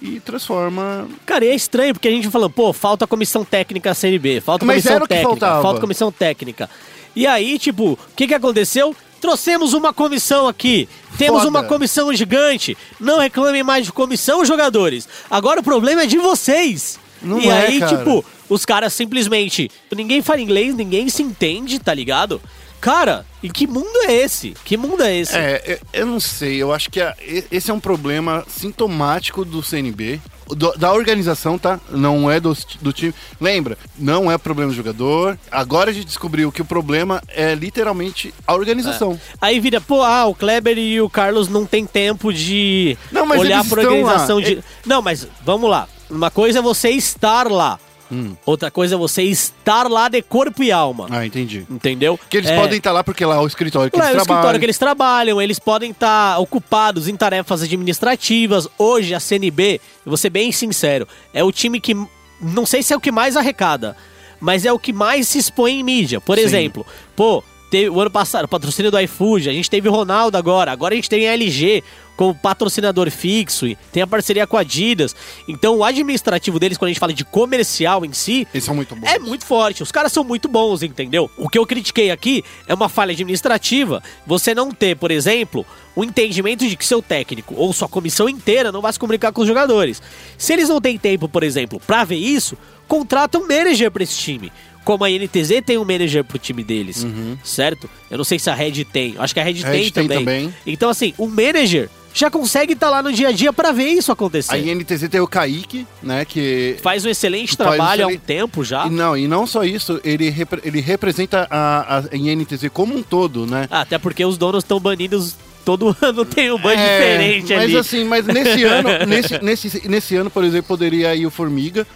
e 0.00 0.20
transforma. 0.20 1.08
Cara, 1.24 1.44
e 1.44 1.48
é 1.48 1.54
estranho, 1.54 1.94
porque 1.94 2.08
a 2.08 2.10
gente 2.10 2.28
falando, 2.28 2.50
pô, 2.50 2.72
falta 2.72 3.06
comissão 3.06 3.44
técnica 3.44 3.94
CNB, 3.94 4.40
falta 4.40 4.64
Mas 4.64 4.76
comissão 4.76 4.94
era 4.96 5.04
o 5.04 5.08
que 5.08 5.14
técnica, 5.14 5.30
faltava. 5.40 5.62
falta 5.62 5.80
comissão 5.80 6.12
técnica. 6.12 6.68
E 7.14 7.26
aí, 7.26 7.58
tipo, 7.58 7.92
o 7.92 7.98
que 8.16 8.26
que 8.26 8.34
aconteceu? 8.34 8.94
Trouxemos 9.20 9.72
uma 9.72 9.92
comissão 9.92 10.48
aqui. 10.48 10.88
Temos 11.16 11.44
Foda. 11.44 11.50
uma 11.50 11.62
comissão 11.62 12.12
gigante. 12.12 12.76
Não 12.98 13.20
reclamem 13.20 13.62
mais 13.62 13.86
de 13.86 13.92
comissão, 13.92 14.44
jogadores. 14.44 15.08
Agora 15.30 15.60
o 15.60 15.62
problema 15.62 16.02
é 16.02 16.06
de 16.06 16.18
vocês. 16.18 16.98
Não 17.22 17.40
e 17.40 17.48
é, 17.48 17.66
aí, 17.66 17.78
cara. 17.80 17.96
tipo, 17.98 18.24
os 18.48 18.64
caras 18.64 18.92
simplesmente. 18.92 19.70
Ninguém 19.94 20.22
fala 20.22 20.40
inglês, 20.40 20.74
ninguém 20.74 21.08
se 21.08 21.22
entende, 21.22 21.78
tá 21.78 21.92
ligado? 21.94 22.40
Cara, 22.80 23.24
e 23.40 23.48
que 23.48 23.66
mundo 23.66 23.96
é 24.08 24.12
esse? 24.12 24.54
Que 24.64 24.76
mundo 24.76 25.02
é 25.04 25.16
esse? 25.16 25.36
É, 25.36 25.62
é, 25.64 25.80
eu 25.92 26.04
não 26.06 26.18
sei, 26.18 26.56
eu 26.60 26.72
acho 26.72 26.90
que 26.90 27.00
a- 27.00 27.14
esse 27.50 27.70
é 27.70 27.74
um 27.74 27.78
problema 27.78 28.44
sintomático 28.48 29.44
do 29.44 29.62
CNB. 29.62 30.20
Do- 30.48 30.72
da 30.76 30.92
organização, 30.92 31.58
tá? 31.58 31.78
Não 31.90 32.30
é 32.30 32.38
do, 32.40 32.56
do 32.80 32.92
time. 32.92 33.14
Lembra, 33.40 33.76
não 33.98 34.30
é 34.30 34.36
problema 34.38 34.70
do 34.70 34.76
jogador. 34.76 35.38
Agora 35.50 35.90
a 35.90 35.92
gente 35.92 36.06
descobriu 36.06 36.50
que 36.52 36.62
o 36.62 36.64
problema 36.64 37.22
é 37.28 37.54
literalmente 37.54 38.32
a 38.46 38.54
organização. 38.54 39.18
Aí 39.40 39.58
vira, 39.60 39.80
pô, 39.80 40.02
ah, 40.02 40.26
o 40.26 40.34
Kleber 40.34 40.78
e 40.78 41.00
o 41.00 41.08
Carlos 41.10 41.48
não 41.48 41.64
tem 41.66 41.86
tempo 41.86 42.32
de 42.32 42.96
Não, 43.10 43.26
olhar 43.40 43.64
estão 43.64 43.78
organização 43.82 44.40
de. 44.40 44.62
Não, 44.86 45.00
mas 45.02 45.26
vamos 45.44 45.70
lá. 45.70 45.88
Uma 46.10 46.30
coisa 46.30 46.58
é 46.58 46.62
você 46.62 46.90
estar 46.90 47.50
lá. 47.50 47.78
Hum. 48.12 48.36
Outra 48.44 48.70
coisa 48.70 48.94
é 48.94 48.98
você 48.98 49.22
estar 49.22 49.88
lá 49.90 50.08
de 50.08 50.20
corpo 50.20 50.62
e 50.62 50.70
alma. 50.70 51.06
Ah, 51.10 51.24
entendi. 51.24 51.66
Entendeu? 51.70 52.20
Que 52.28 52.36
eles 52.36 52.50
É, 52.50 52.56
podem 52.60 52.76
estar 52.78 52.92
lá 52.92 53.02
porque 53.02 53.24
lá 53.24 53.36
é 53.36 53.38
o 53.38 53.46
escritório 53.46 53.90
que 53.90 53.96
Lá 53.98 54.04
é 54.04 54.08
o 54.08 54.10
eles 54.10 54.16
escritório 54.20 54.40
trabalham. 54.42 54.58
que 54.60 54.66
eles 54.66 54.78
trabalham, 54.78 55.40
eles 55.42 55.58
podem 55.58 55.90
estar 55.92 56.38
ocupados 56.38 57.08
em 57.08 57.16
tarefas 57.16 57.62
administrativas. 57.62 58.68
Hoje, 58.78 59.14
a 59.14 59.20
CNB, 59.20 59.80
vou 60.04 60.16
ser 60.16 60.30
bem 60.30 60.52
sincero, 60.52 61.08
é 61.32 61.42
o 61.42 61.50
time 61.50 61.80
que. 61.80 61.94
Não 62.40 62.66
sei 62.66 62.82
se 62.82 62.92
é 62.92 62.96
o 62.96 63.00
que 63.00 63.12
mais 63.12 63.36
arrecada, 63.36 63.96
mas 64.40 64.64
é 64.66 64.72
o 64.72 64.78
que 64.78 64.92
mais 64.92 65.28
se 65.28 65.38
expõe 65.38 65.80
em 65.80 65.82
mídia. 65.82 66.20
Por 66.20 66.36
Sim. 66.36 66.44
exemplo, 66.44 66.84
pô, 67.16 67.42
teve 67.72 67.88
o 67.88 67.98
ano 67.98 68.10
passado, 68.10 68.44
o 68.44 68.48
patrocínio 68.48 68.90
do 68.90 69.00
iFood, 69.00 69.48
a 69.48 69.52
gente 69.52 69.70
teve 69.70 69.88
o 69.88 69.92
Ronaldo 69.92 70.36
agora, 70.36 70.70
agora 70.70 70.92
a 70.92 70.96
gente 70.96 71.08
tem 71.08 71.26
a 71.26 71.32
LG 71.32 71.82
como 72.14 72.34
patrocinador 72.34 73.10
fixo, 73.10 73.66
e 73.66 73.74
tem 73.90 74.02
a 74.02 74.06
parceria 74.06 74.46
com 74.46 74.58
a 74.58 74.60
Adidas. 74.60 75.16
Então 75.48 75.78
o 75.78 75.82
administrativo 75.82 76.60
deles, 76.60 76.76
quando 76.76 76.88
a 76.88 76.92
gente 76.92 77.00
fala 77.00 77.14
de 77.14 77.24
comercial 77.24 78.04
em 78.04 78.12
si, 78.12 78.46
Eles 78.52 78.62
são 78.64 78.74
muito 78.74 78.94
bons. 78.94 79.08
é 79.10 79.18
muito 79.18 79.46
forte. 79.46 79.82
Os 79.82 79.90
caras 79.90 80.12
são 80.12 80.22
muito 80.22 80.48
bons, 80.48 80.82
entendeu? 80.82 81.30
O 81.38 81.48
que 81.48 81.58
eu 81.58 81.64
critiquei 81.66 82.10
aqui 82.10 82.44
é 82.68 82.74
uma 82.74 82.90
falha 82.90 83.12
administrativa. 83.12 84.02
Você 84.26 84.54
não 84.54 84.70
ter, 84.70 84.94
por 84.94 85.10
exemplo, 85.10 85.64
o 85.96 86.04
entendimento 86.04 86.68
de 86.68 86.76
que 86.76 86.84
seu 86.84 87.00
técnico 87.00 87.54
ou 87.56 87.72
sua 87.72 87.88
comissão 87.88 88.28
inteira 88.28 88.70
não 88.70 88.82
vai 88.82 88.92
se 88.92 88.98
comunicar 88.98 89.32
com 89.32 89.40
os 89.40 89.48
jogadores. 89.48 90.02
Se 90.36 90.52
eles 90.52 90.68
não 90.68 90.80
têm 90.80 90.98
tempo, 90.98 91.26
por 91.26 91.42
exemplo, 91.42 91.80
pra 91.86 92.04
ver 92.04 92.16
isso, 92.16 92.58
contrata 92.86 93.38
um 93.38 93.48
manager 93.48 93.90
pra 93.90 94.02
esse 94.02 94.18
time. 94.18 94.52
Como 94.84 95.04
a 95.04 95.08
NTZ 95.10 95.62
tem 95.64 95.78
um 95.78 95.84
manager 95.84 96.24
pro 96.24 96.38
time 96.38 96.62
deles, 96.64 97.06
certo? 97.44 97.88
Eu 98.10 98.18
não 98.18 98.24
sei 98.24 98.38
se 98.38 98.50
a 98.50 98.54
Red 98.54 98.84
tem. 98.84 99.14
Acho 99.18 99.32
que 99.34 99.40
a 99.40 99.44
Red, 99.44 99.52
Red 99.52 99.62
tem, 99.62 99.82
tem 99.82 99.90
também. 99.90 100.18
também. 100.18 100.54
Então, 100.66 100.90
assim, 100.90 101.14
o 101.16 101.26
manager 101.28 101.88
já 102.14 102.30
consegue 102.30 102.74
estar 102.74 102.90
lá 102.90 103.02
no 103.02 103.10
dia 103.12 103.28
a 103.28 103.32
dia 103.32 103.52
pra 103.54 103.72
ver 103.72 103.88
isso 103.88 104.12
acontecer. 104.12 104.52
A 104.54 104.58
INTZ 104.58 105.08
tem 105.08 105.20
o 105.20 105.26
Kaique, 105.26 105.86
né? 106.02 106.24
Que. 106.24 106.76
Faz 106.82 107.04
um 107.04 107.08
excelente 107.08 107.56
Faz 107.56 107.70
um 107.70 107.72
trabalho 107.76 108.02
há 108.02 108.06
um 108.06 108.10
excelente- 108.10 108.26
tempo 108.26 108.64
já. 108.64 108.86
E 108.86 108.90
não, 108.90 109.16
e 109.16 109.26
não 109.26 109.46
só 109.46 109.64
isso, 109.64 110.00
ele, 110.04 110.28
repre- 110.28 110.60
ele 110.64 110.80
representa 110.80 111.46
a, 111.50 112.00
a 112.12 112.16
INTZ 112.16 112.68
como 112.72 112.94
um 112.94 113.02
todo, 113.02 113.46
né? 113.46 113.66
Ah, 113.70 113.80
Até 113.82 113.98
porque 113.98 114.24
os 114.24 114.36
donos 114.36 114.62
estão 114.64 114.78
banidos. 114.80 115.36
Todo 115.64 115.96
ano 116.02 116.24
tem 116.24 116.50
um 116.50 116.58
ban 116.58 116.72
É, 116.72 116.98
diferente 116.98 117.54
mas 117.54 117.62
ali. 117.66 117.76
assim, 117.76 118.04
mas 118.04 118.26
nesse 118.26 118.64
ano, 118.66 118.88
nesse, 119.06 119.38
nesse, 119.44 119.88
nesse 119.88 120.16
ano, 120.16 120.28
por 120.28 120.42
exemplo, 120.42 120.66
poderia 120.66 121.14
ir 121.14 121.24
o 121.24 121.30
Formiga, 121.30 121.86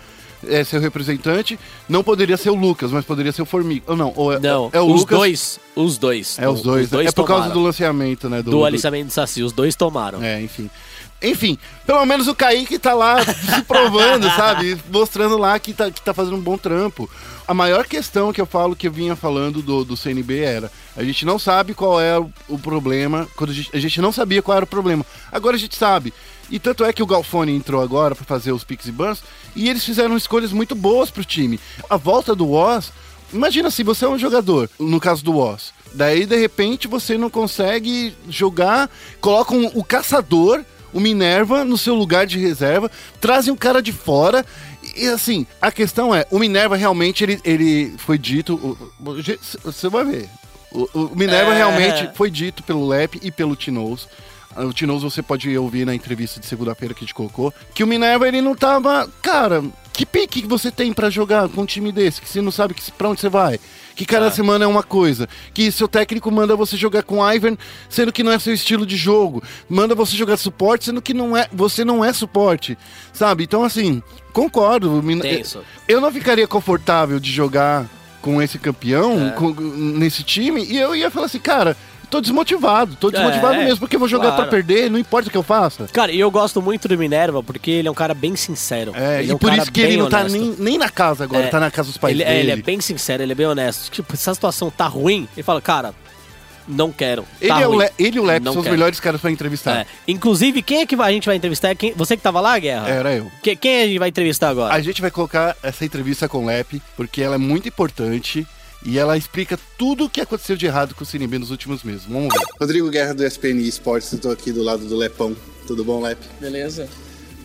é, 0.47 0.65
ser 0.65 0.79
o 0.79 0.81
representante. 0.81 1.59
Não 1.89 2.03
poderia 2.03 2.37
ser 2.37 2.51
o 2.51 2.55
Lucas, 2.55 2.91
mas 2.91 3.05
poderia 3.05 3.33
ser 3.33 3.43
o 3.43 3.47
Formiga. 3.47 3.85
Ou 3.87 3.97
não, 3.97 4.13
ou 4.17 4.33
é, 4.33 4.39
Não, 4.39 4.71
é 4.73 4.81
o 4.81 4.87
os 4.87 5.01
Lucas. 5.01 5.19
dois. 5.19 5.61
Os 5.75 5.99
dois. 5.99 6.39
É 6.39 6.49
os 6.49 6.63
dois. 6.63 6.93
é 6.93 7.13
por 7.13 7.27
causa 7.27 7.51
do 7.51 7.61
lançamento, 7.61 8.29
né? 8.29 8.43
do, 8.43 8.65
aliciamento 8.65 9.07
do 9.07 9.13
Saci. 9.13 9.43
Os 9.43 9.53
dois 9.53 9.75
tomaram. 9.75 10.23
É, 10.23 10.41
enfim. 10.41 10.71
Enfim, 11.23 11.59
pelo 11.87 12.05
menos 12.05 12.29
o 12.29 12.35
Kaique 12.35 12.79
tá 12.79 12.93
lá 12.93 13.25
se 13.25 13.63
provando, 13.67 14.29
sabe? 14.31 14.79
Mostrando 14.93 15.39
lá 15.39 15.59
que 15.59 15.73
tá, 15.73 15.91
que 15.91 16.01
tá 16.01 16.13
fazendo 16.13 16.37
um 16.37 16.41
bom 16.41 16.59
trampo. 16.59 17.09
A 17.49 17.55
maior 17.55 17.87
questão 17.87 18.33
que 18.33 18.41
eu 18.41 18.45
falo, 18.45 18.77
que 18.77 18.89
eu 18.89 18.93
vinha 18.93 19.17
falando 19.17 19.63
do, 19.63 19.85
do 19.85 19.97
CNB 19.97 20.41
era, 20.41 20.71
a 20.97 21.03
gente 21.03 21.25
não 21.25 21.39
sabe 21.39 21.73
qual 21.75 22.01
é 22.01 22.19
o, 22.19 22.31
o 22.49 22.59
problema, 22.59 23.27
quando 23.35 23.51
a 23.51 23.55
gente, 23.55 23.71
a 23.73 23.79
gente 23.79 24.01
não 24.01 24.13
sabia 24.13 24.43
qual 24.43 24.57
era 24.57 24.65
o 24.65 24.69
problema. 24.69 25.07
Agora 25.33 25.57
a 25.57 25.59
gente 25.59 25.77
sabe. 25.77 26.13
E 26.51 26.59
tanto 26.59 26.85
é 26.85 26.93
que 26.93 27.03
o 27.03 27.07
Galfone 27.07 27.53
entrou 27.55 27.83
agora 27.83 28.15
pra 28.15 28.25
fazer 28.25 28.53
os 28.53 28.63
picks 28.65 28.87
e 28.87 28.93
bans, 28.93 29.23
e 29.55 29.69
eles 29.69 29.85
fizeram 29.85 30.17
escolhas 30.17 30.53
muito 30.53 30.75
boas 30.75 31.11
pro 31.11 31.25
time. 31.25 31.59
A 31.91 31.97
volta 31.97 32.35
do 32.35 32.47
Woz, 32.47 32.93
imagina 33.33 33.71
se 33.71 33.83
você 33.83 34.05
é 34.05 34.09
um 34.09 34.19
jogador, 34.19 34.71
no 34.79 35.01
caso 35.01 35.25
do 35.25 35.33
Woz, 35.33 35.73
daí 35.93 36.25
de 36.25 36.37
repente 36.37 36.87
você 36.87 37.19
não 37.19 37.29
consegue 37.31 38.15
jogar, 38.29 38.89
colocam 39.21 39.71
o 39.75 39.83
caçador, 39.83 40.65
o 40.93 41.01
Minerva 41.01 41.65
no 41.65 41.77
seu 41.77 41.95
lugar 41.95 42.27
de 42.27 42.39
reserva, 42.39 42.91
trazem 43.21 43.53
um 43.53 43.57
cara 43.57 43.83
de 43.83 43.93
fora. 43.93 44.47
E 44.97 45.09
assim, 45.09 45.47
a 45.61 45.71
questão 45.73 46.15
é, 46.15 46.25
o 46.31 46.39
Minerva 46.39 46.77
realmente 46.77 47.25
ele, 47.25 47.41
ele 47.45 47.93
foi 47.99 48.17
dito. 48.17 48.79
Você 49.65 49.89
vai 49.89 50.05
ver. 50.05 50.29
O, 50.71 50.89
o 50.95 51.17
Minerva 51.17 51.53
É. 51.53 51.57
realmente 51.59 52.11
foi 52.15 52.31
dito 52.31 52.63
pelo 52.63 52.87
Lep 52.87 53.19
e 53.23 53.31
pelo 53.31 53.57
Tinoz. 53.57 54.09
O 54.59 54.73
Tinoz 54.73 55.03
você 55.03 55.23
pode 55.23 55.57
ouvir 55.59 55.85
na 55.85 55.95
entrevista 55.95 56.41
de 56.41 56.47
segunda-feira 56.47 56.95
que 56.95 57.01
a 57.01 57.07
gente 57.07 57.15
colocou. 57.15 57.53
Que 57.75 57.85
o 57.85 57.87
Minerva 57.87 58.27
ele 58.27 58.41
não 58.41 58.55
tava. 58.55 59.09
Cara, 59.23 59.63
que 59.93 60.07
pique 60.07 60.43
que 60.43 60.49
você 60.49 60.71
tem 60.71 60.93
pra 60.93 61.11
jogar 61.11 61.49
com 61.49 61.63
um 61.63 61.67
time 61.67 61.93
desse? 61.93 62.21
Que 62.21 62.29
você 62.29 62.41
não 62.41 62.51
sabe 62.51 62.75
que, 62.75 62.91
pra 62.93 63.09
onde 63.09 63.21
você 63.21 63.29
vai? 63.29 63.59
Que 63.95 64.05
cada 64.05 64.31
semana 64.31 64.65
é 64.65 64.69
uma 64.69 64.83
coisa. 64.83 65.29
Que 65.55 65.71
seu 65.73 65.89
técnico 65.89 66.31
manda 66.31 66.55
você 66.55 66.77
jogar 66.77 67.03
com 67.03 67.27
Ivan, 67.33 67.57
sendo 67.89 68.13
que 68.13 68.23
não 68.23 68.33
é 68.33 68.39
seu 68.39 68.53
estilo 68.53 68.85
de 68.87 68.97
jogo. 68.97 69.43
Manda 69.69 69.95
você 69.95 70.17
jogar 70.17 70.37
suporte, 70.37 70.87
sendo 70.87 71.01
que 71.01 71.15
não 71.15 71.37
é, 71.37 71.49
você 71.53 71.85
não 71.85 72.05
é 72.05 72.13
suporte. 72.13 72.77
Sabe? 73.13 73.45
Então, 73.45 73.65
assim, 73.65 74.03
concordo. 74.33 75.03
Tenso. 75.23 75.63
Eu 75.89 76.01
não 76.01 76.13
ficaria 76.13 76.47
confortável 76.47 77.19
de 77.19 77.31
jogar 77.33 77.87
com 78.21 78.43
esse 78.43 78.59
campeão, 78.59 79.29
É. 79.29 79.31
com- 79.31 79.53
nesse 79.53 80.23
time, 80.25 80.65
e 80.65 80.77
eu 80.77 80.97
ia 80.97 81.11
falar 81.11 81.27
assim, 81.27 81.39
cara, 81.39 81.77
tô 82.11 82.21
desmotivado, 82.21 82.97
tô 82.97 83.11
desmotivado 83.11 83.55
É, 83.55 83.65
mesmo, 83.65 83.79
porque 83.81 83.97
eu 83.97 84.01
vou 84.01 84.09
jogar 84.09 84.29
claro. 84.33 84.43
pra 84.43 84.51
perder, 84.51 84.91
não 84.91 84.99
importa 84.99 85.29
o 85.29 85.31
que 85.33 85.37
eu 85.37 85.43
faça. 85.43 85.87
Cara, 85.93 86.13
e 86.13 86.21
eu 86.21 86.31
gosto 86.31 86.63
muito 86.63 86.87
do 86.89 86.97
Minerva 86.99 87.43
porque 87.43 87.71
ele 87.71 87.89
é 87.89 87.91
um 87.91 87.95
cara 87.95 88.15
bem 88.15 88.35
sincero. 88.37 88.93
É, 88.95 89.23
Ele 89.23 89.33
e 89.33 89.35
um 89.35 89.39
por 89.39 89.53
isso 89.53 89.71
que 89.73 89.81
ele 89.81 89.97
não 89.97 90.09
tá 90.09 90.21
honesto. 90.21 90.39
nem, 90.39 90.55
nem 90.59 90.79
na 90.79 90.89
casa 90.91 91.25
agora, 91.25 91.45
É, 91.45 91.49
tá 91.49 91.61
na 91.61 91.71
casa 91.71 91.89
dos 91.89 91.99
pais 91.99 92.15
ele, 92.15 92.23
é, 92.23 92.27
dele. 92.27 92.41
ele 92.41 92.51
é 92.53 92.57
bem 92.57 92.81
sincero, 92.81 93.23
ele 93.23 93.33
é 93.33 93.35
bem 93.35 93.47
honesto. 93.47 93.91
Tipo, 93.91 94.17
se 94.17 94.29
a 94.31 94.35
situação 94.35 94.71
tá 94.71 94.87
ruim, 94.87 95.29
ele 95.37 95.43
fala, 95.43 95.61
cara, 95.61 95.95
não 96.69 96.91
quero. 96.91 97.25
Ele, 97.41 97.49
tá 97.53 97.61
é 97.61 97.69
o. 97.69 97.79
Le, 97.79 97.91
ele 97.99 98.17
e 98.17 98.21
o 98.21 98.25
Lep 98.25 98.43
são 98.43 98.55
os 98.57 98.63
quero. 98.63 98.71
melhores 98.73 98.99
caras 98.99 99.21
pra 99.21 99.31
entrevistar. 99.31 99.77
É. 99.83 99.87
Inclusive, 100.09 100.63
quem 100.63 100.81
é 100.81 100.87
que 100.87 100.95
a 101.01 101.11
gente 101.13 101.27
vai 101.27 101.37
entrevistar? 101.37 101.75
Quem- 101.77 101.93
você 101.95 102.17
que 102.17 102.23
tava 102.23 102.41
lá, 102.41 102.59
Guerra? 102.59 102.89
Era 102.89 103.13
eu. 103.15 103.31
Que- 103.43 103.55
quem 103.55 103.83
a 103.83 103.87
gente 103.87 103.99
vai 104.01 104.09
entrevistar 104.09 104.49
agora? 104.49 104.75
A 104.75 104.81
gente 104.81 105.01
vai 105.01 105.11
colocar 105.11 105.57
essa 105.63 105.85
entrevista 105.85 106.29
com 106.29 106.39
o 106.43 106.47
Lep, 106.47 106.83
porque 106.97 107.23
ela 107.23 107.37
é 107.37 107.39
muito 107.39 107.69
importante 107.69 108.45
e 108.87 108.99
ela 108.99 109.17
explica 109.17 109.59
tudo 109.77 110.05
o 110.05 110.11
que 110.11 110.21
aconteceu 110.21 110.57
de 110.57 110.65
errado 110.65 110.95
com 110.95 111.03
o 111.03 111.07
CNB 111.07 111.41
nos 111.41 111.51
últimos 111.51 111.83
meses. 111.83 112.05
Vamos 112.05 112.33
ver. 112.33 112.41
Rodrigo 112.61 112.89
Guerra 112.89 113.15
do 113.15 113.25
SPN 113.25 113.61
Esportes, 113.67 114.13
eu 114.13 114.21
tô 114.21 114.31
aqui 114.31 114.53
do 114.53 114.63
lado 114.63 114.87
do 114.87 114.97
Lepão. 114.97 115.37
Tudo 115.67 115.85
bom, 115.85 116.01
Lep? 116.01 116.21
Beleza? 116.41 116.89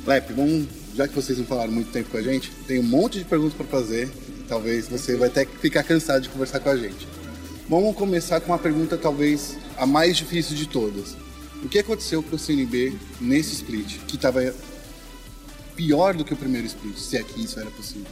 Lep, 0.05 0.31
vamos, 0.33 0.67
já 0.95 1.07
que 1.07 1.15
vocês 1.15 1.39
não 1.39 1.45
falaram 1.45 1.71
muito 1.71 1.91
tempo 1.91 2.11
com 2.11 2.17
a 2.17 2.21
gente, 2.21 2.51
tem 2.67 2.79
um 2.79 2.83
monte 2.83 3.17
de 3.17 3.25
perguntas 3.25 3.55
para 3.55 3.65
fazer. 3.65 4.07
Talvez 4.47 4.87
você 4.87 5.15
vai 5.15 5.29
até 5.29 5.45
ficar 5.45 5.81
cansado 5.81 6.21
de 6.21 6.29
conversar 6.29 6.59
com 6.59 6.69
a 6.69 6.77
gente. 6.77 7.07
Vamos 7.67 7.95
começar 7.95 8.39
com 8.39 8.51
uma 8.51 8.59
pergunta 8.59 8.95
talvez 8.95 9.57
a 9.77 9.85
mais 9.87 10.17
difícil 10.17 10.55
de 10.55 10.67
todas. 10.67 11.17
O 11.63 11.69
que 11.69 11.79
aconteceu 11.79 12.21
com 12.21 12.35
o 12.35 12.39
CNB 12.39 12.93
nesse 13.19 13.55
split, 13.55 13.97
que 14.07 14.15
estava 14.15 14.53
pior 15.75 16.13
do 16.13 16.23
que 16.23 16.33
o 16.33 16.37
primeiro 16.37 16.67
split, 16.67 16.97
se 16.97 17.17
é 17.17 17.23
que 17.23 17.43
isso 17.43 17.59
era 17.59 17.69
possível? 17.71 18.11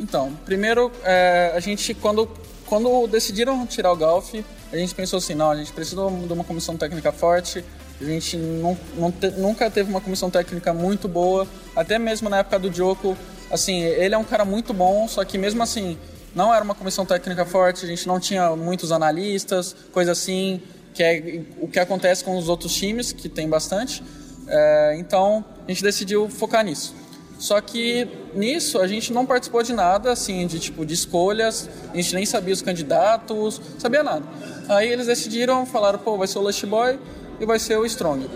Então, 0.00 0.32
primeiro, 0.44 0.90
é, 1.02 1.52
a 1.54 1.60
gente, 1.60 1.92
quando, 1.94 2.28
quando 2.68 3.06
decidiram 3.06 3.66
tirar 3.66 3.92
o 3.92 3.96
Golf, 3.96 4.34
a 4.72 4.76
gente 4.76 4.94
pensou 4.94 5.18
assim, 5.18 5.34
não, 5.34 5.50
a 5.50 5.56
gente 5.56 5.72
precisa 5.72 5.96
de 6.26 6.32
uma 6.32 6.44
comissão 6.44 6.76
técnica 6.76 7.10
forte, 7.12 7.64
a 8.00 8.04
gente 8.04 8.36
não, 8.36 8.76
não 8.96 9.10
te- 9.10 9.30
nunca 9.30 9.70
teve 9.70 9.90
uma 9.90 10.00
comissão 10.00 10.30
técnica 10.30 10.72
muito 10.72 11.08
boa, 11.08 11.46
até 11.74 11.98
mesmo 11.98 12.28
na 12.28 12.38
época 12.38 12.58
do 12.58 12.72
Joko, 12.72 13.16
assim, 13.50 13.80
ele 13.80 14.14
é 14.14 14.18
um 14.18 14.24
cara 14.24 14.44
muito 14.44 14.72
bom, 14.74 15.08
só 15.08 15.24
que 15.24 15.38
mesmo 15.38 15.62
assim, 15.62 15.98
não 16.34 16.54
era 16.54 16.62
uma 16.62 16.74
comissão 16.74 17.04
técnica 17.06 17.44
forte, 17.44 17.84
a 17.84 17.88
gente 17.88 18.06
não 18.06 18.20
tinha 18.20 18.54
muitos 18.54 18.92
analistas, 18.92 19.74
coisa 19.92 20.12
assim, 20.12 20.60
que 20.94 21.02
é 21.02 21.42
o 21.60 21.66
que 21.68 21.78
acontece 21.78 22.22
com 22.22 22.36
os 22.36 22.48
outros 22.48 22.74
times, 22.74 23.12
que 23.12 23.28
tem 23.28 23.48
bastante, 23.48 24.02
É, 24.50 24.96
então 24.98 25.44
a 25.66 25.70
gente 25.70 25.82
decidiu 25.82 26.26
focar 26.30 26.64
nisso. 26.64 26.94
Só 27.38 27.60
que 27.60 28.08
nisso 28.34 28.80
a 28.80 28.88
gente 28.88 29.12
não 29.12 29.24
participou 29.24 29.62
de 29.62 29.72
nada, 29.72 30.10
assim, 30.10 30.46
de 30.46 30.58
tipo 30.58 30.84
de 30.84 30.92
escolhas, 30.94 31.68
a 31.92 31.96
gente 31.96 32.12
nem 32.14 32.26
sabia 32.26 32.52
os 32.52 32.60
candidatos, 32.60 33.60
sabia 33.78 34.02
nada. 34.02 34.24
Aí 34.68 34.88
eles 34.90 35.06
decidiram, 35.06 35.64
falaram, 35.64 36.00
pô, 36.00 36.18
vai 36.18 36.26
ser 36.26 36.38
o 36.38 36.42
Lush 36.42 36.64
Boy 36.64 36.98
e 37.38 37.46
vai 37.46 37.58
ser 37.60 37.76
o 37.78 37.86
Strong. 37.86 38.28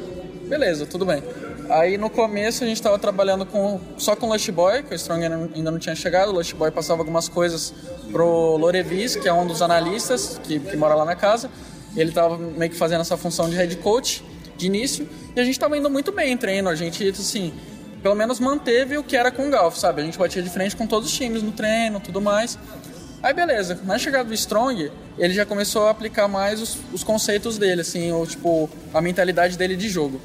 Beleza, 0.49 0.87
tudo 0.87 1.05
bem. 1.05 1.23
Aí 1.69 1.99
no 1.99 2.09
começo 2.11 2.63
a 2.63 2.67
gente 2.67 2.77
estava 2.77 2.99
trabalhando 2.99 3.45
com, 3.45 3.81
só 3.99 4.15
com 4.15 4.27
o 4.29 4.33
Lush 4.33 4.51
Boy, 4.51 4.83
que 4.85 4.93
o 4.93 4.97
Strong 4.97 5.25
ainda 5.25 5.71
não- 5.71 5.79
tinha 5.79 5.95
chegado, 5.97 6.29
o 6.29 6.33
Lush 6.33 6.53
Boy 6.53 6.71
passava 6.71 7.01
algumas 7.01 7.29
coisas 7.29 7.75
pro 8.11 8.57
Lorevis, 8.57 9.17
que 9.17 9.29
é 9.29 9.33
um 9.33 9.47
dos 9.47 9.63
analistas 9.63 10.39
que, 10.45 10.61
que 10.61 10.77
mora 10.77 10.95
lá 10.95 11.05
na 11.05 11.17
casa. 11.17 11.51
Ele 11.97 12.11
estava 12.11 12.39
meio 12.39 12.71
que 12.71 12.77
fazendo 12.77 13.01
essa 13.01 13.17
função 13.17 13.51
de 13.51 13.57
head 13.57 13.75
coach 13.77 14.25
de 14.57 14.67
início, 14.67 15.09
e 15.35 15.41
a 15.41 15.45
gente 15.45 15.55
estava 15.55 15.77
indo 15.77 15.91
muito 15.91 16.13
bem 16.13 16.33
em 16.33 16.37
treino, 16.37 16.69
a 16.69 16.75
gente, 16.75 17.09
assim, 17.09 17.53
pelo 18.03 18.15
menos 18.15 18.41
manteve 18.41 18.99
o 18.99 19.05
que 19.05 19.17
era 19.17 19.31
com 19.31 19.49
o 19.49 19.51
Golf, 19.51 19.77
sabe? 19.77 20.03
A 20.03 20.05
gente 20.05 20.19
batia 20.19 20.43
de 20.43 20.51
frente 20.51 20.75
com 20.75 20.87
todos 20.87 21.09
os 21.09 21.17
times 21.17 21.43
no 21.43 21.53
treino, 21.53 22.01
tudo 22.01 22.21
mais. 22.21 22.59
Aí 23.23 23.33
beleza, 23.33 23.79
na 23.85 23.99
chegada 23.99 24.25
do 24.25 24.35
Strong, 24.35 24.91
ele 25.17 25.33
já 25.33 25.47
começou 25.47 25.87
a 25.87 25.91
aplicar 25.91 26.27
mais 26.27 26.61
os, 26.61 26.79
os 26.93 27.05
conceitos 27.05 27.57
dele, 27.57 27.83
assim, 27.83 28.11
o, 28.11 28.27
tipo, 28.27 28.69
a 28.93 29.01
mentalidade 29.01 29.57
dele 29.57 29.77
de 29.77 29.89
jogo. 29.89 30.21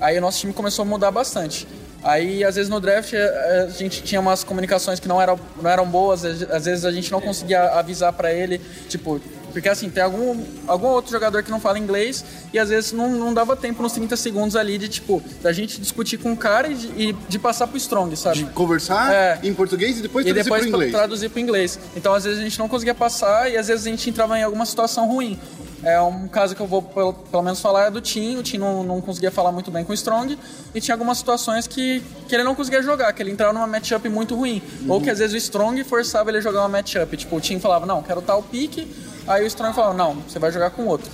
Aí 0.00 0.16
o 0.16 0.20
nosso 0.20 0.38
time 0.38 0.52
começou 0.52 0.84
a 0.84 0.86
mudar 0.86 1.10
bastante. 1.10 1.66
Aí, 2.04 2.44
às 2.44 2.54
vezes, 2.54 2.70
no 2.70 2.78
draft, 2.78 3.14
eh, 3.14 3.66
a 3.66 3.70
gente 3.70 4.00
tinha 4.04 4.20
umas 4.20 4.44
comunicações 4.44 5.00
que 5.00 5.08
não 5.08 5.20
eram, 5.20 5.40
não 5.60 5.68
eram 5.68 5.84
boas, 5.84 6.24
às 6.24 6.66
vezes 6.66 6.84
a 6.84 6.92
gente 6.92 7.10
não 7.10 7.20
conseguia 7.20 7.64
avisar 7.70 8.12
pra 8.12 8.32
ele, 8.32 8.60
tipo, 8.88 9.20
porque 9.56 9.70
assim, 9.70 9.88
tem 9.88 10.02
algum, 10.02 10.38
algum 10.66 10.88
outro 10.88 11.10
jogador 11.10 11.42
que 11.42 11.50
não 11.50 11.58
fala 11.58 11.78
inglês 11.78 12.22
e 12.52 12.58
às 12.58 12.68
vezes 12.68 12.92
não, 12.92 13.08
não 13.08 13.32
dava 13.32 13.56
tempo 13.56 13.82
nos 13.82 13.92
30 13.92 14.14
segundos 14.14 14.54
ali 14.54 14.76
de, 14.76 14.86
tipo, 14.86 15.22
da 15.40 15.50
gente 15.50 15.80
discutir 15.80 16.18
com 16.18 16.30
o 16.30 16.36
cara 16.36 16.68
e 16.68 16.74
de, 16.74 16.86
e 16.88 17.12
de 17.26 17.38
passar 17.38 17.66
pro 17.66 17.78
Strong, 17.78 18.14
sabe? 18.18 18.40
De 18.40 18.44
conversar 18.50 19.10
É. 19.10 19.40
em 19.42 19.54
português 19.54 19.98
e 19.98 20.02
depois 20.02 20.26
e 20.26 20.28
traduzir 20.28 20.44
depois 20.44 20.60
pro 20.60 20.68
inglês. 20.68 20.92
traduzir 20.92 21.28
para 21.30 21.40
inglês. 21.40 21.78
Então, 21.96 22.12
às 22.12 22.24
vezes 22.24 22.38
a 22.38 22.42
gente 22.42 22.58
não 22.58 22.68
conseguia 22.68 22.94
passar 22.94 23.50
e 23.50 23.56
às 23.56 23.68
vezes 23.68 23.86
a 23.86 23.88
gente 23.88 24.10
entrava 24.10 24.38
em 24.38 24.42
alguma 24.42 24.66
situação 24.66 25.08
ruim. 25.08 25.40
É 25.82 25.98
um 26.00 26.28
caso 26.28 26.54
que 26.54 26.60
eu 26.60 26.66
vou 26.66 26.82
pelo, 26.82 27.14
pelo 27.14 27.42
menos 27.42 27.58
falar 27.60 27.86
é 27.86 27.90
do 27.90 28.00
Tim. 28.02 28.36
O 28.36 28.42
Tim 28.42 28.58
não, 28.58 28.82
não 28.82 29.00
conseguia 29.00 29.30
falar 29.30 29.52
muito 29.52 29.70
bem 29.70 29.84
com 29.84 29.92
o 29.92 29.94
Strong 29.94 30.38
e 30.74 30.80
tinha 30.82 30.94
algumas 30.94 31.16
situações 31.16 31.66
que, 31.66 32.02
que 32.28 32.34
ele 32.34 32.44
não 32.44 32.54
conseguia 32.54 32.82
jogar, 32.82 33.10
que 33.14 33.22
ele 33.22 33.30
entrava 33.30 33.54
numa 33.54 33.66
matchup 33.66 34.06
muito 34.10 34.34
ruim. 34.34 34.60
Ou 34.86 35.00
que 35.00 35.08
às 35.08 35.18
vezes 35.18 35.32
o 35.32 35.38
Strong 35.38 35.82
forçava 35.84 36.28
ele 36.30 36.38
a 36.38 36.40
jogar 36.42 36.60
uma 36.60 36.68
matchup. 36.68 37.16
Tipo, 37.16 37.36
o 37.36 37.40
Tim 37.40 37.58
falava, 37.58 37.86
não, 37.86 38.02
quero 38.02 38.20
tal 38.20 38.42
pique. 38.42 38.86
Aí 39.26 39.44
o 39.44 39.46
Strong 39.46 39.74
falou, 39.74 39.94
não, 39.94 40.14
você 40.14 40.38
vai 40.38 40.52
jogar 40.52 40.70
com 40.70 40.86
outro. 40.86 41.10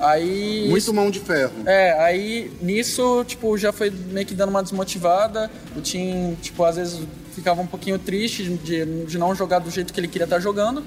Aí. 0.00 0.66
Muito 0.68 0.94
mão 0.94 1.10
de 1.10 1.20
ferro. 1.20 1.52
É, 1.66 1.92
aí 2.02 2.50
nisso, 2.60 3.22
tipo, 3.26 3.56
já 3.58 3.70
foi 3.72 3.90
meio 3.90 4.26
que 4.26 4.34
dando 4.34 4.48
uma 4.48 4.62
desmotivada. 4.62 5.50
O 5.76 5.80
time, 5.80 6.36
tipo, 6.36 6.64
às 6.64 6.76
vezes 6.76 7.00
ficava 7.34 7.60
um 7.60 7.66
pouquinho 7.66 7.98
triste 7.98 8.44
de, 8.44 9.04
de 9.04 9.18
não 9.18 9.34
jogar 9.34 9.58
do 9.58 9.70
jeito 9.70 9.92
que 9.92 10.00
ele 10.00 10.08
queria 10.08 10.24
estar 10.24 10.40
jogando. 10.40 10.82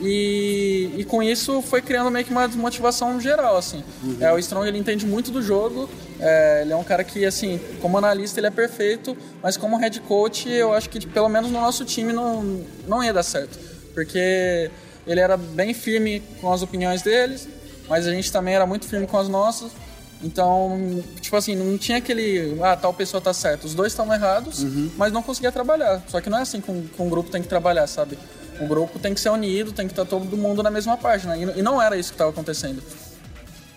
E, 0.00 0.90
e 0.96 1.04
com 1.04 1.22
isso 1.22 1.62
foi 1.62 1.80
criando 1.80 2.10
meio 2.10 2.24
que 2.24 2.30
uma 2.30 2.46
desmotivação 2.46 3.20
geral, 3.20 3.56
assim. 3.56 3.84
É, 4.20 4.32
o 4.32 4.38
Strong 4.38 4.66
ele 4.66 4.78
entende 4.78 5.06
muito 5.06 5.30
do 5.30 5.40
jogo, 5.40 5.88
é, 6.18 6.62
ele 6.62 6.72
é 6.72 6.76
um 6.76 6.82
cara 6.82 7.04
que, 7.04 7.24
assim, 7.24 7.60
como 7.80 7.96
analista 7.98 8.40
ele 8.40 8.48
é 8.48 8.50
perfeito, 8.50 9.16
mas 9.42 9.56
como 9.56 9.76
head 9.76 10.00
coach 10.00 10.48
eu 10.48 10.72
acho 10.72 10.88
que 10.88 11.06
pelo 11.06 11.28
menos 11.28 11.50
no 11.50 11.60
nosso 11.60 11.84
time 11.84 12.12
não, 12.12 12.64
não 12.86 13.02
ia 13.02 13.12
dar 13.12 13.22
certo. 13.22 13.58
Porque 13.94 14.70
ele 15.06 15.20
era 15.20 15.36
bem 15.36 15.74
firme 15.74 16.22
com 16.40 16.52
as 16.52 16.62
opiniões 16.62 17.02
deles, 17.02 17.48
mas 17.88 18.06
a 18.06 18.10
gente 18.10 18.30
também 18.30 18.54
era 18.54 18.66
muito 18.66 18.86
firme 18.86 19.06
com 19.06 19.18
as 19.18 19.28
nossas. 19.28 19.72
Então, 20.22 21.02
tipo 21.20 21.34
assim, 21.36 21.56
não 21.56 21.76
tinha 21.76 21.98
aquele, 21.98 22.56
ah, 22.62 22.76
tal 22.76 22.94
pessoa 22.94 23.20
tá 23.20 23.34
certa. 23.34 23.66
Os 23.66 23.74
dois 23.74 23.92
estavam 23.92 24.14
errados, 24.14 24.64
mas 24.96 25.12
não 25.12 25.22
conseguia 25.22 25.50
trabalhar. 25.50 26.00
Só 26.06 26.20
que 26.20 26.30
não 26.30 26.38
é 26.38 26.42
assim 26.42 26.60
que 26.60 26.70
um, 26.70 26.86
que 26.86 27.02
um 27.02 27.08
grupo 27.08 27.28
tem 27.28 27.42
que 27.42 27.48
trabalhar, 27.48 27.86
sabe? 27.88 28.16
O 28.60 28.66
grupo 28.66 28.98
tem 29.00 29.12
que 29.14 29.20
ser 29.20 29.30
unido, 29.30 29.72
tem 29.72 29.86
que 29.86 29.92
estar 29.92 30.04
todo 30.04 30.36
mundo 30.36 30.62
na 30.62 30.70
mesma 30.70 30.96
página. 30.96 31.36
E, 31.36 31.58
e 31.58 31.62
não 31.62 31.82
era 31.82 31.96
isso 31.96 32.10
que 32.10 32.14
estava 32.14 32.30
acontecendo. 32.30 32.80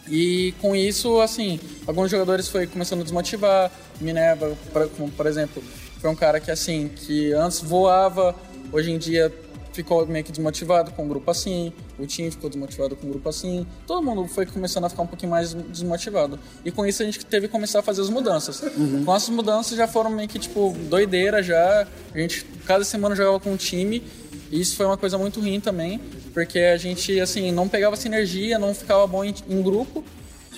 E 0.07 0.53
com 0.61 0.75
isso, 0.75 1.19
assim, 1.19 1.59
alguns 1.87 2.11
jogadores 2.11 2.47
foi 2.47 2.67
começando 2.67 2.99
a 2.99 3.03
desmotivar. 3.03 3.71
Minerva, 3.99 4.55
por, 4.71 4.87
por 4.87 5.25
exemplo, 5.25 5.63
foi 5.99 6.09
um 6.11 6.15
cara 6.15 6.39
que, 6.39 6.51
assim, 6.51 6.89
que 6.89 7.33
antes 7.33 7.61
voava, 7.61 8.35
hoje 8.71 8.91
em 8.91 8.99
dia 8.99 9.33
ficou 9.75 10.07
meio 10.07 10.23
que 10.23 10.31
desmotivado 10.31 10.91
com 10.91 11.03
um 11.03 11.07
grupo 11.07 11.29
assim, 11.29 11.73
o 11.99 12.05
time 12.05 12.31
ficou 12.31 12.49
desmotivado 12.49 12.95
com 12.95 13.07
um 13.07 13.09
grupo 13.11 13.27
assim, 13.27 13.67
todo 13.85 14.01
mundo 14.01 14.27
foi 14.27 14.45
começando 14.45 14.85
a 14.85 14.89
ficar 14.89 15.03
um 15.03 15.07
pouquinho 15.07 15.31
mais 15.31 15.53
desmotivado. 15.53 16.39
E 16.63 16.71
com 16.71 16.85
isso 16.85 17.03
a 17.03 17.05
gente 17.05 17.23
teve 17.25 17.47
que 17.47 17.51
começar 17.51 17.79
a 17.79 17.83
fazer 17.83 18.01
as 18.01 18.09
mudanças. 18.09 18.63
Com 19.03 19.15
essas 19.15 19.29
mudanças 19.29 19.77
já 19.77 19.87
foram 19.87 20.09
meio 20.09 20.29
que 20.29 20.39
tipo 20.39 20.75
doideira 20.89 21.43
já. 21.43 21.85
A 22.13 22.17
gente 22.17 22.45
cada 22.65 22.83
semana 22.85 23.15
jogava 23.15 23.39
com 23.39 23.51
um 23.51 23.57
time, 23.57 24.01
e 24.49 24.61
isso 24.61 24.75
foi 24.75 24.85
uma 24.85 24.97
coisa 24.97 25.17
muito 25.17 25.39
ruim 25.39 25.59
também, 25.59 25.99
porque 26.33 26.59
a 26.59 26.77
gente 26.77 27.19
assim 27.19 27.51
não 27.51 27.67
pegava 27.67 27.95
sinergia, 27.95 28.57
não 28.57 28.73
ficava 28.73 29.05
bom 29.05 29.23
em, 29.23 29.35
em 29.49 29.61
grupo. 29.61 30.03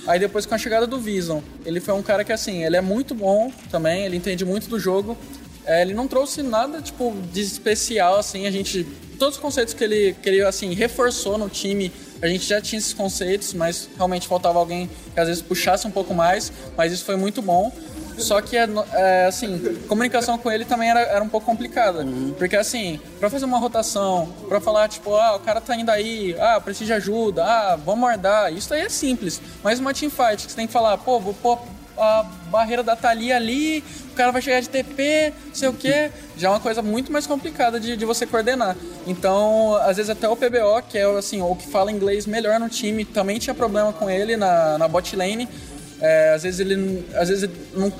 Aí 0.05 0.19
depois 0.19 0.45
com 0.45 0.55
a 0.55 0.57
chegada 0.57 0.87
do 0.87 0.99
Vision, 0.99 1.41
ele 1.65 1.81
foi 1.81 1.93
um 1.93 2.01
cara 2.01 2.23
que 2.23 2.31
assim, 2.31 2.63
ele 2.63 2.77
é 2.77 2.81
muito 2.81 3.13
bom 3.13 3.51
também, 3.69 4.05
ele 4.05 4.15
entende 4.15 4.45
muito 4.45 4.69
do 4.69 4.79
jogo. 4.79 5.17
É, 5.67 5.81
ele 5.81 5.93
não 5.93 6.07
trouxe 6.07 6.41
nada 6.41 6.81
tipo 6.81 7.13
de 7.31 7.41
especial 7.41 8.17
assim, 8.17 8.47
a 8.47 8.51
gente 8.51 8.87
todos 9.19 9.35
os 9.35 9.41
conceitos 9.41 9.73
que 9.73 9.83
ele, 9.83 10.15
que 10.21 10.29
ele 10.29 10.41
assim, 10.41 10.73
reforçou 10.73 11.37
no 11.37 11.49
time, 11.49 11.91
a 12.21 12.27
gente 12.27 12.47
já 12.47 12.61
tinha 12.61 12.79
esses 12.79 12.93
conceitos, 12.93 13.53
mas 13.53 13.89
realmente 13.95 14.27
faltava 14.27 14.57
alguém 14.57 14.89
que 15.13 15.19
às 15.19 15.27
vezes 15.27 15.41
puxasse 15.41 15.85
um 15.85 15.91
pouco 15.91 16.13
mais, 16.13 16.51
mas 16.77 16.91
isso 16.91 17.03
foi 17.03 17.15
muito 17.15 17.41
bom. 17.41 17.71
Só 18.17 18.41
que, 18.41 18.57
é, 18.57 19.25
assim, 19.27 19.59
comunicação 19.87 20.39
com 20.39 20.49
ele 20.49 20.65
também 20.65 20.89
era, 20.89 21.01
era 21.01 21.23
um 21.23 21.29
pouco 21.29 21.45
complicada. 21.45 22.03
Porque, 22.35 22.55
assim, 22.55 22.99
pra 23.19 23.29
fazer 23.29 23.45
uma 23.45 23.59
rotação, 23.59 24.33
pra 24.47 24.59
falar, 24.59 24.87
tipo, 24.87 25.13
ah, 25.13 25.35
o 25.35 25.39
cara 25.39 25.61
tá 25.61 25.75
indo 25.75 25.91
aí, 25.91 26.35
ah, 26.39 26.59
precisa 26.59 26.85
de 26.85 26.93
ajuda, 26.93 27.45
ah, 27.45 27.75
vamos 27.75 28.01
guardar, 28.01 28.51
isso 28.51 28.73
aí 28.73 28.81
é 28.81 28.89
simples. 28.89 29.39
Mas 29.63 29.79
uma 29.79 29.93
teamfight, 29.93 30.45
que 30.47 30.51
você 30.51 30.55
tem 30.55 30.65
que 30.65 30.73
falar, 30.73 30.97
pô, 30.97 31.19
vou 31.19 31.35
pôr 31.35 31.59
a 31.97 32.23
barreira 32.49 32.83
da 32.83 32.95
Thalia 32.95 33.35
ali, 33.35 33.83
o 34.11 34.15
cara 34.15 34.31
vai 34.31 34.41
chegar 34.41 34.61
de 34.61 34.69
TP, 34.69 35.33
sei 35.53 35.69
o 35.69 35.73
quê. 35.73 36.11
Já 36.37 36.49
é 36.49 36.51
uma 36.51 36.59
coisa 36.59 36.81
muito 36.81 37.11
mais 37.11 37.27
complicada 37.27 37.79
de, 37.79 37.97
de 37.97 38.05
você 38.05 38.25
coordenar. 38.25 38.75
Então, 39.05 39.75
às 39.75 39.97
vezes 39.97 40.09
até 40.09 40.27
o 40.27 40.35
PBO, 40.35 40.81
que 40.87 40.97
é 40.97 41.05
assim, 41.17 41.41
o 41.41 41.55
que 41.55 41.67
fala 41.67 41.91
inglês 41.91 42.25
melhor 42.25 42.59
no 42.59 42.69
time, 42.69 43.05
também 43.05 43.39
tinha 43.39 43.53
problema 43.53 43.91
com 43.93 44.09
ele 44.09 44.37
na, 44.37 44.77
na 44.77 44.87
bot 44.87 45.15
lane. 45.15 45.47
É, 45.99 46.33
às 46.33 46.43
vezes 46.43 46.59
ele. 46.59 47.05
Às 47.15 47.29
vezes 47.29 47.49
não. 47.73 47.91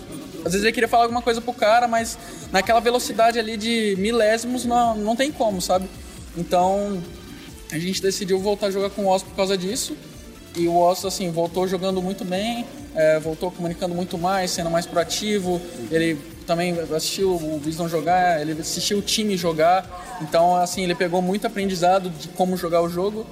Às 0.45 0.53
vezes 0.53 0.63
ele 0.63 0.71
queria 0.71 0.87
falar 0.87 1.03
alguma 1.03 1.21
coisa 1.21 1.41
pro 1.41 1.51
cara, 1.51 1.87
mas 1.87 2.17
naquela 2.51 2.79
velocidade 2.79 3.37
ali 3.37 3.57
de 3.57 3.95
milésimos 3.97 4.63
não, 4.63 4.95
não 4.95 5.15
tem 5.15 5.31
como, 5.31 5.61
sabe? 5.61 5.89
Então 6.37 7.01
a 7.71 7.77
gente 7.77 8.01
decidiu 8.01 8.39
voltar 8.39 8.67
a 8.67 8.71
jogar 8.71 8.89
com 8.91 9.05
o 9.05 9.07
Oz 9.07 9.23
por 9.23 9.35
causa 9.35 9.57
disso. 9.57 9.97
E 10.57 10.67
o 10.67 10.75
Oz, 10.75 11.05
assim, 11.05 11.29
voltou 11.29 11.67
jogando 11.67 12.01
muito 12.01 12.25
bem, 12.25 12.65
é, 12.95 13.19
voltou 13.19 13.51
comunicando 13.51 13.93
muito 13.93 14.17
mais, 14.17 14.49
sendo 14.49 14.71
mais 14.71 14.87
proativo. 14.87 15.61
Ele 15.91 16.17
também 16.47 16.75
assistiu 16.95 17.35
o 17.35 17.59
Visão 17.59 17.87
jogar, 17.87 18.41
ele 18.41 18.53
assistiu 18.53 18.97
o 18.97 19.01
time 19.03 19.37
jogar. 19.37 20.17
Então, 20.19 20.55
assim, 20.55 20.81
ele 20.81 20.95
pegou 20.95 21.21
muito 21.21 21.45
aprendizado 21.45 22.09
de 22.09 22.27
como 22.29 22.57
jogar 22.57 22.81
o 22.81 22.89
jogo. 22.89 23.23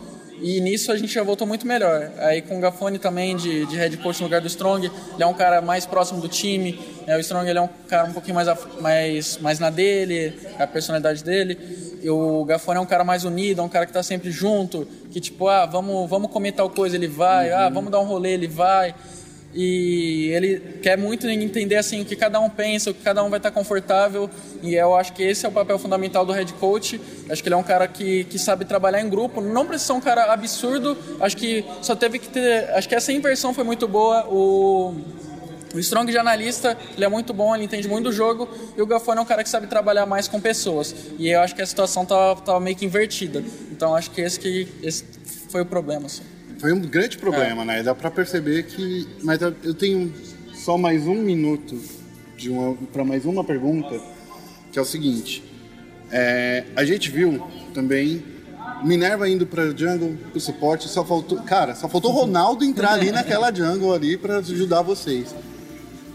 E 0.41 0.59
nisso 0.59 0.91
a 0.91 0.97
gente 0.97 1.13
já 1.13 1.23
voltou 1.23 1.47
muito 1.47 1.65
melhor. 1.65 2.11
Aí 2.17 2.41
com 2.41 2.57
o 2.57 2.59
Gafone 2.59 2.99
também 2.99 3.35
de, 3.35 3.65
de 3.65 3.75
head 3.75 3.97
coach 3.97 4.19
no 4.19 4.25
lugar 4.25 4.41
do 4.41 4.47
Strong, 4.47 4.85
ele 4.85 5.23
é 5.23 5.25
um 5.25 5.33
cara 5.33 5.61
mais 5.61 5.85
próximo 5.85 6.19
do 6.19 6.27
time. 6.27 6.79
É, 7.07 7.15
o 7.15 7.19
Strong 7.19 7.49
ele 7.49 7.59
é 7.59 7.61
um 7.61 7.69
cara 7.87 8.09
um 8.09 8.13
pouquinho 8.13 8.35
mais, 8.35 8.47
mais, 8.79 9.37
mais 9.37 9.59
na 9.59 9.69
dele, 9.69 10.33
a 10.59 10.67
personalidade 10.67 11.23
dele. 11.23 11.57
E 12.01 12.09
o 12.09 12.43
Gafone 12.45 12.77
é 12.77 12.81
um 12.81 12.85
cara 12.85 13.03
mais 13.03 13.23
unido, 13.23 13.61
é 13.61 13.63
um 13.63 13.69
cara 13.69 13.85
que 13.85 13.93
tá 13.93 14.03
sempre 14.03 14.29
junto, 14.29 14.87
que 15.09 15.19
tipo, 15.19 15.47
ah, 15.47 15.65
vamos, 15.65 16.09
vamos 16.09 16.29
comer 16.29 16.51
tal 16.51 16.69
coisa, 16.69 16.95
ele 16.95 17.07
vai, 17.07 17.51
ah, 17.51 17.69
vamos 17.69 17.91
dar 17.91 17.99
um 17.99 18.05
rolê, 18.05 18.33
ele 18.33 18.47
vai. 18.47 18.93
E 19.57 20.31
ele 20.33 20.59
quer 20.81 20.97
muito 20.97 21.29
entender 21.29 21.77
assim 21.77 22.01
o 22.01 22.05
que 22.05 22.13
cada 22.13 22.41
um 22.41 22.49
pensa, 22.49 22.91
o 22.91 22.93
que 22.93 23.01
cada 23.01 23.23
um 23.23 23.29
vai 23.29 23.39
estar 23.39 23.51
confortável. 23.51 24.29
E 24.61 24.75
eu 24.75 24.93
acho 24.93 25.13
que 25.13 25.23
esse 25.23 25.45
é 25.45 25.49
o 25.49 25.51
papel 25.51 25.79
fundamental 25.79 26.25
do 26.25 26.33
head 26.33 26.51
coach. 26.55 26.99
Acho 27.29 27.41
que 27.41 27.47
ele 27.47 27.55
é 27.55 27.57
um 27.57 27.63
cara 27.63 27.87
que, 27.87 28.25
que 28.25 28.37
sabe 28.37 28.65
trabalhar 28.65 28.99
em 28.99 29.09
grupo. 29.09 29.39
Não 29.39 29.65
precisa 29.65 29.93
ser 29.93 29.97
um 29.97 30.01
cara 30.01 30.33
absurdo. 30.33 30.97
Acho 31.21 31.37
que 31.37 31.63
só 31.81 31.95
teve 31.95 32.19
que 32.19 32.27
ter. 32.27 32.69
Acho 32.71 32.89
que 32.89 32.95
essa 32.95 33.13
inversão 33.13 33.53
foi 33.53 33.63
muito 33.63 33.87
boa. 33.87 34.27
O, 34.27 34.93
o 35.73 35.79
Strong 35.79 36.11
de 36.11 36.17
analista, 36.17 36.77
ele 36.93 37.05
é 37.05 37.09
muito 37.09 37.33
bom, 37.33 37.55
ele 37.55 37.63
entende 37.63 37.87
muito 37.87 38.05
do 38.05 38.11
jogo. 38.11 38.49
E 38.75 38.81
o 38.81 38.85
Gafone 38.85 39.19
é 39.19 39.21
um 39.21 39.25
cara 39.25 39.41
que 39.41 39.49
sabe 39.49 39.67
trabalhar 39.67 40.05
mais 40.05 40.27
com 40.27 40.41
pessoas. 40.41 40.93
E 41.17 41.29
eu 41.29 41.39
acho 41.39 41.55
que 41.55 41.61
a 41.61 41.65
situação 41.65 42.05
tava, 42.05 42.41
tava 42.41 42.59
meio 42.59 42.75
que 42.75 42.83
invertida. 42.83 43.41
Então 43.71 43.95
acho 43.95 44.11
que 44.11 44.19
esse, 44.19 44.37
que 44.37 44.67
esse 44.83 45.05
foi 45.47 45.61
o 45.61 45.65
problema. 45.65 46.07
Assim. 46.07 46.23
Foi 46.59 46.71
um 46.73 46.79
grande 46.79 47.17
problema, 47.17 47.61
É. 47.63 47.65
né? 47.65 47.83
Dá 47.83 47.93
pra 47.93 48.09
perceber 48.11 48.63
que. 48.63 49.07
Mas 49.23 49.41
eu- 49.41 49.73
tenho 49.73 50.13
só 50.53 50.77
mais 50.77 51.05
um 51.05 51.15
minuto 51.15 51.79
de 52.37 52.49
uma 52.49 52.75
para 52.93 53.03
mais 53.03 53.25
uma 53.25 53.43
pergunta, 53.43 53.99
que 54.71 54.79
é 54.79 54.81
o 54.81 54.85
seguinte: 54.85 55.43
É, 56.11 56.65
a 56.75 56.85
gente 56.85 57.09
viu 57.09 57.43
também 57.73 58.23
Minerva 58.83 59.27
indo 59.27 59.45
pra 59.47 59.65
jungle, 59.71 60.15
pro 60.31 60.39
suporte, 60.39 60.87
só 60.87 61.03
faltou, 61.03 61.39
cara, 61.39 61.73
só 61.75 61.89
faltou 61.89 62.11
o 62.11 62.13
Ronaldo 62.13 62.63
entrar 62.63 62.93
ali 62.93 63.11
naquela 63.11 63.51
jungle 63.53 63.91
ali 63.93 64.15
para 64.15 64.37
ajudar 64.37 64.81
vocês. 64.83 65.33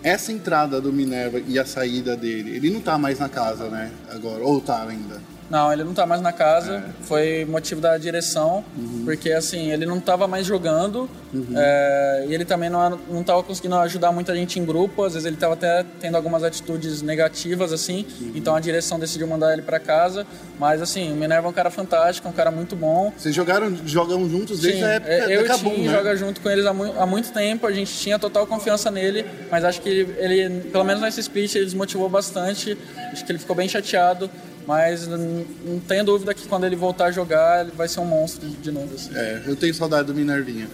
Essa 0.03 0.33
entrada 0.33 0.81
do 0.81 0.93
Minerva 0.93 1.41
e 1.47 1.59
a 1.59 1.67
saída 1.67 2.17
dele, 2.17 2.57
ele 2.57 2.71
não 2.71 2.81
tá 2.81 2.97
mais 2.97 3.19
na 3.19 3.29
casa, 3.29 3.69
né? 3.69 3.91
Agora, 4.11 4.43
ou 4.45 4.61
tá 4.61 4.83
ainda? 4.87 5.21
Não, 5.51 5.73
ele 5.73 5.83
não 5.83 5.93
tá 5.93 6.07
mais 6.07 6.21
na 6.23 6.33
casa. 6.33 6.85
Foi 7.03 7.45
motivo 7.45 7.81
da 7.81 7.99
direção, 7.99 8.65
porque 9.05 9.33
assim, 9.33 9.73
ele 9.73 9.85
não 9.85 9.99
tava 9.99 10.29
mais 10.29 10.47
jogando. 10.47 11.11
é, 11.57 12.25
e 12.29 12.35
ele 12.35 12.45
também 12.45 12.71
não, 12.71 12.99
não 13.11 13.25
tava 13.25 13.43
conseguindo 13.43 13.75
ajudar 13.77 14.13
muita 14.13 14.35
gente 14.35 14.59
em 14.61 14.65
grupo. 14.65 15.03
Às 15.05 15.15
vezes 15.15 15.27
ele 15.27 15.37
tava 15.37 15.55
até 15.55 15.85
tendo 16.01 16.17
algumas 16.17 16.45
atitudes 16.45 17.03
negativas, 17.03 17.73
assim. 17.73 18.07
Então 18.35 18.55
a 18.55 18.61
direção 18.61 18.99
decidiu 18.99 19.27
mandar 19.27 19.53
ele 19.53 19.63
pra 19.63 19.81
casa. 19.81 20.27
Mas 20.59 20.81
assim, 20.81 21.13
o 21.13 21.17
Minerva 21.17 21.49
é 21.49 21.51
um 21.51 21.55
cara 21.55 21.71
fantástico, 21.71 22.29
é 22.29 22.31
um 22.31 22.35
cara 22.35 22.51
muito 22.51 22.77
bom. 22.77 23.13
Vocês 23.17 23.35
jogaram, 23.35 23.77
jogam 23.87 24.29
juntos 24.29 24.61
desde 24.61 24.81
Sim, 24.81 24.85
a 24.87 24.93
época 24.93 25.13
é, 25.13 25.37
eu 25.37 25.43
da 25.43 25.49
Kabum, 25.49 25.77
né? 25.79 25.93
joga 25.93 26.17
junto 26.17 26.41
com 26.41 26.49
eles 26.51 26.65
há, 26.67 26.73
mu- 26.73 26.95
há 27.01 27.07
muito 27.07 27.33
tempo, 27.33 27.67
a 27.67 27.73
gente 27.73 27.93
tinha 27.93 28.19
total 28.19 28.47
confiança 28.47 28.91
nele, 28.91 29.25
mas 29.51 29.65
acho 29.65 29.81
que 29.81 29.89
ele, 29.89 30.15
ele, 30.19 30.61
pelo 30.71 30.85
menos 30.85 31.03
nesse 31.03 31.21
split, 31.21 31.55
ele 31.55 31.65
desmotivou 31.65 32.09
bastante, 32.09 32.77
acho 33.13 33.25
que 33.25 33.33
ele 33.33 33.39
ficou 33.39 33.57
bem 33.57 33.69
chateado, 33.69 34.31
mas 34.67 35.07
não, 35.07 35.45
tenho 35.87 36.05
dúvida 36.05 36.35
que 36.35 36.47
quando 36.47 36.65
ele 36.65 36.77
voltar 36.77 37.07
a 37.07 37.11
jogar, 37.11 37.63
ele 37.63 37.73
vai 37.77 37.89
ser 37.89 38.01
um 38.01 38.05
monstro 38.05 38.49
de 38.49 38.71
novo. 38.71 38.95
assim. 38.95 39.11
É, 39.15 39.43
eu 39.47 39.57
tenho 39.57 39.75
saudade 39.75 40.07
do 40.07 40.15
Minervinha. 40.15 40.69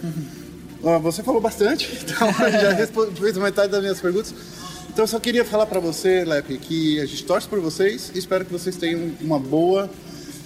Ó, 0.83 0.99
você 0.99 1.23
falou 1.23 1.41
bastante, 1.41 1.97
então 2.03 2.31
já 2.33 2.75
fez 3.15 3.37
metade 3.37 3.71
das 3.71 3.81
minhas 3.81 3.99
perguntas. 3.99 4.33
Então 4.89 5.03
eu 5.03 5.07
só 5.07 5.19
queria 5.19 5.45
falar 5.45 5.65
pra 5.67 5.79
você, 5.79 6.23
Lepe, 6.25 6.57
que 6.57 6.99
a 6.99 7.05
gente 7.05 7.23
torce 7.23 7.47
por 7.47 7.59
vocês 7.59 8.11
e 8.15 8.17
espero 8.17 8.43
que 8.45 8.51
vocês 8.51 8.75
tenham 8.75 9.11
uma 9.21 9.39
boa 9.39 9.89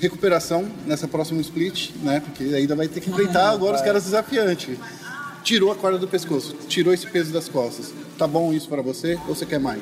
recuperação 0.02 0.68
nessa 0.86 1.08
próxima 1.08 1.40
split, 1.42 1.92
né? 2.02 2.20
Porque 2.20 2.44
ainda 2.56 2.76
vai 2.76 2.88
ter 2.88 3.00
que 3.00 3.10
enfrentar 3.10 3.50
agora 3.54 3.76
os 3.76 3.82
caras 3.82 4.04
desafiantes. 4.04 4.78
Tirou 5.44 5.72
a 5.72 5.76
corda 5.76 5.98
do 5.98 6.08
pescoço, 6.08 6.54
tirou 6.68 6.94
esse 6.94 7.08
peso 7.08 7.32
das 7.32 7.48
costas. 7.48 7.94
Tá 8.18 8.28
bom 8.28 8.52
isso 8.52 8.68
pra 8.68 8.82
você 8.82 9.16
ou 9.28 9.36
você 9.36 9.46
quer 9.46 9.60
mais? 9.60 9.82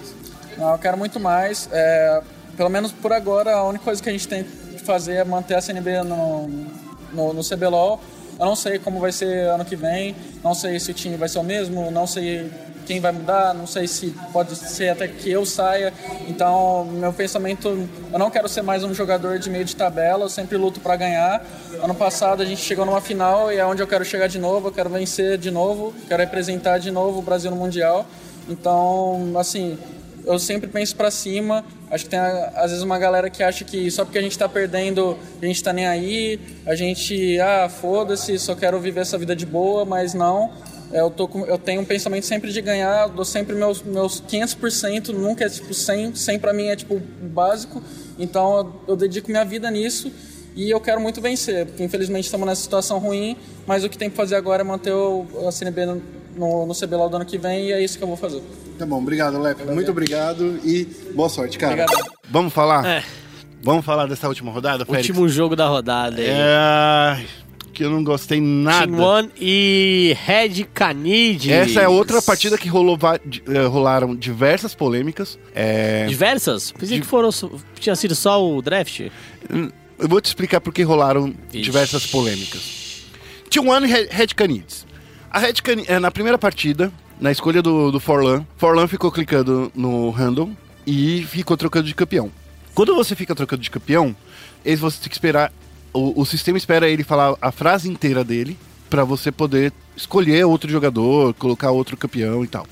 Não, 0.57 0.72
eu 0.72 0.77
quero 0.77 0.98
muito 0.98 1.19
mais. 1.19 1.68
É, 1.72 2.22
pelo 2.60 2.69
menos 2.69 2.91
por 2.91 3.14
agora, 3.14 3.56
a 3.56 3.64
única 3.64 3.86
coisa 3.86 4.03
que 4.03 4.10
a 4.10 4.11
gente 4.11 4.27
tem 4.27 4.44
que 4.44 4.80
fazer 4.80 5.14
é 5.14 5.23
manter 5.23 5.56
a 5.56 5.61
CNB 5.61 6.03
no, 6.03 6.49
no, 7.14 7.34
no 7.34 7.41
CBLOL. 7.41 8.02
Eu 8.38 8.45
não 8.45 8.53
sei 8.53 8.77
como 8.77 8.99
vai 8.99 9.14
ser 9.14 9.48
ano 9.48 9.64
que 9.64 9.77
vem, 9.77 10.14
não 10.44 10.53
sei 10.53 10.77
se 10.77 10.91
o 10.91 10.94
time 10.94 11.15
vai 11.15 11.30
ser 11.30 11.40
o 11.40 11.44
mesmo, 11.44 11.90
não 11.90 12.06
sei 12.06 12.52
quem 12.86 12.99
vai 12.99 13.14
mudar, 13.14 13.53
não 13.53 13.65
sei 13.65 13.88
se 13.88 14.14
pode 14.34 14.57
ser 14.57 14.90
até 14.90 15.07
que 15.07 15.31
eu 15.31 15.45
saia. 15.45 15.94
Então, 16.27 16.84
meu 16.84 17.14
pensamento, 17.14 17.88
eu 18.11 18.19
não 18.19 18.30
quero 18.30 18.49
ser 18.49 18.61
mais 18.61 18.84
um 18.84 18.94
jogador 18.94 19.40
de 19.40 19.49
meio 19.49 19.64
de 19.64 19.73
tabela, 19.73 20.26
eu 20.26 20.30
sempre 20.30 20.57
luto 20.57 20.81
para 20.81 20.98
ganhar. 20.98 21.41
Ano 21.81 21.95
passado 21.95 22.44
a 22.44 22.45
gente 22.45 22.61
chegou 22.61 22.86
numa 22.86 22.99
final 22.99 23.53
e 23.53 23.57
é 23.57 23.65
onde 23.65 23.81
eu 23.81 23.88
quero 23.88 24.03
chegar 24.03 24.27
de 24.27 24.38
novo, 24.38 24.68
eu 24.68 24.72
quero 24.73 24.90
vencer 24.90 25.38
de 25.38 25.49
novo, 25.49 25.94
quero 26.10 26.22
representar 26.22 26.77
de 26.77 26.91
novo 26.91 27.19
o 27.19 27.22
Brasil 27.22 27.49
no 27.49 27.56
Mundial. 27.56 28.06
Então, 28.49 29.31
assim, 29.38 29.77
eu 30.25 30.37
sempre 30.39 30.67
penso 30.69 30.95
para 30.95 31.09
cima. 31.11 31.63
Acho 31.91 32.03
que 32.05 32.09
tem 32.11 32.19
às 32.19 32.69
vezes 32.71 32.81
uma 32.83 32.99
galera 32.99 33.29
que 33.29 33.41
acha 33.43 33.63
que 33.65 33.89
só 33.89 34.05
porque 34.05 34.17
a 34.19 34.21
gente 34.21 34.37
tá 34.37 34.47
perdendo, 34.47 35.17
a 35.41 35.45
gente 35.45 35.63
tá 35.63 35.73
nem 35.73 35.87
aí, 35.87 36.39
a 36.65 36.75
gente, 36.75 37.39
ah, 37.39 37.67
foda-se, 37.69 38.37
só 38.39 38.55
quero 38.55 38.79
viver 38.79 39.01
essa 39.01 39.17
vida 39.17 39.35
de 39.35 39.45
boa, 39.45 39.85
mas 39.85 40.13
não. 40.13 40.51
É, 40.91 41.01
Eu, 41.01 41.09
tô 41.11 41.27
com- 41.27 41.45
eu 41.45 41.57
tenho 41.57 41.81
um 41.81 41.85
pensamento 41.85 42.25
sempre 42.25 42.51
de 42.51 42.61
ganhar, 42.61 43.07
dou 43.09 43.23
sempre 43.25 43.55
meus, 43.55 43.81
meus 43.83 44.19
500%, 44.21 45.09
nunca 45.09 45.45
é 45.45 45.49
tipo 45.49 45.73
100, 45.73 46.15
100 46.15 46.39
pra 46.39 46.51
mim 46.53 46.65
é 46.67 46.75
tipo 46.75 46.99
básico. 47.21 47.81
Então 48.17 48.57
eu, 48.57 48.73
eu 48.89 48.95
dedico 48.95 49.29
minha 49.29 49.45
vida 49.45 49.69
nisso 49.69 50.11
e 50.55 50.69
eu 50.69 50.79
quero 50.81 50.99
muito 50.99 51.21
vencer, 51.21 51.67
porque 51.67 51.83
infelizmente 51.83 52.25
estamos 52.25 52.47
nessa 52.47 52.61
situação 52.61 52.97
ruim, 52.97 53.37
mas 53.67 53.83
o 53.83 53.89
que 53.89 53.97
tem 53.97 54.09
que 54.09 54.15
fazer 54.15 54.35
agora 54.35 54.61
é 54.61 54.65
manter 54.65 54.91
o, 54.91 55.25
a 55.47 55.51
CNB 55.51 55.85
no, 56.40 56.66
no, 56.66 56.74
CBLOL 56.74 57.10
do 57.10 57.18
ano 57.18 57.26
que 57.26 57.38
vem 57.38 57.68
e 57.68 57.72
é 57.74 57.84
isso 57.84 57.98
que 57.98 58.03
eu 58.03 58.07
vou 58.07 58.18
fazer. 58.18 58.41
Tá 58.78 58.86
bom, 58.86 58.98
obrigado, 58.98 59.38
Lepe. 59.40 59.64
Muito 59.66 59.91
obrigado 59.91 60.60
e 60.64 60.86
boa 61.14 61.30
sorte, 61.30 61.57
cara. 61.57 61.84
Obrigado. 61.84 62.11
Vamos 62.30 62.53
falar? 62.53 62.86
É. 62.88 63.03
Vamos 63.61 63.86
falar 63.86 64.07
dessa 64.07 64.28
última 64.28 64.52
rodada, 64.52 64.86
Félix? 64.86 65.10
Último 65.10 65.28
jogo 65.28 65.56
da 65.56 65.68
rodada 65.68 66.22
aí. 66.22 66.28
É... 66.30 67.26
Que 67.74 67.84
eu 67.86 67.90
não 67.90 68.03
gostei 68.03 68.41
nada. 68.41 68.88
Team 68.88 68.99
One 68.99 69.30
e 69.40 70.16
Red 70.26 70.66
Canids. 70.74 71.49
Essa 71.49 71.82
é 71.82 71.88
outra 71.88 72.22
partida 72.22 72.57
que 72.57 72.68
rolou, 72.68 72.98
eh, 73.48 73.66
rolaram 73.68 74.16
diversas 74.16 74.76
polêmicas. 74.76 75.40
É... 75.56 76.06
Diversas? 76.07 76.74
Pensei 76.74 76.99
que 76.99 77.06
foram, 77.06 77.30
tinha 77.80 77.95
sido 77.95 78.16
só 78.16 78.45
o 78.45 78.61
draft. 78.61 79.07
Eu 79.49 80.07
vou 80.10 80.20
te 80.20 80.26
explicar 80.26 80.60
por 80.60 80.74
que 80.74 80.84
rolaram 80.84 81.34
Vixe. 81.49 81.64
diversas 81.64 82.06
polêmicas. 82.06 83.06
T1 83.49 83.84
e 83.84 83.88
Red- 83.88 84.07
Red 84.11 84.28
Canids. 84.28 84.86
A 85.31 85.39
Red 85.39 85.53
Cani- 85.64 85.85
eh, 85.88 85.99
na 85.99 86.11
primeira 86.11 86.38
partida, 86.38 86.91
na 87.19 87.31
escolha 87.31 87.61
do, 87.61 87.91
do 87.91 87.99
Forlan, 87.99 88.45
Forlan 88.57 88.88
ficou 88.88 89.11
clicando 89.11 89.72
no 89.76 90.10
random 90.10 90.51
e 90.88 91.23
ficou 91.30 91.56
trocando 91.56 91.88
de 91.88 91.93
campeão. 91.93 92.31
Quando 92.73 92.95
você 92.95 93.15
fica 93.15 93.35
trocando 93.35 93.61
de 93.61 93.69
campeão, 93.69 94.15
eles 94.65 94.80
você 94.80 94.99
tem 94.99 95.10
que 95.10 95.15
esperar. 95.15 95.51
O, 95.93 96.22
o 96.22 96.26
sistema 96.26 96.57
espera 96.57 96.88
ele 96.89 97.03
falar 97.03 97.35
a 97.41 97.51
frase 97.51 97.89
inteira 97.89 98.23
dele 98.23 98.57
pra 98.89 99.03
você 99.03 99.31
poder 99.31 99.72
escolher 99.95 100.45
outro 100.45 100.69
jogador, 100.72 101.34
colocar 101.35 101.72
outro 101.72 101.97
campeão 101.97 102.43
e 102.43 102.47
tal. 102.47 102.65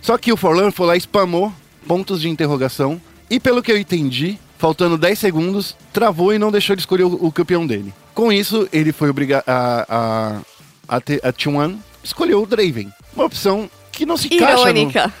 Só 0.00 0.16
que 0.16 0.32
o 0.32 0.36
Forlan 0.36 0.70
foi 0.70 0.86
lá 0.86 0.96
e 0.96 1.00
spamou 1.00 1.52
pontos 1.86 2.20
de 2.20 2.28
interrogação. 2.28 3.00
E 3.28 3.38
pelo 3.40 3.62
que 3.62 3.72
eu 3.72 3.78
entendi, 3.78 4.38
faltando 4.58 4.96
10 4.98 5.18
segundos, 5.18 5.76
travou 5.92 6.32
e 6.32 6.38
não 6.38 6.50
deixou 6.52 6.72
ele 6.74 6.80
escolher 6.80 7.04
o, 7.04 7.26
o 7.26 7.32
campeão 7.32 7.66
dele. 7.66 7.92
Com 8.14 8.30
isso, 8.32 8.68
ele 8.72 8.92
foi 8.92 9.08
obrigado 9.10 9.44
a, 9.46 10.40
a, 10.88 11.00
ter- 11.00 11.20
a 11.24 11.32
T1 11.32 11.76
escolheu 12.02 12.42
o 12.42 12.46
Draven. 12.46 12.92
Uma 13.14 13.24
opção 13.26 13.70
que 13.90 14.06
não 14.06 14.16
se 14.16 14.26
encaixa. 14.34 14.54
Irônica. 14.62 15.12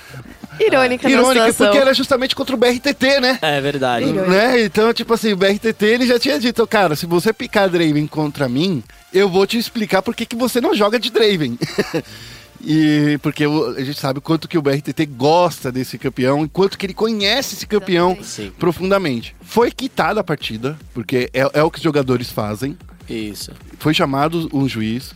Irônica, 0.60 1.08
No... 1.08 1.14
Irônica, 1.14 1.46
situação. 1.46 1.66
porque 1.66 1.78
era 1.78 1.94
justamente 1.94 2.34
contra 2.36 2.54
o 2.54 2.58
BRTT, 2.58 3.20
né? 3.20 3.38
É 3.42 3.60
verdade. 3.60 4.06
Né? 4.06 4.62
Então, 4.64 4.92
tipo 4.92 5.12
assim, 5.14 5.32
o 5.32 5.36
BRTT 5.36 5.84
ele 5.84 6.06
já 6.06 6.18
tinha 6.18 6.38
dito, 6.38 6.66
cara, 6.66 6.94
se 6.94 7.06
você 7.06 7.32
picar 7.32 7.68
Draven 7.68 8.06
contra 8.06 8.48
mim, 8.48 8.82
eu 9.12 9.28
vou 9.28 9.46
te 9.46 9.58
explicar 9.58 10.02
por 10.02 10.14
que, 10.14 10.26
que 10.26 10.36
você 10.36 10.60
não 10.60 10.74
joga 10.74 10.98
de 10.98 11.10
Draven. 11.10 11.58
e 12.64 13.18
porque 13.22 13.44
a 13.44 13.82
gente 13.82 13.98
sabe 13.98 14.18
o 14.18 14.22
quanto 14.22 14.46
que 14.46 14.56
o 14.58 14.62
BRTT 14.62 15.06
gosta 15.06 15.72
desse 15.72 15.98
campeão 15.98 16.44
e 16.44 16.48
quanto 16.48 16.78
que 16.78 16.86
ele 16.86 16.94
conhece 16.94 17.54
esse 17.54 17.66
campeão. 17.66 18.16
Sim. 18.22 18.52
profundamente. 18.58 19.34
Foi 19.40 19.70
quitada 19.70 20.20
a 20.20 20.24
partida, 20.24 20.78
porque 20.94 21.28
é, 21.32 21.48
é 21.54 21.62
o 21.62 21.70
que 21.70 21.78
os 21.78 21.84
jogadores 21.84 22.30
fazem. 22.30 22.76
Isso. 23.08 23.50
Foi 23.78 23.92
chamado 23.92 24.48
um 24.52 24.68
juiz. 24.68 25.12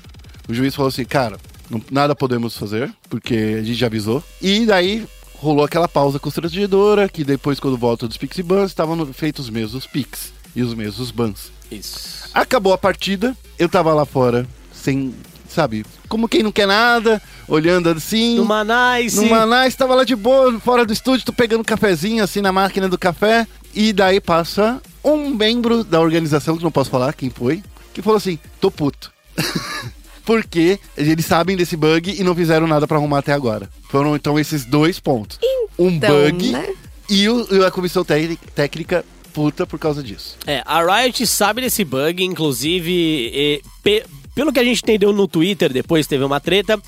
O 0.49 0.55
juiz 0.55 0.75
falou 0.75 0.89
assim, 0.89 1.05
cara, 1.05 1.37
não- 1.71 1.83
nada 1.91 2.15
podemos 2.15 2.57
fazer, 2.57 2.93
porque 3.09 3.57
a 3.59 3.63
gente 3.63 3.75
já 3.75 3.87
avisou. 3.87 4.23
E 4.41 4.65
daí 4.67 5.05
rolou 5.39 5.65
aquela 5.65 5.89
pausa 5.89 6.19
constrangedora, 6.19 7.09
que 7.09 7.25
depois, 7.25 7.61
quando 7.61 7.77
volta 7.77 8.07
dos 8.09 8.17
Pix 8.17 8.39
e 8.39 8.43
Bans, 8.43 8.71
estavam 8.71 8.97
no- 8.97 9.13
feitos 9.13 9.47
os 9.47 9.51
mesmos 9.51 9.87
Pix 9.87 10.33
e 10.55 10.63
os 10.63 10.75
mesmos 10.75 11.11
Bans. 11.11 11.51
Isso. 11.71 12.29
Acabou 12.33 12.73
a 12.73 12.79
partida, 12.79 13.37
eu 13.59 13.69
tava 13.69 13.93
lá 13.93 14.05
fora, 14.07 14.47
sem, 14.73 15.13
sabe, 15.49 15.85
como 16.09 16.29
quem 16.29 16.43
não 16.43 16.53
quer 16.53 16.67
nada, 16.67 17.21
olhando 17.49 17.89
assim. 17.89 18.37
Numa 18.37 18.63
nice. 18.65 19.17
Numa 19.17 19.45
nice, 19.65 19.77
tava 19.77 19.95
lá 19.95 20.05
de 20.05 20.15
boa, 20.15 20.59
fora 20.61 20.87
do 20.87 20.93
estúdio, 20.93 21.27
tô 21.27 21.33
pegando 21.33 21.61
um 21.61 21.65
cafezinho 21.65 22.23
assim 22.23 22.41
na 22.41 22.53
máquina 22.53 22.89
do 22.89 22.97
café. 22.99 23.47
E 23.75 23.93
daí 23.93 24.21
passa 24.21 24.81
um 25.05 25.29
membro 25.35 25.83
da 25.85 26.01
organização, 26.01 26.57
que 26.57 26.63
não 26.65 26.71
posso 26.71 26.89
falar 26.89 27.13
quem 27.13 27.29
foi, 27.29 27.63
que 27.93 28.01
falou 28.01 28.17
assim: 28.17 28.39
tô 28.61 28.71
puto. 28.71 29.13
Porque 30.27 30.79
eles 30.97 31.25
sabem 31.25 31.57
desse 31.57 31.77
bug 31.77 32.15
e 32.21 32.23
não 32.23 32.35
fizeram 32.35 32.67
nada 32.67 32.87
pra 32.87 32.99
arrumar 32.99 33.19
até 33.21 33.33
agora. 33.33 33.71
Foram 33.89 34.15
então 34.17 34.39
esses 34.39 34.65
dois 34.67 34.99
pontos. 35.01 35.39
um 35.79 35.89
Então, 35.89 36.11
bug 36.31 36.51
né? 36.51 36.69
e, 37.09 37.29
o- 37.29 37.47
e 37.55 37.65
a 37.65 37.71
comissão 37.71 38.05
técnica- 38.05 39.05
puta 39.33 39.67
por 39.67 39.79
causa 39.79 40.03
disso. 40.03 40.37
É, 40.47 40.63
a 40.67 40.83
Riot 40.83 41.27
sabe 41.27 41.61
desse 41.63 41.85
bug, 41.85 42.25
inclusive, 42.25 43.31
eh, 43.35 43.61
pe- 43.83 44.05
pelo 44.35 44.53
que 44.53 44.59
a 44.59 44.65
gente 44.65 44.83
entendeu 44.83 45.13
no 45.13 45.29
Twitter, 45.29 45.73
depois 45.73 46.07
teve 46.07 46.25
uma 46.25 46.41
treta, 46.41 46.81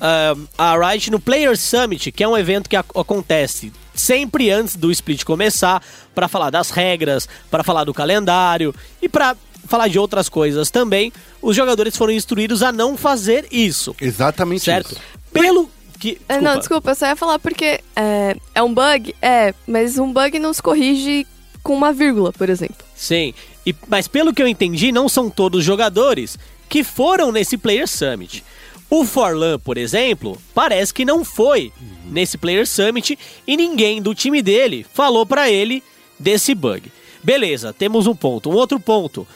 ah, 0.00 0.34
a 0.56 0.90
Riot 0.90 1.10
no 1.10 1.18
Player 1.20 1.56
Summit, 1.58 2.10
que 2.12 2.22
é 2.24 2.28
um 2.28 2.36
evento 2.36 2.68
que 2.70 2.76
ac- 2.76 2.88
acontece 2.98 3.72
sempre 3.94 4.50
antes 4.50 4.76
do 4.76 4.90
split 4.92 5.24
começar, 5.24 5.82
para 6.14 6.28
falar 6.28 6.50
das 6.50 6.70
regras, 6.70 7.28
para 7.50 7.64
falar 7.64 7.84
do 7.84 7.92
calendário 7.94 8.74
e 9.02 9.08
para 9.08 9.34
falar 9.66 9.88
de 9.88 9.98
outras 9.98 10.28
coisas 10.28 10.70
também, 10.70 11.12
os 11.40 11.54
jogadores 11.54 11.96
foram 11.96 12.12
instruídos 12.12 12.62
a 12.62 12.72
não 12.72 12.96
fazer 12.96 13.46
isso, 13.50 13.94
Exatamente 14.00 14.64
certo? 14.64 14.92
isso. 14.92 15.00
Pelo 15.32 15.70
que... 15.98 16.18
É, 16.28 16.40
não, 16.40 16.58
desculpa, 16.58 16.90
eu 16.90 16.94
só 16.94 17.06
ia 17.06 17.16
falar 17.16 17.38
porque 17.38 17.80
é, 17.94 18.36
é 18.54 18.62
um 18.62 18.72
bug? 18.72 19.14
É, 19.20 19.54
mas 19.66 19.98
um 19.98 20.12
bug 20.12 20.38
não 20.38 20.52
se 20.52 20.62
corrige 20.62 21.26
com 21.62 21.74
uma 21.74 21.92
vírgula, 21.92 22.32
por 22.32 22.48
exemplo. 22.48 22.76
Sim, 22.94 23.34
e, 23.66 23.74
mas 23.88 24.06
pelo 24.06 24.32
que 24.32 24.42
eu 24.42 24.48
entendi, 24.48 24.92
não 24.92 25.08
são 25.08 25.28
todos 25.28 25.64
jogadores 25.64 26.38
que 26.68 26.84
foram 26.84 27.32
nesse 27.32 27.56
Player 27.56 27.88
Summit. 27.88 28.44
O 28.88 29.04
Forlan, 29.04 29.58
por 29.58 29.76
exemplo, 29.76 30.40
parece 30.54 30.94
que 30.94 31.04
não 31.04 31.24
foi 31.24 31.72
nesse 32.04 32.38
Player 32.38 32.66
Summit 32.66 33.18
e 33.46 33.56
ninguém 33.56 34.00
do 34.00 34.14
time 34.14 34.40
dele 34.40 34.86
falou 34.94 35.26
pra 35.26 35.50
ele 35.50 35.82
desse 36.18 36.54
bug. 36.54 36.90
Beleza, 37.22 37.72
temos 37.72 38.06
um 38.06 38.14
ponto. 38.14 38.48
Um 38.48 38.54
outro 38.54 38.78
ponto. 38.78 39.26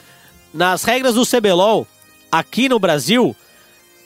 Nas 0.52 0.82
regras 0.84 1.14
do 1.14 1.26
CBLOL, 1.26 1.86
aqui 2.30 2.68
no 2.68 2.78
Brasil, 2.78 3.34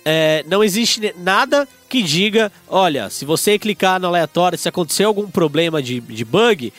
é, 0.05 0.45
não 0.47 0.63
existe 0.63 1.15
nada 1.19 1.67
que 1.89 2.03
diga, 2.03 2.53
olha, 2.69 3.09
se 3.09 3.25
você 3.25 3.59
clicar 3.59 4.01
no 4.01 4.09
aleatório, 4.09 4.59
se 4.59 4.69
acontecer 4.69 5.05
algum 5.05 5.29
problema 5.31 5.83
de, 5.83 6.01
de 6.01 6.25
bug, 6.25 6.73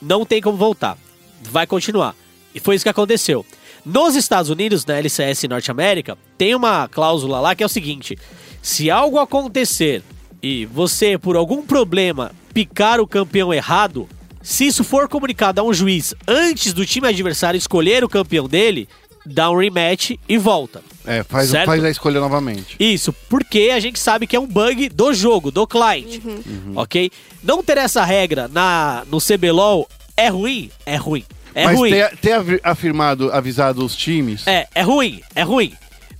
não 0.00 0.26
tem 0.26 0.40
como 0.40 0.56
voltar. 0.56 0.98
Vai 1.42 1.66
continuar. 1.66 2.14
E 2.54 2.60
foi 2.60 2.74
isso 2.74 2.84
que 2.84 2.88
aconteceu. 2.88 3.46
Nos 3.84 4.14
Estados 4.14 4.50
Unidos, 4.50 4.84
na 4.84 4.98
LCS 4.98 5.44
Norte 5.44 5.70
América, 5.70 6.16
tem 6.38 6.54
uma 6.54 6.88
cláusula 6.88 7.40
lá 7.40 7.54
que 7.54 7.62
é 7.62 7.66
o 7.66 7.68
seguinte: 7.68 8.16
se 8.60 8.90
algo 8.90 9.18
acontecer 9.18 10.02
e 10.42 10.66
você, 10.66 11.18
por 11.18 11.36
algum 11.36 11.62
problema, 11.62 12.32
picar 12.52 13.00
o 13.00 13.06
campeão 13.06 13.52
errado, 13.52 14.08
se 14.42 14.66
isso 14.66 14.82
for 14.84 15.08
comunicado 15.08 15.60
a 15.60 15.64
um 15.64 15.72
juiz 15.72 16.14
antes 16.26 16.72
do 16.72 16.84
time 16.84 17.08
adversário 17.08 17.56
escolher 17.58 18.02
o 18.04 18.08
campeão 18.08 18.48
dele, 18.48 18.88
dá 19.24 19.50
um 19.50 19.56
rematch 19.58 20.12
e 20.28 20.36
volta. 20.38 20.82
É, 21.04 21.22
faz, 21.22 21.50
Certo? 21.50 21.66
faz 21.66 21.82
a 21.84 21.90
escolha 21.90 22.20
novamente. 22.20 22.76
Isso, 22.78 23.12
porque 23.28 23.70
a 23.74 23.80
gente 23.80 23.98
sabe 23.98 24.26
que 24.26 24.36
é 24.36 24.40
um 24.40 24.46
bug 24.46 24.88
do 24.88 25.12
jogo, 25.12 25.50
do 25.50 25.66
client. 25.66 26.20
Ok? 26.74 27.10
Não 27.42 27.62
ter 27.62 27.78
essa 27.78 28.04
regra 28.04 28.48
na, 28.48 29.04
no 29.10 29.18
CBLOL 29.20 29.88
é 30.16 30.28
ruim? 30.28 30.70
É 30.86 30.96
ruim. 30.96 31.24
É 31.54 31.64
Mas 31.64 31.76
ruim. 31.78 31.90
ter, 31.90 32.16
ter 32.16 32.60
afirmado, 32.62 33.30
avisado 33.32 33.84
os 33.84 33.94
times. 33.94 34.46
É, 34.46 34.66
é 34.74 34.82
ruim, 34.82 35.20
é 35.34 35.42
ruim. 35.42 35.72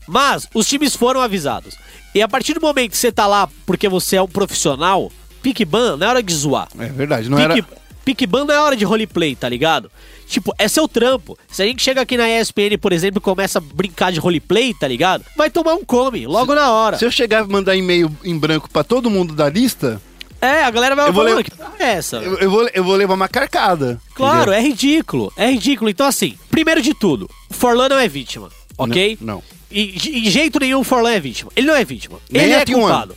Mas 0.06 0.46
os 0.52 0.66
times 0.68 0.94
foram 0.94 1.20
avisados. 1.20 1.74
E 2.14 2.20
a 2.20 2.28
partir 2.28 2.54
do 2.54 2.60
momento 2.60 2.90
que 2.90 2.98
você 2.98 3.10
tá 3.10 3.26
lá 3.26 3.48
porque 3.64 3.88
você 3.88 4.16
é 4.16 4.22
um 4.22 4.28
profissional, 4.28 5.10
pique 5.42 5.64
ban 5.64 5.96
não 5.96 6.06
é 6.06 6.10
hora 6.10 6.22
de 6.22 6.34
zoar. 6.34 6.68
É 6.78 6.86
verdade, 6.86 7.30
não 7.30 7.38
pique, 7.38 7.58
era. 7.60 7.66
Pique 8.04 8.26
ban 8.26 8.44
não 8.44 8.54
é 8.54 8.60
hora 8.60 8.76
de 8.76 8.84
roleplay, 8.84 9.34
tá 9.36 9.48
ligado? 9.48 9.90
Tipo, 10.26 10.54
é 10.58 10.66
seu 10.68 10.88
trampo. 10.88 11.38
Se 11.50 11.62
a 11.62 11.66
gente 11.66 11.82
chega 11.82 12.00
aqui 12.00 12.16
na 12.16 12.28
ESPN, 12.28 12.78
por 12.80 12.92
exemplo, 12.92 13.18
e 13.18 13.20
começa 13.20 13.58
a 13.58 13.60
brincar 13.60 14.10
de 14.12 14.18
roleplay, 14.20 14.72
tá 14.72 14.88
ligado? 14.88 15.24
Vai 15.36 15.50
tomar 15.50 15.74
um 15.74 15.84
come, 15.84 16.26
logo 16.26 16.54
na 16.54 16.70
hora. 16.72 16.96
Se 16.98 17.04
eu 17.04 17.10
chegar 17.10 17.44
e 17.44 17.48
mandar 17.52 17.76
e-mail 17.76 18.10
em 18.24 18.38
branco 18.38 18.68
pra 18.70 18.82
todo 18.82 19.10
mundo 19.10 19.34
da 19.34 19.48
lista, 19.50 20.00
É, 20.40 20.64
a 20.64 20.70
galera 20.70 20.96
vai 20.96 21.12
"Mano, 21.12 21.44
que 21.44 21.50
porra 21.50 21.74
é 21.78 21.92
essa? 21.92 22.16
eu, 22.16 22.36
eu 22.38 22.50
vou, 22.50 22.68
eu 22.74 22.82
vou 22.82 22.96
levar 22.96 23.14
uma 23.14 23.28
carcada. 23.28 24.00
Claro, 24.14 24.50
entendeu? 24.50 24.54
é 24.54 24.60
ridículo. 24.62 25.32
É 25.36 25.50
ridículo. 25.50 25.90
Então, 25.90 26.06
assim, 26.06 26.36
primeiro 26.50 26.80
de 26.82 26.94
tudo, 26.94 27.28
o 27.50 27.54
Forlan 27.54 27.88
não 27.90 27.98
é 27.98 28.08
vítima, 28.08 28.48
ok? 28.78 29.18
Não, 29.20 29.34
não. 29.36 29.42
em, 29.70 29.94
em 29.94 30.30
jeito 30.30 30.58
nenhum 30.58 30.80
o 30.80 30.84
Forlan 30.84 31.12
é 31.12 31.20
vítima. 31.20 31.50
Ele 31.54 31.66
não 31.66 31.76
é 31.76 31.84
vítima. 31.84 32.18
Nem 32.30 32.42
ele 32.44 32.52
é 32.54 32.64
T1. 32.64 32.72
culpado. 32.74 33.16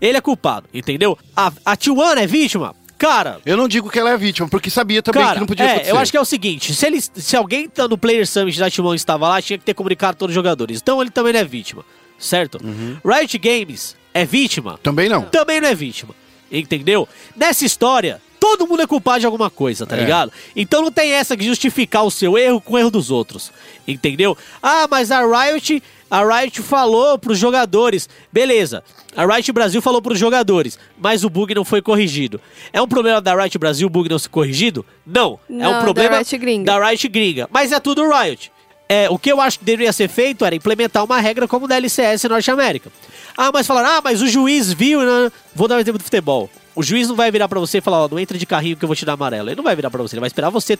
Ele 0.00 0.16
é 0.16 0.20
culpado, 0.20 0.66
entendeu? 0.72 1.18
A, 1.36 1.52
a 1.64 1.76
T1 1.76 2.16
é 2.18 2.26
vítima? 2.26 2.74
Cara, 3.00 3.40
Eu 3.46 3.56
não 3.56 3.66
digo 3.66 3.88
que 3.90 3.98
ela 3.98 4.10
é 4.10 4.16
vítima, 4.18 4.46
porque 4.46 4.68
sabia 4.68 5.02
também 5.02 5.22
Cara, 5.22 5.34
que 5.34 5.40
não 5.40 5.46
podia 5.46 5.64
é, 5.64 5.70
acontecer. 5.70 5.90
eu 5.90 5.98
acho 5.98 6.12
que 6.12 6.18
é 6.18 6.20
o 6.20 6.24
seguinte, 6.24 6.74
se, 6.74 6.86
ele, 6.86 7.00
se 7.00 7.34
alguém 7.34 7.66
tá 7.68 7.88
no 7.88 7.96
Player 7.96 8.26
Summit 8.26 8.58
da 8.60 8.70
Timon 8.70 8.94
estava 8.94 9.26
lá, 9.26 9.40
tinha 9.40 9.58
que 9.58 9.64
ter 9.64 9.72
comunicado 9.72 10.10
a 10.12 10.14
todos 10.14 10.32
os 10.32 10.34
jogadores. 10.34 10.78
Então 10.82 11.00
ele 11.00 11.10
também 11.10 11.32
não 11.32 11.40
é 11.40 11.44
vítima, 11.44 11.82
certo? 12.18 12.58
Uhum. 12.62 12.98
Riot 13.04 13.38
Games 13.38 13.96
é 14.12 14.26
vítima? 14.26 14.78
Também 14.82 15.08
não. 15.08 15.22
Também 15.22 15.60
não 15.62 15.68
é 15.68 15.74
vítima, 15.74 16.14
entendeu? 16.52 17.08
Nessa 17.34 17.64
história, 17.64 18.20
todo 18.38 18.66
mundo 18.66 18.82
é 18.82 18.86
culpado 18.86 19.20
de 19.20 19.26
alguma 19.26 19.48
coisa, 19.48 19.86
tá 19.86 19.96
É. 19.96 20.00
ligado? 20.00 20.30
Então 20.54 20.82
não 20.82 20.92
tem 20.92 21.12
essa 21.12 21.34
de 21.36 21.46
justificar 21.46 22.04
o 22.04 22.10
seu 22.10 22.36
erro 22.36 22.60
com 22.60 22.74
o 22.74 22.78
erro 22.78 22.90
dos 22.90 23.10
outros, 23.10 23.50
entendeu? 23.88 24.36
Ah, 24.62 24.86
mas 24.90 25.10
a 25.10 25.20
Riot, 25.22 25.82
a 26.10 26.24
Riot 26.24 26.60
falou 26.62 27.16
pros 27.18 27.38
jogadores, 27.38 28.08
beleza. 28.32 28.82
A 29.16 29.24
Riot 29.24 29.52
Brasil 29.52 29.80
falou 29.80 30.02
pros 30.02 30.18
jogadores, 30.18 30.78
mas 30.98 31.24
o 31.24 31.30
bug 31.30 31.54
não 31.54 31.64
foi 31.64 31.80
corrigido. 31.80 32.40
É 32.72 32.82
um 32.82 32.88
problema 32.88 33.20
da 33.20 33.34
Riot 33.34 33.56
Brasil 33.58 33.86
o 33.86 33.90
bug 33.90 34.08
não 34.08 34.18
ser 34.18 34.28
corrigido? 34.28 34.84
Não. 35.06 35.38
é 35.48 35.52
Não, 35.52 35.70
um 35.70 35.72
da 35.74 35.80
problema 35.80 36.16
Riot 36.18 36.38
gringa. 36.38 36.64
da 36.72 36.88
Riot 36.88 37.08
gringa. 37.08 37.48
Mas 37.52 37.72
é 37.72 37.78
tudo 37.78 38.08
Riot. 38.08 38.50
É, 38.88 39.08
o 39.08 39.16
que 39.16 39.30
eu 39.30 39.40
acho 39.40 39.60
que 39.60 39.64
deveria 39.64 39.92
ser 39.92 40.08
feito 40.08 40.44
era 40.44 40.52
implementar 40.54 41.04
uma 41.04 41.20
regra 41.20 41.46
como 41.46 41.68
da 41.68 41.76
LCS 41.76 42.24
Norte 42.24 42.50
América. 42.50 42.90
Ah, 43.36 43.50
mas 43.52 43.64
falaram, 43.64 43.88
ah, 43.90 44.00
mas 44.02 44.20
o 44.20 44.26
juiz 44.26 44.72
viu, 44.72 45.00
né? 45.02 45.30
Vou 45.54 45.68
dar 45.68 45.76
um 45.76 45.78
exemplo 45.78 45.98
do 45.98 46.02
futebol. 46.04 46.50
O 46.74 46.82
juiz 46.82 47.08
não 47.08 47.14
vai 47.14 47.30
virar 47.30 47.46
pra 47.48 47.60
você 47.60 47.78
e 47.78 47.80
falar, 47.80 48.04
ó, 48.04 48.08
não 48.08 48.18
entra 48.18 48.36
de 48.36 48.44
carrinho 48.46 48.76
que 48.76 48.84
eu 48.84 48.88
vou 48.88 48.96
te 48.96 49.04
dar 49.04 49.12
amarelo. 49.12 49.48
Ele 49.48 49.54
não 49.56 49.62
vai 49.62 49.76
virar 49.76 49.90
pra 49.90 50.02
você, 50.02 50.16
ele 50.16 50.20
vai 50.20 50.26
esperar 50.26 50.50
você 50.50 50.76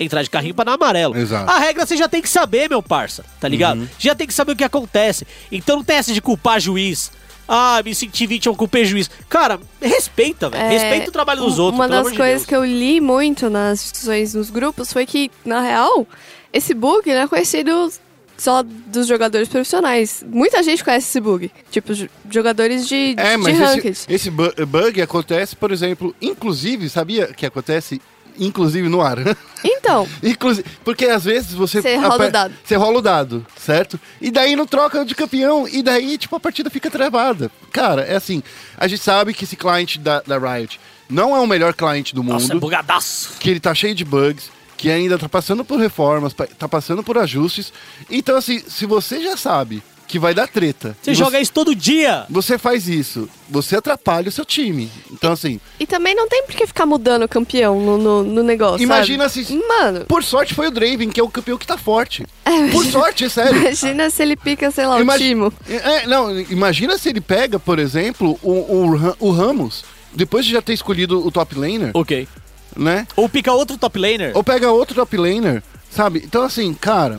entrar 0.00 0.22
de 0.22 0.30
carrinho 0.30 0.54
pra 0.54 0.64
dar 0.64 0.74
amarelo. 0.74 1.16
Exato. 1.16 1.50
A 1.50 1.58
regra 1.58 1.86
você 1.86 1.96
já 1.96 2.08
tem 2.08 2.20
que 2.22 2.28
saber, 2.28 2.68
meu 2.68 2.82
parça, 2.82 3.24
tá 3.40 3.46
ligado? 3.48 3.88
Já 3.98 4.14
tem 4.14 4.26
que 4.26 4.34
saber 4.34 4.52
o 4.52 4.56
que 4.56 4.64
acontece. 4.64 5.26
Então 5.50 5.76
não 5.76 5.84
tem 5.84 5.96
essa 5.96 6.12
de 6.12 6.20
culpar 6.20 6.60
juiz. 6.60 7.10
Ah, 7.48 7.82
me 7.84 7.94
senti 7.94 8.26
vítima, 8.26 8.54
culpei 8.54 8.84
juiz. 8.84 9.10
Cara, 9.28 9.60
respeita, 9.80 10.48
velho. 10.48 10.62
É, 10.62 10.68
Respeita 10.70 11.08
o 11.10 11.12
trabalho 11.12 11.40
dos 11.42 11.58
outros, 11.58 11.78
Uma 11.78 11.88
das 11.88 12.10
de 12.10 12.16
coisas 12.16 12.36
Deus. 12.42 12.46
que 12.46 12.54
eu 12.54 12.64
li 12.64 13.00
muito 13.00 13.50
nas 13.50 13.80
discussões 13.82 14.32
nos 14.34 14.48
grupos 14.48 14.92
foi 14.92 15.04
que, 15.04 15.30
na 15.44 15.60
real, 15.60 16.06
esse 16.52 16.72
bug 16.72 17.08
não 17.12 17.20
é 17.22 17.26
conhecido 17.28 17.92
só 18.38 18.62
dos 18.62 19.06
jogadores 19.06 19.48
profissionais. 19.48 20.24
Muita 20.26 20.62
gente 20.62 20.82
conhece 20.82 21.08
esse 21.08 21.20
bug. 21.20 21.50
Tipo, 21.70 21.92
jo- 21.94 22.08
jogadores 22.30 22.88
de, 22.88 23.14
É, 23.18 23.32
de 23.32 23.42
mas 23.42 23.58
ranked. 23.58 23.88
esse, 23.88 24.12
esse 24.12 24.30
bu- 24.30 24.54
bug 24.66 25.02
acontece, 25.02 25.54
por 25.54 25.70
exemplo, 25.72 26.14
inclusive, 26.22 26.88
sabia 26.88 27.26
que 27.26 27.44
acontece, 27.44 28.00
inclusive 28.38 28.88
no 28.88 29.00
ar? 29.00 29.18
Então, 29.64 30.08
inclusive, 30.22 30.68
porque 30.84 31.06
às 31.06 31.22
vezes 31.24 31.52
você... 31.52 31.80
Você 31.80 31.96
rola 31.96 32.14
aper- 32.16 32.28
o 32.28 32.32
dado. 32.32 32.54
Você 32.64 32.74
rola 32.74 32.98
o 32.98 33.02
dado, 33.02 33.46
certo? 33.56 34.00
E 34.20 34.28
daí 34.30 34.56
não 34.56 34.66
troca 34.66 35.04
de 35.04 35.14
campeão, 35.14 35.68
e 35.68 35.82
daí, 35.82 36.18
tipo, 36.18 36.34
a 36.34 36.40
partida 36.40 36.68
fica 36.68 36.90
travada. 36.90 37.48
Cara, 37.72 38.02
é 38.02 38.16
assim, 38.16 38.42
a 38.76 38.88
gente 38.88 39.02
sabe 39.02 39.32
que 39.32 39.44
esse 39.44 39.54
cliente 39.54 40.00
da, 40.00 40.20
da 40.20 40.36
Riot 40.38 40.80
não 41.08 41.36
é 41.36 41.40
o 41.40 41.46
melhor 41.46 41.74
cliente 41.74 42.12
do 42.14 42.22
mundo. 42.24 42.34
Nossa, 42.40 42.54
é 42.54 42.56
bugadaço. 42.56 43.34
que 43.38 43.50
ele 43.50 43.60
tá 43.60 43.72
cheio 43.74 43.94
de 43.94 44.04
bugs, 44.04 44.50
que 44.76 44.90
ainda 44.90 45.16
tá 45.16 45.28
passando 45.28 45.64
por 45.64 45.78
reformas, 45.78 46.32
tá 46.32 46.68
passando 46.68 47.02
por 47.04 47.16
ajustes. 47.18 47.72
Então, 48.10 48.36
assim, 48.36 48.60
se 48.66 48.84
você 48.84 49.22
já 49.22 49.36
sabe 49.36 49.80
que 50.12 50.18
vai 50.18 50.34
dar 50.34 50.46
treta, 50.46 50.94
Você 51.00 51.12
e 51.12 51.14
joga 51.14 51.40
isso 51.40 51.50
todo 51.54 51.74
dia. 51.74 52.26
você 52.28 52.58
faz 52.58 52.86
isso, 52.86 53.26
você 53.48 53.76
atrapalha 53.76 54.28
o 54.28 54.32
seu 54.32 54.44
time. 54.44 54.90
Então, 55.10 55.32
assim, 55.32 55.58
e 55.80 55.86
também 55.86 56.14
não 56.14 56.28
tem 56.28 56.42
por 56.44 56.54
que 56.54 56.66
ficar 56.66 56.84
mudando 56.84 57.22
o 57.22 57.28
campeão 57.28 57.80
no, 57.80 57.96
no, 57.96 58.22
no 58.22 58.42
negócio. 58.42 58.84
Imagina 58.84 59.26
sabe? 59.30 59.46
se- 59.46 59.54
Mano, 59.66 60.04
por 60.04 60.22
sorte 60.22 60.52
foi 60.52 60.66
o 60.66 60.70
Draven, 60.70 61.08
que 61.08 61.18
é 61.18 61.22
o 61.22 61.30
campeão 61.30 61.56
que 61.56 61.66
tá 61.66 61.78
forte. 61.78 62.26
Por 62.70 62.84
sorte, 62.84 63.24
é 63.24 63.28
sério. 63.30 63.58
imagina 63.58 64.10
se 64.10 64.22
ele 64.22 64.36
pica, 64.36 64.70
sei 64.70 64.86
lá, 64.86 64.98
o 64.98 65.18
Timo. 65.18 65.50
É, 65.66 66.06
não, 66.06 66.38
imagina 66.42 66.98
se 66.98 67.08
ele 67.08 67.22
pega, 67.22 67.58
por 67.58 67.78
exemplo, 67.78 68.38
o, 68.42 68.50
o, 68.50 69.14
o 69.18 69.30
Ramos, 69.30 69.82
depois 70.14 70.44
de 70.44 70.52
já 70.52 70.60
ter 70.60 70.74
escolhido 70.74 71.26
o 71.26 71.30
top 71.32 71.54
laner, 71.58 71.90
Ok. 71.94 72.28
né? 72.76 73.06
Ou 73.16 73.30
pica 73.30 73.50
outro 73.50 73.78
top 73.78 73.98
laner. 73.98 74.32
Ou 74.34 74.44
pega 74.44 74.70
outro 74.70 74.94
top 74.94 75.16
laner, 75.16 75.62
sabe? 75.90 76.22
Então, 76.22 76.42
assim, 76.42 76.74
cara, 76.74 77.18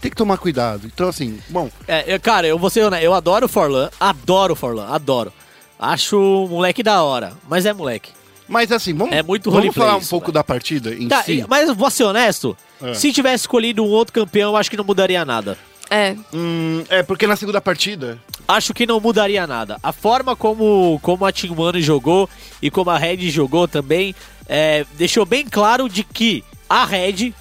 tem 0.00 0.10
que 0.10 0.16
tomar 0.16 0.38
cuidado. 0.38 0.86
Então, 0.86 1.08
assim, 1.08 1.38
bom, 1.48 1.70
É, 1.86 2.04
eu- 2.14 2.20
cara, 2.20 2.46
eu 2.46 2.58
vou 2.58 2.70
ser 2.70 2.82
honesto, 2.84 3.04
eu 3.04 3.14
adoro 3.14 3.46
o 3.46 3.48
Forlan, 3.48 3.90
adoro 3.98 4.52
o 4.52 4.56
Forlan, 4.56 4.86
adoro. 4.88 5.32
Acho 5.78 6.18
o 6.18 6.48
moleque 6.48 6.82
da 6.82 7.02
hora, 7.02 7.32
mas 7.48 7.64
é 7.66 7.72
moleque. 7.72 8.10
Mas 8.48 8.72
assim, 8.72 8.94
vamos, 8.94 9.14
É 9.14 9.22
muito 9.22 9.50
vamos 9.50 9.74
falar 9.74 9.96
um 9.96 10.00
isso, 10.00 10.10
pouco 10.10 10.26
velho. 10.26 10.34
da 10.34 10.44
partida 10.44 10.94
em 10.94 11.06
Tá, 11.06 11.22
si. 11.22 11.44
mas 11.48 11.68
eu 11.68 11.74
vou 11.74 11.90
ser 11.90 12.04
honesto, 12.04 12.56
É. 12.82 12.94
se 12.94 13.12
tivesse 13.12 13.42
escolhido 13.42 13.84
um 13.84 13.88
outro 13.88 14.12
campeão, 14.14 14.52
eu 14.52 14.56
acho 14.56 14.70
que 14.70 14.76
não 14.76 14.84
mudaria 14.84 15.24
nada. 15.24 15.56
É, 15.90 16.16
Hum, 16.34 16.82
é, 16.88 17.02
porque 17.02 17.26
na 17.26 17.36
segunda 17.36 17.60
partida. 17.60 18.18
Acho 18.46 18.72
que 18.74 18.86
não 18.86 19.00
mudaria 19.00 19.46
nada. 19.46 19.78
A 19.82 19.92
forma 19.92 20.34
como, 20.34 20.98
como 21.02 21.24
a 21.24 21.32
Team 21.32 21.58
One 21.58 21.80
jogou 21.82 22.28
e 22.60 22.70
como 22.70 22.90
a 22.90 22.96
Red 22.98 23.28
jogou 23.30 23.68
também 23.68 24.14
é, 24.48 24.84
deixou 24.94 25.24
bem 25.26 25.44
claro 25.46 25.88
de 25.88 26.02
que 26.02 26.42
a 26.68 26.84
Red 26.86 27.34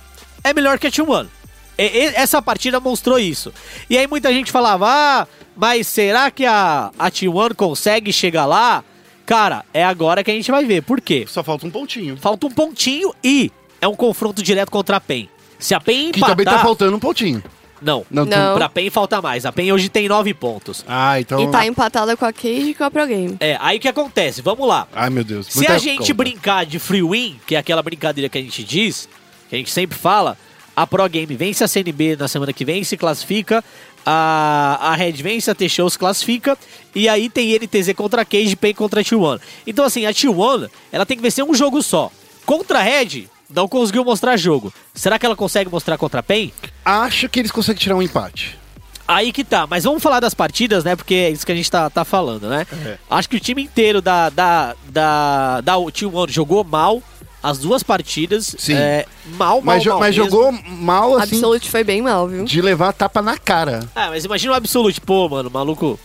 é 0.44 0.54
melhor 0.54 0.78
que 0.78 0.88
a 0.88 0.92
Team 0.92 1.10
One. 1.10 1.30
E- 1.78 1.84
e- 1.84 2.14
essa 2.16 2.42
partida 2.42 2.80
mostrou 2.80 3.20
isso. 3.20 3.54
E 3.90 3.98
aí 3.98 4.08
muita 4.08 4.32
gente 4.34 4.52
falava, 4.52 4.88
ah, 4.90 5.28
mas 5.56 5.88
será 5.88 6.32
que 6.32 6.46
a, 6.46 6.92
a 6.98 7.12
Team 7.12 7.36
One 7.36 7.54
consegue 7.56 8.12
chegar 8.12 8.46
lá? 8.46 8.84
Cara, 9.26 9.66
é 9.74 9.84
agora 9.84 10.24
que 10.24 10.32
a 10.32 10.34
gente 10.34 10.50
vai 10.50 10.64
ver. 10.66 10.82
Por 10.84 11.02
quê? 11.02 11.26
Só 11.28 11.44
falta 11.44 11.68
um 11.68 11.70
pontinho. 11.72 12.16
Falta 12.18 12.48
um 12.48 12.52
pontinho 12.52 13.14
e 13.24 13.52
é 13.82 13.88
um 13.88 13.96
confronto 13.96 14.42
direto 14.42 14.72
contra 14.72 14.98
a 14.98 15.02
PEN. 15.02 15.30
Se 15.60 15.74
a 15.76 15.80
PEN 15.82 16.12
Que 16.12 16.20
empatar... 16.20 16.30
também 16.30 16.46
tá 16.46 16.60
faltando 16.60 16.96
um 16.96 17.00
pontinho. 17.00 17.44
Não, 17.80 18.04
Não, 18.10 18.26
Não. 18.26 18.56
pra 18.58 18.70
PEN 18.70 18.90
falta 18.90 19.22
mais. 19.22 19.46
A 19.46 19.52
PEN 19.52 19.72
hoje 19.72 19.90
tem 19.90 20.08
nove 20.08 20.34
pontos. 20.34 20.84
Ah, 20.88 21.20
então. 21.20 21.40
e 21.44 21.48
tá 21.52 21.66
empatada 21.68 22.16
com 22.18 22.26
a 22.26 22.32
Cage 22.34 22.70
e 22.70 22.74
com 22.74 22.84
a 22.86 22.90
Pro 22.90 23.06
Game. 23.06 23.36
É, 23.40 23.58
aí 23.60 23.78
o 23.78 23.80
que 23.80 23.88
acontece? 23.88 24.42
Vamos 24.42 24.68
lá. 24.68 24.88
Ai, 24.96 25.10
meu 25.12 25.24
Deus. 25.24 25.48
Se 25.48 25.58
muita 25.58 25.74
a 25.74 25.78
gente 25.78 26.00
conta. 26.00 26.14
brincar 26.16 26.66
de 26.66 26.80
free 26.80 27.04
win, 27.04 27.40
que 27.46 27.54
é 27.56 27.60
aquela 27.60 27.84
brincadeira 27.84 28.30
que 28.30 28.38
a 28.38 28.42
gente 28.42 28.64
diz, 28.64 29.08
que 29.50 29.56
a 29.56 29.60
gente 29.60 29.70
sempre 29.70 29.96
fala, 29.98 30.38
a 30.78 30.86
Pro 30.86 31.10
Game 31.10 31.36
vence 31.36 31.64
a 31.64 31.68
CNB 31.68 32.16
na 32.20 32.28
semana 32.28 32.54
que 32.54 32.64
vem, 32.64 32.84
se 32.84 32.96
classifica, 32.96 33.64
a, 34.06 34.78
a 34.80 34.94
Red 34.94 35.14
vence 35.14 35.50
a 35.50 35.56
T-Show, 35.56 35.90
se 35.90 35.98
classifica, 35.98 36.56
e 36.94 37.10
aí 37.10 37.30
tem 37.30 37.58
NTZ 37.58 37.94
contra 37.96 38.22
a 38.22 38.26
Cage, 38.26 38.56
PEN 38.56 38.76
contra 38.76 39.02
a 39.02 39.04
T1. 39.04 39.42
Então 39.66 39.84
assim, 39.84 40.06
a 40.06 40.12
T1, 40.12 40.70
ela 40.92 41.04
tem 41.04 41.18
que 41.18 41.24
vencer 41.24 41.44
um 41.44 41.56
jogo 41.56 41.82
só. 41.82 42.12
Contra 42.46 42.78
a 42.78 42.82
Red, 42.84 43.28
não 43.50 43.68
conseguiu 43.68 44.06
mostrar 44.06 44.38
jogo. 44.38 44.72
Será 44.94 45.18
que 45.18 45.26
ela 45.26 45.36
consegue 45.36 45.72
mostrar 45.72 45.98
contra 45.98 46.20
a 46.20 46.24
PEN? 46.24 46.54
Acho 46.86 47.28
que 47.28 47.40
eles 47.40 47.52
conseguem 47.52 47.82
tirar 47.82 47.96
um 47.96 48.02
empate. 48.04 48.60
Aí 49.08 49.32
que 49.32 49.44
tá, 49.44 49.66
mas 49.66 49.84
vamos 49.84 50.04
falar 50.04 50.20
das 50.20 50.36
partidas, 50.36 50.84
né? 50.84 50.96
Porque 50.96 51.16
é 51.16 51.30
isso 51.32 51.46
que 51.46 51.52
a 51.52 51.56
gente 51.56 51.72
tá, 51.72 51.90
tá 51.90 52.06
falando, 52.06 52.50
né? 52.50 52.68
É. 52.86 52.98
Acho 53.10 53.28
que 53.30 53.38
o 53.38 53.40
time 53.40 53.64
inteiro 53.64 54.00
da, 54.00 54.30
da, 54.30 54.76
da, 54.90 55.62
da 55.62 55.74
Team 55.92 56.14
One 56.14 56.32
jogou 56.32 56.64
mal 56.64 57.02
as 57.50 57.58
duas 57.60 57.84
partidas. 57.84 58.56
Sim. 58.58 58.74
É, 58.74 59.06
mal, 59.38 59.56
mal, 59.56 59.76
Mas, 59.76 59.86
mal 59.86 60.00
mas 60.00 60.16
mesmo. 60.18 60.30
jogou 60.32 60.52
mal 60.52 61.16
assim, 61.18 61.36
Absolute 61.36 61.70
foi 61.70 61.84
bem 61.84 62.02
mal, 62.02 62.28
viu? 62.28 62.44
de 62.46 62.62
levar 62.62 62.94
tapa 62.94 63.22
na 63.22 63.38
cara. 63.38 63.88
Ah, 63.96 64.08
mas 64.10 64.26
imagina 64.26 64.54
o 64.54 64.56
Absolute, 64.56 65.00
pô, 65.02 65.28
mano, 65.30 65.50
o 65.50 65.52
maluco. 65.52 66.00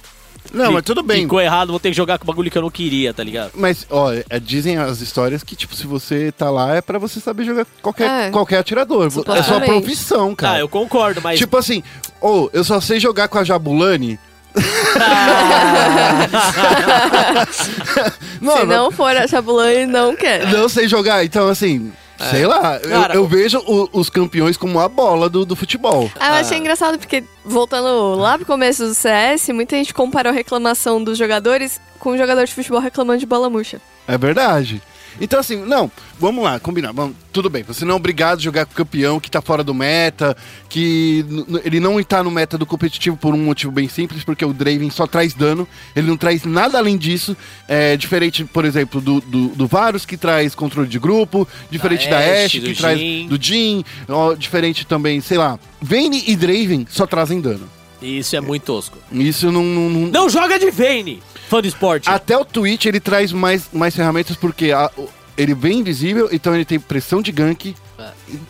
Não, 0.52 0.72
mas 0.72 0.82
tudo 0.82 1.02
bem. 1.04 1.22
Ficou 1.22 1.40
errado, 1.40 1.70
vou 1.70 1.78
ter 1.78 1.90
que 1.90 1.96
jogar 1.96 2.18
com 2.18 2.24
o 2.24 2.26
bagulho 2.26 2.50
que 2.50 2.58
eu 2.58 2.62
não 2.62 2.70
queria, 2.70 3.14
tá 3.14 3.22
ligado? 3.22 3.52
Mas, 3.54 3.86
ó, 3.88 4.12
é, 4.12 4.40
dizem 4.40 4.76
as 4.76 5.00
histórias 5.00 5.42
que, 5.44 5.54
tipo, 5.54 5.74
se 5.74 5.86
você 5.86 6.32
tá 6.32 6.50
lá 6.50 6.74
é 6.74 6.80
pra 6.82 6.98
você 6.98 7.20
saber 7.20 7.44
jogar 7.44 7.64
qualquer, 7.80 8.26
É. 8.28 8.30
qualquer 8.30 8.58
atirador. 8.58 9.06
É 9.06 9.42
sua 9.42 9.60
profissão, 9.60 10.34
cara. 10.34 10.54
Ah, 10.56 10.60
eu 10.60 10.68
concordo, 10.68 11.22
mas. 11.22 11.38
Tipo 11.38 11.56
assim, 11.56 11.82
ou 12.20 12.50
eu 12.52 12.64
só 12.64 12.80
sei 12.80 12.98
jogar 12.98 13.28
com 13.28 13.38
a 13.38 13.44
Jabulani. 13.44 14.18
não, 18.40 18.56
Se 18.58 18.64
não, 18.64 18.90
for 18.90 19.16
a 19.16 19.26
Chabulani, 19.26 19.86
não 19.86 20.14
quer. 20.16 20.46
não 20.52 20.68
sei 20.68 20.88
jogar. 20.88 21.24
Então, 21.24 21.48
assim, 21.48 21.92
sei 22.30 22.46
lá. 22.46 22.78
eu- 22.82 22.90
Cara, 22.90 23.14
eu, 23.14 23.22
o- 23.24 23.26
vejo 23.26 23.58
o- 23.66 23.88
os 23.92 24.10
campeões 24.10 24.56
como 24.56 24.80
a 24.80 24.88
bola 24.88 25.28
do, 25.28 25.44
do 25.44 25.56
futebol. 25.56 26.10
Ah, 26.18 26.28
eu 26.28 26.34
achei 26.34 26.58
engraçado 26.58 26.98
porque, 26.98 27.24
voltando 27.44 28.14
lá 28.16 28.36
pro 28.36 28.46
começo 28.46 28.86
do 28.86 28.94
CS, 28.94 29.48
muita 29.52 29.76
gente 29.76 29.94
comparou 29.94 30.30
a 30.30 30.34
reclamação 30.34 31.02
dos 31.02 31.18
jogadores 31.18 31.80
com 31.98 32.10
o 32.10 32.18
jogador 32.18 32.44
de 32.44 32.54
futebol 32.54 32.80
reclamando 32.80 33.20
de 33.20 33.26
bola 33.26 33.48
murcha. 33.48 33.80
É 34.06 34.18
verdade. 34.18 34.82
Então, 35.20 35.38
assim, 35.40 35.56
não, 35.56 35.90
vamos 36.18 36.42
lá, 36.44 36.58
combinar. 36.58 36.92
Vamos, 36.92 37.16
tudo 37.32 37.48
bem, 37.50 37.62
você 37.62 37.84
não 37.84 37.92
é 37.94 37.96
obrigado 37.96 38.38
a 38.38 38.42
jogar 38.42 38.66
com 38.66 38.72
o 38.72 38.76
campeão 38.76 39.20
que 39.20 39.30
tá 39.30 39.40
fora 39.40 39.62
do 39.64 39.72
meta, 39.74 40.36
que 40.68 41.24
ele 41.64 41.80
não 41.80 42.02
tá 42.02 42.22
no 42.22 42.30
meta 42.30 42.56
do 42.58 42.66
competitivo 42.66 43.16
por 43.16 43.34
um 43.34 43.38
motivo 43.44 43.72
bem 43.72 43.88
simples, 43.88 44.24
porque 44.24 44.44
o 44.44 44.52
Draven 44.52 44.90
só 44.90 45.06
traz 45.06 45.34
dano, 45.34 45.66
ele 45.94 46.06
não 46.08 46.16
traz 46.16 46.44
nada 46.44 46.78
além 46.78 46.96
disso. 46.96 47.36
É 47.68 47.96
diferente, 47.96 48.44
por 48.44 48.64
exemplo, 48.64 49.00
do, 49.00 49.20
do, 49.20 49.48
do 49.48 49.66
Varus, 49.66 50.04
que 50.06 50.16
traz 50.16 50.54
controle 50.54 50.88
de 50.88 50.98
grupo, 50.98 51.46
diferente 51.70 52.08
da, 52.08 52.18
Da 52.20 52.44
Ashe, 52.44 52.60
que 52.60 52.68
do 52.72 52.76
traz 52.76 53.00
do 53.28 53.38
Jin, 53.42 53.84
ó, 54.08 54.34
diferente 54.34 54.86
também, 54.86 55.20
sei 55.20 55.38
lá. 55.38 55.58
Vayne 55.80 56.22
e 56.26 56.36
Draven 56.36 56.86
só 56.90 57.06
trazem 57.06 57.40
dano. 57.40 57.68
Isso 58.00 58.34
é 58.34 58.40
muito 58.40 58.64
tosco. 58.64 58.98
Isso 59.12 59.52
não- 59.52 59.62
não- 59.62 59.88
não, 59.90 60.00
Não 60.08 60.28
joga 60.28 60.58
de 60.58 60.70
Vayne, 60.72 61.22
fã 61.52 61.60
do 61.60 61.68
esporte. 61.68 62.08
até 62.08 62.36
o 62.36 62.44
Twitch 62.44 62.86
ele 62.86 62.98
traz 63.00 63.30
mais, 63.32 63.68
mais 63.72 63.94
ferramentas 63.94 64.36
porque 64.36 64.72
a- 64.72 64.90
ele 65.36 65.54
vem 65.54 65.78
invisível, 65.80 66.28
então 66.32 66.54
ele 66.54 66.64
tem 66.64 66.78
pressão 66.78 67.22
de 67.22 67.32
gank. 67.32 67.74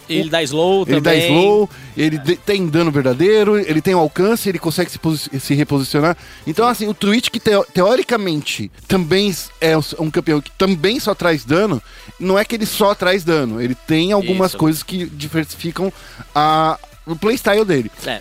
Ele 0.09 0.31
dá 0.31 0.43
slow 0.43 0.83
Ele 0.89 1.01
dá 1.01 1.11
também. 1.11 1.27
slow, 1.27 1.71
ele 1.97 2.19
de- 2.19 2.37
tem 2.37 2.67
dano 2.67 2.91
verdadeiro, 2.91 3.59
ele 3.59 3.81
tem 3.83 3.95
o 3.95 3.99
alcance, 3.99 4.49
ele 4.49 4.59
consegue 4.59 4.91
se, 4.91 4.99
se 5.41 5.55
reposicionar. 5.55 6.17
Então, 6.47 6.67
assim, 6.67 6.89
o 6.89 6.95
Twitch, 6.95 7.29
que 7.29 7.39
teo- 7.39 7.65
teoricamente 7.73 8.71
também 8.89 9.35
é 9.61 9.75
um 9.99 10.11
campeão 10.11 10.41
que 10.41 10.51
também 10.53 10.99
só 10.99 11.15
traz 11.15 11.45
dano, 11.45 11.83
não 12.19 12.39
é 12.39 12.45
que 12.45 12.55
ele 12.57 12.67
só 12.67 12.95
traz 12.95 13.23
dano, 13.25 13.61
ele 13.61 13.75
tem 13.75 14.11
algumas 14.13 14.51
Isso. 14.53 14.59
coisas 14.59 14.83
que 14.83 15.05
diversificam 15.07 15.93
a, 16.35 16.79
o 17.07 17.15
playstyle 17.15 17.65
dele. 17.65 17.91
É. 18.07 18.21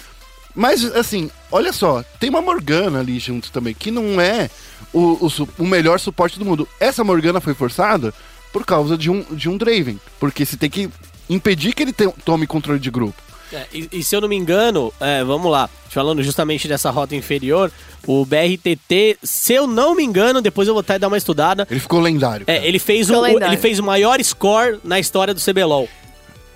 Mas, 0.54 0.84
assim, 0.96 1.32
olha 1.52 1.72
só, 1.72 2.04
tem 2.20 2.30
uma 2.30 2.42
Morgana 2.42 3.00
ali 3.00 3.18
junto 3.20 3.52
também, 3.52 3.74
que 3.74 3.90
não 3.90 4.20
é 4.20 4.50
o, 4.94 5.26
o, 5.28 5.32
o 5.60 5.66
melhor 5.66 6.00
suporte 6.00 6.38
do 6.40 6.46
mundo. 6.46 6.68
Essa 6.80 7.04
Morgana 7.04 7.40
foi 7.42 7.54
forçada 7.54 8.14
por 8.54 8.66
causa 8.66 8.98
de 8.98 9.10
um, 9.10 9.24
de 9.32 9.48
um 9.50 9.58
Draven, 9.58 10.00
porque 10.20 10.46
você 10.46 10.58
tem 10.58 10.70
que 10.70 10.90
impedir 11.30 11.74
que 11.74 11.84
ele 11.84 11.94
te- 11.94 12.12
tome 12.26 12.46
controle 12.48 12.80
de 12.80 12.92
grupo. 12.92 13.22
É, 13.54 13.66
e, 13.74 13.90
e 13.92 14.04
se 14.04 14.16
eu 14.16 14.22
não 14.22 14.28
me 14.30 14.36
engano, 14.36 14.94
é, 15.00 15.24
vamos 15.24 15.52
lá, 15.52 15.70
falando 15.90 16.24
justamente 16.24 16.68
dessa 16.70 16.90
rota 16.90 17.16
inferior, 17.16 17.70
o 18.08 18.26
BRTT, 18.26 19.18
se 19.24 19.54
eu 19.54 19.68
não 19.68 19.94
me 19.96 20.04
engano, 20.04 20.42
depois 20.42 20.68
eu 20.68 20.74
vou 20.74 20.80
até 20.82 20.98
dar 20.98 21.08
uma 21.10 21.18
estudada, 21.18 21.68
Ele 21.70 21.80
ficou 21.80 22.00
lendário. 22.00 22.46
é, 22.48 22.66
ele, 22.66 22.80
fez 22.80 23.10
o, 23.10 23.14
Ficou 23.14 23.24
o- 23.24 23.28
lendário. 23.34 23.54
ele 23.54 23.62
fez 23.62 23.78
o 23.80 23.84
maior 23.84 24.22
score 24.24 24.80
na 24.84 25.00
história 25.00 25.34
do 25.34 25.42
CBLOL. 25.42 25.88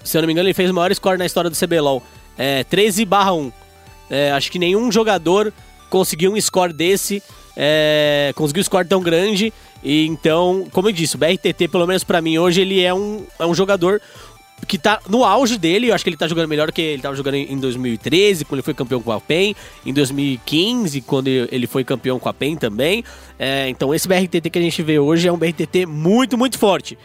Se 0.03 0.17
eu 0.17 0.21
não 0.21 0.27
me 0.27 0.33
engano, 0.33 0.47
ele 0.47 0.53
fez 0.53 0.69
o 0.69 0.73
maior 0.73 0.93
score 0.95 1.17
na 1.17 1.25
história 1.25 1.49
do 1.49 1.55
CBLOL. 1.57 2.01
É, 2.37 2.63
13 2.63 3.03
barra 3.05 3.33
1. 3.33 3.51
É, 4.09 4.31
acho 4.31 4.51
que 4.51 4.59
nenhum 4.59 4.89
jogador 4.91 5.51
conseguiu 5.89 6.33
um 6.33 6.39
score 6.41 6.71
desse, 6.71 7.21
é, 7.55 8.31
conseguiu 8.35 8.63
score 8.63 8.87
tão 8.87 9.01
grande. 9.01 9.53
E 9.83 10.05
então, 10.05 10.67
como 10.71 10.89
eu 10.89 10.93
disse, 10.93 11.15
o 11.15 11.19
BRTT, 11.19 11.67
pelo 11.67 11.85
menos 11.85 12.03
pra 12.03 12.21
mim, 12.21 12.37
hoje 12.37 12.61
ele 12.61 12.81
é 12.81 12.93
um, 12.93 13.25
é 13.39 13.45
um 13.45 13.53
jogador 13.53 14.01
que 14.67 14.77
tá 14.77 14.99
no 15.07 15.23
auge 15.23 15.57
dele. 15.57 15.89
Eu 15.89 15.95
acho 15.95 16.03
que 16.03 16.09
ele 16.09 16.17
tá 16.17 16.27
jogando 16.27 16.47
melhor 16.47 16.71
que 16.71 16.81
ele 16.81 17.01
tava 17.01 17.15
jogando 17.15 17.35
em 17.35 17.57
2013, 17.57 18.45
quando 18.45 18.59
ele 18.59 18.63
foi 18.63 18.73
campeão 18.73 19.01
com 19.01 19.11
a 19.11 19.21
PEN. 19.21 19.55
Em 19.85 19.93
2015, 19.93 21.01
quando 21.01 21.27
ele 21.27 21.67
foi 21.67 21.83
campeão 21.83 22.19
com 22.19 22.29
a 22.29 22.33
PEN 22.33 22.55
também. 22.55 23.03
É, 23.37 23.69
então, 23.69 23.93
esse 23.93 24.07
BRTT 24.07 24.49
que 24.49 24.59
a 24.59 24.61
gente 24.61 24.81
vê 24.81 24.97
hoje 24.99 25.27
é 25.27 25.31
um 25.31 25.37
BRTT 25.37 25.85
muito, 25.85 26.37
muito 26.37 26.57
forte. 26.57 26.97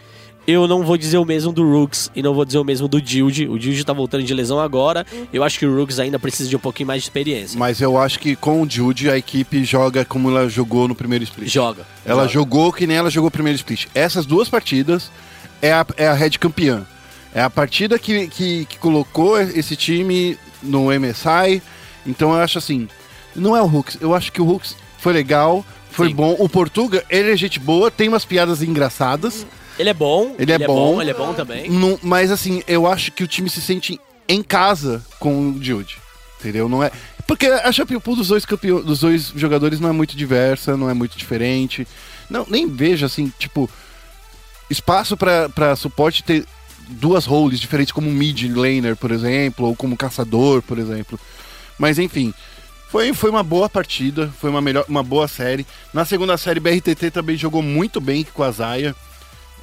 Eu 0.47 0.67
não 0.67 0.83
vou 0.83 0.97
dizer 0.97 1.17
o 1.17 1.25
mesmo 1.25 1.51
do 1.51 1.63
Rooks 1.63 2.09
e 2.15 2.21
não 2.21 2.33
vou 2.33 2.43
dizer 2.43 2.57
o 2.57 2.63
mesmo 2.63 2.87
do 2.87 2.99
Dilde. 2.99 3.47
O 3.47 3.59
Dilde 3.59 3.85
tá 3.85 3.93
voltando 3.93 4.23
de 4.23 4.33
lesão 4.33 4.59
agora. 4.59 5.05
Eu 5.31 5.43
acho 5.43 5.59
que 5.59 5.65
o 5.65 5.75
Rooks 5.75 5.99
ainda 5.99 6.17
precisa 6.17 6.49
de 6.49 6.55
um 6.55 6.59
pouquinho 6.59 6.87
mais 6.87 7.01
de 7.01 7.05
experiência. 7.05 7.59
Mas 7.59 7.79
eu 7.79 7.97
acho 7.97 8.19
que 8.19 8.35
com 8.35 8.61
o 8.61 8.69
Jude 8.69 9.09
a 9.09 9.17
equipe 9.17 9.63
joga 9.63 10.03
como 10.03 10.29
ela 10.29 10.49
jogou 10.49 10.87
no 10.87 10.95
primeiro 10.95 11.23
split. 11.23 11.47
Joga. 11.47 11.85
Ela 12.03 12.23
joga. 12.23 12.33
jogou 12.33 12.73
que 12.73 12.87
nem 12.87 12.97
ela 12.97 13.09
jogou 13.09 13.27
o 13.27 13.31
primeiro 13.31 13.55
split. 13.55 13.87
Essas 13.93 14.25
duas 14.25 14.49
partidas 14.49 15.11
é 15.61 15.71
a, 15.71 15.85
é 15.95 16.07
a 16.07 16.13
Red 16.13 16.31
campeã. 16.31 16.85
É 17.33 17.41
a 17.41 17.49
partida 17.49 17.99
que, 17.99 18.27
que, 18.27 18.65
que 18.65 18.77
colocou 18.79 19.39
esse 19.39 19.75
time 19.75 20.37
no 20.61 20.87
MSI. 20.87 21.61
Então 22.05 22.33
eu 22.33 22.41
acho 22.41 22.57
assim, 22.57 22.89
não 23.35 23.55
é 23.55 23.61
o 23.61 23.65
Hooks. 23.65 23.97
Eu 24.01 24.15
acho 24.15 24.31
que 24.31 24.41
o 24.41 24.49
Hooks 24.49 24.75
foi 24.97 25.13
legal, 25.13 25.63
foi 25.91 26.09
Sim. 26.09 26.15
bom. 26.15 26.35
O 26.39 26.49
Portuga, 26.49 27.03
ele 27.09 27.31
é 27.31 27.37
gente 27.37 27.59
boa, 27.59 27.91
tem 27.91 28.09
umas 28.09 28.25
piadas 28.25 28.61
engraçadas. 28.61 29.45
Ele 29.79 29.89
é 29.89 29.93
bom. 29.93 30.35
Ele 30.37 30.51
é 30.51 30.59
bom. 30.59 31.01
Ele 31.01 31.11
é 31.11 31.13
bom 31.13 31.33
também. 31.33 31.69
Não- 31.69 31.99
mas 32.01 32.31
assim, 32.31 32.61
eu 32.67 32.85
acho 32.87 33.11
que 33.11 33.23
o 33.23 33.27
time 33.27 33.49
se 33.49 33.61
sente 33.61 33.99
em 34.27 34.41
casa 34.43 35.03
com 35.19 35.51
o 35.51 35.63
Jude. 35.63 35.97
Entendeu? 36.39 36.67
Não 36.69 36.83
é. 36.83 36.91
Porque 37.27 37.45
a 37.47 37.71
Champion 37.71 37.99
Pool 37.99 38.15
dos 38.15 38.27
dois, 38.29 38.45
campeão, 38.45 38.81
dos 38.81 38.99
dois 38.99 39.31
jogadores 39.35 39.79
não 39.79 39.89
é 39.89 39.91
muito 39.93 40.17
diversa, 40.17 40.75
não 40.75 40.89
é 40.89 40.93
muito 40.93 41.17
diferente. 41.17 41.87
Não, 42.29 42.45
nem 42.49 42.67
vejo 42.67 43.05
assim, 43.05 43.31
tipo, 43.39 43.69
espaço 44.69 45.15
pra 45.17 45.49
pra 45.49 45.75
suporte 45.75 46.23
ter 46.23 46.45
duas 46.89 47.25
roles 47.25 47.59
diferentes, 47.59 47.91
como 47.93 48.09
mid 48.11 48.43
laner, 48.53 48.95
por 48.97 49.11
exemplo, 49.11 49.67
ou 49.67 49.75
como 49.75 49.95
caçador, 49.95 50.61
por 50.61 50.77
exemplo. 50.77 51.19
Mas 51.77 51.97
enfim, 51.99 52.33
foi, 52.89 53.13
foi 53.13 53.29
uma 53.29 53.43
boa 53.43 53.69
partida, 53.69 54.29
foi 54.39 54.49
uma, 54.49 54.61
melhor, 54.61 54.83
uma 54.89 55.03
boa 55.03 55.27
série. 55.27 55.65
Na 55.93 56.03
segunda 56.05 56.37
série, 56.37 56.59
BRTT 56.59 57.11
também 57.11 57.37
jogou 57.37 57.61
muito 57.61 58.01
bem 58.01 58.25
com 58.33 58.43
a 58.43 58.51
Zaya. 58.51 58.95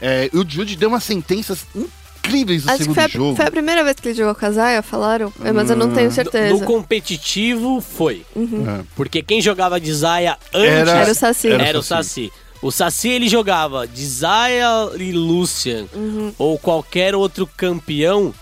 É, 0.01 0.31
o 0.33 0.45
Jude 0.49 0.77
deu 0.77 0.89
umas 0.89 1.05
sentenças 1.05 1.67
incríveis 1.75 2.65
no 2.65 2.71
Acho 2.71 2.79
que 2.79 2.83
segundo 2.85 2.95
foi 2.95 3.05
a, 3.05 3.09
jogo. 3.09 3.37
foi 3.37 3.47
a 3.47 3.51
primeira 3.51 3.83
vez 3.85 3.97
que 3.97 4.09
ele 4.09 4.15
jogou 4.19 4.35
com 4.35 4.47
a 4.47 4.51
Zaya, 4.51 4.83
falaram, 4.83 5.33
É, 5.45 5.51
mas 5.53 5.71
eu 5.71 5.77
não 5.77 5.93
tenho 5.93 6.09
No 6.09 6.15
certeza. 6.15 6.65
competitivo, 6.65 7.81
foi. 7.81 8.25
É. 8.37 8.85
Porque 8.95 9.23
quem 9.23 9.41
jogava 9.41 9.81
de 9.81 9.93
Zaya 9.93 10.37
antes 10.55 10.71
Era- 10.89 10.91
Era 11.01 11.11
o 11.11 11.15
Saci. 11.15 11.49
era, 11.49 11.63
era 11.65 11.79
o 11.79 11.83
Saci. 11.83 12.09
Saci. 12.27 12.33
O 12.61 12.71
Saci 12.73 13.09
ele 13.09 13.29
jogava 13.29 13.87
de 13.87 14.05
Zaya 14.05 14.91
e 14.99 15.13
Lucian 15.13 15.87
ou 16.37 16.59
qualquer 16.59 17.15
outro 17.15 17.47
campeão 17.57 18.35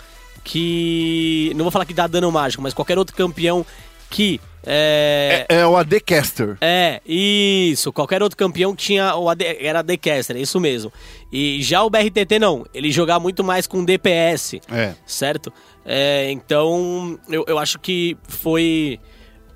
que 0.43 1.51
não 1.55 1.63
vou 1.63 1.71
falar 1.71 1.85
que 1.85 1.93
dá 1.93 2.07
dano 2.07 2.31
mágico, 2.31 2.61
mas 2.63 2.73
qualquer 2.73 2.97
outro 2.97 3.15
campeão 3.15 3.65
que 4.09 4.39
é, 4.67 5.45
É, 5.49 5.55
é 5.59 5.65
o 5.67 5.77
AD 5.77 5.99
Caster. 6.01 6.57
é, 6.59 7.01
isso. 7.05 7.91
Qualquer 7.93 8.21
outro 8.21 8.37
campeão 8.37 8.75
tinha 8.75 9.15
o 9.15 9.29
AD, 9.29 9.43
era 9.61 9.79
AD 9.79 9.97
Caster, 9.97 10.35
é 10.35 10.41
isso 10.41 10.59
mesmo. 10.59 10.91
E 11.31 11.61
já 11.63 11.81
o 11.83 11.89
BRTT 11.89 12.37
não, 12.39 12.65
ele 12.73 12.91
jogava 12.91 13.19
muito 13.21 13.43
mais 13.43 13.65
com 13.65 13.83
DPS 13.83 14.59
É. 14.69 14.93
certo? 15.05 15.51
É, 15.85 16.29
então, 16.31 17.17
eu, 17.29 17.45
eu 17.47 17.57
acho 17.57 17.79
que 17.79 18.17
foi 18.27 18.99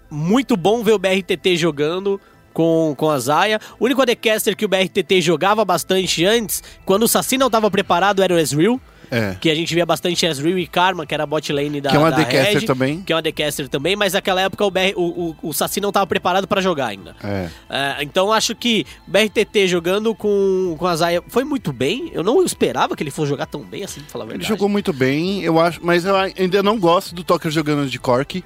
muito 0.09 0.55
bom 0.55 0.83
ver 0.83 0.93
o 0.93 0.99
BRTT 0.99 1.57
jogando 1.57 2.19
com, 2.53 2.93
com 2.97 3.09
a 3.09 3.19
Zaya. 3.19 3.59
O 3.79 3.85
único 3.85 4.01
ADcaster 4.01 4.55
que 4.55 4.65
o 4.65 4.67
BRTT 4.69 5.21
jogava 5.21 5.63
bastante 5.65 6.25
antes, 6.25 6.63
quando 6.85 7.03
o 7.03 7.07
Saci 7.07 7.37
não 7.37 7.47
estava 7.47 7.69
preparado, 7.69 8.21
era 8.23 8.33
o 8.33 8.39
Ezreal. 8.39 8.79
É. 9.11 9.35
Que 9.41 9.49
a 9.51 9.55
gente 9.55 9.75
via 9.75 9.85
bastante 9.85 10.25
Ezreal 10.25 10.57
e 10.57 10.65
Karma, 10.65 11.05
que 11.05 11.13
era 11.13 11.23
a 11.23 11.27
bot 11.27 11.51
lane 11.51 11.81
da 11.81 11.89
Que 11.89 11.97
é 11.97 11.99
um 11.99 12.03
da 12.03 12.15
ADcaster 12.15 12.59
Red, 12.59 12.65
também. 12.65 13.01
Que 13.01 13.11
é 13.11 13.15
um 13.15 13.19
ADcaster 13.19 13.67
também, 13.67 13.93
mas 13.93 14.13
naquela 14.13 14.39
época 14.39 14.63
o, 14.65 14.71
BR, 14.71 14.93
o, 14.95 15.35
o, 15.41 15.49
o 15.49 15.53
Saci 15.53 15.81
não 15.81 15.89
estava 15.89 16.07
preparado 16.07 16.47
para 16.47 16.61
jogar 16.61 16.87
ainda. 16.87 17.13
É. 17.21 17.49
É, 17.69 18.03
então 18.03 18.31
acho 18.31 18.55
que 18.55 18.85
BRTT 19.05 19.67
jogando 19.67 20.15
com, 20.15 20.77
com 20.79 20.87
a 20.87 20.95
Zaya 20.95 21.21
foi 21.27 21.43
muito 21.43 21.73
bem. 21.73 22.09
Eu 22.13 22.23
não 22.23 22.41
esperava 22.41 22.95
que 22.95 23.03
ele 23.03 23.11
fosse 23.11 23.27
jogar 23.29 23.47
tão 23.47 23.61
bem 23.63 23.83
assim, 23.83 23.99
pra 23.99 24.09
falar 24.11 24.23
a 24.23 24.27
Ele 24.27 24.31
verdade. 24.37 24.47
jogou 24.49 24.69
muito 24.69 24.93
bem, 24.93 25.41
eu 25.43 25.59
acho, 25.59 25.81
mas 25.83 26.05
eu 26.05 26.15
ainda 26.15 26.63
não 26.63 26.79
gosto 26.79 27.13
do 27.13 27.21
Tucker 27.21 27.51
jogando 27.51 27.89
de 27.89 27.99
Cork. 27.99 28.41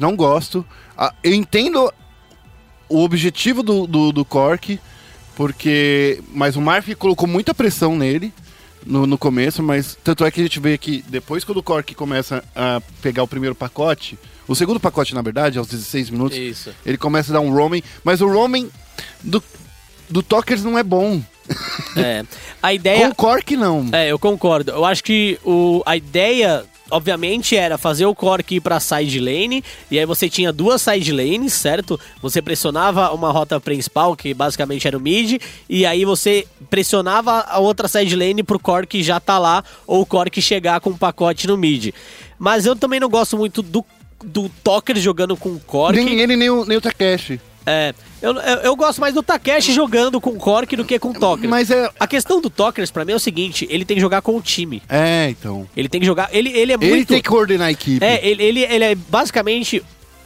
Não 0.00 0.16
gosto. 0.16 0.64
Ah, 0.96 1.12
eu 1.22 1.34
entendo 1.34 1.92
o 2.88 3.04
objetivo 3.04 3.62
do, 3.62 3.86
do, 3.86 4.10
do 4.10 4.24
Cork, 4.24 4.80
porque. 5.36 6.22
Mas 6.32 6.56
o 6.56 6.62
Marf 6.62 6.88
colocou 6.94 7.28
muita 7.28 7.52
pressão 7.52 7.94
nele 7.94 8.32
no, 8.84 9.06
no 9.06 9.18
começo, 9.18 9.62
mas 9.62 9.96
tanto 10.02 10.24
é 10.24 10.30
que 10.30 10.40
a 10.40 10.44
gente 10.44 10.60
vê 10.60 10.76
que 10.76 11.04
depois 11.08 11.44
quando 11.44 11.58
o 11.58 11.62
Cork 11.62 11.94
começa 11.94 12.42
a 12.54 12.80
pegar 13.00 13.22
o 13.22 13.28
primeiro 13.28 13.54
pacote, 13.54 14.18
o 14.46 14.54
segundo 14.54 14.80
pacote, 14.80 15.14
na 15.14 15.22
verdade, 15.22 15.58
aos 15.58 15.68
16 15.68 16.10
minutos, 16.10 16.36
Isso. 16.36 16.74
ele 16.84 16.98
começa 16.98 17.32
a 17.32 17.34
dar 17.34 17.40
um 17.40 17.52
roaming, 17.52 17.82
mas 18.04 18.20
o 18.20 18.26
roaming 18.26 18.70
do, 19.22 19.42
do 20.10 20.22
Tokers 20.22 20.64
não 20.64 20.78
é 20.78 20.82
bom. 20.82 21.22
É. 21.96 22.24
A 22.62 22.68
Com 22.70 22.74
ideia. 22.74 23.08
o 23.08 23.14
Cork, 23.14 23.56
não. 23.56 23.88
É, 23.92 24.08
eu 24.10 24.18
concordo. 24.18 24.72
Eu 24.72 24.84
acho 24.84 25.02
que 25.02 25.38
o, 25.44 25.82
a 25.86 25.96
ideia, 25.96 26.64
obviamente, 26.92 27.56
era 27.56 27.78
fazer 27.78 28.04
o 28.06 28.14
Cork 28.14 28.54
ir 28.54 28.60
pra 28.60 28.78
side 28.78 29.18
lane, 29.18 29.64
e 29.90 29.98
aí 29.98 30.04
você 30.04 30.28
tinha 30.28 30.52
duas 30.52 30.82
side 30.82 31.10
lanes, 31.10 31.54
certo? 31.54 31.98
Você 32.20 32.42
pressionava 32.42 33.10
uma 33.12 33.32
rota 33.32 33.58
principal, 33.58 34.14
que 34.14 34.34
basicamente 34.34 34.86
era 34.86 34.96
o 34.96 35.00
mid, 35.00 35.40
e 35.68 35.86
aí 35.86 36.04
você 36.04 36.46
pressionava 36.68 37.40
a 37.48 37.58
outra 37.58 37.88
side 37.88 38.14
lane 38.14 38.42
pro 38.42 38.58
Cork 38.58 39.02
já 39.02 39.18
tá 39.18 39.38
lá, 39.38 39.64
ou 39.86 40.02
o 40.02 40.06
Cork 40.06 40.40
chegar 40.40 40.80
com 40.80 40.90
um 40.90 40.96
pacote 40.96 41.46
no 41.46 41.56
mid. 41.56 41.92
Mas 42.38 42.66
eu 42.66 42.76
também 42.76 43.00
não 43.00 43.08
gosto 43.08 43.38
muito 43.38 43.62
do, 43.62 43.84
do 44.22 44.50
Toker 44.62 44.98
jogando 44.98 45.36
com 45.36 45.50
o 45.50 45.60
Cork. 45.60 45.96
Nem 45.96 46.20
ele, 46.20 46.36
nem 46.36 46.50
o, 46.50 46.64
nem 46.66 46.76
o 46.76 46.80
Takeshi. 46.80 47.40
É, 47.64 47.94
eu, 48.20 48.34
eu, 48.34 48.56
eu 48.58 48.76
gosto 48.76 49.00
mais 49.00 49.14
do 49.14 49.22
Takeshi 49.22 49.72
jogando 49.72 50.20
com 50.20 50.30
o 50.30 50.36
Cork 50.36 50.74
do 50.76 50.84
que 50.84 50.98
com 50.98 51.10
o 51.10 51.14
Toker. 51.14 51.48
Mas 51.48 51.70
é. 51.70 51.88
A 51.98 52.06
questão 52.06 52.40
do 52.40 52.50
Tokers, 52.50 52.90
pra 52.90 53.04
mim, 53.04 53.12
é 53.12 53.16
o 53.16 53.20
seguinte: 53.20 53.66
ele 53.70 53.84
tem 53.84 53.96
que 53.96 54.00
jogar 54.00 54.22
com 54.22 54.36
o 54.36 54.42
time. 54.42 54.82
É, 54.88 55.28
então. 55.30 55.68
Ele 55.76 55.88
tem 55.88 56.00
que 56.00 56.06
jogar. 56.06 56.28
Ele, 56.32 56.50
ele 56.50 56.72
é 56.72 56.76
muito. 56.76 56.92
Ele 56.92 57.04
tem 57.04 57.22
que 57.22 57.28
coordenar 57.28 57.68
a 57.68 57.72
equipe. 57.72 58.04
É, 58.04 58.26
ele, 58.26 58.42
ele, 58.42 58.60
ele 58.62 58.84
é 58.84 58.94
basicamente. 58.94 59.82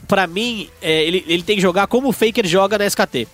Pra 0.09 0.29
mim, 0.29 0.69
é, 0.81 1.03
ele, 1.03 1.25
ele 1.27 1.43
tem 1.43 1.57
que 1.57 1.63
jogar 1.63 1.89
como 1.89 2.09
o 2.09 2.13
Faker 2.13 2.47
joga 2.47 2.79
na 2.79 2.87
SKT. 2.87 3.27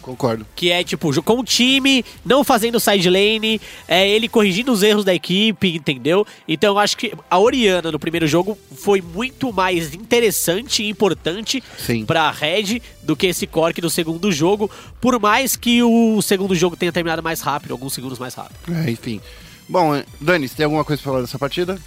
Concordo. 0.00 0.46
Que 0.56 0.70
é, 0.70 0.82
tipo, 0.82 1.22
com 1.22 1.40
o 1.40 1.44
time, 1.44 2.04
não 2.24 2.42
fazendo 2.42 2.80
side 2.80 3.08
lane, 3.08 3.60
é 3.86 4.08
ele 4.08 4.28
corrigindo 4.28 4.72
os 4.72 4.82
erros 4.82 5.04
da 5.04 5.14
equipe, 5.14 5.76
entendeu? 5.76 6.26
Então 6.48 6.74
eu 6.74 6.78
acho 6.78 6.96
que 6.96 7.12
a 7.30 7.38
Oriana 7.38 7.92
no 7.92 7.98
primeiro 7.98 8.26
jogo 8.26 8.58
foi 8.76 9.00
muito 9.00 9.52
mais 9.52 9.94
interessante 9.94 10.82
e 10.82 10.88
importante 10.88 11.62
Sim. 11.78 12.04
pra 12.04 12.30
Red 12.30 12.80
do 13.02 13.14
que 13.14 13.26
esse 13.26 13.46
Cork 13.46 13.80
do 13.80 13.90
segundo 13.90 14.32
jogo, 14.32 14.70
por 15.00 15.18
mais 15.20 15.56
que 15.56 15.82
o 15.82 16.20
segundo 16.22 16.54
jogo 16.54 16.76
tenha 16.76 16.92
terminado 16.92 17.22
mais 17.22 17.40
rápido, 17.40 17.72
alguns 17.72 17.92
segundos 17.92 18.18
mais 18.18 18.34
rápido. 18.34 18.56
É, 18.74 18.90
enfim. 18.90 19.20
Bom, 19.68 19.94
é, 19.94 20.04
Dani, 20.20 20.48
você 20.48 20.56
tem 20.56 20.64
alguma 20.64 20.84
coisa 20.84 21.00
pra 21.02 21.12
falar 21.12 21.22
dessa 21.22 21.38
partida? 21.38 21.78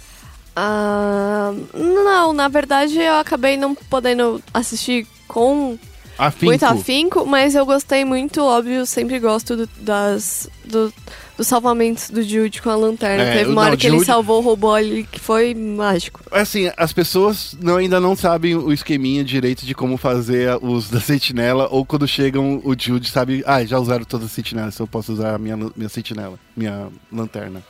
Ah, 0.56 1.52
não, 1.74 2.32
na 2.32 2.46
verdade 2.46 2.96
eu 2.96 3.14
acabei 3.14 3.56
não 3.56 3.74
podendo 3.74 4.40
assistir 4.52 5.06
com 5.26 5.76
Afinco. 6.18 6.46
muito 6.46 6.64
afinco, 6.64 7.26
mas 7.26 7.54
eu 7.54 7.66
gostei 7.66 8.04
muito, 8.04 8.40
óbvio, 8.42 8.86
sempre 8.86 9.18
gosto 9.18 9.56
do- 9.56 9.68
das, 9.80 10.48
do- 10.64 10.92
dos 11.36 11.46
salvamentos 11.48 12.10
do 12.10 12.22
Jude 12.22 12.62
com 12.62 12.70
a 12.70 12.76
lanterna. 12.76 13.24
É, 13.24 13.38
Teve 13.38 13.50
uma 13.50 13.62
hora 13.62 13.70
não, 13.72 13.76
que 13.76 13.86
ele 13.88 13.96
Jude- 13.96 14.06
salvou 14.06 14.38
o 14.38 14.40
robô 14.40 14.72
ali 14.72 15.02
que 15.10 15.18
foi 15.18 15.52
mágico. 15.54 16.20
Assim, 16.30 16.70
as 16.76 16.92
pessoas 16.92 17.56
não, 17.60 17.76
ainda 17.76 17.98
não 17.98 18.14
sabem 18.14 18.54
o 18.54 18.72
esqueminha 18.72 19.24
direito 19.24 19.66
de 19.66 19.74
como 19.74 19.96
fazer 19.96 20.56
os 20.62 20.88
da 20.88 21.00
sentinela, 21.00 21.66
ou 21.70 21.84
quando 21.84 22.06
chegam 22.06 22.60
o 22.64 22.74
Jude 22.78 23.10
sabe, 23.10 23.42
ah, 23.46 23.64
já 23.64 23.78
usaram 23.78 24.04
todas 24.04 24.26
as 24.26 24.32
sentinelas, 24.32 24.78
eu 24.78 24.86
posso 24.86 25.12
usar 25.12 25.34
a 25.34 25.38
minha, 25.38 25.56
minha 25.74 25.88
sentinela, 25.88 26.38
minha 26.56 26.86
lanterna. 27.12 27.60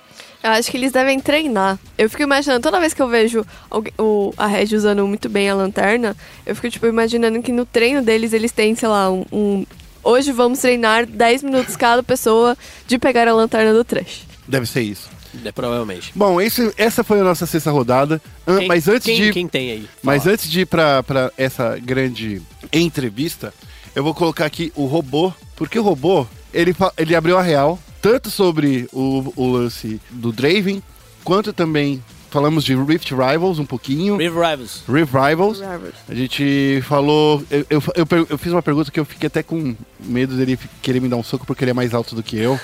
Eu 0.45 0.51
acho 0.51 0.71
que 0.71 0.77
eles 0.77 0.93
devem 0.93 1.19
treinar. 1.19 1.79
Eu 1.97 2.11
fico 2.11 2.23
imaginando, 2.23 2.61
toda 2.61 2.79
vez 2.79 2.93
que 2.93 3.01
eu 3.01 3.09
vejo 3.09 3.47
alguém- 3.71 3.95
o, 3.99 4.31
a 4.37 4.47
Red 4.47 4.77
usando 4.77 5.07
muito 5.07 5.27
bem 5.29 5.49
a 5.49 5.55
lanterna, 5.55 6.15
eu 6.45 6.55
fico, 6.55 6.69
tipo, 6.71 6.87
imaginando 6.87 7.43
que 7.43 7.51
no 7.51 7.65
treino 7.65 8.03
deles 8.03 8.35
eles 8.35 8.53
têm, 8.53 8.75
sei 8.75 8.89
lá, 8.89 9.11
um. 9.11 9.25
um- 9.33 9.66
Hoje 10.07 10.33
vamos 10.33 10.59
treinar 10.59 11.07
10 11.07 11.43
minutos 11.43 11.77
cada 11.77 12.03
pessoa 12.03 12.59
de 12.87 12.99
pegar 12.99 13.27
a 13.27 13.33
lanterna 13.33 13.73
do 13.73 13.83
trash. 13.83 14.27
Deve 14.47 14.66
ser 14.66 14.83
isso. 14.83 15.09
É, 15.43 15.51
provavelmente. 15.51 16.12
Bom, 16.15 16.39
esse, 16.39 16.71
essa 16.77 17.03
foi 17.03 17.21
a 17.21 17.25
nossa 17.25 17.47
sexta 17.47 17.71
rodada. 17.71 18.21
Quem- 18.47 18.69
mas 18.69 18.87
antes 18.87 19.07
quem, 19.07 19.16
de. 19.16 19.33
Quem 19.33 19.49
tem 19.49 19.71
aí? 19.71 19.89
Mas 20.03 20.25
Fala. 20.25 20.35
antes 20.35 20.51
de 20.51 20.61
ir 20.61 20.66
pra, 20.66 21.03
pra 21.03 21.33
essa 21.39 21.79
grande 21.83 22.43
entrevista, 22.71 23.53
eu 23.95 24.05
vou 24.05 24.12
colocar 24.12 24.45
aqui 24.45 24.71
o 24.77 24.85
robô, 24.85 25.33
porque 25.57 25.79
o 25.79 25.83
robô, 25.83 26.27
ele, 26.53 26.77
ele 26.99 27.16
abriu 27.16 27.39
a 27.39 27.43
real, 27.43 27.79
tanto 28.05 28.31
sobre 28.31 28.86
o, 28.93 29.32
o 29.35 29.51
lance 29.51 29.98
do 30.10 30.31
Draven, 30.31 30.82
quanto 31.24 31.55
também 31.55 32.05
falamos 32.28 32.62
de 32.62 32.74
Rift 32.74 33.10
Rivals 33.14 33.59
um 33.59 33.64
pouquinho. 33.64 34.18
Riv 34.18 34.35
Rivals. 34.35 34.82
Rift 34.86 35.14
Rivals. 35.14 35.62
A 36.06 36.14
gente 36.14 36.82
falou. 36.86 37.43
Eu, 37.51 37.64
eu, 37.70 37.82
eu 37.94 38.26
eu 38.28 38.36
fiz 38.36 38.52
uma 38.52 38.62
pergunta 38.62 38.90
que 38.90 39.01
eu 39.01 39.06
fiquei 39.06 39.28
até 39.28 39.43
com 39.43 39.74
medo 40.01 40.36
dele 40.36 40.59
querer 40.82 41.01
me 41.01 41.09
dar 41.09 41.16
um 41.16 41.22
soco 41.22 41.47
porque 41.47 41.64
ele 41.64 41.70
é 41.70 41.74
mais 41.74 41.94
alto 41.94 42.14
do 42.14 42.22
que 42.22 42.36
eu. 42.36 42.60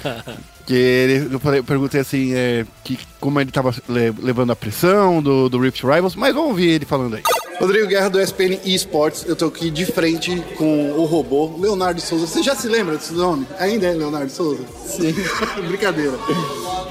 que 0.70 0.76
ele, 0.76 1.34
eu, 1.34 1.40
falei, 1.40 1.58
eu 1.58 1.64
perguntei 1.64 2.00
assim, 2.00 2.32
é, 2.32 2.64
que, 2.84 2.96
como 3.18 3.40
ele 3.40 3.50
tava 3.50 3.74
le- 3.88 4.14
levando 4.22 4.52
a 4.52 4.56
pressão 4.56 5.20
do, 5.20 5.48
do 5.48 5.58
Rift 5.58 5.82
Rivals, 5.82 6.14
mas 6.14 6.32
vamos 6.32 6.50
ouvir 6.50 6.68
ele 6.68 6.84
falando 6.86 7.16
aí. 7.16 7.22
Rodrigo 7.58 7.88
Guerra 7.88 8.08
do 8.08 8.20
SPN 8.20 8.56
Esports, 8.64 9.24
eu 9.26 9.34
tô 9.34 9.46
aqui 9.46 9.68
de 9.68 9.84
frente 9.84 10.40
com 10.56 10.92
o 10.92 11.04
robô 11.06 11.56
Leonardo 11.58 12.00
Souza. 12.00 12.24
Você 12.28 12.40
já 12.40 12.54
se 12.54 12.68
lembra 12.68 12.96
desse 12.96 13.12
nome? 13.12 13.46
Ainda 13.58 13.88
é 13.88 13.92
Leonardo 13.94 14.30
Souza? 14.30 14.62
Sim. 14.86 15.12
Brincadeira. 15.66 16.16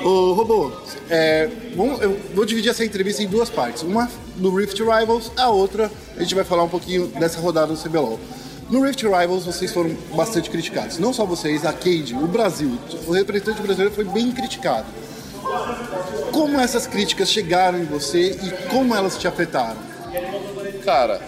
O 0.04 0.34
robô, 0.34 0.72
é, 1.10 1.50
vamos- 1.74 2.02
eu 2.02 2.20
vou 2.36 2.44
dividir 2.46 2.70
essa 2.72 2.84
entrevista 2.84 3.24
em 3.24 3.28
duas 3.28 3.50
partes. 3.50 3.82
Uma 3.82 4.10
do 4.36 4.54
Rift 4.54 4.78
Rivals, 4.80 5.32
a 5.38 5.48
outra 5.50 5.90
a 6.18 6.22
gente 6.22 6.36
vai 6.36 6.44
falar 6.44 6.64
um 6.64 6.70
pouquinho 6.70 7.08
dessa 7.08 7.40
rodada 7.40 7.74
do 7.74 7.80
CBLOL. 7.82 8.20
No 8.70 8.84
Rift 8.84 9.04
Rivals 9.04 9.46
vocês 9.46 9.74
foram 9.74 9.96
bastante 10.14 10.50
criticados. 10.50 11.00
Não 11.00 11.12
só 11.12 11.26
vocês, 11.26 11.66
a 11.66 11.74
Cade, 11.74 12.14
o 12.14 12.28
Brasil. 12.28 12.78
O 13.08 13.12
representante 13.12 13.62
brasileiro 13.62 13.94
foi 13.94 14.04
bem 14.04 14.32
criticado. 14.32 14.86
Como 16.32 16.60
essas 16.60 16.86
críticas 16.86 17.30
chegaram 17.30 17.80
em 17.80 17.86
você 17.86 18.32
e 18.32 18.68
como 18.70 18.94
elas 18.96 19.18
te 19.18 19.28
afetaram? 19.28 19.78
Cara, 20.86 21.20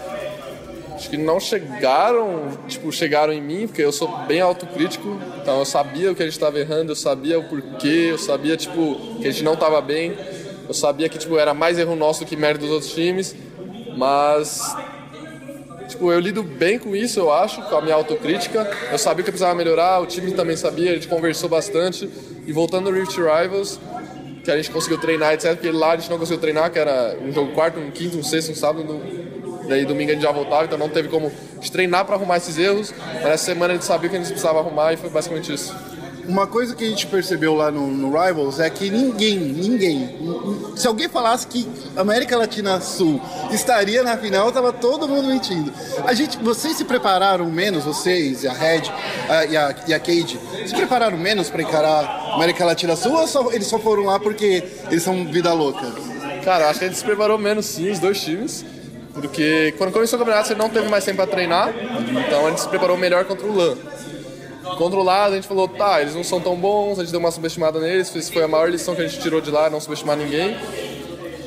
acho 0.94 1.10
que 1.10 1.16
não 1.16 1.40
chegaram, 1.40 2.56
tipo, 2.68 2.92
chegaram 2.92 3.32
em 3.32 3.42
mim, 3.42 3.66
porque 3.66 3.82
eu 3.82 3.90
sou 3.90 4.08
bem 4.26 4.40
autocrítico, 4.40 5.18
então 5.40 5.58
eu 5.58 5.64
sabia 5.64 6.12
o 6.12 6.14
que 6.14 6.22
a 6.22 6.26
gente 6.26 6.34
estava 6.34 6.60
errando, 6.60 6.92
eu 6.92 6.96
sabia 6.96 7.38
o 7.40 7.44
porquê, 7.44 8.08
eu 8.10 8.18
sabia, 8.18 8.56
tipo, 8.56 8.96
que 9.20 9.26
a 9.26 9.30
gente 9.32 9.42
não 9.42 9.54
estava 9.54 9.80
bem, 9.80 10.16
eu 10.68 10.74
sabia 10.74 11.08
que, 11.08 11.18
tipo, 11.18 11.36
era 11.36 11.52
mais 11.52 11.76
erro 11.76 11.96
nosso 11.96 12.24
que 12.24 12.36
mérito 12.36 12.64
dos 12.64 12.70
outros 12.70 12.92
times, 12.92 13.34
mas, 13.96 14.76
tipo, 16.02 16.12
eu 16.12 16.18
lido 16.18 16.42
bem 16.42 16.78
com 16.78 16.96
isso, 16.96 17.20
eu 17.20 17.32
acho, 17.32 17.62
com 17.62 17.76
a 17.76 17.80
minha 17.80 17.94
autocrítica, 17.94 18.68
eu 18.90 18.98
sabia 18.98 19.22
que 19.22 19.30
eu 19.30 19.32
precisava 19.32 19.54
melhorar, 19.54 20.00
o 20.00 20.06
time 20.06 20.32
também 20.32 20.56
sabia, 20.56 20.90
a 20.90 20.94
gente 20.94 21.06
conversou 21.06 21.48
bastante, 21.48 22.10
e 22.44 22.52
voltando 22.52 22.90
no 22.90 22.98
Rift 22.98 23.16
Rivals, 23.16 23.78
que 24.42 24.50
a 24.50 24.56
gente 24.56 24.70
conseguiu 24.72 24.98
treinar, 24.98 25.34
etc. 25.34 25.52
Porque 25.52 25.70
lá 25.70 25.92
a 25.92 25.96
gente 25.96 26.10
não 26.10 26.18
conseguiu 26.18 26.40
treinar, 26.40 26.72
que 26.72 26.78
era 26.78 27.16
um 27.22 27.30
jogo 27.30 27.52
quarto, 27.52 27.78
um 27.78 27.92
quinto, 27.92 28.18
um 28.18 28.24
sexto, 28.24 28.50
um 28.50 28.54
sábado. 28.56 29.00
Daí 29.68 29.84
domingo 29.84 30.10
a 30.10 30.14
gente 30.14 30.22
já 30.24 30.32
voltava, 30.32 30.64
então 30.64 30.76
não 30.76 30.88
teve 30.88 31.08
como 31.08 31.30
treinar 31.70 32.04
para 32.04 32.16
arrumar 32.16 32.38
esses 32.38 32.58
erros. 32.58 32.92
Mas 33.14 33.26
essa 33.26 33.44
semana 33.44 33.72
a 33.72 33.76
gente 33.76 33.84
sabia 33.84 34.10
que 34.10 34.16
a 34.16 34.18
gente 34.18 34.30
precisava 34.30 34.58
arrumar 34.58 34.92
e 34.92 34.96
foi 34.96 35.08
basicamente 35.08 35.54
isso. 35.54 35.72
Uma 36.32 36.46
coisa 36.46 36.74
que 36.74 36.82
a 36.82 36.88
gente 36.88 37.06
percebeu 37.08 37.54
lá 37.54 37.70
no, 37.70 37.86
no 37.88 38.08
Rivals 38.18 38.58
é 38.58 38.70
que 38.70 38.88
ninguém, 38.88 39.36
ninguém, 39.38 40.08
se 40.74 40.86
alguém 40.88 41.06
falasse 41.06 41.46
que 41.46 41.68
América 41.94 42.38
Latina 42.38 42.80
Sul 42.80 43.20
estaria 43.50 44.02
na 44.02 44.16
final, 44.16 44.50
tava 44.50 44.72
todo 44.72 45.06
mundo 45.06 45.28
mentindo. 45.28 45.70
A 46.06 46.14
gente, 46.14 46.38
vocês 46.38 46.74
se 46.74 46.86
prepararam 46.86 47.44
menos, 47.50 47.84
vocês 47.84 48.44
e 48.44 48.48
a 48.48 48.52
Red 48.54 48.82
a- 49.28 49.44
e, 49.44 49.54
a, 49.58 49.74
e 49.88 49.92
a 49.92 50.00
Cade, 50.00 50.40
se 50.66 50.74
prepararam 50.74 51.18
menos 51.18 51.50
para 51.50 51.60
encarar 51.60 52.32
América 52.34 52.64
Latina 52.64 52.96
Sul 52.96 53.12
ou 53.12 53.28
só- 53.28 53.52
eles 53.52 53.66
só 53.66 53.78
foram 53.78 54.04
lá 54.04 54.18
porque 54.18 54.64
eles 54.90 55.02
são 55.02 55.26
vida 55.26 55.52
louca? 55.52 55.86
Cara, 56.42 56.70
acho 56.70 56.78
que 56.78 56.86
a 56.86 56.88
gente 56.88 56.96
se 56.96 57.04
preparou 57.04 57.36
menos 57.36 57.66
sim, 57.66 57.90
os 57.90 57.98
dois 57.98 58.18
times. 58.22 58.64
Porque 59.12 59.74
quando 59.76 59.92
começou 59.92 60.16
o 60.18 60.20
campeonato, 60.20 60.48
você 60.48 60.54
não 60.54 60.70
teve 60.70 60.88
mais 60.88 61.04
tempo 61.04 61.18
para 61.18 61.26
treinar. 61.26 61.70
Então 62.26 62.46
a 62.46 62.48
gente 62.48 62.62
se 62.62 62.68
preparou 62.68 62.96
melhor 62.96 63.26
contra 63.26 63.46
o 63.46 63.54
LAN. 63.54 63.76
Contra 64.76 64.98
o 64.98 65.02
lado, 65.02 65.32
a 65.32 65.36
gente 65.36 65.46
falou, 65.46 65.68
tá, 65.68 66.00
eles 66.00 66.14
não 66.14 66.24
são 66.24 66.40
tão 66.40 66.56
bons, 66.56 66.98
a 66.98 67.02
gente 67.02 67.10
deu 67.10 67.20
uma 67.20 67.30
subestimada 67.30 67.78
neles. 67.78 68.14
Isso 68.14 68.32
foi 68.32 68.42
a 68.42 68.48
maior 68.48 68.70
lição 68.70 68.94
que 68.94 69.02
a 69.02 69.06
gente 69.06 69.20
tirou 69.20 69.40
de 69.40 69.50
lá, 69.50 69.68
não 69.68 69.80
subestimar 69.80 70.16
ninguém. 70.16 70.56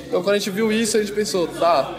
Então 0.08 0.22
quando 0.22 0.36
a 0.36 0.38
gente 0.38 0.50
viu 0.50 0.72
isso, 0.72 0.98
a 0.98 1.00
gente 1.00 1.12
pensou, 1.12 1.48
tá, 1.48 1.94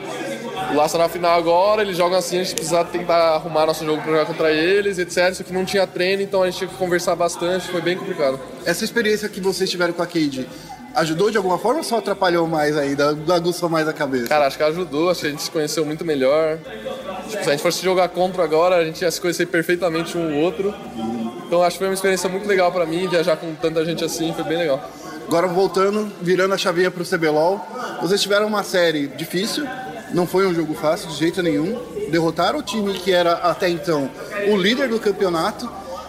o 0.73 0.75
Laço 0.75 0.97
tá 0.97 1.03
na 1.03 1.09
final 1.09 1.39
agora, 1.39 1.83
eles 1.83 1.97
jogam 1.97 2.17
assim, 2.17 2.41
a 2.41 2.45
gente 2.45 2.55
precisa 2.55 2.85
tentar 2.85 3.35
arrumar 3.35 3.67
nosso 3.67 3.85
jogo 3.85 4.01
para 4.03 4.13
jogar 4.13 4.27
contra 4.27 4.53
eles, 4.53 4.99
etc. 4.99 5.35
Só 5.35 5.43
que 5.43 5.53
não 5.53 5.65
tinha 5.65 5.87
treino, 5.87 6.23
então 6.23 6.43
a 6.43 6.47
gente 6.47 6.59
tinha 6.59 6.69
que 6.69 6.77
conversar 6.77 7.15
bastante, 7.15 7.69
foi 7.69 7.81
bem 7.81 7.97
complicado. 7.97 8.41
Essa 8.65 8.85
experiência 8.85 9.29
que 9.29 9.41
vocês 9.41 9.69
tiveram 9.69 9.93
com 9.93 10.03
a 10.03 10.07
Cade 10.07 10.49
ajudou 10.97 11.31
de 11.31 11.37
alguma 11.37 11.59
forma 11.59 11.79
ou 11.79 11.85
só 11.85 11.99
atrapalhou 11.99 12.47
mais 12.47 12.77
ainda, 12.77 13.17
aguçou 13.35 13.69
mais 13.69 13.87
a 13.87 13.93
cabeça? 13.93 14.29
Cara, 14.29 14.47
acho 14.47 14.57
que 14.57 14.63
ajudou, 14.63 15.11
acho 15.11 15.21
que 15.21 15.27
a 15.27 15.31
gente 15.31 15.43
se 15.43 15.51
conheceu 15.51 15.85
muito 15.85 16.05
melhor. 16.05 16.59
Tipo, 17.29 17.45
se 17.45 17.49
a 17.49 17.53
gente 17.53 17.63
fosse 17.63 17.85
jogar 17.85 18.09
contra 18.09 18.43
agora, 18.43 18.77
a 18.77 18.85
gente 18.85 19.03
ia 19.03 19.11
se 19.11 19.21
conhecer 19.21 19.47
perfeitamente 19.47 20.17
um 20.17 20.37
ou 20.37 20.43
outro. 20.43 20.75
Então 21.47 21.63
acho 21.63 21.73
que 21.73 21.79
foi 21.79 21.89
uma 21.89 21.95
experiência 21.95 22.29
muito 22.29 22.49
legal 22.49 22.73
pra 22.73 22.87
mim, 22.87 23.07
viajar 23.09 23.37
com 23.37 23.55
tanta 23.55 23.85
gente 23.85 24.05
assim, 24.05 24.33
foi 24.33 24.45
bem 24.45 24.59
legal. 24.59 24.83
Agora 25.27 25.47
voltando, 25.47 26.11
virando 26.23 26.55
a 26.55 26.59
chavinha 26.59 26.91
pro 26.91 27.05
CBLOL, 27.05 27.61
vocês 28.01 28.23
tiveram 28.23 28.47
uma 28.47 28.63
série 28.63 29.07
difícil, 29.09 29.67
não 30.15 30.27
foi 30.27 30.47
um 30.47 30.55
jogo 30.55 30.73
fácil 30.75 31.09
de 31.09 31.17
jeito 31.17 31.43
nenhum. 31.43 31.79
Derrotaram 32.11 32.61
o 32.61 32.63
time 32.63 32.95
que 32.95 33.13
era 33.13 33.33
até 33.33 33.69
então 33.69 34.09
o 34.49 34.57
líder 34.57 34.89
do 34.89 34.99
campeonato 34.99 35.69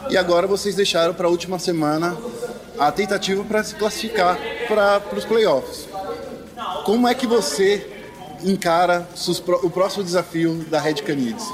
e 0.10 0.16
agora 0.16 0.48
vocês 0.48 0.76
deixaram 0.76 1.14
para 1.14 1.28
a 1.28 1.30
última 1.30 1.60
semana 1.60 2.16
a 2.80 2.92
tentativa 2.92 3.44
para 3.44 3.64
se 3.64 3.76
classificar 3.76 4.38
para 4.68 5.02
os 5.16 5.26
playoffs. 5.26 5.88
Como 6.86 7.08
é 7.08 7.14
que 7.14 7.28
você 7.28 7.86
encara 8.44 9.08
o 9.64 9.70
próximo 9.70 10.04
desafio 10.04 10.66
da 10.70 10.80
Red 10.80 10.96
Canids? 10.96 11.46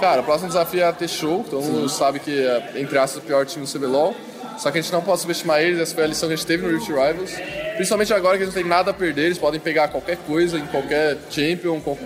Cara, 0.00 0.20
o 0.20 0.24
próximo 0.24 0.48
desafio 0.48 0.80
é 0.80 0.84
a 0.84 0.92
T-Show, 0.92 1.44
todo 1.48 1.62
mundo 1.62 1.88
sabe 1.88 2.18
que 2.18 2.30
é, 2.44 2.72
entre 2.76 2.98
aspas, 2.98 3.22
o 3.22 3.26
pior 3.26 3.46
time 3.46 3.64
do 3.64 3.72
CBLOL. 3.72 4.14
Só 4.58 4.72
que 4.72 4.78
a 4.78 4.82
gente 4.82 4.92
não 4.92 5.00
pode 5.00 5.20
subestimar 5.20 5.60
eles, 5.60 5.78
essa 5.78 5.94
foi 5.94 6.02
a 6.02 6.06
lição 6.08 6.28
que 6.28 6.34
a 6.34 6.36
gente 6.36 6.46
teve 6.46 6.66
no 6.66 6.72
Rift 6.76 6.88
Rivals. 6.88 7.30
Principalmente 7.76 8.12
agora 8.12 8.36
que 8.36 8.42
eles 8.42 8.52
não 8.52 8.60
têm 8.60 8.68
nada 8.68 8.90
a 8.90 8.94
perder, 8.94 9.26
eles 9.26 9.38
podem 9.38 9.60
pegar 9.60 9.86
qualquer 9.86 10.16
coisa 10.26 10.58
em 10.58 10.66
qualquer 10.66 11.16
Champion, 11.30 11.80
qual- 11.80 11.96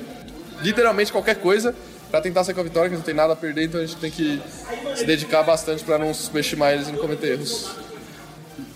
literalmente 0.60 1.10
qualquer 1.10 1.36
coisa, 1.36 1.74
pra 2.10 2.20
tentar 2.20 2.44
sair 2.44 2.54
com 2.54 2.60
a 2.60 2.64
vitória, 2.64 2.90
que 2.90 2.94
eles 2.94 3.00
não 3.00 3.06
tem 3.06 3.14
nada 3.14 3.32
a 3.32 3.36
perder, 3.36 3.64
então 3.64 3.80
a 3.80 3.86
gente 3.86 3.96
tem 3.96 4.10
que 4.10 4.38
se 4.94 5.04
dedicar 5.06 5.42
bastante 5.42 5.82
pra 5.82 5.96
não 5.96 6.12
subestimar 6.12 6.74
eles 6.74 6.88
e 6.88 6.92
não 6.92 6.98
cometer 6.98 7.32
erros. 7.32 7.70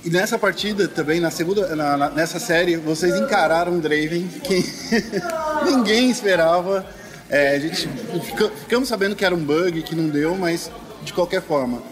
E 0.06 0.10
nessa 0.10 0.38
partida 0.38 0.86
também, 0.86 1.18
na 1.18 1.30
segunda, 1.32 1.74
na- 1.74 1.96
na- 1.96 2.10
nessa 2.10 2.38
série, 2.38 2.76
vocês 2.76 3.14
encararam 3.16 3.72
um 3.72 3.80
Draven 3.80 4.28
que 4.42 4.64
ninguém 5.66 6.08
esperava. 6.10 6.86
É, 7.28 7.56
a 7.56 7.58
gente 7.58 7.88
fica- 8.24 8.50
ficamos 8.50 8.88
sabendo 8.88 9.16
que 9.16 9.24
era 9.24 9.34
um 9.34 9.44
bug, 9.44 9.82
que 9.82 9.96
não 9.96 10.08
deu, 10.08 10.36
mas 10.36 10.70
de 11.02 11.12
qualquer 11.12 11.42
forma. 11.42 11.82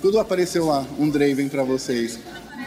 Quando 0.00 0.20
apareceu 0.20 0.66
lá 0.66 0.86
um 1.00 1.10
Draven 1.10 1.48
pra 1.48 1.64
vocês, 1.64 2.16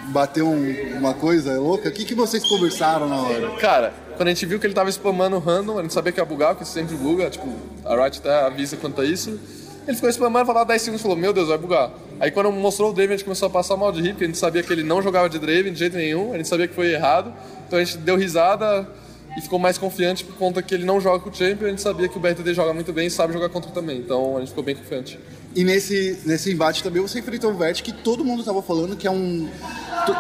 bateu 0.10 0.46
um- 0.46 0.98
uma 0.98 1.14
coisa 1.14 1.58
louca, 1.58 1.88
o 1.88 1.92
que, 1.92 2.04
que 2.04 2.14
vocês 2.14 2.44
conversaram 2.44 3.08
na 3.08 3.16
hora? 3.16 3.52
Cara, 3.62 3.94
quando 4.18 4.28
a 4.28 4.32
gente 4.32 4.46
viu 4.46 4.60
que 4.60 4.68
ele 4.68 4.74
tava 4.74 4.90
spamando 4.90 5.40
random, 5.40 5.80
a 5.80 5.82
gente 5.84 5.94
sabia 5.94 6.12
que 6.12 6.20
ia 6.20 6.26
bugar, 6.26 6.50
porque 6.54 6.66
sempre 6.66 6.98
buga, 6.98 7.30
tipo, 7.30 7.48
a 7.86 7.96
Riot 7.96 8.20
até 8.20 8.46
avisa 8.46 8.76
quanto 8.76 9.00
a 9.00 9.06
isso. 9.06 9.40
Ele 9.88 9.96
ficou 9.96 10.10
spamando, 10.10 10.46
falava 10.46 10.66
10 10.66 10.82
segundos 10.82 11.00
e 11.00 11.04
falou, 11.04 11.18
meu 11.18 11.32
Deus, 11.32 11.48
vai 11.48 11.58
bugar. 11.58 11.92
Aí 12.22 12.30
quando 12.30 12.52
mostrou 12.52 12.92
o 12.92 12.94
Draven, 12.94 13.16
a 13.16 13.18
gente 13.18 13.24
começou 13.24 13.48
a 13.48 13.50
passar 13.50 13.76
mal 13.76 13.92
de 13.92 14.00
rir, 14.00 14.10
porque 14.10 14.26
a 14.26 14.28
gente 14.28 14.38
sabia 14.38 14.62
que 14.62 14.72
ele 14.72 14.84
não 14.84 15.02
jogava 15.02 15.28
de 15.28 15.40
Draven 15.40 15.74
de 15.74 15.80
jeito 15.80 15.98
nenhum, 15.98 16.32
a 16.32 16.38
gente 16.38 16.48
sabia 16.48 16.68
que 16.68 16.76
foi 16.76 16.94
errado. 16.94 17.34
Então 17.66 17.80
a 17.80 17.84
gente 17.84 17.98
deu 17.98 18.16
risada 18.16 18.88
e 19.36 19.42
ficou 19.42 19.58
mais 19.58 19.76
confiante 19.76 20.24
por 20.24 20.36
conta 20.36 20.62
que 20.62 20.76
ele 20.76 20.86
não 20.86 21.02
joga 21.02 21.18
com 21.18 21.32
o 21.32 21.34
Champion, 21.34 21.66
a 21.66 21.70
gente 21.70 21.82
sabia 21.82 22.08
que 22.08 22.16
o 22.16 22.20
BRTD 22.20 22.54
joga 22.54 22.76
muito 22.76 22.94
bem 22.94 23.08
e 23.08 23.10
sabe 23.10 23.34
jogar 23.34 23.50
contra 23.50 23.72
também. 23.72 23.98
Então 23.98 24.38
a 24.38 24.40
gente 24.40 24.50
ficou 24.50 24.64
bem 24.64 24.76
confiante. 24.76 25.20
E 25.56 25.64
nesse, 25.64 26.20
nesse 26.24 26.52
embate 26.52 26.84
também 26.84 27.02
você 27.02 27.18
enfrentou 27.18 27.50
o 27.50 27.58
Vert, 27.58 27.82
que 27.82 27.92
todo 27.92 28.24
mundo 28.24 28.44
tava 28.44 28.62
falando 28.62 28.96
que 28.96 29.08
é 29.08 29.12
um. 29.12 29.50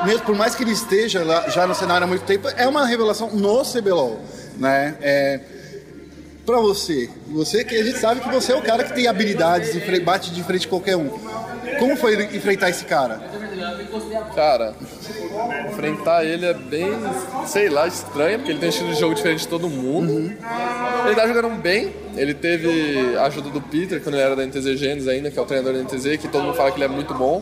Mesmo 0.03 0.25
por 0.25 0.35
mais 0.35 0.55
que 0.55 0.63
ele 0.63 0.71
esteja 0.71 1.23
lá, 1.23 1.49
já 1.49 1.67
no 1.67 1.75
cenário 1.75 2.05
há 2.05 2.07
muito 2.07 2.25
tempo, 2.25 2.47
é 2.49 2.67
uma 2.67 2.83
revelação 2.83 3.29
no 3.29 3.61
CBLOL. 3.63 4.19
Né? 4.57 4.97
É, 5.01 5.39
pra 6.47 6.57
você, 6.57 7.11
você 7.27 7.63
que 7.63 7.75
a 7.75 7.83
gente 7.83 7.99
sabe 7.99 8.21
que 8.21 8.29
você 8.29 8.53
é 8.53 8.55
o 8.55 8.61
cara 8.63 8.83
que 8.83 8.93
tem 8.93 9.07
habilidades 9.07 9.75
e 9.75 9.99
bate 9.99 10.31
de 10.31 10.43
frente 10.43 10.67
qualquer 10.67 10.97
um. 10.97 11.11
Como 11.79 11.95
foi 11.95 12.23
enfrentar 12.35 12.69
esse 12.69 12.85
cara? 12.85 13.21
Cara, 14.35 14.73
enfrentar 15.69 16.25
ele 16.25 16.45
é 16.45 16.53
bem, 16.53 16.91
sei 17.45 17.69
lá, 17.69 17.87
estranho, 17.87 18.39
porque 18.39 18.51
ele 18.51 18.59
tem 18.59 18.69
um 18.69 18.71
estilo 18.71 18.93
de 18.93 18.99
jogo 18.99 19.15
diferente 19.15 19.41
de 19.41 19.47
todo 19.47 19.69
mundo. 19.69 20.35
Ele 21.05 21.15
tá 21.15 21.27
jogando 21.27 21.49
bem, 21.61 21.93
ele 22.15 22.33
teve 22.33 23.15
a 23.17 23.23
ajuda 23.25 23.49
do 23.49 23.61
Peter 23.61 24.01
quando 24.01 24.15
ele 24.15 24.23
era 24.23 24.35
da 24.35 24.45
NTZ 24.45 24.77
Genes 24.77 25.07
ainda, 25.07 25.31
que 25.31 25.39
é 25.39 25.41
o 25.41 25.45
treinador 25.45 25.73
da 25.73 25.83
NTZ, 25.83 26.17
que 26.17 26.27
todo 26.27 26.43
mundo 26.43 26.55
fala 26.55 26.71
que 26.71 26.77
ele 26.77 26.85
é 26.85 26.87
muito 26.87 27.13
bom. 27.13 27.41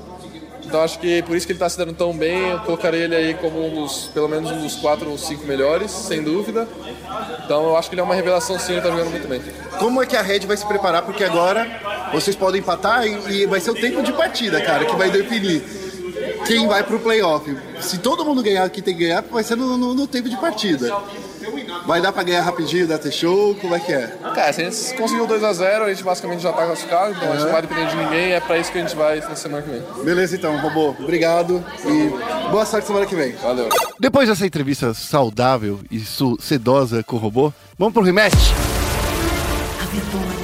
Então 0.69 0.83
acho 0.83 0.99
que 0.99 1.23
por 1.23 1.35
isso 1.35 1.47
que 1.47 1.53
ele 1.53 1.59
tá 1.59 1.67
se 1.67 1.77
dando 1.77 1.93
tão 1.93 2.15
bem, 2.15 2.49
eu 2.49 2.59
colocaria 2.59 3.05
ele 3.05 3.15
aí 3.15 3.33
como 3.33 3.65
um 3.65 3.81
dos, 3.81 4.11
pelo 4.13 4.27
menos 4.27 4.51
um 4.51 4.61
dos 4.61 4.75
quatro 4.75 5.09
ou 5.09 5.17
cinco 5.17 5.47
melhores, 5.47 5.89
sem 5.89 6.21
dúvida. 6.21 6.67
Então 7.43 7.63
eu 7.63 7.75
acho 7.75 7.89
que 7.89 7.95
ele 7.95 8.01
é 8.01 8.03
uma 8.03 8.13
revelação 8.13 8.59
sim, 8.59 8.73
ele 8.73 8.81
tá 8.81 8.91
jogando 8.91 9.09
muito 9.09 9.27
bem. 9.27 9.41
Como 9.79 10.01
é 10.03 10.05
que 10.05 10.15
a 10.15 10.21
Red 10.21 10.41
vai 10.41 10.55
se 10.55 10.65
preparar? 10.67 11.01
Porque 11.01 11.23
agora 11.23 11.65
vocês 12.11 12.35
podem 12.35 12.61
empatar 12.61 13.05
e, 13.05 13.43
e 13.43 13.45
vai 13.45 13.59
ser 13.59 13.71
o 13.71 13.75
tempo 13.75 14.01
de 14.03 14.11
partida, 14.13 14.61
cara, 14.61 14.85
que 14.85 14.95
vai 14.95 15.09
definir 15.09 15.61
quem 16.45 16.67
vai 16.67 16.83
pro 16.83 16.99
playoff. 16.99 17.55
Se 17.81 17.97
todo 17.97 18.25
mundo 18.25 18.41
ganhar 18.43 18.69
quem 18.69 18.83
tem 18.83 18.95
que 18.95 19.03
ganhar, 19.05 19.21
vai 19.23 19.43
ser 19.43 19.55
no, 19.55 19.77
no- 19.77 19.93
no 19.93 20.07
tempo 20.07 20.29
de 20.29 20.37
partida. 20.37 20.91
Vai 21.85 22.01
dar 22.01 22.11
pra 22.11 22.23
ganhar 22.23 22.41
rapidinho, 22.41 22.87
dar 22.87 22.97
ter 22.99 23.11
show? 23.11 23.55
Como 23.55 23.73
é 23.73 23.79
que 23.79 23.91
é? 23.93 24.07
Cara, 24.35 24.51
se 24.53 24.61
a 24.61 24.69
gente 24.69 24.93
conseguiu 24.95 25.27
2x0, 25.27 25.81
a 25.83 25.89
gente 25.89 26.03
basicamente 26.03 26.41
já 26.41 26.51
tá 26.51 26.65
classificado, 26.65 27.11
então 27.11 27.29
a 27.29 27.35
gente 27.35 27.45
não 27.45 27.51
vai 27.51 27.61
depender 27.61 27.85
de 27.87 27.95
ninguém, 27.95 28.31
é 28.33 28.39
pra 28.39 28.57
isso 28.57 28.71
que 28.71 28.77
a 28.77 28.81
gente 28.81 28.95
vai 28.95 29.19
na 29.21 29.35
semana 29.35 29.63
que 29.63 29.69
vem. 29.69 29.81
Beleza 30.03 30.35
então, 30.35 30.57
robô. 30.59 30.89
Obrigado 30.99 31.63
e 31.85 32.49
boa 32.51 32.65
sorte 32.65 32.85
semana 32.87 33.05
que 33.05 33.15
vem. 33.15 33.31
Valeu. 33.33 33.69
Depois 33.99 34.27
dessa 34.29 34.45
entrevista 34.45 34.93
saudável 34.93 35.79
e 35.89 36.01
sedosa 36.39 37.01
com 37.03 37.15
o 37.15 37.19
robô, 37.19 37.51
vamos 37.77 37.93
pro 37.93 38.03
rematch? 38.03 38.35
A 39.81 40.38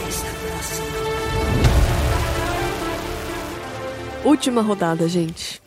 Última 4.25 4.61
rodada, 4.61 5.07
gente. 5.07 5.61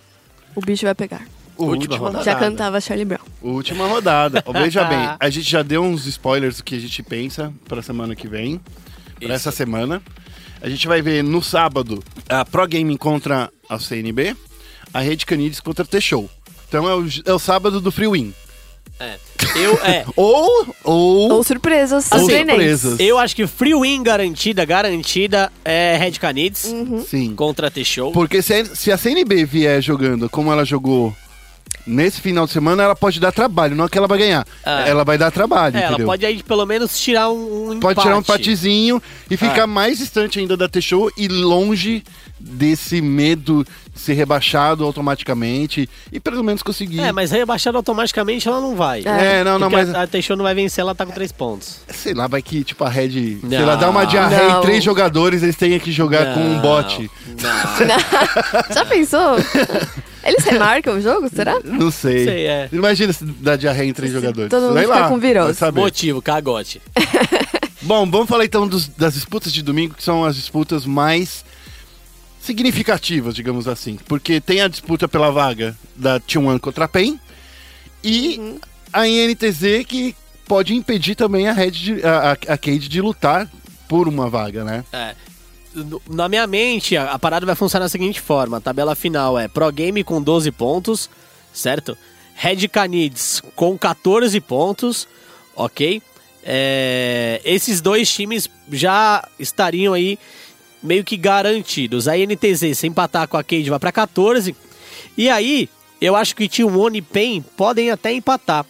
O 0.55 0.61
bicho 0.61 0.85
vai 0.85 0.95
pegar. 0.95 1.25
Última 1.57 1.97
rodada. 1.97 2.25
Já 2.25 2.35
cantava 2.35 2.81
Charlie 2.81 3.05
Brown. 3.05 3.25
Última 3.41 3.87
rodada. 3.87 4.45
Veja 4.53 4.85
bem, 4.85 5.09
a 5.19 5.31
gente 5.31 5.49
já 5.49 5.63
deu 5.63 5.83
uns 5.83 6.07
spoilers 6.07 6.59
do 6.59 6.65
que 6.65 6.75
a 6.75 6.81
gente 6.81 7.03
pensa 7.03 7.53
pra 7.69 7.81
semana 7.83 8.15
que 8.15 8.27
vem. 8.29 8.61
Pra 9.21 9.35
essa 9.35 9.51
semana. 9.51 10.03
A 10.61 10.69
gente 10.69 10.89
vai 10.89 11.01
ver 11.01 11.23
no 11.23 11.41
sábado 11.41 12.03
a 12.29 12.45
Pro 12.45 12.67
Gaming 12.67 12.97
contra 12.97 13.49
a 13.69 13.79
CNB, 13.79 14.37
a 14.93 15.01
Rede 15.01 15.25
Canides 15.25 15.61
contra 15.61 15.85
a 15.85 15.87
T-Show. 15.87 16.29
Então 16.69 16.89
é 16.89 16.95
o, 16.97 17.07
é 17.27 17.33
o 17.33 17.39
sábado 17.39 17.81
do 17.81 17.93
Free 17.93 18.09
Win. 18.09 18.35
É. 19.01 19.16
Eu, 19.57 19.75
é, 19.85 20.05
Ou. 20.16 20.66
Ou. 20.85 21.33
Ou 21.33 21.45
surpresas 21.45 22.11
Ou 22.11 22.19
surpreendentes. 22.20 22.81
surpresas. 22.81 23.01
eu 23.01 23.19
acho 23.19 23.35
que 23.37 23.47
free 23.47 23.75
win 23.75 24.03
garantida, 24.03 24.65
garantida 24.65 25.53
é 25.65 25.97
Red 25.97 26.12
Canids 26.12 26.75
Sim. 27.09 27.35
contra 27.35 27.70
T-Show. 27.70 28.12
Porque 28.12 28.43
se 28.43 28.55
a, 28.55 28.65
se 28.65 28.91
a 28.93 28.99
CNB 28.99 29.45
vier 29.45 29.81
jogando 29.81 30.29
como 30.29 30.53
ela 30.53 30.65
jogou 30.65 31.15
nesse 31.87 32.21
final 32.21 32.47
de 32.47 32.53
semana, 32.53 32.83
ela 32.83 32.97
pode 32.97 33.19
dar 33.21 33.33
trabalho. 33.33 33.75
Não 33.77 33.85
é 33.85 33.89
que 33.89 33.97
ela 33.99 34.07
vai 34.09 34.19
ganhar. 34.19 34.47
Ah. 34.65 34.85
Ela 34.87 35.05
vai 35.05 35.17
dar 35.19 35.31
trabalho. 35.31 35.77
É, 35.77 35.83
ela 35.83 35.99
pode 35.99 36.25
aí 36.27 36.43
pelo 36.43 36.65
menos 36.67 36.99
tirar 36.99 37.31
um, 37.31 37.73
um 37.73 37.81
Pode 37.81 38.01
tirar 38.01 38.17
um 38.17 38.21
empate. 38.21 38.43
empatezinho 38.43 39.03
e 39.31 39.37
ficar 39.37 39.65
Ah. 39.65 39.67
mais 39.67 39.99
distante 39.99 40.39
ainda 40.39 40.57
da 40.57 40.69
T-Show 40.69 41.11
e 41.17 41.29
longe 41.29 42.03
desse 42.41 43.01
medo 43.01 43.67
de 43.93 44.01
ser 44.01 44.13
rebaixado 44.13 44.85
automaticamente 44.85 45.89
e 46.13 46.21
pelo 46.21 46.45
menos 46.45 46.63
conseguir. 46.63 47.01
É, 47.01 47.11
mas 47.11 47.33
rebaixada 47.33 47.77
automaticamente 47.77 48.47
ela 48.47 48.61
não 48.61 48.77
vai. 48.77 49.03
É, 49.05 49.43
não, 49.43 49.59
não, 49.59 49.69
Porque 49.69 49.87
mas 49.87 49.95
a, 49.95 50.03
a 50.03 50.07
Teixeira 50.07 50.37
não 50.37 50.45
vai 50.45 50.55
vencer, 50.55 50.83
ela 50.83 50.95
tá 50.95 51.05
com 51.05 51.11
três 51.13 51.33
pontos. 51.33 51.81
sei 51.89 52.15
lá, 52.15 52.29
vai 52.29 52.41
que 52.41 52.63
tipo 52.63 52.85
a 52.85 52.89
Red, 52.89 53.11
sei 53.11 53.39
Não. 53.43 53.67
lá, 53.67 53.75
dá 53.75 53.91
uma 53.91 54.05
diarreia 54.05 54.49
Não. 54.51 54.59
em 54.59 54.63
três 54.63 54.85
jogadores, 54.85 55.43
eles 55.43 55.57
têm 55.57 55.79
que 55.81 55.91
jogar 55.91 56.33
com 56.35 56.41
um 56.41 56.55
Não, 56.55 56.61
bot. 56.63 57.11
Não. 57.27 58.65
Já 58.75 58.85
pensou? 58.85 59.37
Eles 60.29 60.45
remarcam 60.45 60.95
o 60.97 61.01
jogo, 61.01 61.29
será? 61.29 61.59
Não 61.65 61.91
sei. 61.91 62.25
Sei, 62.25 62.47
é. 62.47 62.69
Imagina 62.73 63.13
se 63.13 63.25
dá 63.25 63.57
diarreia 63.57 63.89
em 63.89 63.93
três 63.93 64.13
jogadores. 64.13 64.51
todo 64.51 64.63
mundo 64.65 64.75
Sei 64.75 64.83
fica 64.87 64.99
lá, 65.01 65.09
com 65.09 65.19
virose. 65.19 65.59
vai. 65.61 65.71
Motivo, 65.73 66.21
cagote. 66.23 66.81
Bom, 67.83 68.11
vamos 68.11 68.29
falar 68.29 68.45
então 68.45 68.67
dos- 68.69 68.89
das 68.89 69.15
disputas 69.15 69.53
de 69.53 69.63
domingo, 69.63 69.95
que 69.95 70.03
são 70.03 70.25
as 70.25 70.37
disputas 70.37 70.85
mais 70.85 71.45
significativas, 72.41 73.35
digamos 73.35 73.67
assim. 73.69 73.99
Porque 74.07 74.41
tem 74.41 74.61
a 74.61 74.69
disputa 74.69 75.09
pela 75.09 75.31
vaga 75.31 75.77
da 75.95 76.21
T1 76.21 76.59
contra 76.61 76.85
a 76.85 76.89
PEN 76.89 77.19
e 78.03 78.57
a 78.93 79.07
INTZ 79.07 79.85
que 79.87 80.15
pode 80.47 80.75
impedir 80.75 81.15
também 81.15 81.47
a, 81.49 81.53
Red 81.53 81.71
de, 81.71 82.05
a, 82.07 82.31
a, 82.31 82.33
a 82.33 82.59
Cade 82.59 82.89
de 82.89 83.01
lutar 83.01 83.49
por 83.89 84.09
uma 84.09 84.29
vaga, 84.29 84.65
né? 84.65 84.85
É. 84.93 85.15
Na 86.09 86.29
minha 86.29 86.47
mente, 86.47 86.97
a, 86.97 87.19
parada 87.19 87.47
vai 87.47 87.55
funcionar 87.55 87.87
da 87.87 87.89
seguinte 87.89 88.21
forma: 88.21 88.59
a 88.59 88.61
tabela 88.61 88.95
final 88.95 89.39
é 89.39 89.49
Pro 89.49 89.71
Game 89.73 90.03
com 90.05 90.21
12 90.21 90.51
pontos, 90.53 91.11
certo? 91.53 91.97
Red 92.35 92.69
Canids 92.69 93.43
com 93.57 93.77
14 93.77 94.41
pontos, 94.41 95.09
ok? 95.57 96.01
É, 96.45 97.41
esses 97.45 97.81
dois 97.81 98.11
times 98.11 98.49
já 98.71 99.27
estariam 99.39 99.93
aí 99.93 100.19
meio 100.83 101.05
que 101.05 101.17
garantidos. 101.17 102.09
A 102.09 102.17
INTZ, 102.17 102.79
se 102.79 102.87
empatar 102.87 103.27
com 103.29 103.37
a 103.37 103.43
Cade, 103.43 103.69
vai 103.69 103.79
para 103.79 103.93
14. 103.93 104.55
E 105.17 105.29
aí, 105.29 105.69
eu 106.01 106.15
acho 106.15 106.35
que 106.37 106.49
T1 106.49 106.97
e 106.97 107.03
PEN 107.03 107.43
podem 107.57 107.91
até 107.91 108.13
empatar. 108.13 108.65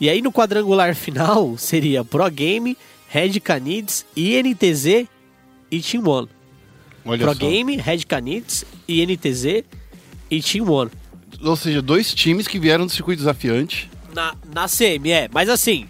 E 0.00 0.08
aí, 0.08 0.20
no 0.20 0.32
quadrangular 0.32 0.94
final, 0.96 1.56
seria 1.56 2.04
Pro 2.04 2.28
Game, 2.30 2.76
Red 3.08 3.40
Canids, 3.40 4.04
INTZ 4.16 5.06
e 5.70 5.80
Team 5.80 6.06
One. 6.06 6.28
Olha 7.04 7.18
Pro 7.26 7.34
só. 7.34 7.38
Game, 7.38 7.76
Red 7.76 7.98
Canids, 8.08 8.64
INTZ 8.88 9.64
e 10.30 10.40
Team 10.42 10.68
One. 10.70 10.90
Ou 11.42 11.56
seja, 11.56 11.82
dois 11.82 12.14
times 12.14 12.46
que 12.48 12.58
vieram 12.58 12.86
do 12.86 12.92
circuito 12.92 13.18
desafiante. 13.18 13.90
Na, 14.14 14.34
na 14.54 14.66
CM, 14.68 15.10
é. 15.10 15.28
Mas 15.32 15.48
assim, 15.48 15.86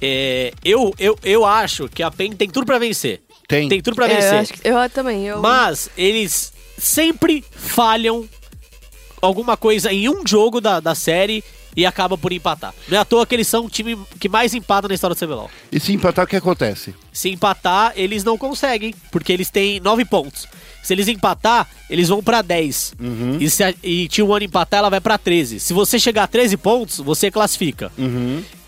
é, 0.00 0.52
eu, 0.64 0.94
eu, 0.98 1.18
eu 1.22 1.44
acho 1.44 1.88
que 1.88 2.02
a 2.02 2.10
PEN 2.10 2.32
tem 2.32 2.48
tudo 2.48 2.64
pra 2.64 2.78
vencer. 2.78 3.20
Tem. 3.46 3.68
Tem 3.68 3.80
tudo 3.82 3.94
pra 3.94 4.06
É, 4.06 4.14
vencer. 4.14 4.32
eu, 4.32 4.38
acho 4.38 4.52
que, 4.54 4.68
eu 4.68 4.90
também. 4.90 5.26
Eu, 5.26 5.40
Mas 5.42 5.90
eles 5.96 6.52
sempre 6.78 7.44
falham 7.50 8.26
alguma 9.20 9.56
coisa 9.56 9.92
em 9.92 10.08
um 10.08 10.26
jogo 10.26 10.60
da, 10.60 10.80
da 10.80 10.94
série 10.94 11.42
e 11.76 11.84
acaba 11.84 12.16
por 12.16 12.32
empatar. 12.32 12.74
Não 12.88 12.96
é 12.96 13.00
à 13.00 13.04
toa 13.04 13.26
que 13.26 13.34
eles 13.34 13.48
são 13.48 13.66
o 13.66 13.68
time 13.70 13.98
que 14.20 14.28
mais 14.28 14.54
empata 14.54 14.86
na 14.88 14.94
história 14.94 15.14
do 15.14 15.18
CBLOL. 15.18 15.50
E 15.72 15.80
se 15.80 15.92
empatar, 15.92 16.24
o 16.24 16.28
que 16.28 16.36
acontece? 16.36 16.94
Se 17.14 17.30
empatar, 17.30 17.92
eles 17.94 18.24
não 18.24 18.36
conseguem, 18.36 18.92
porque 19.12 19.32
eles 19.32 19.48
têm 19.48 19.78
9 19.78 20.04
pontos. 20.04 20.48
Se 20.82 20.92
eles 20.92 21.08
empatar, 21.08 21.66
eles 21.88 22.08
vão 22.08 22.22
pra 22.22 22.42
10. 22.42 22.92
Uhum. 23.00 23.38
E 23.40 23.48
se 23.48 23.64
a, 23.64 23.72
e 23.82 24.06
T1 24.08 24.42
empatar, 24.42 24.80
ela 24.80 24.90
vai 24.90 25.00
pra 25.00 25.16
13. 25.16 25.58
Se 25.58 25.72
você 25.72 25.98
chegar 25.98 26.24
a 26.24 26.26
13 26.26 26.58
pontos, 26.58 26.98
você 26.98 27.30
classifica. 27.30 27.90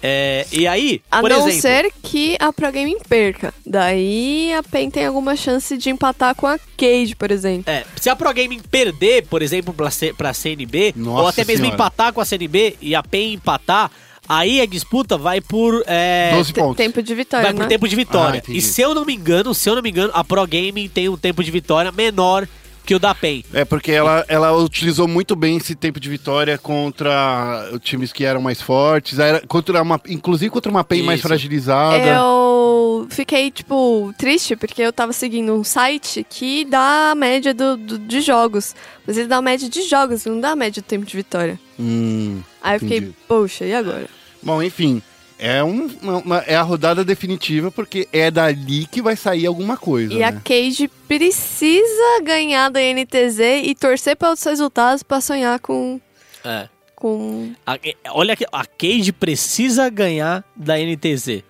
É, 0.02 0.46
e 0.52 0.66
aí, 0.66 1.02
a 1.10 1.20
por 1.20 1.30
não 1.30 1.48
exemplo, 1.48 1.60
ser 1.60 1.92
que 2.02 2.36
a 2.38 2.52
Pro 2.52 2.70
Gaming 2.70 3.00
perca. 3.08 3.52
Daí 3.66 4.52
a 4.54 4.62
PEN 4.62 4.88
tem 4.88 5.04
alguma 5.04 5.34
chance 5.34 5.76
de 5.76 5.90
empatar 5.90 6.34
com 6.34 6.46
a 6.46 6.58
Cage, 6.76 7.16
por 7.16 7.30
exemplo. 7.30 7.70
É, 7.70 7.84
se 8.00 8.08
a 8.08 8.14
Pro 8.14 8.32
Gaming 8.32 8.60
perder, 8.70 9.26
por 9.26 9.42
exemplo, 9.42 9.74
pra, 9.74 9.90
C, 9.90 10.14
pra 10.14 10.32
CNB, 10.32 10.94
Nossa 10.96 11.22
ou 11.22 11.28
até 11.28 11.44
mesmo 11.44 11.64
Senhora. 11.64 11.74
empatar 11.74 12.12
com 12.12 12.20
a 12.20 12.24
CNB 12.24 12.76
e 12.80 12.94
a 12.94 13.02
PEN 13.02 13.34
empatar, 13.34 13.90
aí 14.28 14.60
a 14.60 14.66
disputa 14.66 15.16
vai 15.16 15.40
por. 15.40 15.82
É, 15.86 16.32
12 16.34 16.52
Te- 16.52 16.60
pontos. 16.60 16.76
Tempo 16.76 17.02
de 17.02 17.14
vitória, 17.14 17.44
vai 17.44 17.54
por 17.54 17.60
né? 17.62 17.66
tempo 17.68 17.88
de 17.88 17.96
vitória. 17.96 18.42
Ah, 18.46 18.50
e 18.52 18.60
se 18.60 18.80
eu 18.80 18.94
não 18.94 19.04
me 19.04 19.14
engano, 19.14 19.54
se 19.54 19.68
eu 19.68 19.74
não 19.74 19.82
me 19.82 19.90
engano, 19.90 20.10
a 20.14 20.22
Pro 20.24 20.46
Gaming 20.46 20.88
tem 20.88 21.08
um 21.08 21.16
tempo 21.16 21.42
de 21.44 21.50
vitória 21.50 21.90
menor 21.92 22.46
que 22.84 22.94
o 22.94 23.00
da 23.00 23.12
PEN. 23.12 23.44
É 23.52 23.64
porque 23.64 23.90
ela, 23.90 24.24
ela 24.28 24.52
utilizou 24.56 25.08
muito 25.08 25.34
bem 25.34 25.56
esse 25.56 25.74
tempo 25.74 25.98
de 25.98 26.08
vitória 26.08 26.56
contra 26.56 27.68
times 27.82 28.12
que 28.12 28.24
eram 28.24 28.40
mais 28.40 28.62
fortes, 28.62 29.18
era 29.18 29.42
contra 29.46 29.82
uma, 29.82 30.00
inclusive 30.08 30.50
contra 30.50 30.70
uma 30.70 30.84
PEN 30.84 31.02
mais 31.02 31.18
Isso. 31.18 31.26
fragilizada. 31.28 31.96
Eu 32.06 33.06
fiquei, 33.10 33.50
tipo, 33.50 34.14
triste 34.16 34.54
porque 34.54 34.82
eu 34.82 34.92
tava 34.92 35.12
seguindo 35.12 35.52
um 35.52 35.64
site 35.64 36.24
que 36.30 36.64
dá 36.64 37.10
a 37.10 37.14
média 37.16 37.52
do, 37.52 37.76
do- 37.76 37.98
de 37.98 38.20
jogos. 38.20 38.74
Mas 39.06 39.16
ele 39.18 39.26
dá 39.28 39.38
a 39.38 39.42
média 39.42 39.68
de 39.68 39.82
jogos, 39.82 40.24
não 40.24 40.40
dá 40.40 40.50
a 40.52 40.56
média 40.56 40.80
do 40.80 40.84
tempo 40.86 41.04
de 41.04 41.16
vitória. 41.16 41.58
Hum, 41.78 42.40
Aí 42.66 42.76
eu 42.76 42.80
fiquei, 42.80 42.98
Entendi. 42.98 43.14
poxa, 43.28 43.64
e 43.64 43.74
agora? 43.74 44.08
Bom, 44.42 44.62
enfim, 44.62 45.00
é, 45.38 45.62
um, 45.62 45.86
uma- 46.02 46.16
uma- 46.18 46.38
é 46.46 46.54
a 46.56 46.62
rodada 46.62 47.04
definitiva 47.04 47.70
porque 47.70 48.08
é 48.12 48.30
dali 48.30 48.86
que 48.86 49.00
vai 49.02 49.16
sair 49.16 49.46
alguma 49.46 49.76
coisa. 49.76 50.12
E 50.14 50.22
a 50.22 50.30
né? 50.32 50.40
Cage 50.44 50.88
precisa 51.08 52.20
ganhar 52.22 52.68
da 52.70 52.80
NTZ 52.80 53.38
e 53.64 53.74
torcer 53.74 54.16
para 54.16 54.30
outros 54.30 54.44
resultados 54.46 55.02
pra 55.02 55.20
sonhar 55.20 55.58
com. 55.60 56.00
É. 56.44 56.68
com... 56.94 57.52
A- 57.66 57.74
é, 57.84 57.94
olha 58.10 58.34
que 58.34 58.46
a 58.50 58.64
Cage 58.64 59.12
precisa 59.12 59.88
ganhar 59.90 60.42
da 60.56 60.78
NTZ. 60.78 61.42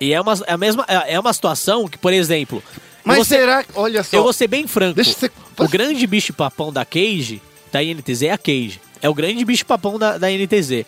E 0.00 0.12
é 0.12 0.20
uma, 0.20 0.34
é 0.46 0.52
a 0.52 0.56
mesma, 0.58 0.84
é 0.88 1.14
é 1.14 1.20
uma 1.20 1.32
situação 1.32 1.88
que, 1.88 1.96
por 1.98 2.12
exemplo. 2.12 2.62
Mas 3.04 3.26
ser- 3.26 3.38
será, 3.40 3.64
olha 3.74 4.02
só, 4.02 4.16
Eu 4.16 4.22
vou 4.22 4.32
ser 4.32 4.48
bem 4.48 4.66
franco. 4.66 4.94
Deixa 4.96 5.10
eu 5.12 5.14
ser- 5.14 5.32
O 5.58 5.68
grande 5.68 6.06
bicho 6.06 6.32
papão 6.32 6.72
da 6.72 6.84
Cage, 6.84 7.40
da 7.72 7.82
INTZ, 7.82 8.22
é 8.22 8.30
a 8.32 8.38
Cage. 8.38 8.80
É 9.04 9.08
o 9.10 9.12
grande 9.14 9.44
bicho 9.44 9.66
papão 9.66 9.98
da, 9.98 10.16
da 10.16 10.32
INTZ. 10.32 10.86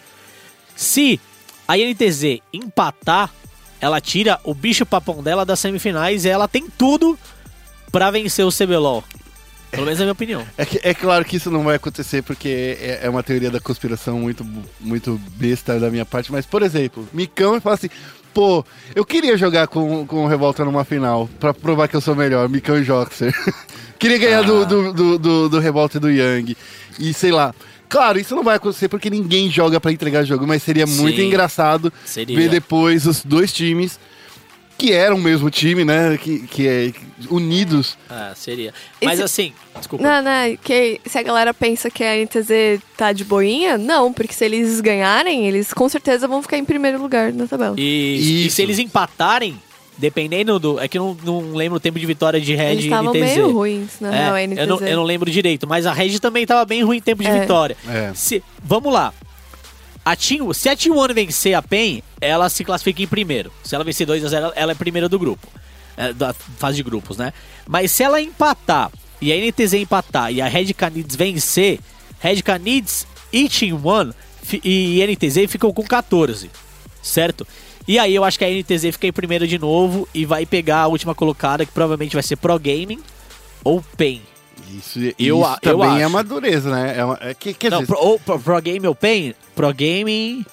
Se 0.75 1.21
a 1.69 1.77
INTZ 1.77 2.41
empatar, 2.51 3.31
ela 3.79 4.01
tira 4.01 4.41
o 4.43 4.55
bicho 4.55 4.87
papão 4.87 5.23
dela 5.23 5.45
das 5.45 5.61
semifinais 5.61 6.25
e 6.25 6.29
ela 6.31 6.49
tem 6.49 6.67
tudo 6.79 7.19
pra 7.93 8.11
vencer 8.11 8.47
o 8.47 8.51
CBLOL. 8.51 9.05
Pelo 9.71 9.85
menos 9.85 10.01
é 10.01 10.03
a 10.05 10.07
minha 10.07 10.13
opinião. 10.13 10.47
É, 10.57 10.65
que- 10.65 10.81
é 10.83 10.95
claro 10.95 11.25
que 11.27 11.37
isso 11.37 11.51
não 11.51 11.63
vai 11.63 11.77
acontecer 11.77 12.23
porque 12.23 12.79
é, 12.81 13.01
é 13.03 13.11
uma 13.11 13.23
teoria 13.23 13.51
da 13.51 13.61
conspiração 13.61 14.19
muito, 14.19 14.47
muito 14.81 15.21
besta 15.37 15.79
da 15.79 15.91
minha 15.91 16.07
parte. 16.07 16.33
Mas, 16.33 16.47
por 16.47 16.63
exemplo, 16.63 17.07
Micão 17.13 17.61
fala 17.61 17.75
assim: 17.75 17.91
pô, 18.33 18.65
eu 18.95 19.05
queria 19.05 19.37
jogar 19.37 19.67
com, 19.67 20.07
com 20.07 20.25
o 20.25 20.27
Revolta 20.29 20.65
numa 20.65 20.85
final 20.85 21.29
pra 21.39 21.53
provar 21.53 21.89
que 21.89 21.97
eu 21.97 22.01
sou 22.01 22.15
melhor, 22.17 22.49
Micão 22.49 22.79
e 22.79 22.85
Joxer. 22.85 23.35
queria 23.99 24.17
ganhar 24.19 24.43
do, 24.43 24.65
do, 24.65 24.93
do, 24.95 25.19
do, 25.19 25.49
do 25.51 25.59
Revolta 25.59 25.99
e 25.99 26.01
do 26.01 26.11
Yang. 26.11 26.57
E 26.99 27.13
sei 27.13 27.31
lá. 27.33 27.55
Claro, 27.89 28.19
isso 28.19 28.35
não 28.35 28.43
vai 28.43 28.57
acontecer 28.57 28.89
porque 28.89 29.09
ninguém 29.11 29.51
joga 29.51 29.81
pra 29.81 29.93
entregar 29.93 30.25
jogo, 30.25 30.47
mas 30.47 30.63
seria 30.63 30.87
muito 30.87 31.21
Sim. 31.21 31.27
engraçado 31.29 31.93
Seria. 32.05 32.37
ver 32.37 32.49
depois 32.49 33.07
os 33.07 33.25
dois 33.25 33.53
times 33.53 33.99
que 34.79 34.93
eram 34.93 35.17
o 35.17 35.21
mesmo 35.21 35.49
time, 35.49 35.85
né? 35.87 36.19
Que, 36.19 36.41
que 36.47 36.69
é 36.69 36.93
unidos. 37.31 37.97
Ah, 38.11 38.33
seria. 38.37 38.75
Mas 39.03 39.17
se- 39.19 39.23
assim, 39.23 39.53
desculpa. 39.75 40.05
Não, 40.05 40.23
não, 40.23 40.57
que 40.63 41.01
se 41.07 41.17
a 41.19 41.23
galera 41.23 41.55
pensa 41.55 41.91
que 41.91 42.05
a 42.05 42.15
NTZ 42.17 42.81
tá 42.97 43.11
de 43.13 43.25
boinha, 43.25 43.79
não, 43.79 44.13
porque 44.13 44.35
se 44.35 44.45
eles 44.45 44.81
ganharem, 44.83 45.47
eles 45.49 45.73
com 45.73 45.89
certeza 45.89 46.29
vão 46.29 46.43
ficar 46.43 46.59
em 46.59 46.65
primeiro 46.65 47.01
lugar 47.01 47.33
na 47.33 47.47
tabela. 47.47 47.75
E, 47.79 48.47
e 48.47 48.51
se 48.51 48.61
eles 48.61 48.79
empatarem, 48.79 49.59
dependendo 49.99 50.59
do. 50.59 50.79
É 50.81 50.89
que 50.89 50.99
eu 50.99 51.17
não, 51.25 51.41
não 51.41 51.55
lembro 51.55 51.77
o 51.77 51.81
tempo 51.81 51.99
de 51.99 52.07
vitória 52.07 52.41
de 52.41 52.55
Red 52.55 52.73
eles 52.73 52.85
e 52.85 52.87
estavam 52.89 53.13
NTZ. 53.13 53.21
meio 53.23 53.53
ruins, 53.53 53.91
na 54.01 54.15
É, 54.15 54.19
real, 54.19 54.37
NTZ. 54.49 54.59
eu, 54.59 54.67
não, 54.67 54.81
eu 54.81 54.97
não 54.97 55.05
lembro 55.05 55.31
direito, 55.31 55.67
mas 55.67 55.87
a 55.87 55.93
Red 55.93 56.19
também 56.19 56.45
tava 56.47 56.65
bem 56.65 56.83
ruim 56.83 56.99
em 56.99 57.01
tempo 57.03 57.23
de 57.23 57.29
É. 57.29 57.41
vitória. 57.41 57.77
É. 57.89 58.13
Se, 58.15 58.43
vamos 58.63 58.93
lá. 58.93 59.13
A 60.05 60.15
Team, 60.15 60.53
se 60.53 60.69
a 60.69 60.77
T1 60.77 61.13
vencer 61.15 61.55
a 61.55 61.61
PEN, 61.63 62.01
ela 62.21 62.49
se 62.49 62.65
classifica 62.65 63.03
em 63.03 63.09
primeiro. 63.09 63.51
Se 63.65 63.75
ela 63.75 63.83
vencer 63.83 64.07
2 64.07 64.25
a 64.25 64.29
0 64.29 64.53
ela 64.55 64.71
é 64.73 64.75
primeira 64.75 65.09
do 65.09 65.19
grupo. 65.19 65.47
É, 65.97 66.13
da 66.13 66.33
fase 66.35 66.77
de 66.77 66.83
grupos, 66.83 67.17
né? 67.17 67.33
Mas 67.67 67.91
se 67.91 68.03
ela 68.05 68.21
empatar 68.21 68.93
e 69.21 69.33
a 69.33 69.37
NTZ 69.37 69.73
empatar 69.75 70.31
e 70.31 70.41
a 70.43 70.47
Red 70.47 70.75
Canids 70.75 71.17
vencer, 71.17 71.81
Red 72.21 72.43
Canids 72.43 73.07
e 73.33 73.49
Team 73.49 73.81
One 73.83 74.13
e 74.63 75.03
NTZ 75.05 75.51
ficam 75.51 75.73
com 75.73 75.83
14, 75.83 76.51
certo? 77.03 77.45
E 77.89 77.99
aí 77.99 78.15
eu 78.15 78.25
acho 78.25 78.39
que 78.39 78.45
a 78.45 78.49
NTZ 78.51 78.83
fica 78.93 79.07
em 79.07 79.13
primeiro 79.13 79.47
de 79.47 79.59
novo 79.59 80.09
e 80.13 80.25
vai 80.25 80.45
pegar 80.45 80.79
a 80.79 80.87
última 80.89 81.15
colocada, 81.15 81.65
que 81.65 81.73
provavelmente 81.73 82.15
vai 82.15 82.23
ser 82.23 82.37
Pro 82.37 82.59
Gaming 82.59 83.01
ou 83.63 83.83
PEN. 83.97 84.23
Isso, 84.77 84.99
Eu 85.19 85.41
isso 85.41 85.59
eu 85.63 85.79
também 85.79 86.01
é 86.01 86.05
acho. 86.05 86.13
madureza, 86.13 86.71
né? 86.71 86.95
É 86.99 87.05
uma, 87.05 87.19
é 87.21 87.35
que, 87.35 87.55
quer 87.55 87.71
Não, 87.71 87.85
pro, 87.87 87.99
ou 87.99 88.19
pro, 88.19 88.39
Pro 88.41 88.61
Game 88.61 88.85
ou 88.87 88.95
PEN? 88.95 89.35
Pro 89.55 89.73
Gaming. 89.73 90.45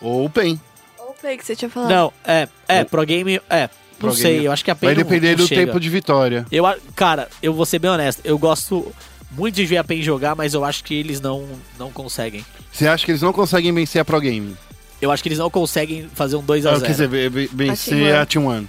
ou 0.00 0.24
o 0.24 0.30
PEN. 0.30 0.58
Ou 0.98 1.10
o 1.10 1.14
Play 1.14 1.36
que 1.36 1.44
você 1.46 1.54
tinha 1.54 1.68
falado. 1.70 1.90
Não, 1.90 2.12
é, 2.24 2.48
é, 2.66 2.82
Pro 2.84 3.04
Game. 3.06 3.40
É, 3.48 3.68
Pro 3.98 4.08
não 4.08 4.14
sei, 4.14 4.32
Game. 4.34 4.44
eu 4.46 4.52
acho 4.52 4.64
que 4.64 4.70
a 4.70 4.74
PEN 4.74 4.88
Vai 4.88 4.94
não- 4.96 5.02
depender 5.04 5.30
não 5.30 5.36
do 5.36 5.46
chega. 5.46 5.66
tempo 5.66 5.78
de 5.78 5.88
vitória. 5.88 6.44
Eu, 6.50 6.64
cara, 6.96 7.28
eu 7.42 7.52
vou 7.54 7.64
ser 7.64 7.78
bem 7.78 7.90
honesto, 7.90 8.20
eu 8.24 8.36
gosto 8.38 8.92
muito 9.30 9.54
de 9.54 9.64
ver 9.66 9.76
a 9.76 9.84
PEN 9.84 10.02
jogar, 10.02 10.34
mas 10.34 10.52
eu 10.54 10.64
acho 10.64 10.82
que 10.82 10.94
eles 10.94 11.20
não, 11.20 11.46
não 11.78 11.90
conseguem. 11.92 12.44
Você 12.72 12.88
acha 12.88 13.04
que 13.04 13.12
eles 13.12 13.22
não 13.22 13.32
conseguem 13.32 13.72
vencer 13.72 14.00
a 14.00 14.04
Pro 14.04 14.20
Game? 14.20 14.56
Eu 15.00 15.10
acho 15.12 15.22
que 15.22 15.28
eles 15.28 15.38
não 15.38 15.50
conseguem 15.50 16.08
fazer 16.14 16.36
um 16.36 16.42
2 16.42 16.64
a 16.66 16.70
Ah, 16.70 16.74
0 16.74 16.86
quer 16.86 16.92
dizer, 16.92 17.08
ve- 17.08 17.28
ve- 17.28 17.50
vencer 17.52 18.14
A 18.14 18.22
a 18.22 18.26
T1. 18.26 18.66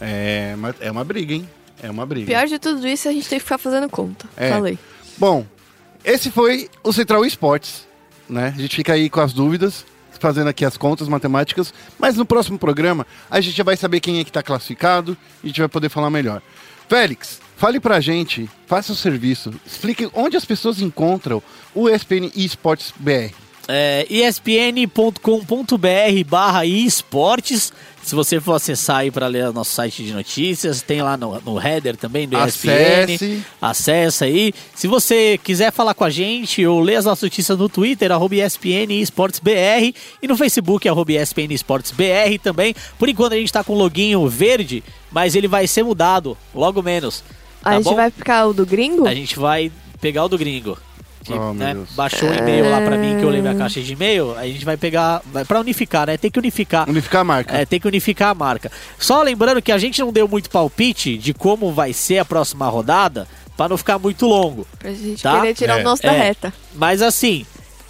É, 0.00 0.52
uma- 0.56 0.74
é 0.80 0.90
uma 0.90 1.04
briga, 1.04 1.34
hein? 1.34 1.48
É 1.82 1.90
uma 1.90 2.04
briga. 2.06 2.26
Pior 2.26 2.46
de 2.46 2.58
tudo 2.58 2.86
isso, 2.86 3.08
a 3.08 3.12
gente 3.12 3.28
tem 3.28 3.38
que 3.38 3.44
ficar 3.44 3.58
fazendo 3.58 3.88
conta. 3.88 4.26
É. 4.36 4.50
Falei. 4.50 4.78
Bom, 5.16 5.46
esse 6.04 6.30
foi 6.30 6.68
o 6.84 6.92
Central 6.92 7.24
Esportes, 7.24 7.86
né? 8.28 8.52
A 8.56 8.60
gente 8.60 8.76
fica 8.76 8.92
aí 8.92 9.08
com 9.08 9.20
as 9.20 9.32
dúvidas, 9.32 9.84
fazendo 10.20 10.48
aqui 10.48 10.64
as 10.64 10.76
contas 10.76 11.06
matemáticas, 11.08 11.72
mas 11.98 12.16
no 12.16 12.24
próximo 12.26 12.58
programa 12.58 13.06
a 13.30 13.40
gente 13.40 13.56
já 13.56 13.62
vai 13.64 13.76
saber 13.76 14.00
quem 14.00 14.18
é 14.18 14.24
que 14.24 14.32
tá 14.32 14.42
classificado 14.42 15.16
e 15.42 15.46
a 15.46 15.48
gente 15.48 15.60
vai 15.60 15.68
poder 15.68 15.88
falar 15.88 16.10
melhor. 16.10 16.42
Félix, 16.88 17.40
fale 17.56 17.78
pra 17.78 18.00
gente, 18.00 18.48
faça 18.66 18.92
o 18.92 18.96
serviço, 18.96 19.52
explique 19.64 20.08
onde 20.14 20.36
as 20.36 20.44
pessoas 20.44 20.80
encontram 20.80 21.40
o 21.74 21.88
ESPN 21.88 22.30
Esportes 22.34 22.92
BR. 22.98 23.32
É, 23.70 24.06
espn.com.br 24.08 25.20
barra 26.26 26.64
esportes. 26.64 27.70
Se 28.02 28.14
você 28.14 28.40
for 28.40 28.54
acessar 28.54 29.00
aí 29.00 29.10
para 29.10 29.26
ler 29.26 29.50
o 29.50 29.52
nosso 29.52 29.72
site 29.72 30.02
de 30.02 30.14
notícias, 30.14 30.80
tem 30.80 31.02
lá 31.02 31.18
no, 31.18 31.38
no 31.42 31.60
header 31.60 31.94
também 31.94 32.26
do 32.26 32.38
ESPN. 32.38 32.70
Acesse. 32.70 33.44
Acessa 33.60 34.24
aí. 34.24 34.54
Se 34.74 34.86
você 34.86 35.38
quiser 35.44 35.70
falar 35.70 35.92
com 35.92 36.04
a 36.04 36.08
gente 36.08 36.64
ou 36.64 36.80
ler 36.80 36.96
as 36.96 37.04
nossas 37.04 37.24
notícias 37.24 37.58
no 37.58 37.68
Twitter, 37.68 38.10
arroba 38.10 38.36
ESPN 38.36 38.90
Esportes 38.92 39.40
BR 39.40 39.94
e 40.22 40.26
no 40.26 40.38
Facebook, 40.38 40.88
arroba 40.88 41.12
ESPN 41.12 41.52
Esportes 41.52 41.90
BR 41.90 42.38
também. 42.42 42.74
Por 42.98 43.10
enquanto 43.10 43.34
a 43.34 43.36
gente 43.36 43.52
tá 43.52 43.62
com 43.62 43.74
o 43.74 43.78
loginho 43.78 44.26
verde, 44.26 44.82
mas 45.12 45.34
ele 45.34 45.46
vai 45.46 45.66
ser 45.66 45.82
mudado 45.82 46.38
logo 46.54 46.82
menos. 46.82 47.22
a 47.62 47.70
tá 47.70 47.76
gente 47.76 47.84
bom? 47.84 47.94
vai 47.94 48.10
ficar 48.10 48.46
o 48.46 48.54
do 48.54 48.64
gringo? 48.64 49.06
A 49.06 49.14
gente 49.14 49.38
vai 49.38 49.70
pegar 50.00 50.24
o 50.24 50.28
do 50.30 50.38
gringo. 50.38 50.78
Que, 51.32 51.38
Oh, 51.38 51.52
né, 51.52 51.76
baixou 51.94 52.28
o 52.28 52.34
e-mail 52.34 52.70
lá 52.70 52.80
pra 52.80 52.96
mim, 52.96 53.18
que 53.18 53.22
eu 53.24 53.28
lembro 53.28 53.50
a 53.50 53.54
caixa 53.54 53.80
de 53.80 53.92
e-mail. 53.92 54.36
A 54.36 54.46
gente 54.46 54.64
vai 54.64 54.76
pegar. 54.76 55.20
Vai, 55.32 55.44
pra 55.44 55.60
unificar, 55.60 56.06
né? 56.06 56.16
Tem 56.16 56.30
que 56.30 56.38
unificar. 56.38 56.88
Unificar 56.88 57.20
a 57.20 57.24
marca. 57.24 57.56
É, 57.56 57.66
tem 57.66 57.78
que 57.78 57.86
unificar 57.86 58.30
a 58.30 58.34
marca. 58.34 58.70
Só 58.98 59.22
lembrando 59.22 59.60
que 59.60 59.70
a 59.72 59.78
gente 59.78 60.00
não 60.00 60.12
deu 60.12 60.26
muito 60.26 60.48
palpite 60.50 61.18
de 61.18 61.34
como 61.34 61.72
vai 61.72 61.92
ser 61.92 62.18
a 62.18 62.24
próxima 62.24 62.66
rodada, 62.68 63.26
pra 63.56 63.68
não 63.68 63.76
ficar 63.76 63.98
muito 63.98 64.26
longo. 64.26 64.66
Pra 64.78 64.90
gente 64.92 65.22
Tá? 65.22 65.40
querer 65.40 65.54
tirar 65.54 65.78
É. 65.78 65.80
o 65.80 65.84
nosso 65.84 66.02
da 66.02 66.12
É. 66.14 66.18
reta. 66.18 66.52
Mas 66.74 67.02
assim, 67.02 67.44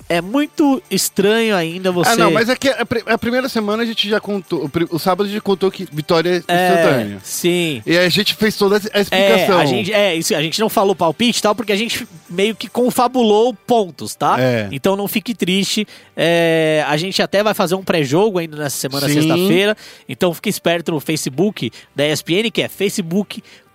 é 0.09 0.21
muito 0.21 0.83
estranho 0.91 1.55
ainda 1.55 1.93
você. 1.93 2.11
Ah, 2.11 2.17
não, 2.17 2.31
mas 2.31 2.49
é 2.49 2.57
que 2.57 2.69
a, 2.69 2.87
a 3.07 3.19
primeira 3.19 3.49
semana 3.49 3.83
a 3.83 3.87
gente 3.87 4.09
já 4.09 4.19
contou, 4.21 4.71
o, 4.91 4.99
sábado 4.99 5.27
a 5.27 5.31
gente 5.31 5.43
contou 5.43 5.71
que 5.71 5.87
vitória 5.93 6.31
é, 6.31 6.37
instantânea. 6.37 7.19
sim. 7.23 7.83
E 7.85 7.97
a 7.97 8.09
gente 8.09 8.35
fez 8.35 8.57
toda 8.57 8.77
a 8.77 8.81
É, 8.93 9.01
explicação. 9.01 9.59
a 9.59 9.67
gente, 9.67 9.93
é, 9.93 10.15
isso, 10.15 10.35
a 10.35 10.43
gente 10.43 10.59
não 10.61 10.69
falou 10.69 10.95
palpite 10.95 11.39
e 11.39 11.43
tal, 11.43 11.55
porque 11.55 11.73
a 11.73 11.77
gente 11.77 12.07
meio 12.29 12.55
que 12.55 12.69
confabulou 12.69 13.53
pontos, 13.53 14.15
tá? 14.15 14.37
É. 14.41 14.69
Então 14.73 14.97
não 14.97 15.07
fique 15.09 15.35
triste. 15.35 15.87
É, 16.17 16.85
a 16.87 16.97
gente 16.97 17.21
até 17.23 17.43
vai 17.43 17.55
fazer 17.55 17.75
um 17.75 17.83
pré-jogo 17.83 18.39
ainda 18.39 18.57
nessa 18.57 18.77
semana, 18.77 19.09
sexta-feira. 19.09 19.77
Então 20.09 20.33
fique 20.33 20.49
esperto 20.49 20.93
no 20.93 21.01
Facebook 21.01 21.71
da 21.95 22.07
ESPN, 22.07 22.51
que 22.53 22.63
é 22.63 22.69
facebook.com.br 22.69 23.68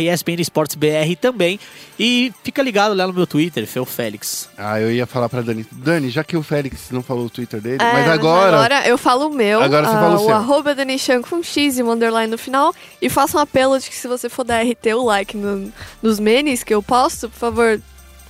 ESPN 0.00 0.40
Esportes 0.40 0.74
BR 0.76 1.14
também. 1.20 1.58
E 1.98 2.32
fica 2.42 2.62
ligado 2.62 2.94
lá 2.94 3.06
no 3.06 3.12
meu 3.12 3.26
Twitter, 3.26 3.66
Fel 3.66 3.84
Félix. 3.84 4.48
Ah, 4.56 4.80
eu 4.80 4.90
ia 4.90 5.06
falar 5.06 5.28
pra 5.28 5.42
Dani. 5.42 5.66
Dani, 5.70 6.10
já 6.10 6.24
que 6.24 6.36
o 6.36 6.42
Félix 6.42 6.90
não 6.90 7.02
falou 7.02 7.26
o 7.26 7.30
Twitter 7.30 7.60
dele, 7.60 7.78
É, 7.82 7.92
mas 7.92 8.08
agora. 8.08 8.86
eu 8.88 8.96
falo 8.98 9.28
o 9.28 9.34
meu. 9.34 9.60
Agora 9.62 9.86
você 9.86 9.96
ah, 9.96 10.00
fala 10.00 10.16
o 10.16 10.24
seu. 10.24 10.34
arroba 10.34 10.74
Danichan 10.74 11.20
com 11.22 11.42
X 11.42 11.78
e 11.78 11.82
um 11.82 11.90
underline 11.92 12.30
no 12.30 12.38
final. 12.38 12.74
E 13.00 13.08
faço 13.08 13.36
um 13.36 13.40
apelo 13.40 13.78
de 13.78 13.88
que 13.88 13.96
se 13.96 14.08
você 14.08 14.28
for 14.28 14.44
dar 14.44 14.62
RT 14.64 14.94
o 14.94 15.04
like 15.04 15.36
no- 15.36 15.72
nos 16.02 16.18
memes 16.18 16.64
que 16.64 16.74
eu 16.74 16.82
posto, 16.82 17.28
por 17.28 17.38
favor, 17.38 17.80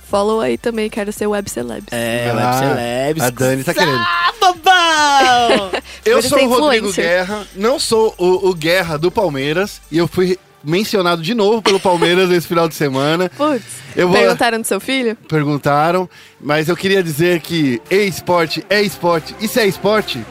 follow 0.09 0.41
aí 0.41 0.57
também. 0.57 0.89
Quero 0.89 1.11
ser 1.13 1.27
web 1.27 1.49
celebs. 1.49 1.87
É, 1.91 2.29
Ah, 2.31 2.35
Web 2.35 2.57
Celebs. 2.59 3.23
a 3.23 3.29
Dani 3.29 3.63
tá 3.63 3.73
querendo. 3.73 3.97
Ah, 3.97 4.33
babão! 4.39 5.71
Eu 6.03 6.21
sou 6.21 6.37
ser 6.39 6.45
o 6.45 6.49
Rodrigo 6.49 6.89
influencer. 6.89 7.03
Guerra, 7.05 7.47
não 7.55 7.79
sou 7.79 8.13
o, 8.17 8.49
o 8.49 8.53
Guerra 8.55 8.97
do 8.97 9.11
Palmeiras, 9.11 9.79
e 9.91 9.97
eu 9.99 10.07
fui 10.07 10.37
mencionado 10.63 11.21
de 11.21 11.33
novo 11.33 11.61
pelo 11.61 11.79
Palmeiras 11.79 12.29
nesse 12.29 12.47
final 12.47 12.67
de 12.67 12.75
semana. 12.75 13.29
Putz, 13.37 13.63
vou... 13.95 14.13
perguntaram 14.13 14.61
do 14.61 14.67
seu 14.67 14.79
filho? 14.79 15.17
Perguntaram, 15.27 16.09
mas 16.39 16.69
eu 16.69 16.75
queria 16.75 17.03
dizer 17.03 17.41
que 17.41 17.81
e-esporte 17.89 18.65
é 18.69 18.81
esporte, 18.81 19.35
e 19.39 19.47
se 19.47 19.59
é 19.59 19.67
esporte... 19.67 20.23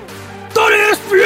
Turismo! 0.55 1.20